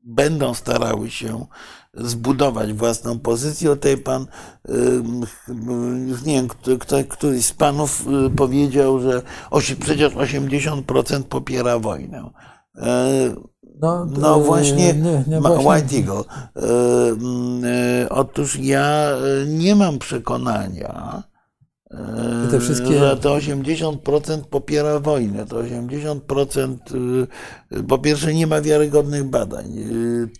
będą 0.03 0.53
starały 0.53 1.09
się 1.11 1.45
zbudować 1.93 2.73
własną 2.73 3.19
pozycję. 3.19 3.71
O 3.71 3.75
tej 3.75 3.97
pan, 3.97 4.27
y, 4.69 4.73
już 6.07 6.21
nie 6.23 6.33
wiem, 6.33 6.47
kto, 6.79 6.95
któryś 7.09 7.45
z 7.45 7.53
panów 7.53 8.05
y, 8.27 8.29
powiedział, 8.35 8.99
że 8.99 9.21
osi- 9.51 9.75
przecież 9.75 10.13
80% 10.13 11.23
popiera 11.23 11.79
wojnę. 11.79 12.29
E, 13.75 13.77
No, 13.81 14.05
no 14.05 14.37
e, 14.37 14.43
właśnie, 14.43 14.93
nie, 14.93 15.23
nie, 15.27 15.41
właśnie- 15.41 15.69
White 15.69 15.95
Eagle. 15.95 16.23
E, 16.55 16.61
mm, 17.11 17.63
e, 17.65 18.09
Otóż 18.09 18.59
ja 18.59 19.09
e, 19.11 19.45
nie 19.47 19.75
mam 19.75 19.99
przekonania, 19.99 21.23
e, 21.91 22.47
Te 22.51 22.59
wszystkie- 22.59 22.99
że 22.99 23.17
to 23.17 23.33
80% 23.33 24.47
popiera 24.47 24.99
wojnę. 24.99 25.45
To 25.45 25.55
80% 25.57 26.77
e, 27.71 27.83
po 27.83 27.97
pierwsze 27.97 28.33
nie 28.33 28.47
ma 28.47 28.61
wiarygodnych 28.61 29.23
badań. 29.23 29.65
E, 29.77 29.83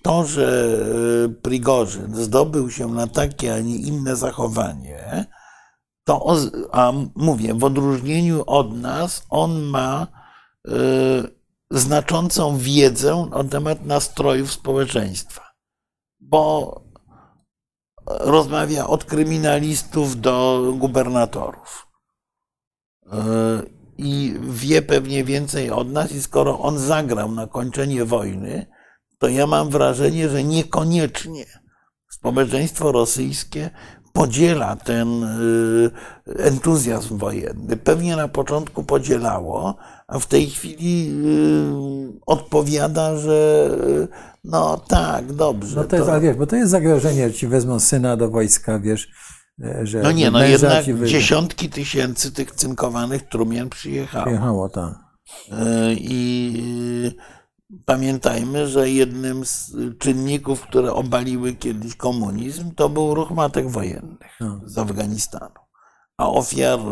To, 0.01 0.25
że 0.25 0.77
e, 1.25 1.29
Prigorzyn 1.41 2.15
zdobył 2.15 2.69
się 2.71 2.87
na 2.87 3.07
takie, 3.07 3.53
a 3.53 3.59
nie 3.59 3.75
inne 3.75 4.15
zachowanie, 4.15 5.25
to, 6.03 6.35
a 6.71 6.93
mówię, 7.15 7.53
w 7.53 7.63
odróżnieniu 7.63 8.43
od 8.47 8.77
nas, 8.81 9.23
on 9.29 9.61
ma 9.61 10.07
e, 10.67 10.71
znaczącą 11.79 12.57
wiedzę 12.57 13.27
na 13.31 13.43
temat 13.43 13.85
nastrojów 13.85 14.51
społeczeństwa, 14.51 15.41
bo 16.19 16.81
rozmawia 18.07 18.87
od 18.87 19.05
kryminalistów 19.05 20.21
do 20.21 20.63
gubernatorów. 20.77 21.87
E, 23.11 23.17
I 23.97 24.33
wie 24.41 24.81
pewnie 24.81 25.23
więcej 25.23 25.71
od 25.71 25.91
nas, 25.91 26.11
i 26.11 26.21
skoro 26.21 26.59
on 26.59 26.79
zagrał 26.79 27.31
na 27.31 27.47
kończenie 27.47 28.05
wojny, 28.05 28.65
to 29.19 29.27
ja 29.27 29.47
mam 29.47 29.69
wrażenie, 29.69 30.29
że 30.29 30.43
niekoniecznie 30.43 31.45
społeczeństwo 32.09 32.91
rosyjskie 32.91 33.69
podziela 34.13 34.75
ten 34.75 35.23
y, 35.23 35.91
entuzjazm 36.37 37.17
wojenny. 37.17 37.77
Pewnie 37.77 38.15
na 38.15 38.27
początku 38.27 38.83
podzielało, 38.83 39.77
a 40.07 40.19
w 40.19 40.27
tej 40.27 40.49
chwili 40.49 41.09
y, 41.25 42.19
odpowiada, 42.25 43.17
że 43.17 43.69
y, 43.87 44.07
no 44.43 44.77
tak, 44.77 45.33
dobrze. 45.33 45.75
No 45.75 45.83
to 45.83 45.95
jest, 45.95 46.09
ale 46.09 46.21
wiesz, 46.21 46.37
bo 46.37 46.47
to 46.47 46.55
jest 46.55 46.71
zagrożenie, 46.71 47.29
że 47.29 47.33
ci 47.33 47.47
wezmą 47.47 47.79
syna 47.79 48.17
do 48.17 48.29
wojska, 48.29 48.79
wiesz, 48.79 49.07
e, 49.63 49.79
że 49.85 50.01
no 50.01 50.11
nie, 50.11 50.31
no 50.31 50.43
jednak 50.43 50.85
dziesiątki 51.05 51.69
tysięcy 51.69 52.31
tych 52.31 52.51
cynkowanych 52.51 53.23
trumien 53.23 53.69
przyjechało. 53.69 54.25
Przyjechało, 54.25 54.69
tak. 54.69 54.93
Y, 54.93 55.53
I 55.97 56.53
y, 57.71 57.81
pamiętajmy, 57.85 58.67
że 58.67 58.89
jednym 58.89 59.45
z 59.45 59.71
czynników, 59.99 60.61
które 60.61 60.93
obaliły 60.93 61.53
kiedyś 61.53 61.95
komunizm, 61.95 62.71
to 62.75 62.89
był 62.89 63.13
ruch 63.13 63.31
matek 63.31 63.69
wojennych 63.69 64.37
No. 64.39 64.61
z 64.65 64.77
Afganistanu. 64.77 65.64
A 66.17 66.29
ofiar 66.29 66.79
y, 66.79 66.83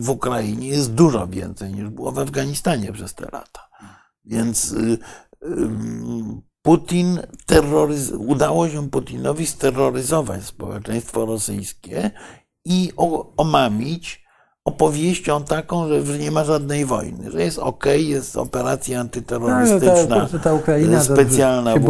w 0.00 0.10
Ukrainie 0.10 0.68
jest 0.68 0.94
dużo 0.94 1.26
więcej 1.26 1.72
niż 1.74 1.88
było 1.88 2.12
w 2.12 2.18
Afganistanie 2.18 2.92
przez 2.92 3.14
te 3.14 3.24
lata. 3.32 3.68
Więc 4.24 4.72
y, 4.72 4.98
y, 5.42 5.48
Putin 6.62 7.20
terroryz- 7.46 8.16
udało 8.16 8.68
się 8.68 8.90
Putinowi 8.90 9.46
steroryzować 9.46 10.44
społeczeństwo 10.44 11.26
rosyjskie 11.26 12.10
i 12.64 12.92
omamić 13.36 14.21
opowieścią 14.64 15.44
taką, 15.44 15.88
że 15.88 16.06
że 16.06 16.18
nie 16.18 16.30
ma 16.30 16.44
żadnej 16.44 16.84
wojny, 16.84 17.30
że 17.30 17.42
jest 17.42 17.58
ok, 17.58 17.84
jest 17.96 18.36
operacja 18.36 18.96
No, 18.96 19.00
antyterrorystyczna, 19.00 20.20
ta, 20.20 20.26
ta, 20.26 20.38
ta 20.38 20.54
Ukraina, 20.54 21.02
specjalna 21.04 21.76
w. 21.76 21.88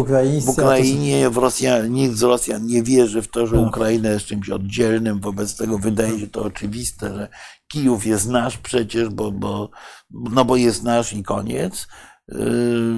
Ukraińscy. 0.00 0.52
W 0.52 0.54
Ukrainie 0.54 1.30
w 1.30 1.36
Rosja, 1.36 1.86
nikt 1.86 2.14
z 2.14 2.22
Rosjan 2.22 2.66
nie 2.66 2.82
wierzy 2.82 3.22
w 3.22 3.28
to, 3.28 3.46
że 3.46 3.56
Tak. 3.56 3.66
Ukraina 3.66 4.08
jest 4.08 4.26
czymś 4.26 4.50
oddzielnym, 4.50 5.20
wobec 5.20 5.56
tego 5.56 5.78
wydaje 5.78 6.20
się 6.20 6.26
to 6.26 6.42
oczywiste, 6.42 7.14
że 7.14 7.28
Kijów 7.68 8.06
jest 8.06 8.28
nasz 8.28 8.58
przecież, 8.58 9.08
bo, 9.08 9.30
bo, 9.30 9.70
no 10.10 10.44
bo 10.44 10.56
jest 10.56 10.82
nasz 10.82 11.12
i 11.12 11.22
koniec. 11.22 11.86
Yy, 12.28 12.38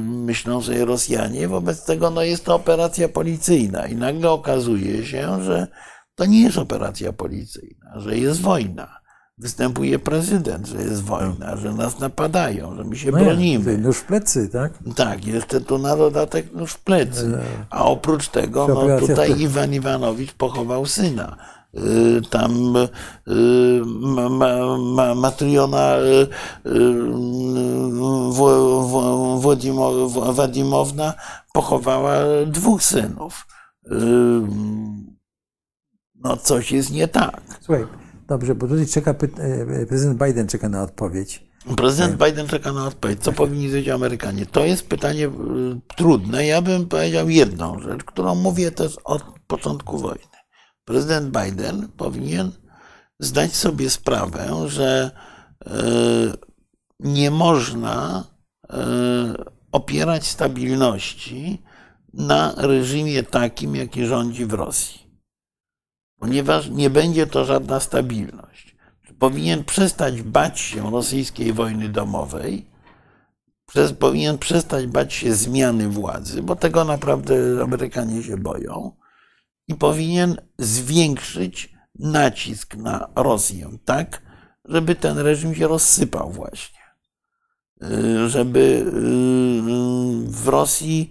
Myślą 0.04 0.62
sobie 0.62 0.84
Rosjanie, 0.84 1.48
wobec 1.48 1.84
tego 1.84 2.10
no 2.10 2.22
jest 2.22 2.44
to 2.44 2.54
operacja 2.54 3.08
policyjna 3.08 3.86
i 3.86 3.96
nagle 3.96 4.30
okazuje 4.30 5.06
się, 5.06 5.42
że 5.42 5.66
to 6.14 6.26
nie 6.26 6.42
jest 6.42 6.58
operacja 6.58 7.12
policyjna, 7.12 7.92
że 7.96 8.18
jest 8.18 8.40
wojna. 8.40 9.01
Występuje 9.42 9.98
prezydent, 9.98 10.66
że 10.66 10.82
jest 10.82 11.02
wojna, 11.02 11.56
że 11.56 11.72
nas 11.72 11.98
napadają, 11.98 12.76
że 12.76 12.84
my 12.84 12.96
się 12.96 13.10
No 13.10 13.18
bronimy. 13.18 13.78
Nóż 13.78 13.98
w 13.98 14.04
plecy, 14.04 14.48
tak? 14.48 14.72
Tak, 14.96 15.26
jeszcze 15.26 15.60
tu 15.60 15.78
na 15.78 15.96
dodatek 15.96 16.54
nóż 16.54 16.72
w 16.72 16.78
plecy. 16.78 17.38
A 17.70 17.84
oprócz 17.84 18.28
tego, 18.28 18.68
no, 18.68 19.06
tutaj? 19.06 19.40
Iwan 19.40 19.74
Iwanowicz 19.74 20.32
pochował 20.32 20.86
syna. 20.86 21.36
Y, 21.74 22.22
Tam 22.30 22.76
y, 22.76 22.88
ma, 23.86 24.28
ma, 24.28 24.76
ma, 24.78 25.14
Matriona 25.14 25.96
y, 25.98 26.28
Wadimowna 30.32 31.14
pochowała 31.52 32.14
dwóch 32.46 32.82
synów. 32.82 33.46
No 36.14 36.36
coś 36.36 36.72
jest 36.72 36.90
nie 36.90 37.08
tak. 37.08 37.40
Słuchaj, 37.60 37.86
dobrze, 38.32 38.54
bo 38.54 38.68
tutaj 38.68 38.86
czeka, 38.86 39.14
pyt- 39.14 39.40
e, 39.82 39.86
prezydent 39.86 40.22
Biden 40.24 40.46
czeka 40.48 40.68
na 40.68 40.82
odpowiedź. 40.82 41.52
Prezydent 41.76 42.24
Biden 42.24 42.46
czeka 42.46 42.72
na 42.72 42.86
odpowiedź. 42.86 43.20
Co 43.20 43.32
powinni 43.32 43.68
zrobić 43.68 43.88
Amerykanie? 43.88 44.46
To 44.46 44.64
jest 44.64 44.88
pytanie 44.88 45.26
y, 45.26 45.30
trudne. 45.96 46.46
Ja 46.46 46.62
bym 46.62 46.86
powiedział 46.88 47.28
jedną 47.28 47.80
rzecz, 47.80 48.04
którą 48.04 48.34
mówię 48.34 48.70
też 48.70 48.96
od 49.04 49.22
początku 49.46 49.98
wojny. 49.98 50.24
Prezydent 50.84 51.38
Biden 51.38 51.88
powinien 51.96 52.52
zdać 53.20 53.54
sobie 53.54 53.90
sprawę, 53.90 54.68
że 54.68 55.10
nie 57.00 57.30
można 57.30 58.24
opierać 59.72 60.26
stabilności 60.26 61.62
na 62.14 62.54
reżimie 62.56 63.22
takim, 63.22 63.76
jaki 63.76 64.06
rządzi 64.06 64.46
w 64.46 64.52
Rosji. 64.52 65.01
Ponieważ 66.22 66.70
nie 66.70 66.90
będzie 66.90 67.26
to 67.26 67.44
żadna 67.44 67.80
stabilność 67.80 68.72
powinien 69.22 69.64
przestać 69.64 70.22
bać 70.22 70.60
się 70.60 70.90
rosyjskiej 70.90 71.52
wojny 71.52 71.88
domowej, 71.88 72.66
przez, 73.66 73.92
powinien 73.92 74.38
przestać 74.38 74.86
bać 74.86 75.14
się 75.14 75.34
zmiany 75.34 75.88
władzy, 75.88 76.42
bo 76.42 76.56
tego 76.56 76.84
naprawdę 76.84 77.34
Amerykanie 77.62 78.22
się 78.22 78.36
boją, 78.36 78.92
i 79.68 79.74
powinien 79.74 80.36
zwiększyć 80.58 81.74
nacisk 81.98 82.76
na 82.76 83.08
Rosję 83.16 83.70
tak, 83.84 84.22
żeby 84.64 84.94
ten 84.94 85.18
reżim 85.18 85.54
się 85.54 85.68
rozsypał 85.68 86.30
właśnie. 86.30 86.80
Y, 87.82 88.28
Żeby 88.28 88.58
y, 88.58 88.82
w 90.30 90.48
Rosji 90.48 91.10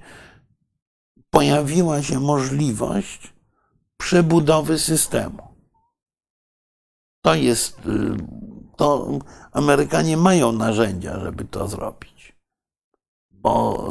pojawiła 1.29 2.03
się 2.03 2.19
możliwość 2.19 3.33
przebudowy 4.01 4.79
systemu. 4.79 5.43
To 7.23 7.35
jest, 7.35 7.79
y, 7.85 8.17
to 8.77 9.07
Amerykanie 9.51 10.17
mają 10.17 10.51
narzędzia, 10.51 11.19
żeby 11.19 11.45
to 11.45 11.67
zrobić. 11.67 12.35
Bo 13.31 13.85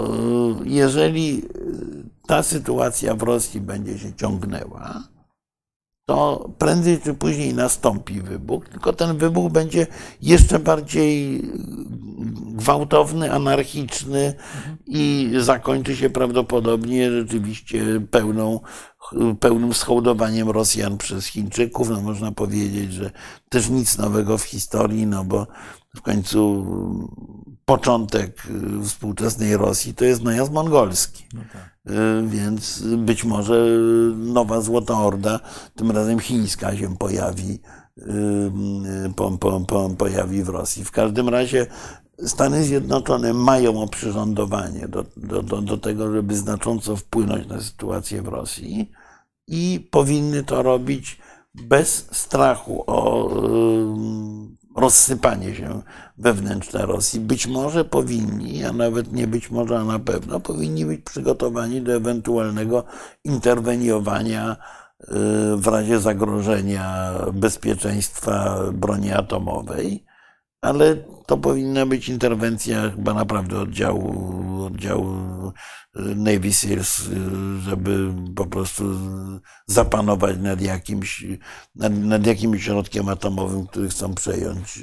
y, 0.64 0.68
jeżeli 0.68 1.44
y, 1.44 2.08
ta 2.26 2.42
sytuacja 2.42 3.14
w 3.14 3.22
Rosji 3.22 3.60
będzie 3.60 3.98
się 3.98 4.14
ciągnęła, 4.14 5.02
to 6.06 6.50
prędzej 6.58 7.00
czy 7.00 7.14
później 7.14 7.54
nastąpi 7.54 8.20
wybuch, 8.20 8.68
tylko 8.68 8.92
ten 8.92 9.16
wybuch 9.18 9.52
będzie 9.52 9.86
jeszcze 10.22 10.58
bardziej 10.58 11.42
gwałtowny, 12.60 13.32
anarchiczny 13.32 14.34
i 14.86 15.30
zakończy 15.38 15.96
się 15.96 16.10
prawdopodobnie 16.10 17.10
rzeczywiście 17.10 18.00
pełną, 18.10 18.60
pełnym 19.40 19.74
schołdowaniem 19.74 20.50
Rosjan 20.50 20.98
przez 20.98 21.26
Chińczyków. 21.26 21.88
No 21.90 22.00
można 22.00 22.32
powiedzieć, 22.32 22.92
że 22.92 23.10
też 23.48 23.68
nic 23.68 23.98
nowego 23.98 24.38
w 24.38 24.42
historii, 24.42 25.06
no 25.06 25.24
bo 25.24 25.46
w 25.96 26.02
końcu 26.02 26.66
początek 27.64 28.42
współczesnej 28.84 29.56
Rosji 29.56 29.94
to 29.94 30.04
jest 30.04 30.22
najazd 30.22 30.52
mongolski. 30.52 31.24
Więc 32.26 32.82
być 32.82 33.24
może 33.24 33.66
nowa 34.16 34.60
Złota 34.60 34.94
Orda, 34.94 35.40
tym 35.76 35.90
razem 35.90 36.18
chińska, 36.18 36.76
się 36.76 36.96
pojawi, 36.96 37.58
po, 39.16 39.30
po, 39.30 39.60
po, 39.60 39.90
pojawi 39.90 40.42
w 40.42 40.48
Rosji. 40.48 40.84
W 40.84 40.90
każdym 40.90 41.28
razie 41.28 41.66
Stany 42.26 42.64
Zjednoczone 42.64 43.32
mają 43.32 43.82
oprzyrządowanie 43.82 44.88
do, 44.88 45.04
do, 45.16 45.42
do, 45.42 45.62
do 45.62 45.78
tego, 45.78 46.12
żeby 46.12 46.36
znacząco 46.36 46.96
wpłynąć 46.96 47.48
na 47.48 47.60
sytuację 47.60 48.22
w 48.22 48.28
Rosji 48.28 48.90
i 49.50 49.88
powinny 49.90 50.44
to 50.44 50.62
robić 50.62 51.18
bez 51.54 52.06
strachu 52.12 52.84
o 52.86 53.30
y, 53.30 54.80
rozsypanie 54.80 55.54
się 55.54 55.82
wewnętrzne 56.18 56.86
Rosji. 56.86 57.20
Być 57.20 57.46
może 57.46 57.84
powinni, 57.84 58.64
a 58.64 58.72
nawet 58.72 59.12
nie 59.12 59.26
być 59.26 59.50
może, 59.50 59.78
a 59.78 59.84
na 59.84 59.98
pewno 59.98 60.40
powinni 60.40 60.86
być 60.86 61.00
przygotowani 61.00 61.82
do 61.82 61.92
ewentualnego 61.92 62.84
interweniowania 63.24 64.52
y, 64.52 65.06
w 65.56 65.66
razie 65.66 66.00
zagrożenia 66.00 67.12
bezpieczeństwa 67.32 68.60
broni 68.72 69.12
atomowej 69.12 70.09
ale 70.60 70.96
to 71.26 71.36
powinna 71.38 71.86
być 71.86 72.08
interwencja 72.08 72.90
chyba 72.90 73.14
naprawdę 73.14 73.60
oddziału, 73.60 74.64
oddziału 74.64 75.12
Navy 75.94 76.52
Seals, 76.52 77.02
żeby 77.60 78.14
po 78.36 78.46
prostu 78.46 78.84
zapanować 79.66 80.36
nad 80.38 80.60
jakimś, 80.60 81.24
nad, 81.74 81.92
nad 81.96 82.26
jakimś 82.26 82.64
środkiem 82.64 83.08
atomowym, 83.08 83.66
który 83.66 83.88
chcą 83.88 84.14
przejąć, 84.14 84.82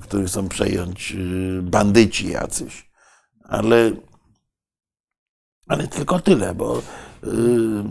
który 0.00 0.26
chcą 0.26 0.48
przejąć 0.48 1.16
bandyci 1.62 2.28
jacyś. 2.28 2.90
Ale, 3.44 3.92
ale 5.66 5.88
tylko 5.88 6.20
tyle, 6.20 6.54
bo 6.54 6.82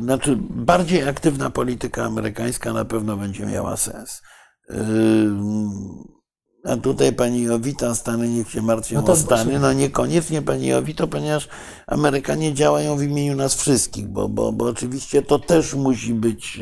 znaczy 0.02 0.38
bardziej 0.40 1.10
aktywna 1.10 1.50
polityka 1.50 2.06
amerykańska 2.06 2.74
na 2.74 2.86
pewno 2.86 3.18
będzie 3.18 3.46
miała 3.46 3.78
sens. 3.78 4.22
A 6.66 6.78
tutaj 6.78 7.14
pani 7.14 7.42
Jowita, 7.42 7.96
Stany 7.96 8.30
niech 8.30 8.52
się 8.52 8.62
martwią 8.62 8.96
No 8.96 9.04
to- 9.04 9.12
o 9.12 9.16
Stany. 9.16 9.60
No 9.60 9.74
niekoniecznie 9.74 10.42
pani 10.42 10.68
Jowito, 10.68 11.08
ponieważ 11.08 11.50
Amerykanie 11.88 12.54
działają 12.54 12.98
w 12.98 13.04
imieniu 13.04 13.36
nas 13.36 13.56
wszystkich, 13.56 14.08
bo, 14.08 14.30
bo, 14.30 14.52
bo 14.52 14.66
oczywiście 14.66 15.22
to 15.22 15.40
też 15.40 15.74
musi 15.74 16.14
być, 16.14 16.60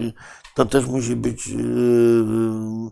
to 0.55 0.65
też 0.65 0.85
musi 0.85 1.15
być 1.15 1.47
yy, 1.47 1.59
y, 1.61 2.91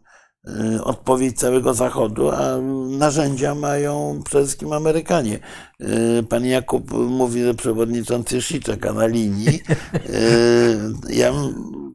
odpowiedź 0.84 1.39
całego 1.39 1.73
Zachodu, 1.73 2.30
a 2.31 2.57
narzędzia 2.89 3.55
mają 3.55 4.22
przede 4.26 4.43
wszystkim 4.43 4.73
Amerykanie. 4.73 5.39
Y, 5.81 6.23
Pan 6.30 6.45
Jakub 6.45 6.91
mówi, 6.93 7.43
że 7.43 7.53
przewodniczący 7.53 8.38
Xi 8.38 8.59
czeka 8.59 8.93
na 8.93 9.05
linii. 9.07 9.61
Y, 10.09 11.13
Ja 11.13 11.34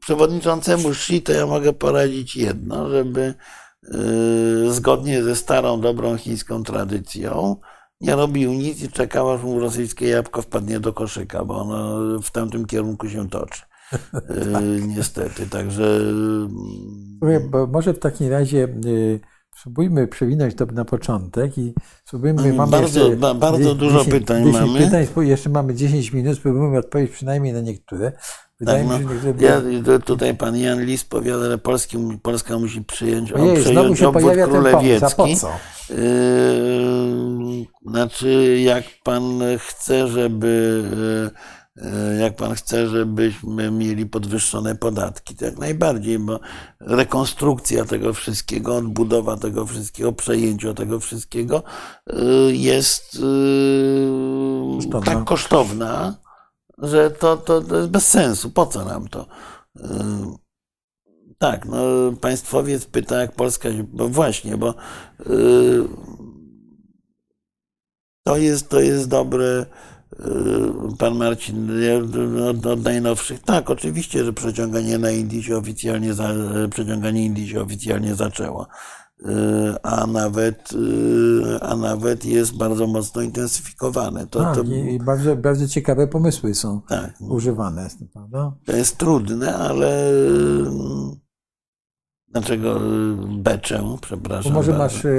przewodniczącemu 0.01 0.89
Xi 0.89 1.23
to 1.23 1.32
ja 1.32 1.47
mogę 1.47 1.73
poradzić 1.73 2.36
jedno, 2.36 2.90
żeby 2.90 3.35
zgodnie 4.68 5.23
ze 5.23 5.36
starą, 5.36 5.81
dobrą 5.81 6.16
chińską 6.16 6.62
tradycją 6.62 7.56
nie 8.01 8.16
robił 8.16 8.52
nic 8.52 8.82
i 8.82 8.89
czekał, 8.89 9.31
aż 9.31 9.43
mu 9.43 9.60
rosyjskie 9.60 10.09
jabłko 10.09 10.43
wpadnie 10.43 10.81
do 10.81 10.93
koszyka, 10.93 11.44
bo 11.44 11.60
ono 11.60 12.20
w 12.20 12.31
tamtym 12.31 12.66
kierunku 12.66 13.09
się 13.09 13.28
toczy. 13.28 13.62
Niestety, 14.86 15.46
także 15.46 16.00
Słuchaj, 17.18 17.40
bo 17.50 17.66
może 17.66 17.94
w 17.94 17.98
takim 17.98 18.30
razie 18.30 18.68
y, 18.86 19.20
spróbujmy 19.56 20.08
przewinąć 20.08 20.54
to 20.54 20.66
na 20.66 20.84
początek 20.84 21.58
i 21.58 21.74
spróbujmy, 22.04 22.52
mamy 22.52 22.70
bardzo- 22.70 23.00
jeszcze 23.00 23.16
ba- 23.16 23.34
bardzo 23.34 23.58
10 23.74 23.78
dużo 23.80 24.04
pytań 24.04 24.44
10 24.44 24.66
mamy. 24.66 24.78
Pytań, 24.78 25.06
jeszcze 25.28 25.50
mamy 25.50 25.74
10 25.74 26.12
minut, 26.12 26.36
spróbujmy 26.36 26.78
odpowiedzieć 26.78 27.14
przynajmniej 27.14 27.52
na 27.52 27.60
niektóre. 27.60 28.12
Wydaje 28.60 28.88
Tak, 28.88 29.00
mi 29.00 29.06
no, 29.06 29.22
się, 29.22 29.44
ja, 29.44 29.62
tutaj 29.98 30.34
pan 30.36 30.56
Jan 30.56 30.84
Lis 30.84 31.04
powiada, 31.04 31.50
że 31.50 31.58
Polski, 31.58 31.98
Polska 32.22 32.58
musi 32.58 32.84
przyjąć, 32.84 33.32
Ojej, 33.32 33.56
przejąć 33.62 33.98
się 33.98 34.08
obwód 34.08 34.22
ten 34.22 34.38
pomysł, 34.50 34.50
po 34.52 34.52
królewiecki. 34.52 35.36
co? 35.36 35.48
Yy, 35.94 37.66
Znaczy, 37.86 38.58
jak 38.64 38.84
pan 39.04 39.22
chce, 39.58 40.08
żeby 40.08 40.82
jak 42.20 42.36
pan 42.36 42.55
chce, 42.55 42.89
żebyśmy 42.89 43.70
mieli 43.70 44.07
podwyższone 44.07 44.74
podatki, 44.74 45.36
to 45.36 45.44
jak 45.44 45.59
najbardziej, 45.59 46.19
bo 46.19 46.40
rekonstrukcja 46.81 47.85
tego 47.85 48.12
wszystkiego, 48.12 48.77
odbudowa 48.77 49.36
tego 49.36 49.66
wszystkiego, 49.66 50.12
przejęcie 50.12 50.74
tego 50.74 51.01
wszystkiego 51.01 51.62
yy, 52.07 52.57
jest 52.57 53.15
yy, 53.15 54.77
Kosztowna. 54.77 55.15
tak 55.15 55.24
kosztowna, 55.24 56.16
że 56.78 57.11
to, 57.11 57.36
to, 57.36 57.61
to 57.61 57.77
jest 57.77 57.89
bez 57.89 58.09
sensu. 58.09 58.51
Po 58.51 58.66
co 58.66 58.85
nam 58.85 59.09
to? 59.09 59.27
Tak, 61.39 61.66
no 61.66 61.78
państwowiec 62.20 62.86
pyta, 62.86 63.20
jak 63.20 63.32
Polska. 63.32 63.69
No 63.93 64.09
właśnie, 64.09 64.57
bo 64.57 64.74
to 68.27 68.36
jest, 68.36 68.69
to 68.69 68.81
jest 68.81 69.09
dobre. 69.09 69.66
Yy, 70.18 70.97
Pan 70.98 71.16
Marcin, 71.16 71.70
od, 72.51 72.66
od 72.66 72.84
najnowszych. 72.84 73.43
Tak, 73.43 73.70
oczywiście, 73.70 74.24
że 74.24 74.32
przeciąganie 74.32 74.98
na 74.98 75.10
Indii 75.10 75.43
się 75.43 75.56
oficjalnie, 75.56 76.14
za, 76.14 76.34
przeciąganie 76.70 77.24
Indii 77.24 77.48
się 77.48 77.60
oficjalnie 77.62 78.14
zaczęło. 78.14 78.66
Yy, 79.20 79.74
A 79.82 80.06
nawet, 80.06 80.72
yy, 80.72 81.59
a 81.60 81.76
nawet 81.76 82.24
jest 82.24 82.56
bardzo 82.56 82.86
mocno 82.86 83.22
intensyfikowane. 83.22 84.26
To, 84.26 84.40
Tak, 84.40 84.55
to, 84.56 84.62
i, 84.62 84.98
bardzo, 85.05 85.36
bardzo 85.36 85.68
ciekawe 85.68 86.06
pomysły 86.06 86.55
są 86.55 86.80
tak, 86.88 87.14
używane, 87.20 87.88
prawda? 88.12 88.52
To 88.64 88.76
jest 88.76 88.97
trudne, 88.97 89.56
ale 89.56 90.10
mm, 90.10 91.26
dlaczego 92.40 92.76
y, 92.76 92.80
beczę, 93.38 93.78
Bo 93.82 93.98
przepraszam. 94.02 94.52
może 94.52 94.72
bardzo. 94.72 94.84
masz 94.84 95.04
e, 95.04 95.10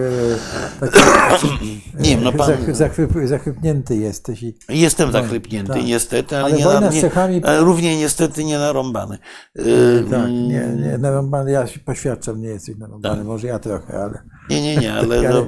taki, 0.80 1.48
Nie 2.00 2.10
wiem, 2.10 2.24
no 2.24 2.32
pan, 2.32 2.48
zachwy, 2.48 2.76
zachwyp, 2.76 3.12
zachwypnięty 3.26 3.96
jesteś 3.98 4.44
i 4.44 4.54
jestem 4.70 5.12
zachrypnięty 5.12 5.74
tak. 5.74 5.86
niestety, 5.86 6.36
ale, 6.38 6.46
Ale 6.46 6.58
nie, 6.58 6.64
wojna 6.64 6.80
na, 6.80 6.92
z 6.92 6.96
nie 6.96 7.02
Czechami- 7.02 7.42
ale 7.46 7.60
równie 7.60 7.98
niestety 7.98 8.44
nie 8.44 8.58
narąbany. 8.58 9.18
Y, 9.60 10.06
tak, 10.12 10.30
nie, 10.30 10.68
nie, 10.78 10.98
narąbany, 10.98 11.52
ja 11.52 11.68
się 11.68 11.80
poświadczam, 11.80 12.42
nie 12.42 12.48
jesteś 12.50 12.78
narąbany, 12.78 13.16
Tak. 13.18 13.26
może 13.26 13.48
ja 13.48 13.60
trochę, 13.60 13.94
ale 14.04 14.24
Nie, 14.50 14.62
nie, 14.62 14.78
nie, 14.78 14.94
ale 14.94 15.20
Ale- 15.30 15.32
to, 15.32 15.48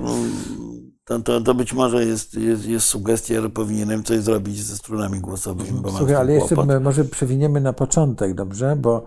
to, 1.05 1.19
to, 1.19 1.41
to 1.41 1.53
być 1.53 1.73
może 1.73 2.05
jest, 2.05 2.33
jest, 2.33 2.65
jest 2.65 2.85
sugestia, 2.85 3.41
że 3.41 3.49
powinienem 3.49 4.03
coś 4.03 4.19
zrobić 4.19 4.63
ze 4.63 4.77
strunami 4.77 5.19
głosowymi, 5.19 5.79
bo 5.81 5.91
Słuchaj, 5.91 6.15
ale 6.15 6.33
jeszcze 6.33 6.55
może 6.79 7.05
przewiniemy 7.05 7.61
na 7.61 7.73
początek, 7.73 8.33
dobrze? 8.33 8.75
Bo. 8.75 9.05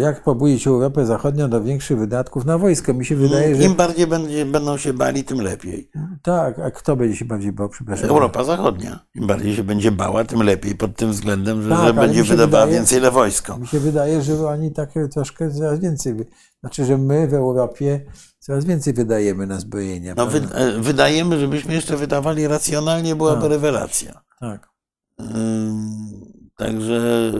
Jak 0.00 0.22
pobudzić 0.24 0.66
Europę 0.66 1.06
Zachodnią 1.06 1.50
do 1.50 1.62
większych 1.62 1.98
wydatków 1.98 2.44
na 2.44 2.58
wojsko? 2.58 2.94
Mi 2.94 3.06
się 3.06 3.16
wydaje, 3.16 3.56
że 3.56 3.62
Im 3.62 3.74
bardziej 3.74 4.06
będzie, 4.06 4.46
będą 4.46 4.76
się 4.76 4.92
bali, 4.92 5.24
tym 5.24 5.40
lepiej. 5.40 5.90
tak, 6.22 6.58
a 6.58 6.70
kto 6.70 6.96
będzie 6.96 7.16
się 7.16 7.24
bardziej 7.24 7.52
bał, 7.52 7.68
przepraszam? 7.68 8.08
Europa 8.10 8.44
Zachodnia. 8.44 8.98
Im 9.14 9.26
bardziej 9.26 9.56
się 9.56 9.64
będzie 9.64 9.92
bała, 9.92 10.24
tym 10.24 10.42
lepiej 10.42 10.74
pod 10.74 10.96
tym 10.96 11.10
względem, 11.10 11.62
że, 11.62 11.68
Tak, 11.70 11.86
że 11.86 11.94
będzie 11.94 12.24
wydawała 12.24 12.64
wydaje- 12.66 12.72
więcej 12.78 13.00
na 13.02 13.10
wojsko. 13.10 13.58
Mi 13.58 13.66
się 13.66 13.80
wydaje, 13.80 14.22
że 14.22 14.46
oni 14.48 14.72
tak 14.72 14.90
troszkę 15.12 15.50
coraz 15.50 15.78
więcej, 15.80 16.14
znaczy, 16.60 16.84
że 16.84 16.98
my 16.98 17.28
w 17.28 17.34
Europie 17.34 18.00
coraz 18.38 18.64
więcej 18.64 18.92
wydajemy 18.92 19.46
na 19.46 19.60
zbrojenia. 19.60 20.14
No, 20.16 20.26
wy, 20.26 20.40
e, 20.54 20.80
wydajemy, 20.80 21.38
żebyśmy 21.40 21.74
jeszcze 21.74 21.96
wydawali 21.96 22.46
racjonalnie, 22.48 23.16
byłaby 23.16 23.42
Tak. 23.42 23.50
rewelacja. 23.50 24.20
tak. 24.40 24.68
Ym, 25.20 26.29
Także 26.60 27.32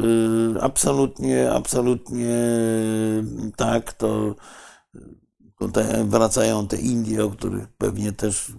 y, 0.57 0.63
absolutnie, 0.63 1.53
absolutnie 1.53 2.37
tak, 3.57 3.93
to 3.93 4.35
tutaj 5.59 5.85
wracają 6.05 6.67
te 6.67 6.77
Indie, 6.77 7.25
o 7.25 7.31
których 7.31 7.69
pewnie 7.69 8.13
też. 8.13 8.53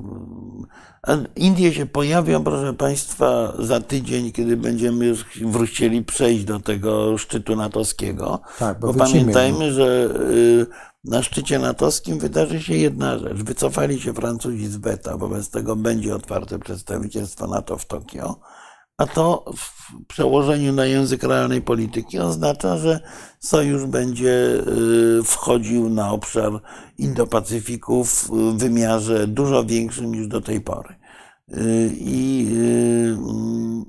A 1.04 1.12
Indie 1.36 1.74
się 1.74 1.86
pojawią, 1.86 2.44
proszę 2.44 2.74
Państwa, 2.74 3.54
za 3.60 3.80
tydzień, 3.80 4.32
kiedy 4.32 4.58
będziemy 4.58 5.06
już 5.06 5.26
wrócili 5.46 6.04
przejść 6.04 6.44
do 6.44 6.60
tego 6.60 7.18
szczytu 7.18 7.56
natowskiego. 7.56 8.42
Tak, 8.60 8.80
bo 8.80 8.94
Bo 8.94 9.00
pamiętajmy, 9.00 9.72
że 9.72 10.10
y, 10.32 10.66
na 11.04 11.24
szczycie 11.24 11.60
natowskim 11.60 12.20
wydarzy 12.20 12.62
się 12.62 12.74
jedna 12.74 13.18
rzecz. 13.18 13.38
Wycofali 13.38 14.02
się 14.02 14.14
Francuzi 14.14 14.68
z 14.68 14.78
weta, 14.78 15.18
wobec 15.18 15.50
tego 15.50 15.76
będzie 15.76 16.16
otwarte 16.16 16.60
przedstawicielstwo 16.60 17.48
NATO 17.48 17.78
w 17.78 17.86
Tokio. 17.86 18.40
A 18.98 19.08
to 19.08 19.46
w 19.58 20.06
przełożeniu 20.08 20.74
na 20.74 20.86
język 20.86 21.24
realnej 21.24 21.62
polityki 21.62 22.20
oznacza, 22.20 22.78
że 22.78 23.00
sojusz 23.40 23.86
będzie 23.86 24.30
y, 25.20 25.24
wchodził 25.24 25.90
na 25.90 26.12
obszar 26.12 26.52
Indo-Pacyfiku 27.00 28.04
w 28.04 28.30
wymiarze 28.58 29.28
dużo 29.28 29.64
większym 29.66 30.16
niż 30.16 30.28
do 30.28 30.42
tej 30.42 30.62
pory. 30.62 30.96
Y, 31.58 31.92
I, 31.98 32.48
y, 32.58 33.18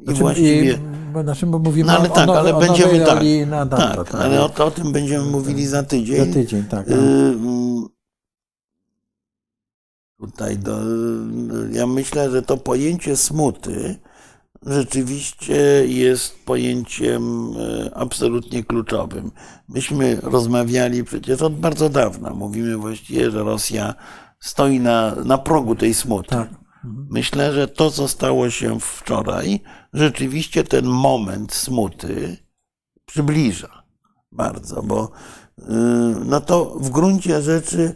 i 0.03 0.05
Znaczy, 0.05 0.21
właściwie. 0.21 0.73
i, 0.73 0.79
bo, 1.13 1.23
znaczy, 1.23 1.47
bo 1.47 1.59
mówimy 1.59 1.87
No 1.87 1.99
ale 1.99 2.11
o, 2.11 2.15
tak, 2.15 2.29
o, 2.29 2.39
ale 2.39 2.57
o 2.57 2.61
będziemy 2.61 3.05
tak. 3.07 3.23
NATO. 3.47 3.77
Tak, 3.77 4.15
ale 4.15 4.41
o, 4.43 4.51
o 4.65 4.71
tym 4.71 4.93
będziemy 4.93 5.25
mówili 5.25 5.67
za 5.67 5.83
tydzień. 5.83 6.27
Za 6.27 6.33
tydzień, 6.33 6.65
tak. 6.65 6.89
Y, 6.89 7.35
Tutaj 10.21 10.59
do, 10.59 10.79
ja 11.73 11.87
myślę, 11.87 12.31
że 12.31 12.43
to 12.43 12.57
pojęcie 12.57 13.17
smuty 13.17 13.99
rzeczywiście 14.67 15.87
jest 15.87 16.45
pojęciem 16.45 17.53
e, 17.57 17.91
absolutnie 17.95 18.65
kluczowym. 18.65 19.31
Myśmy 19.69 20.19
rozmawiali 20.23 21.05
przecież 21.05 21.43
od 21.43 21.57
bardzo 21.57 21.89
dawna. 21.89 22.31
Mówimy 22.31 22.77
właściwie, 22.77 23.31
że 23.31 23.43
Rosja 23.43 23.95
stoi 24.41 24.81
na, 24.81 25.15
na 25.25 25.39
progu 25.39 25.75
tej 25.75 25.95
smuty. 25.95 26.29
Tak. 26.29 26.49
Myślę, 27.11 27.53
że 27.53 27.69
to, 27.69 27.91
co 27.91 28.09
stało 28.09 28.51
się 28.51 28.81
wczoraj, 28.81 29.61
rzeczywiście 29.93 30.65
ten 30.65 30.87
moment 30.87 31.53
smuty 31.53 32.37
przybliża 33.07 33.83
bardzo, 34.33 34.83
bo 34.83 35.11
y, 35.59 35.63
no 36.25 36.41
to 36.41 36.65
w 36.65 36.91
gruncie 36.91 37.43
rzeczy 37.43 37.95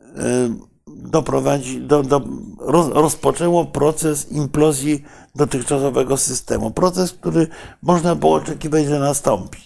y, 0.00 0.75
doprowadzi, 0.96 1.80
do, 1.80 2.02
do, 2.02 2.22
roz, 2.58 2.88
rozpoczęło 2.92 3.64
proces 3.64 4.32
implozji 4.32 5.04
dotychczasowego 5.34 6.16
systemu. 6.16 6.70
Proces, 6.70 7.12
który 7.12 7.48
można 7.82 8.14
było 8.14 8.34
oczekiwać, 8.34 8.86
że 8.86 8.98
nastąpi. 8.98 9.58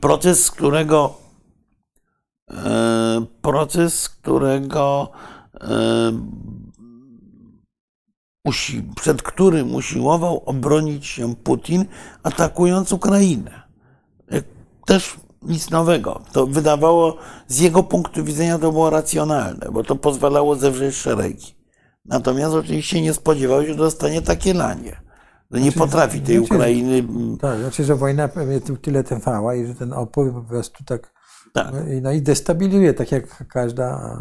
Proces, 0.00 0.44
z 0.44 0.50
którego 0.50 1.14
e, 2.50 3.26
proces, 3.42 4.08
którego 4.08 5.12
e, 5.60 6.12
przed 8.96 9.22
którym 9.22 9.74
usiłował 9.74 10.42
obronić 10.46 11.06
się 11.06 11.34
Putin, 11.34 11.84
atakując 12.22 12.92
Ukrainę. 12.92 13.62
Jak 14.30 14.44
Też 14.86 15.16
nic 15.42 15.70
nowego. 15.70 16.22
To 16.32 16.46
wydawało, 16.46 17.16
z 17.48 17.58
jego 17.58 17.82
punktu 17.82 18.24
widzenia 18.24 18.58
to 18.58 18.72
było 18.72 18.90
racjonalne, 18.90 19.66
bo 19.72 19.84
to 19.84 19.96
pozwalało 19.96 20.56
zewrzeć 20.56 20.94
szeregi. 20.94 21.54
Natomiast 22.04 22.54
oczywiście 22.54 23.02
nie 23.02 23.14
spodziewał 23.14 23.62
się, 23.62 23.68
że 23.68 23.74
dostanie 23.74 24.22
takie 24.22 24.54
lanie. 24.54 25.00
Że 25.50 25.60
nie 25.60 25.72
potrafi 25.72 26.20
tej 26.20 26.38
znaczy- 26.38 26.54
Ukrainy. 26.54 27.02
Tak, 27.40 27.60
znaczy, 27.60 27.84
że 27.84 27.96
wojna 27.96 28.28
pewnie 28.28 28.60
tyle 28.60 29.04
trwała 29.04 29.54
i 29.54 29.66
że 29.66 29.74
ten 29.74 29.92
opór 29.92 30.32
po 30.32 30.42
prostu 30.42 30.84
tak, 30.84 31.12
Tak. 31.52 31.74
no 32.02 32.12
i 32.12 32.22
destabilizuje, 32.22 32.94
tak 32.94 33.12
jak 33.12 33.48
każda 33.48 34.16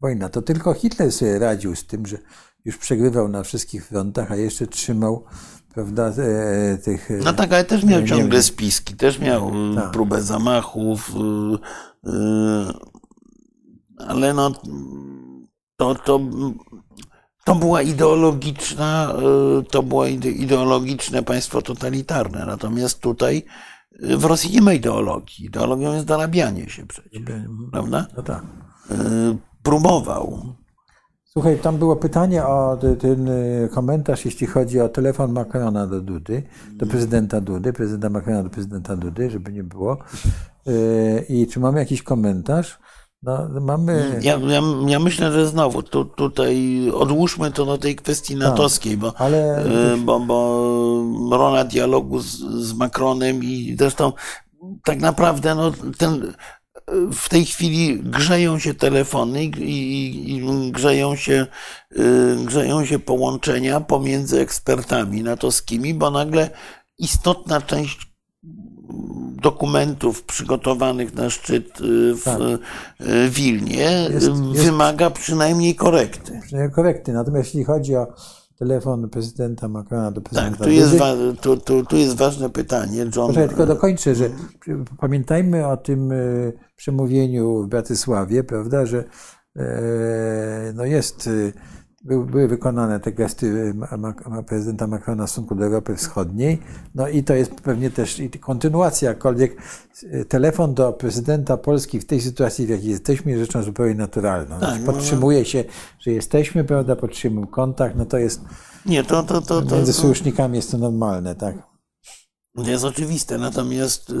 wojna. 0.00 0.28
To 0.28 0.42
tylko 0.42 0.74
Hitler 0.74 1.12
sobie 1.12 1.38
radził 1.38 1.76
z 1.76 1.86
tym, 1.86 2.06
że 2.06 2.18
już 2.64 2.78
przegrywał 2.78 3.28
na 3.28 3.42
wszystkich 3.42 3.86
frontach, 3.86 4.32
a 4.32 4.36
jeszcze 4.36 4.66
trzymał, 4.66 5.24
prawda, 5.74 6.08
e, 6.18 6.78
tych... 6.84 7.10
e, 7.10 7.14
No 7.24 7.32
tak, 7.32 7.52
ale 7.52 7.64
też 7.64 7.84
miał 7.84 8.00
Nie 8.00 8.06
ciągle 8.06 8.28
wiem. 8.28 8.42
spiski, 8.42 8.94
też 8.94 9.18
miał 9.18 9.48
y, 9.72 9.74
Tak. 9.74 9.90
próbę 9.90 10.22
zamachów. 10.22 11.12
ale 13.98 14.34
no, 14.34 14.50
to, 15.76 15.94
to, 15.94 16.20
to 17.44 17.54
była 17.54 17.82
ideologiczna, 17.82 19.14
to 19.70 19.82
było 19.82 20.04
ide- 20.06 20.30
ideologiczne 20.32 21.22
państwo 21.22 21.62
totalitarne. 21.62 22.44
Natomiast 22.46 23.00
tutaj 23.00 23.44
w 24.00 24.24
Rosji 24.24 24.50
nie 24.54 24.62
ma 24.62 24.72
ideologii. 24.72 25.46
Ideologią 25.46 25.92
jest 25.94 26.06
dorabianie 26.06 26.70
się 26.70 26.86
przecież, 26.86 27.22
prawda? 27.72 28.06
No 28.16 28.22
tak. 28.22 28.42
Próbował. 29.62 30.54
Słuchaj, 31.32 31.58
tam 31.58 31.78
było 31.78 31.96
pytanie 31.96 32.44
o 32.46 32.76
te- 32.80 32.96
ten 32.96 33.28
y, 33.28 33.68
komentarz, 33.74 34.24
jeśli 34.24 34.46
chodzi 34.46 34.80
o 34.80 34.88
telefon 34.88 35.32
Macrona 35.32 35.86
do 35.86 36.00
Dudy, 36.00 36.42
do 36.72 36.86
prezydenta 36.86 37.40
Dudy, 37.40 37.72
prezydenta 37.72 38.10
Macrona 38.10 38.42
do 38.42 38.50
prezydenta 38.50 38.96
Dudy, 38.96 39.30
żeby 39.30 39.52
nie 39.52 39.62
było. 39.64 39.96
Y, 40.68 41.26
I 41.28 41.46
czy 41.46 41.60
mamy 41.60 41.78
jakiś 41.78 42.02
komentarz? 42.02 42.78
No, 43.22 43.48
mamy. 43.60 44.18
Ja, 44.22 44.38
ja, 44.38 44.62
ja 44.86 44.98
myślę, 44.98 45.32
że 45.32 45.46
znowu 45.46 45.82
tu, 45.82 46.04
tutaj 46.04 46.82
odłóżmy 46.94 47.50
to 47.50 47.66
do 47.66 47.78
tej 47.78 47.96
kwestii 47.96 48.36
natowskiej, 48.36 48.96
bo, 48.96 49.12
ale- 49.20 49.66
y, 49.94 49.96
bo, 49.96 50.20
bo 50.20 51.36
rola 51.36 51.64
dialogu 51.64 52.20
z, 52.20 52.38
z 52.40 52.74
Macronem 52.74 53.44
i 53.44 53.76
zresztą 53.78 54.12
tak 54.84 55.00
naprawdę 55.00 55.54
no, 55.54 55.72
ten, 55.98 56.32
w 57.12 57.28
tej 57.28 57.44
chwili 57.44 58.00
grzeją 58.02 58.58
się 58.58 58.74
telefony 58.74 59.44
i, 59.44 60.42
grzeją, 60.70 61.16
się, 61.16 61.46
y, 61.96 62.36
grzeją 62.44 62.84
się 62.84 62.98
połączenia 62.98 63.80
pomiędzy 63.80 64.40
ekspertami 64.40 65.22
natowskimi, 65.22 65.94
bo 65.94 66.10
nagle 66.10 66.50
istotna 66.98 67.60
część 67.60 68.12
dokumentów 69.42 70.22
przygotowanych 70.22 71.14
na 71.14 71.30
szczyt 71.30 71.80
y, 71.80 72.14
w 72.14 72.24
Tak. 72.24 72.40
y, 72.40 73.30
Wilnie 73.30 74.08
Jest- 74.10 74.12
jest- 74.14 74.30
wymaga 74.64 75.10
przynajmniej 75.10 75.74
korekty. 75.74 76.40
przynajmniej 76.42 76.74
korekty. 76.74 77.12
Natomiast 77.12 77.46
jeśli 77.46 77.64
chodzi 77.64 77.96
o 77.96 78.06
telefon 78.62 79.08
prezydenta 79.10 79.68
Macrona 79.68 80.10
do 80.10 80.20
prezydenta 80.20 80.56
Tak, 80.56 80.66
tu 80.66 80.70
jest, 80.70 80.96
wa- 80.96 81.14
tu, 81.40 81.56
tu, 81.56 81.84
tu 81.84 81.96
jest 81.96 82.16
ważne 82.16 82.50
pytanie. 82.50 82.98
John, 82.98 83.10
Proszę, 83.12 83.40
ja 83.40 83.48
tylko 83.48 83.66
dokończę, 83.66 84.14
że 84.14 84.30
pamiętajmy 84.98 85.66
o 85.66 85.76
tym 85.76 86.12
y, 86.12 86.52
przemówieniu 86.76 87.62
w 87.62 87.68
Bratysławie, 87.68 88.44
prawda, 88.44 88.86
że 88.86 89.04
e, 89.56 90.72
no 90.74 90.84
jest, 90.84 91.26
y, 91.26 91.52
były, 92.04 92.48
wykonane 92.48 93.00
te 93.00 93.12
gesty 93.12 93.74
ma 93.74 94.42
prezydenta 94.42 94.86
Macrona 94.86 95.26
w 95.26 95.30
stosunku 95.30 95.54
do 95.54 95.64
Europy 95.64 95.96
Wschodniej, 95.96 96.58
no 96.94 97.08
i 97.08 97.24
to 97.24 97.34
jest 97.34 97.54
pewnie 97.54 97.90
też 97.90 98.22
kontynuacja, 98.40 99.08
jakkolwiek 99.08 99.56
y, 100.02 100.24
telefon 100.24 100.74
do 100.74 100.92
prezydenta 100.92 101.56
Polski 101.56 102.00
w 102.00 102.04
tej 102.04 102.20
sytuacji, 102.20 102.66
w 102.66 102.68
jakiej 102.68 102.90
jesteśmy, 102.90 103.30
jest 103.30 103.44
rzeczą 103.44 103.62
zupełnie 103.62 103.94
naturalną. 103.94 104.60
Tak, 104.60 104.68
Znaczy, 104.68 104.80
no, 104.86 104.92
podtrzymuje 104.92 105.44
się, 105.44 105.64
że 105.98 106.10
jesteśmy, 106.10 106.64
prawda, 106.64 106.96
podtrzymujemy 106.96 107.46
kontakt, 107.46 107.96
no 107.96 108.06
to 108.06 108.18
jest, 108.18 108.40
Nie, 108.86 109.04
to, 109.04 109.22
to, 109.22 109.40
to, 109.40 109.62
to, 109.62 109.76
między 109.76 109.92
sojusznikami 109.92 110.56
jest 110.56 110.70
to 110.70 110.78
normalne, 110.78 111.34
tak. 111.34 111.54
to 112.56 112.70
jest 112.70 112.84
oczywiste. 112.84 113.38
Natomiast 113.38 114.10
y, 114.10 114.14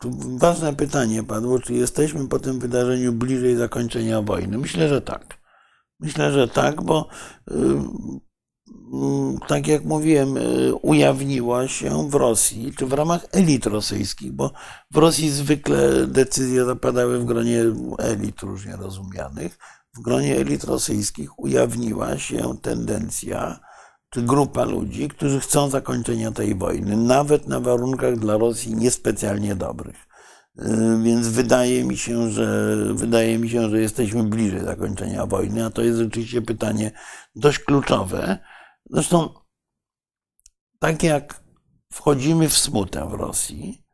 tu 0.00 0.10
ważne 0.38 0.74
pytanie 0.74 1.22
padło, 1.22 1.58
czy 1.58 1.74
jesteśmy 1.74 2.28
po 2.28 2.38
tym 2.38 2.58
wydarzeniu 2.58 3.12
bliżej 3.12 3.56
zakończenia 3.56 4.22
wojny? 4.22 4.58
Myślę, 4.58 4.88
że 4.88 5.02
tak. 5.02 5.39
Myślę, 6.00 6.32
że 6.32 6.48
tak, 6.48 6.82
bo 6.82 7.08
y, 7.50 7.54
mm, 8.92 9.38
tak 9.48 9.66
jak 9.66 9.84
mówiłem, 9.84 10.36
y, 10.36 10.74
ujawniła 10.74 11.68
się 11.68 12.10
w 12.10 12.14
Rosji, 12.14 12.72
czy 12.78 12.86
w 12.86 12.92
ramach 12.92 13.26
elit 13.32 13.66
rosyjskich, 13.66 14.32
bo 14.32 14.52
w 14.90 14.96
Rosji 14.96 15.30
zwykle 15.30 16.06
decyzje 16.06 16.64
zapadały 16.64 17.18
w 17.18 17.24
gronie 17.24 17.64
elit 17.98 18.40
różnie 18.40 18.76
rozumianych. 18.76 19.58
W 19.96 20.00
gronie 20.00 20.36
elit 20.36 20.64
rosyjskich 20.64 21.38
ujawniła 21.38 22.18
się 22.18 22.58
tendencja, 22.62 23.60
czy 24.10 24.22
grupa 24.22 24.64
ludzi, 24.64 25.08
którzy 25.08 25.40
chcą 25.40 25.70
zakończenia 25.70 26.32
tej 26.32 26.54
wojny, 26.54 26.96
nawet 26.96 27.48
na 27.48 27.60
warunkach 27.60 28.16
dla 28.16 28.36
Rosji 28.36 28.74
niespecjalnie 28.74 29.54
dobrych. 29.54 30.09
Y, 30.60 31.02
Więc 31.02 31.28
wydaje 31.28 31.84
mi 31.84 31.96
się, 31.96 32.30
że 32.30 32.76
wydaje 32.94 33.38
mi 33.38 33.50
się, 33.50 33.70
że 33.70 33.80
jesteśmy 33.80 34.22
bliżej 34.22 34.64
zakończenia 34.64 35.26
wojny, 35.26 35.64
a 35.64 35.70
to 35.70 35.82
jest 35.82 35.98
rzeczywiście 35.98 36.42
pytanie 36.42 36.90
dość 37.36 37.58
kluczowe. 37.58 38.38
Zresztą 38.90 39.28
tak 40.78 41.02
jak 41.02 41.42
wchodzimy 41.92 42.48
w 42.48 42.58
smutę 42.58 43.08
w 43.08 43.12
Rosji, 43.12 43.84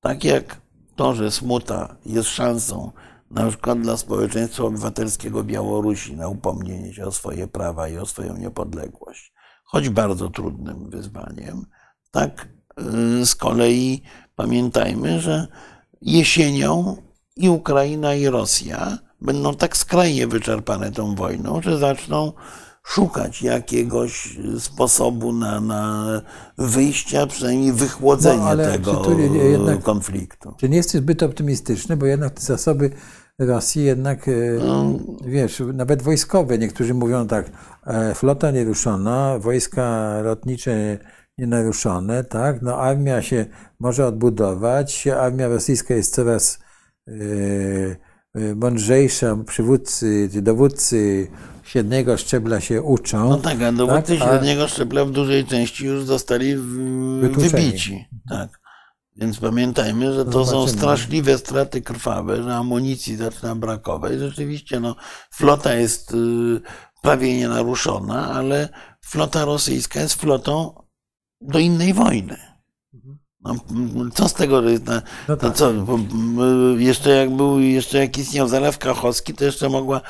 tak 0.00 0.24
jak 0.24 0.60
to, 0.96 1.14
że 1.14 1.30
smuta 1.30 1.96
jest 2.06 2.28
szansą 2.28 2.92
na 3.30 3.48
przykład 3.48 3.80
dla 3.80 3.96
społeczeństwa 3.96 4.64
obywatelskiego 4.64 5.44
Białorusi 5.44 6.16
na 6.16 6.28
upomnienie 6.28 6.94
się 6.94 7.04
o 7.04 7.12
swoje 7.12 7.46
prawa 7.46 7.88
i 7.88 7.98
o 7.98 8.06
swoją 8.06 8.36
niepodległość, 8.36 9.32
choć 9.64 9.88
bardzo 9.88 10.28
trudnym 10.30 10.90
wyzwaniem, 10.90 11.66
tak 12.10 12.48
y, 13.20 13.26
z 13.26 13.34
kolei 13.34 14.02
pamiętajmy, 14.36 15.20
że 15.20 15.48
jesienią 16.02 16.96
i 17.36 17.48
Ukraina 17.48 18.14
i 18.14 18.26
Rosja 18.26 18.98
będą 19.20 19.54
tak 19.54 19.76
skrajnie 19.76 20.26
wyczerpane 20.26 20.92
tą 20.92 21.14
wojną, 21.14 21.62
że 21.62 21.78
zaczną 21.78 22.32
szukać 22.84 23.42
jakiegoś 23.42 24.38
sposobu 24.58 25.32
na, 25.32 25.60
na 25.60 26.06
wyjście, 26.58 27.20
a 27.22 27.26
przynajmniej 27.26 27.72
wychłodzenie 27.72 28.38
No, 28.42 28.48
ale 28.48 28.72
tego 28.72 28.96
czy 28.96 29.02
tu 29.02 29.18
jednak- 29.34 29.82
konfliktu. 29.82 30.54
Czy 30.56 30.68
nie 30.68 30.76
jesteś 30.76 31.00
zbyt 31.00 31.22
optymistyczny, 31.22 31.96
bo 31.96 32.06
jednak 32.06 32.32
te 32.34 32.40
zasoby 32.42 32.90
Rosji 33.38 33.84
jednak, 33.84 34.28
e, 34.28 34.32
No. 34.66 34.84
wiesz, 35.26 35.62
nawet 35.74 36.02
wojskowe, 36.02 36.58
niektórzy 36.58 36.94
mówią 36.94 37.26
tak, 37.26 37.50
e, 37.86 38.14
flota 38.14 38.50
nieruszona, 38.50 39.38
wojska 39.38 40.14
lotnicze 40.24 40.98
nienaruszone, 41.42 42.24
tak, 42.24 42.62
no 42.62 42.76
armia 42.76 43.22
się 43.22 43.46
może 43.80 44.06
odbudować, 44.06 45.06
armia 45.06 45.48
rosyjska 45.48 45.94
jest 45.94 46.14
coraz 46.14 46.58
e, 47.08 47.12
e, 48.34 48.54
mądrzejsza, 48.54 49.36
przywódcy, 49.46 50.28
dowódcy 50.32 51.26
średniego 51.64 52.16
szczebla 52.16 52.60
się 52.60 52.82
uczą. 52.82 53.28
No 53.28 53.36
tak, 53.36 53.62
a 53.62 53.72
dowódcy 53.72 54.18
Tak, 54.18 54.28
średniego 54.28 54.68
szczebla 54.68 55.04
w 55.04 55.10
dużej 55.10 55.44
części 55.44 55.86
już 55.86 56.04
zostali 56.04 56.56
Wytłuczeni. 57.20 57.66
wybici. 57.66 58.06
Tak. 58.28 58.60
Więc 59.16 59.38
pamiętajmy, 59.38 60.12
że 60.12 60.24
to 60.24 60.32
są 60.32 60.44
Zobaczymy. 60.44 60.78
straszliwe 60.78 61.38
straty 61.38 61.82
krwawe, 61.82 62.42
że 62.42 62.54
amunicji 62.56 63.16
zaczyna 63.16 63.54
brakować. 63.54 64.12
Rzeczywiście, 64.18 64.80
no, 64.80 64.96
flota 65.30 65.74
jest 65.74 66.14
y, 66.14 66.60
prawie 67.02 67.36
nienaruszona, 67.38 68.30
ale 68.32 68.68
flota 69.00 69.44
rosyjska 69.44 70.00
jest 70.00 70.14
flotą 70.14 70.81
do 71.42 71.58
innej 71.58 71.94
wojny. 71.94 72.36
No, 73.44 73.54
m, 73.70 74.10
co 74.14 74.28
z 74.28 74.34
tego, 74.34 74.62
No 75.28 75.36
to 75.36 75.36
tak. 75.36 75.56
co, 75.56 75.72
jeszcze 76.76 77.10
jak 77.10 77.30
był, 77.36 77.60
jeszcze 77.60 77.98
jak 77.98 78.18
istniał 78.18 78.48
Zalew 78.48 78.78
Kachowski, 78.78 79.34
to 79.34 79.44
jeszcze 79.44 79.68
mogła, 79.68 80.00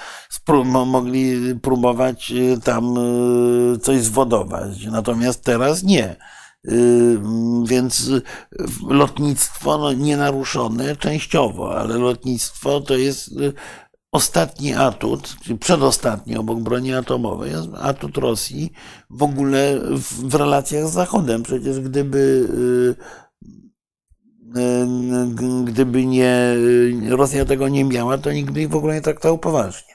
mogli 0.86 1.54
próbować 1.54 2.30
y, 2.32 2.60
tam 2.64 2.96
y, 3.74 3.78
coś 3.78 4.00
zwodować. 4.02 4.86
Natomiast 4.86 5.44
teraz 5.44 5.82
nie. 5.82 6.16
Y, 6.68 7.18
Więc 7.64 8.10
lotnictwo 8.88 9.78
no, 9.78 9.92
nienaruszone 9.92 10.96
częściowo, 10.96 11.78
ale 11.78 11.98
lotnictwo 11.98 12.80
to 12.80 12.96
jest 12.96 13.30
ostatni 14.12 14.74
atut, 14.74 15.36
czyli 15.42 15.58
przedostatni 15.58 16.36
obok 16.36 16.60
broni 16.60 16.94
atomowej, 16.94 17.50
jest 17.50 17.68
atut 17.80 18.16
Rosji 18.16 18.72
w 19.10 19.22
ogóle 19.22 19.80
w, 19.80 20.28
w 20.28 20.34
relacjach 20.34 20.88
z 20.88 20.92
Zachodem. 20.92 21.42
Przecież 21.42 21.80
gdyby 21.80 22.48
y, 24.56 24.60
y, 24.60 25.64
gdyby 25.64 26.06
nie 26.06 26.56
Rosja 27.08 27.44
tego 27.44 27.68
nie 27.68 27.84
miała, 27.84 28.18
to 28.18 28.32
nikt 28.32 28.52
by 28.52 28.60
ich 28.60 28.68
w 28.68 28.76
ogóle 28.76 28.94
nie 28.94 29.00
traktował 29.00 29.38
poważnie. 29.38 29.94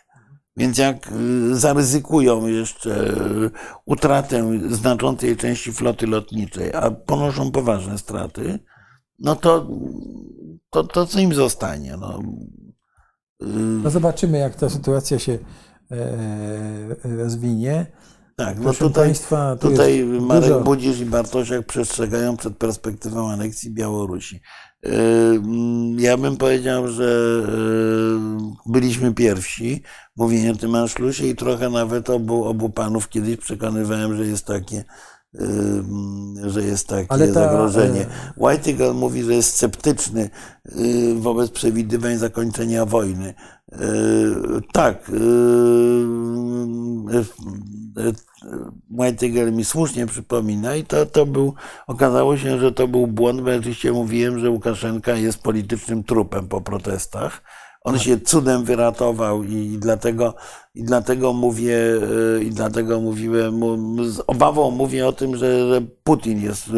Więc 0.57 0.77
jak 0.77 1.11
y, 1.11 1.55
zaryzykują 1.55 2.47
jeszcze 2.47 3.09
y, 3.09 3.51
utratę 3.85 4.59
znaczącej 4.69 5.37
części 5.37 5.73
floty 5.73 6.07
lotniczej, 6.07 6.73
a 6.73 6.91
ponoszą 6.91 7.51
poważne 7.51 7.97
straty, 7.97 8.59
no 9.19 9.35
to, 9.35 9.67
to, 10.69 10.83
to 10.83 11.05
co 11.05 11.19
im 11.19 11.33
zostanie? 11.33 11.97
No, 11.97 12.19
y, 12.19 12.76
No 13.83 13.89
zobaczymy, 13.89 14.37
jak 14.37 14.55
ta 14.55 14.69
sytuacja 14.69 15.19
się 15.19 15.37
e, 15.91 17.17
rozwinie. 17.17 17.85
tak, 18.35 18.57
no 18.57 18.63
Proszę 18.63 18.79
tutaj, 18.79 19.03
Państwa, 19.05 19.55
tu 19.55 19.69
tutaj 19.69 20.03
Marek 20.05 20.43
dużo- 20.43 20.61
Budzisz 20.61 20.99
i 20.99 21.05
Bartosiak 21.05 21.65
przestrzegają 21.65 22.37
przed 22.37 22.57
perspektywą 22.57 23.31
aneksji 23.31 23.71
Białorusi. 23.71 24.35
Y, 24.85 24.89
mm, 24.89 25.99
Ja 25.99 26.17
bym 26.17 26.37
powiedział, 26.37 26.87
że 26.87 27.03
y, 28.67 28.71
byliśmy 28.71 29.13
pierwsi 29.13 29.83
w 30.15 30.19
mówieniu 30.19 30.53
o 30.53 30.55
tym 30.55 30.75
Anszlusie 30.75 31.27
i 31.27 31.35
trochę 31.35 31.69
nawet 31.69 32.09
obu, 32.09 32.45
obu 32.45 32.69
panów 32.69 33.09
kiedyś 33.09 33.37
przekonywałem, 33.37 34.17
że 34.17 34.25
jest 34.25 34.45
takie, 34.45 34.83
że 36.45 36.63
jest 36.63 36.87
takie 36.87 37.11
Ale 37.11 37.27
ta, 37.27 37.33
zagrożenie. 37.33 38.01
e, 38.01 38.33
Whitegal 38.37 38.95
mówi, 38.95 39.23
że 39.23 39.33
jest 39.33 39.53
sceptyczny 39.53 40.29
y, 40.65 41.15
wobec 41.15 41.51
przewidywań 41.51 42.17
zakończenia 42.17 42.85
wojny. 42.85 43.33
E, 43.71 43.77
tak. 44.73 45.11
Whitetigel 48.91 49.53
mi 49.53 49.65
słusznie 49.65 50.07
przypomina 50.07 50.75
i 50.75 50.83
to, 50.83 51.05
to 51.05 51.25
był, 51.25 51.53
okazało 51.87 52.37
się, 52.37 52.59
że 52.59 52.71
to 52.71 52.87
był 52.87 53.07
błąd, 53.07 53.41
bo 53.41 53.49
ja 53.49 53.57
oczywiście 53.57 53.91
mówiłem, 53.91 54.39
że 54.39 54.49
Łukaszenka 54.49 55.13
jest 55.13 55.43
politycznym 55.43 56.03
trupem 56.03 56.47
po 56.47 56.61
protestach. 56.61 57.41
On 57.87 57.99
się 57.99 58.19
cudem 58.19 58.63
wyratował 58.63 59.43
i 59.43 59.77
dlatego, 59.79 60.35
i 60.75 60.83
dlatego 60.83 61.33
mówię, 61.33 61.77
i 62.41 62.49
dlatego 62.49 63.01
mówiłem, 63.01 63.61
z 64.11 64.21
obawą 64.27 64.71
mówię 64.71 65.07
o 65.07 65.13
tym, 65.13 65.37
że, 65.37 65.81
Putin 66.03 66.41
jest 66.41 66.69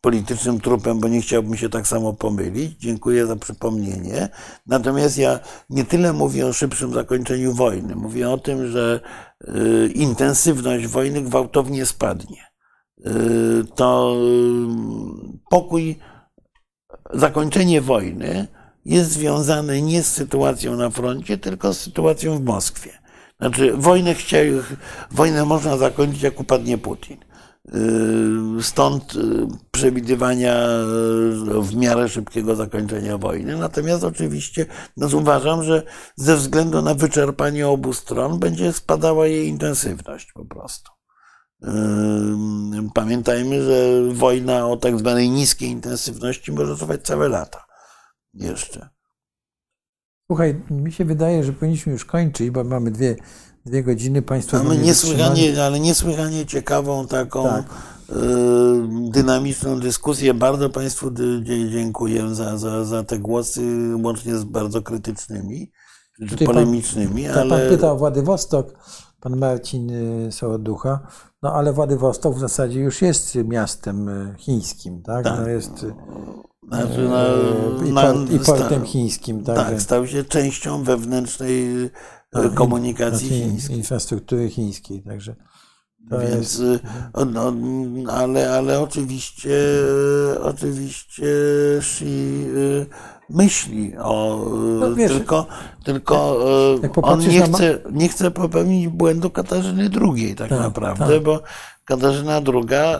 politycznym 0.00 0.60
trupem, 0.60 1.00
bo 1.00 1.08
nie 1.08 1.20
chciałbym 1.20 1.56
się 1.56 1.68
tak 1.68 1.86
samo 1.86 2.12
pomylić. 2.12 2.76
Dziękuję 2.78 3.26
za 3.26 3.36
przypomnienie. 3.36 4.28
Natomiast 4.66 5.18
ja 5.18 5.40
nie 5.70 5.84
tyle 5.84 6.12
mówię 6.12 6.46
o 6.46 6.52
szybszym 6.52 6.92
zakończeniu 6.92 7.52
wojny. 7.52 7.96
Mówię 7.96 8.30
o 8.30 8.38
tym, 8.38 8.70
że 8.70 9.00
y, 9.48 9.92
intensywność 9.94 10.86
wojny 10.86 11.22
gwałtownie 11.22 11.86
spadnie. 11.86 12.42
Y, 13.06 13.64
to 13.74 14.16
y, 14.16 15.38
pokój, 15.50 15.98
zakończenie 17.14 17.80
wojny 17.80 18.46
jest 18.88 19.10
związane 19.10 19.82
nie 19.82 20.02
z 20.02 20.12
sytuacją 20.12 20.76
na 20.76 20.90
froncie, 20.90 21.38
tylko 21.38 21.74
z 21.74 21.80
sytuacją 21.80 22.38
w 22.38 22.44
Moskwie. 22.44 22.90
Znaczy, 23.40 23.72
wojnę, 23.76 24.14
chcia, 24.14 24.38
wojnę 25.10 25.44
można 25.44 25.76
zakończyć, 25.76 26.22
jak 26.22 26.40
upadnie 26.40 26.78
Putin. 26.78 27.16
Yy, 27.72 28.62
stąd 28.62 29.14
yy, 29.14 29.46
przewidywania 29.70 30.68
yy, 31.46 31.62
w 31.62 31.76
miarę 31.76 32.08
szybkiego 32.08 32.56
zakończenia 32.56 33.18
wojny. 33.18 33.56
Natomiast 33.56 34.04
oczywiście 34.04 34.66
no, 34.96 35.08
uważam, 35.16 35.62
że 35.62 35.82
ze 36.16 36.36
względu 36.36 36.82
na 36.82 36.94
wyczerpanie 36.94 37.68
obu 37.68 37.92
stron 37.92 38.38
będzie 38.38 38.72
spadała 38.72 39.26
jej 39.26 39.48
intensywność 39.48 40.32
po 40.32 40.44
prostu. 40.44 40.90
Pamiętajmy, 42.94 43.62
że 43.62 44.02
wojna 44.14 44.66
o 44.66 44.76
tak 44.76 44.98
zwanej 44.98 45.30
niskiej 45.30 45.68
intensywności 45.68 46.52
może 46.52 46.76
trwać 46.76 47.02
całe 47.02 47.28
lata 47.28 47.67
jeszcze. 48.34 48.88
Słuchaj, 50.30 50.62
mi 50.70 50.92
się 50.92 51.04
wydaje, 51.04 51.44
że 51.44 51.52
powinniśmy 51.52 51.92
już 51.92 52.04
kończyć, 52.04 52.50
bo 52.50 52.64
mamy 52.64 52.90
dwie, 52.90 53.16
dwie 53.66 53.82
godziny. 53.82 54.22
Państwo 54.22 54.56
mamy 54.56 54.78
niesłychanie, 54.78 55.62
ale 55.64 55.80
niesłychanie 55.80 56.46
ciekawą 56.46 57.06
taką 57.06 57.44
tak. 57.44 57.64
y, 57.64 58.14
dynamiczną 59.10 59.80
dyskusję. 59.80 60.34
Bardzo 60.34 60.70
Państwu 60.70 61.10
dziękuję 61.70 62.34
za, 62.34 62.58
za, 62.58 62.84
za 62.84 63.04
te 63.04 63.18
głosy, 63.18 63.62
łącznie 64.02 64.36
z 64.36 64.44
bardzo 64.44 64.82
krytycznymi, 64.82 65.72
czy 66.28 66.44
polemicznymi. 66.44 67.24
Pan, 67.24 67.38
ale... 67.38 67.48
pan 67.48 67.68
pytał 67.68 67.94
o 67.94 67.98
Władywostok, 67.98 68.78
pan 69.20 69.36
Marcin 69.36 69.90
y, 69.90 70.32
Sołoducha. 70.32 71.06
No 71.42 71.52
ale 71.54 71.72
Władywostok 71.72 72.34
w 72.34 72.40
zasadzie 72.40 72.80
już 72.80 73.02
jest 73.02 73.34
miastem 73.34 74.08
y, 74.08 74.34
chińskim, 74.38 75.02
tak? 75.02 75.24
tak. 75.24 75.40
No 75.40 75.48
jest 75.48 75.86
znaczy 76.68 77.08
na, 77.08 77.24
I, 77.86 77.92
na, 77.92 78.34
I 78.34 78.38
portem 78.38 78.84
chińskim. 78.84 79.44
Tak, 79.44 79.56
tak, 79.56 79.82
stał 79.82 80.06
się 80.06 80.24
częścią 80.24 80.82
wewnętrznej 80.84 81.90
no, 82.32 82.50
komunikacji 82.50 83.28
znaczy, 83.28 83.42
chińskiej. 83.42 83.76
Infrastruktury 83.76 84.50
chińskiej, 84.50 85.02
także. 85.02 85.34
Więc, 86.10 86.58
jest... 86.58 86.62
No, 87.32 87.52
ale, 88.12 88.52
ale 88.52 88.80
oczywiście, 88.80 89.58
oczywiście 90.42 91.26
Xi 91.78 92.46
myśli 93.30 93.92
o, 93.98 94.44
no, 94.80 94.94
wiesz, 94.94 95.12
tylko, 95.12 95.46
tylko 95.84 96.36
on 97.02 97.20
nie 97.20 97.42
chce, 97.42 97.78
nie 97.92 98.08
chce 98.08 98.30
popełnić 98.30 98.88
błędu 98.88 99.30
Katarzyny 99.30 99.90
II 100.02 100.34
tak, 100.34 100.48
tak 100.48 100.60
naprawdę, 100.60 101.14
tak. 101.14 101.22
bo 101.22 101.42
Katarzyna 101.84 102.36
II 102.36 102.98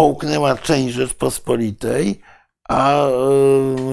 połknęła 0.00 0.56
część 0.56 0.94
Rzeczpospolitej, 0.94 2.20
a 2.68 3.06
e, 3.06 3.10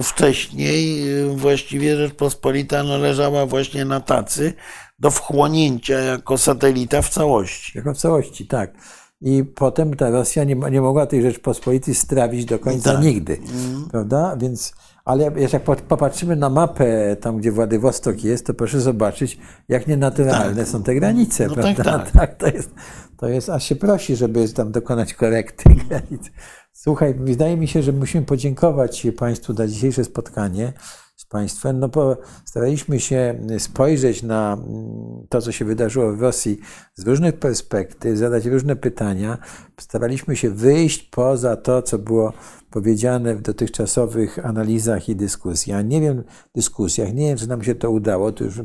wcześniej 0.02 1.10
e, 1.12 1.36
właściwie 1.36 1.96
Rzeczpospolita 1.96 2.82
no, 2.82 2.98
leżała 2.98 3.46
właśnie 3.46 3.84
na 3.84 4.00
tacy 4.00 4.52
do 4.98 5.10
wchłonięcia 5.10 5.98
jako 5.98 6.38
satelita 6.38 7.02
w 7.02 7.08
całości. 7.08 7.78
Jako 7.78 7.94
w 7.94 7.96
całości, 7.96 8.46
tak. 8.46 8.72
I 9.20 9.44
potem 9.44 9.96
ta 9.96 10.10
Rosja 10.10 10.44
nie, 10.44 10.54
nie 10.54 10.80
mogła 10.80 11.06
tej 11.06 11.22
Rzeczpospolitej 11.22 11.94
strawić 11.94 12.44
do 12.44 12.58
końca 12.58 12.92
tak. 12.92 13.02
nigdy, 13.02 13.36
mm. 13.36 13.88
prawda? 13.90 14.36
Więc, 14.40 14.74
ale 15.04 15.30
jak 15.52 15.62
popatrzymy 15.88 16.36
na 16.36 16.50
mapę 16.50 17.16
tam, 17.16 17.38
gdzie 17.38 17.52
Władywostok 17.52 18.24
jest, 18.24 18.46
to 18.46 18.54
proszę 18.54 18.80
zobaczyć, 18.80 19.38
jak 19.68 19.86
nienaturalne 19.86 20.62
tak. 20.62 20.68
są 20.68 20.82
te 20.82 20.94
granice, 20.94 21.46
no 21.46 21.54
prawda? 21.54 21.84
Tak, 21.84 22.02
tak. 22.02 22.10
tak, 22.20 22.36
to 22.36 22.46
jest, 22.46 22.70
to 23.18 23.28
jest, 23.28 23.48
aż 23.48 23.64
się 23.64 23.76
prosi, 23.76 24.16
żeby 24.16 24.48
tam 24.48 24.72
dokonać 24.72 25.14
korekty 25.14 25.64
granic. 25.88 26.30
Słuchaj, 26.72 27.14
wydaje 27.14 27.56
mi 27.56 27.68
się, 27.68 27.82
że 27.82 27.92
musimy 27.92 28.24
podziękować 28.24 29.06
Państwu 29.18 29.54
za 29.54 29.68
dzisiejsze 29.68 30.04
spotkanie 30.04 30.72
z 31.16 31.24
Państwem. 31.24 31.78
No 31.78 31.88
bo 31.88 32.16
staraliśmy 32.44 33.00
się 33.00 33.40
spojrzeć 33.58 34.22
na 34.22 34.52
mm, 34.52 35.26
to, 35.28 35.42
co 35.42 35.52
się 35.52 35.64
wydarzyło 35.64 36.12
w 36.12 36.20
Rosji 36.20 36.58
z 36.94 37.06
różnych 37.06 37.38
perspektyw, 37.38 38.18
zadać 38.18 38.46
różne 38.46 38.76
pytania. 38.76 39.38
Staraliśmy 39.80 40.36
się 40.36 40.50
wyjść 40.50 41.02
poza 41.02 41.56
to, 41.56 41.82
co 41.82 41.98
było 41.98 42.32
powiedziane 42.70 43.34
w 43.34 43.42
dotychczasowych 43.42 44.46
analizach 44.46 45.08
i 45.08 45.16
dyskusjach. 45.16 45.84
Nie 45.84 46.00
wiem, 46.00 46.24
dyskusjach, 46.54 47.14
nie 47.14 47.28
wiem, 47.28 47.38
czy 47.38 47.48
nam 47.48 47.64
się 47.64 47.74
to 47.74 47.90
udało, 47.90 48.32
to 48.32 48.44
już 48.44 48.60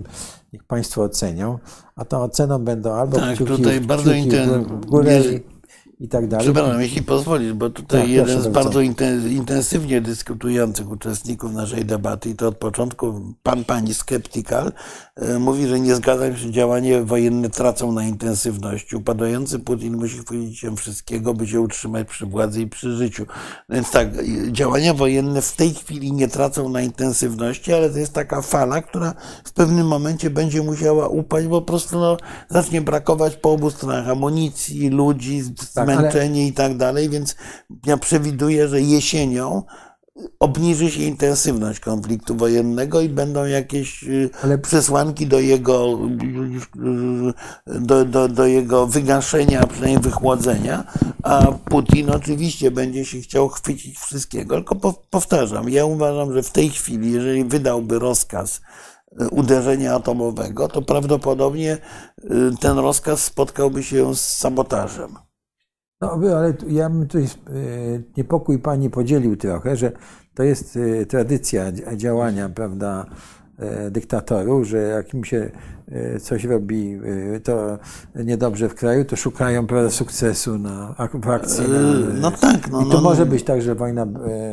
niech 0.54 0.64
Państwo 0.64 1.04
ocenią, 1.04 1.60
a 1.96 2.06
tą 2.06 2.22
oceną 2.22 2.60
będą 2.60 2.94
albo 2.94 3.18
tak, 3.18 3.36
kciuki, 3.36 3.52
tutaj 3.52 3.74
kciuki 3.74 3.88
bardzo 3.88 4.12
w 4.12 4.86
górę 4.86 5.22
i 6.04 6.08
tak 6.08 6.28
dalej. 6.28 6.46
Przepraszam, 6.46 6.82
jeśli 6.82 7.04
pozwolisz, 7.04 7.54
bo 7.54 7.70
tutaj 7.70 8.02
tak, 8.02 8.10
jeden 8.10 8.42
z 8.42 8.48
bardzo 8.48 8.82
intensywnie 9.30 10.02
dyskutujących 10.02 10.92
uczestników 10.92 11.54
naszej 11.54 11.86
debaty, 11.86 12.30
i 12.30 12.36
to 12.36 12.48
od 12.48 12.58
początku 12.58 13.22
pan, 13.44 13.64
pani 13.64 13.94
Skeptical, 13.94 14.72
e, 15.16 15.40
mówi, 15.40 15.68
że 15.68 15.80
nie 15.80 15.96
zgadza 15.96 16.28
się, 16.28 16.38
że 16.38 16.52
działania 16.52 17.04
wojenne 17.04 17.50
tracą 17.50 17.92
na 17.92 18.04
intensywności. 18.04 18.96
Upadający 18.96 19.60
Putin 19.60 19.98
musi 19.98 20.18
chwycić 20.18 20.60
się 20.60 20.76
wszystkiego, 20.76 21.34
by 21.34 21.48
się 21.48 21.62
utrzymać 21.62 22.08
przy 22.08 22.26
władzy 22.26 22.62
i 22.62 22.68
przy 22.68 22.96
życiu. 22.96 23.26
Więc 23.70 23.92
tak, 23.92 24.08
działania 24.52 24.94
wojenne 24.94 25.42
w 25.42 25.56
tej 25.56 25.74
chwili 25.74 26.12
nie 26.12 26.28
tracą 26.28 26.70
na 26.70 26.82
intensywności, 26.82 27.74
ale 27.74 27.90
to 27.90 28.00
jest 28.00 28.14
taka 28.14 28.42
fala, 28.42 28.82
która 28.82 29.14
w 29.44 29.52
pewnym 29.52 29.88
momencie 29.88 30.30
będzie 30.30 30.62
musiała 30.62 31.08
upaść, 31.08 31.48
bo 31.48 31.62
po 31.62 31.68
prostu 31.68 32.00
no, 32.00 32.18
zacznie 32.50 32.82
brakować 32.82 33.36
po 33.36 33.52
obu 33.52 33.70
stronach 33.70 34.10
amunicji, 34.10 34.90
ludzi, 34.90 35.44
tak 35.74 35.93
zmęczenie 36.00 36.42
ale... 36.42 36.50
i 36.50 36.54
tak 36.54 36.78
dalej, 36.78 37.10
więc 37.10 37.36
ja 37.86 37.98
przewiduję, 37.98 38.68
że 38.68 38.82
jesienią 38.82 39.64
obniży 40.40 40.92
się 40.92 41.04
intensywność 41.04 41.80
konfliktu 41.80 42.36
wojennego 42.36 43.02
i 43.02 43.10
będą 43.10 43.46
jakieś 43.46 44.04
y, 44.04 44.30
ale... 44.44 44.58
przesłanki 44.58 45.28
do 45.28 45.40
jego, 45.40 46.00
y, 47.68 47.80
do, 47.80 48.06
do, 48.06 48.28
do 48.28 48.46
jego 48.46 48.88
wygaszenia, 48.88 49.62
a 49.62 49.68
przynajmniej 49.68 50.02
wychłodzenia, 50.02 50.84
a 51.24 51.52
Putin 51.52 52.10
oczywiście 52.10 52.72
będzie 52.72 53.06
się 53.06 53.22
chciał 53.22 53.50
chwycić 53.50 54.00
wszystkiego. 54.00 54.56
Tylko 54.56 54.76
powtarzam, 55.10 55.70
ja 55.70 55.86
uważam, 55.86 56.34
że 56.34 56.44
w 56.44 56.52
tej 56.52 56.70
chwili, 56.70 57.12
jeżeli 57.12 57.46
wydałby 57.46 58.00
rozkaz 58.00 58.62
y, 59.22 59.30
uderzenia 59.30 59.96
atomowego, 59.96 60.68
to 60.68 60.82
prawdopodobnie 60.82 61.78
ten 62.60 62.78
rozkaz 62.78 63.24
spotkałby 63.24 63.84
się 63.84 64.16
z 64.16 64.38
sabotażem. 64.38 65.16
No, 66.04 66.38
ale 66.38 66.54
ja 66.68 66.90
bym 66.90 67.08
tutaj 67.08 67.24
e, 67.24 67.28
niepokój 68.18 68.60
pani 68.60 68.90
podzielił 68.90 69.36
trochę, 69.38 69.76
że 69.76 69.92
to 70.34 70.44
jest 70.44 70.78
e, 71.02 71.06
tradycja 71.06 71.72
działania, 71.96 72.50
prawda, 72.50 73.06
e, 73.60 73.92
dyktatorów, 73.92 74.68
że 74.68 74.78
jak 74.78 75.14
im 75.14 75.24
się 75.24 75.52
coś 76.22 76.44
robi 76.44 77.00
to 77.44 77.78
niedobrze 78.16 78.70
w 78.70 78.76
kraju, 78.76 79.06
to 79.06 79.16
szukają 79.16 79.68
prawda, 79.68 79.90
sukcesu 79.90 80.58
na, 80.58 80.96
w 81.14 81.30
akcji. 81.30 81.64
Na, 81.64 82.14
no 82.22 82.32
tak. 82.32 82.72
No, 82.72 82.82
I 82.82 82.86
to 82.86 82.94
no, 82.94 83.02
może 83.02 83.26
być 83.26 83.44
tak, 83.44 83.62
że 83.62 83.76
wojna 83.76 84.06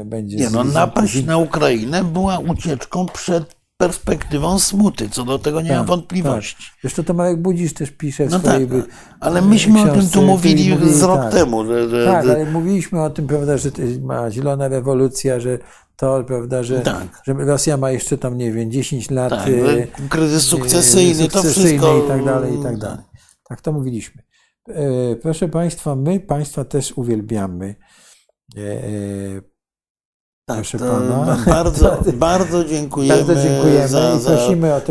będzie... 0.04 0.36
Nie, 0.36 0.50
no 0.50 0.64
napaść 0.64 1.26
na 1.26 1.38
Ukrainę 1.38 2.04
była 2.04 2.38
ucieczką 2.38 3.06
przed 3.06 3.59
perspektywą 3.80 4.58
smuty, 4.58 5.08
co 5.08 5.24
do 5.24 5.38
tego 5.38 5.60
nie 5.60 5.68
tak, 5.68 5.78
mam 5.78 5.86
wątpliwości. 5.86 6.56
Tak. 6.56 6.80
Zresztą 6.80 7.04
to 7.04 7.14
Marek 7.14 7.36
Budzisz 7.36 7.74
też 7.74 7.90
pisze 7.90 8.26
w 8.26 8.30
no 8.30 8.38
swojej 8.38 8.66
tak, 8.68 8.76
Ale 9.20 9.42
myśmy 9.42 9.74
książce, 9.74 9.92
o 9.92 10.00
tym 10.00 10.10
tu 10.10 10.22
mówili, 10.22 10.70
mówili 10.70 10.94
z 10.94 11.02
rok 11.02 11.20
tak. 11.20 11.32
temu. 11.32 11.66
Że, 11.66 11.88
że, 11.88 12.06
tak, 12.06 12.24
ale 12.24 12.44
mówiliśmy 12.44 13.02
o 13.02 13.10
tym, 13.10 13.26
prawda, 13.26 13.58
że 13.58 13.70
ma 14.02 14.30
zielona 14.30 14.68
rewolucja, 14.68 15.40
że 15.40 15.58
to, 15.96 16.24
prawda, 16.24 16.62
że, 16.62 16.80
tak. 16.80 17.22
że 17.24 17.32
Rosja 17.32 17.76
ma 17.76 17.90
jeszcze 17.90 18.18
tam, 18.18 18.38
nie 18.38 18.52
wiem, 18.52 18.70
10 18.70 19.10
lat. 19.10 19.30
Tak, 19.30 19.48
y, 19.48 19.88
kryzys 20.08 20.42
sukcesyjny, 20.42 21.28
to 21.28 21.42
wszystko. 21.42 22.04
i 22.04 22.08
tak 22.08 22.24
dalej, 22.24 22.60
i 22.60 22.62
tak 22.62 22.78
dalej. 22.78 23.04
Tak 23.48 23.60
to 23.60 23.72
mówiliśmy. 23.72 24.22
E, 24.68 25.16
proszę 25.16 25.48
Państwa, 25.48 25.96
my 25.96 26.20
Państwa 26.20 26.64
też 26.64 26.92
uwielbiamy. 26.92 27.74
To 30.78 30.78
pana. 30.78 31.36
Bardzo, 31.54 31.96
bardzo 32.12 32.64
dziękujemy, 32.64 33.24
Bardzo 33.24 33.42
dziękujemy 33.42 33.88
za, 33.88 34.18
za 34.18 34.38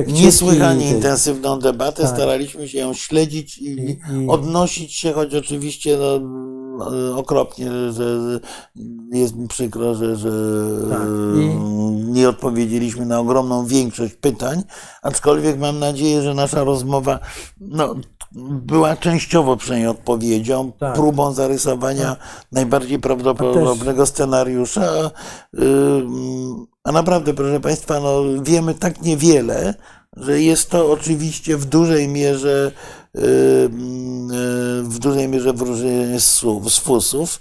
niesłychanie 0.07 0.85
i 0.85 0.89
te- 0.89 0.95
intensywną 0.95 1.59
debatę. 1.59 2.01
Tak. 2.03 2.11
Staraliśmy 2.11 2.67
się 2.69 2.77
ją 2.79 2.93
śledzić 2.93 3.57
i, 3.57 3.69
I- 3.71 3.99
odnosić 4.27 4.93
się, 4.93 5.13
choć 5.13 5.35
oczywiście 5.35 5.97
no, 5.97 6.19
okropnie, 7.15 7.71
że, 7.91 8.39
jest 9.11 9.35
mi 9.35 9.47
przykro, 9.47 9.95
że, 9.95 10.15
że 10.15 10.31
Tak. 10.89 11.07
nie 12.05 12.29
odpowiedzieliśmy 12.29 13.05
na 13.05 13.19
ogromną 13.19 13.65
większość 13.65 14.13
pytań, 14.13 14.63
aczkolwiek 15.01 15.59
mam 15.59 15.79
nadzieję, 15.79 16.21
że 16.21 16.33
nasza 16.33 16.63
rozmowa 16.63 17.19
no, 17.61 17.95
była 18.41 18.95
częściowo 18.95 19.57
przynajmniej 19.57 19.89
odpowiedzią, 19.89 20.71
Tak. 20.79 20.95
próbą 20.95 21.33
zarysowania 21.33 22.15
najbardziej 22.51 22.99
prawdopodobnego 22.99 24.05
scenariusza. 24.05 25.11
Ym, 25.59 26.65
A 26.83 26.91
naprawdę, 26.91 27.33
proszę 27.33 27.59
Państwa, 27.59 27.99
no, 27.99 28.23
wiemy 28.41 28.73
tak 28.73 29.01
niewiele, 29.01 29.73
że 30.17 30.41
jest 30.41 30.69
to 30.69 30.91
oczywiście 30.91 31.57
w 31.57 31.65
dużej 31.65 32.07
mierze 32.07 32.71
w 34.83 34.97
dużej 34.99 35.27
mierze 35.27 35.53
wróżenie 35.53 36.19
z 36.19 36.41
z 36.67 36.77
fusów. 36.77 37.39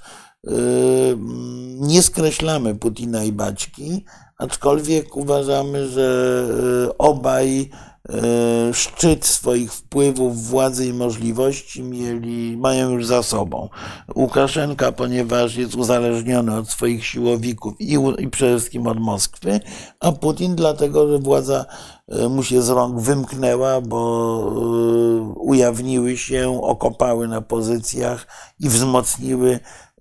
Nie 1.80 2.02
skreślamy 2.02 2.74
Putina 2.74 3.24
i 3.24 3.32
Baćki, 3.32 4.04
aczkolwiek 4.38 5.16
uważamy, 5.16 5.88
że 5.88 6.48
y, 6.88 6.98
obaj 6.98 7.60
y, 7.60 8.74
szczyt 8.74 9.26
swoich 9.26 9.72
wpływów, 9.72 10.46
władzy 10.46 10.86
i 10.86 10.92
możliwości 10.92 11.82
mieli, 11.82 12.56
mają 12.56 12.90
już 12.90 13.06
za 13.06 13.22
sobą. 13.22 13.68
Łukaszenka, 14.14 14.92
ponieważ 14.92 15.56
jest 15.56 15.74
uzależniony 15.74 16.56
od 16.56 16.68
swoich 16.68 17.06
siłowików 17.06 17.74
i, 17.80 17.98
i 18.18 18.28
przede 18.28 18.58
wszystkim 18.58 18.86
od 18.86 19.00
Moskwy, 19.00 19.60
a 20.00 20.12
Putin 20.12 20.56
dlatego, 20.56 21.08
że 21.08 21.18
władza 21.18 21.64
y, 21.64 21.97
mu 22.30 22.42
się 22.42 22.62
z 22.62 22.68
rąk 22.68 23.00
wymknęła, 23.00 23.80
bo 23.80 24.52
y, 24.56 25.40
ujawniły 25.40 26.16
się, 26.16 26.62
okopały 26.62 27.28
na 27.28 27.40
pozycjach 27.40 28.26
i 28.60 28.68
wzmocniły 28.68 29.50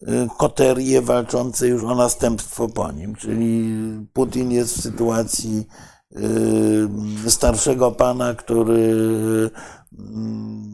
y, 0.02 0.08
koterie 0.38 1.02
walczące 1.02 1.68
już 1.68 1.84
o 1.84 1.96
następstwo 1.96 2.68
po 2.68 2.92
nim. 2.92 3.16
Czyli 3.16 3.74
Putin 4.14 4.52
jest 4.52 4.78
w 4.78 4.82
sytuacji 4.82 5.68
starszego 7.28 7.92
pana, 7.92 8.34
który, 8.34 9.50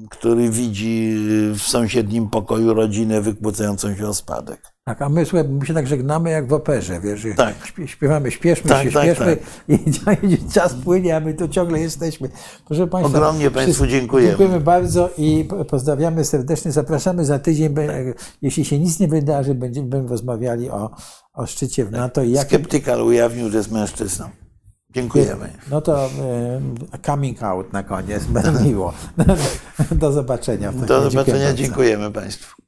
który 0.09 0.49
widzi 0.49 1.15
w 1.55 1.61
sąsiednim 1.61 2.29
pokoju 2.29 2.73
rodzinę 2.73 3.21
wykłócającą 3.21 3.95
się 3.95 4.07
o 4.07 4.13
spadek. 4.13 4.61
Tak, 4.85 5.01
a 5.01 5.09
my, 5.09 5.25
słuchaj, 5.25 5.49
my 5.49 5.65
się 5.65 5.73
tak 5.73 5.87
żegnamy 5.87 6.29
jak 6.29 6.47
w 6.47 6.53
operze, 6.53 6.99
wiesz, 7.01 7.27
Tak. 7.37 7.55
śpie- 7.65 7.85
śpiewamy, 7.87 8.31
śpieszmy 8.31 8.69
Tak, 8.69 8.83
się, 8.83 8.91
tak, 8.91 9.03
śpieszmy 9.03 9.37
i 10.27 10.37
czas 10.53 10.73
płynie, 10.73 11.15
a 11.15 11.19
my 11.19 11.33
tu 11.33 11.47
ciągle 11.47 11.79
jesteśmy. 11.79 12.29
Proszę 12.65 12.87
Państwa, 12.87 13.17
Ogromnie 13.17 13.51
Państwu 13.51 13.87
dziękujemy. 13.87 14.29
Dziękujemy 14.29 14.59
bardzo 14.59 15.09
i 15.17 15.45
po- 15.49 15.65
pozdrawiamy 15.65 16.25
serdecznie. 16.25 16.71
Zapraszamy 16.71 17.25
za 17.25 17.39
tydzień, 17.39 17.69
be- 17.69 18.13
jeśli 18.41 18.65
się 18.65 18.79
nic 18.79 18.99
nie 18.99 19.07
wydarzy, 19.07 19.55
będziemy 19.55 19.87
będziemy 19.87 20.09
rozmawiali 20.09 20.69
o, 20.69 20.89
o 21.33 21.45
szczycie 21.45 21.85
w 21.85 21.91
NATO 21.91 22.23
i 22.23 22.31
jak 22.31 22.47
Skeptykal 22.47 23.01
ujawnił, 23.01 23.49
że 23.49 23.57
jest 23.57 23.71
mężczyzną. 23.71 24.25
Dziękujemy. 24.93 25.49
No 25.69 25.81
to 25.81 26.05
e, 26.05 26.97
coming 27.05 27.43
out 27.43 27.73
na 27.73 27.83
koniec, 27.83 28.23
będę 28.25 28.63
miło. 28.69 28.93
Do 29.91 30.11
zobaczenia. 30.11 30.71
Do 30.71 31.09
zobaczenia. 31.09 31.45
bardzo. 31.45 31.53
Dziękujemy 31.57 32.11
Państwu. 32.11 32.62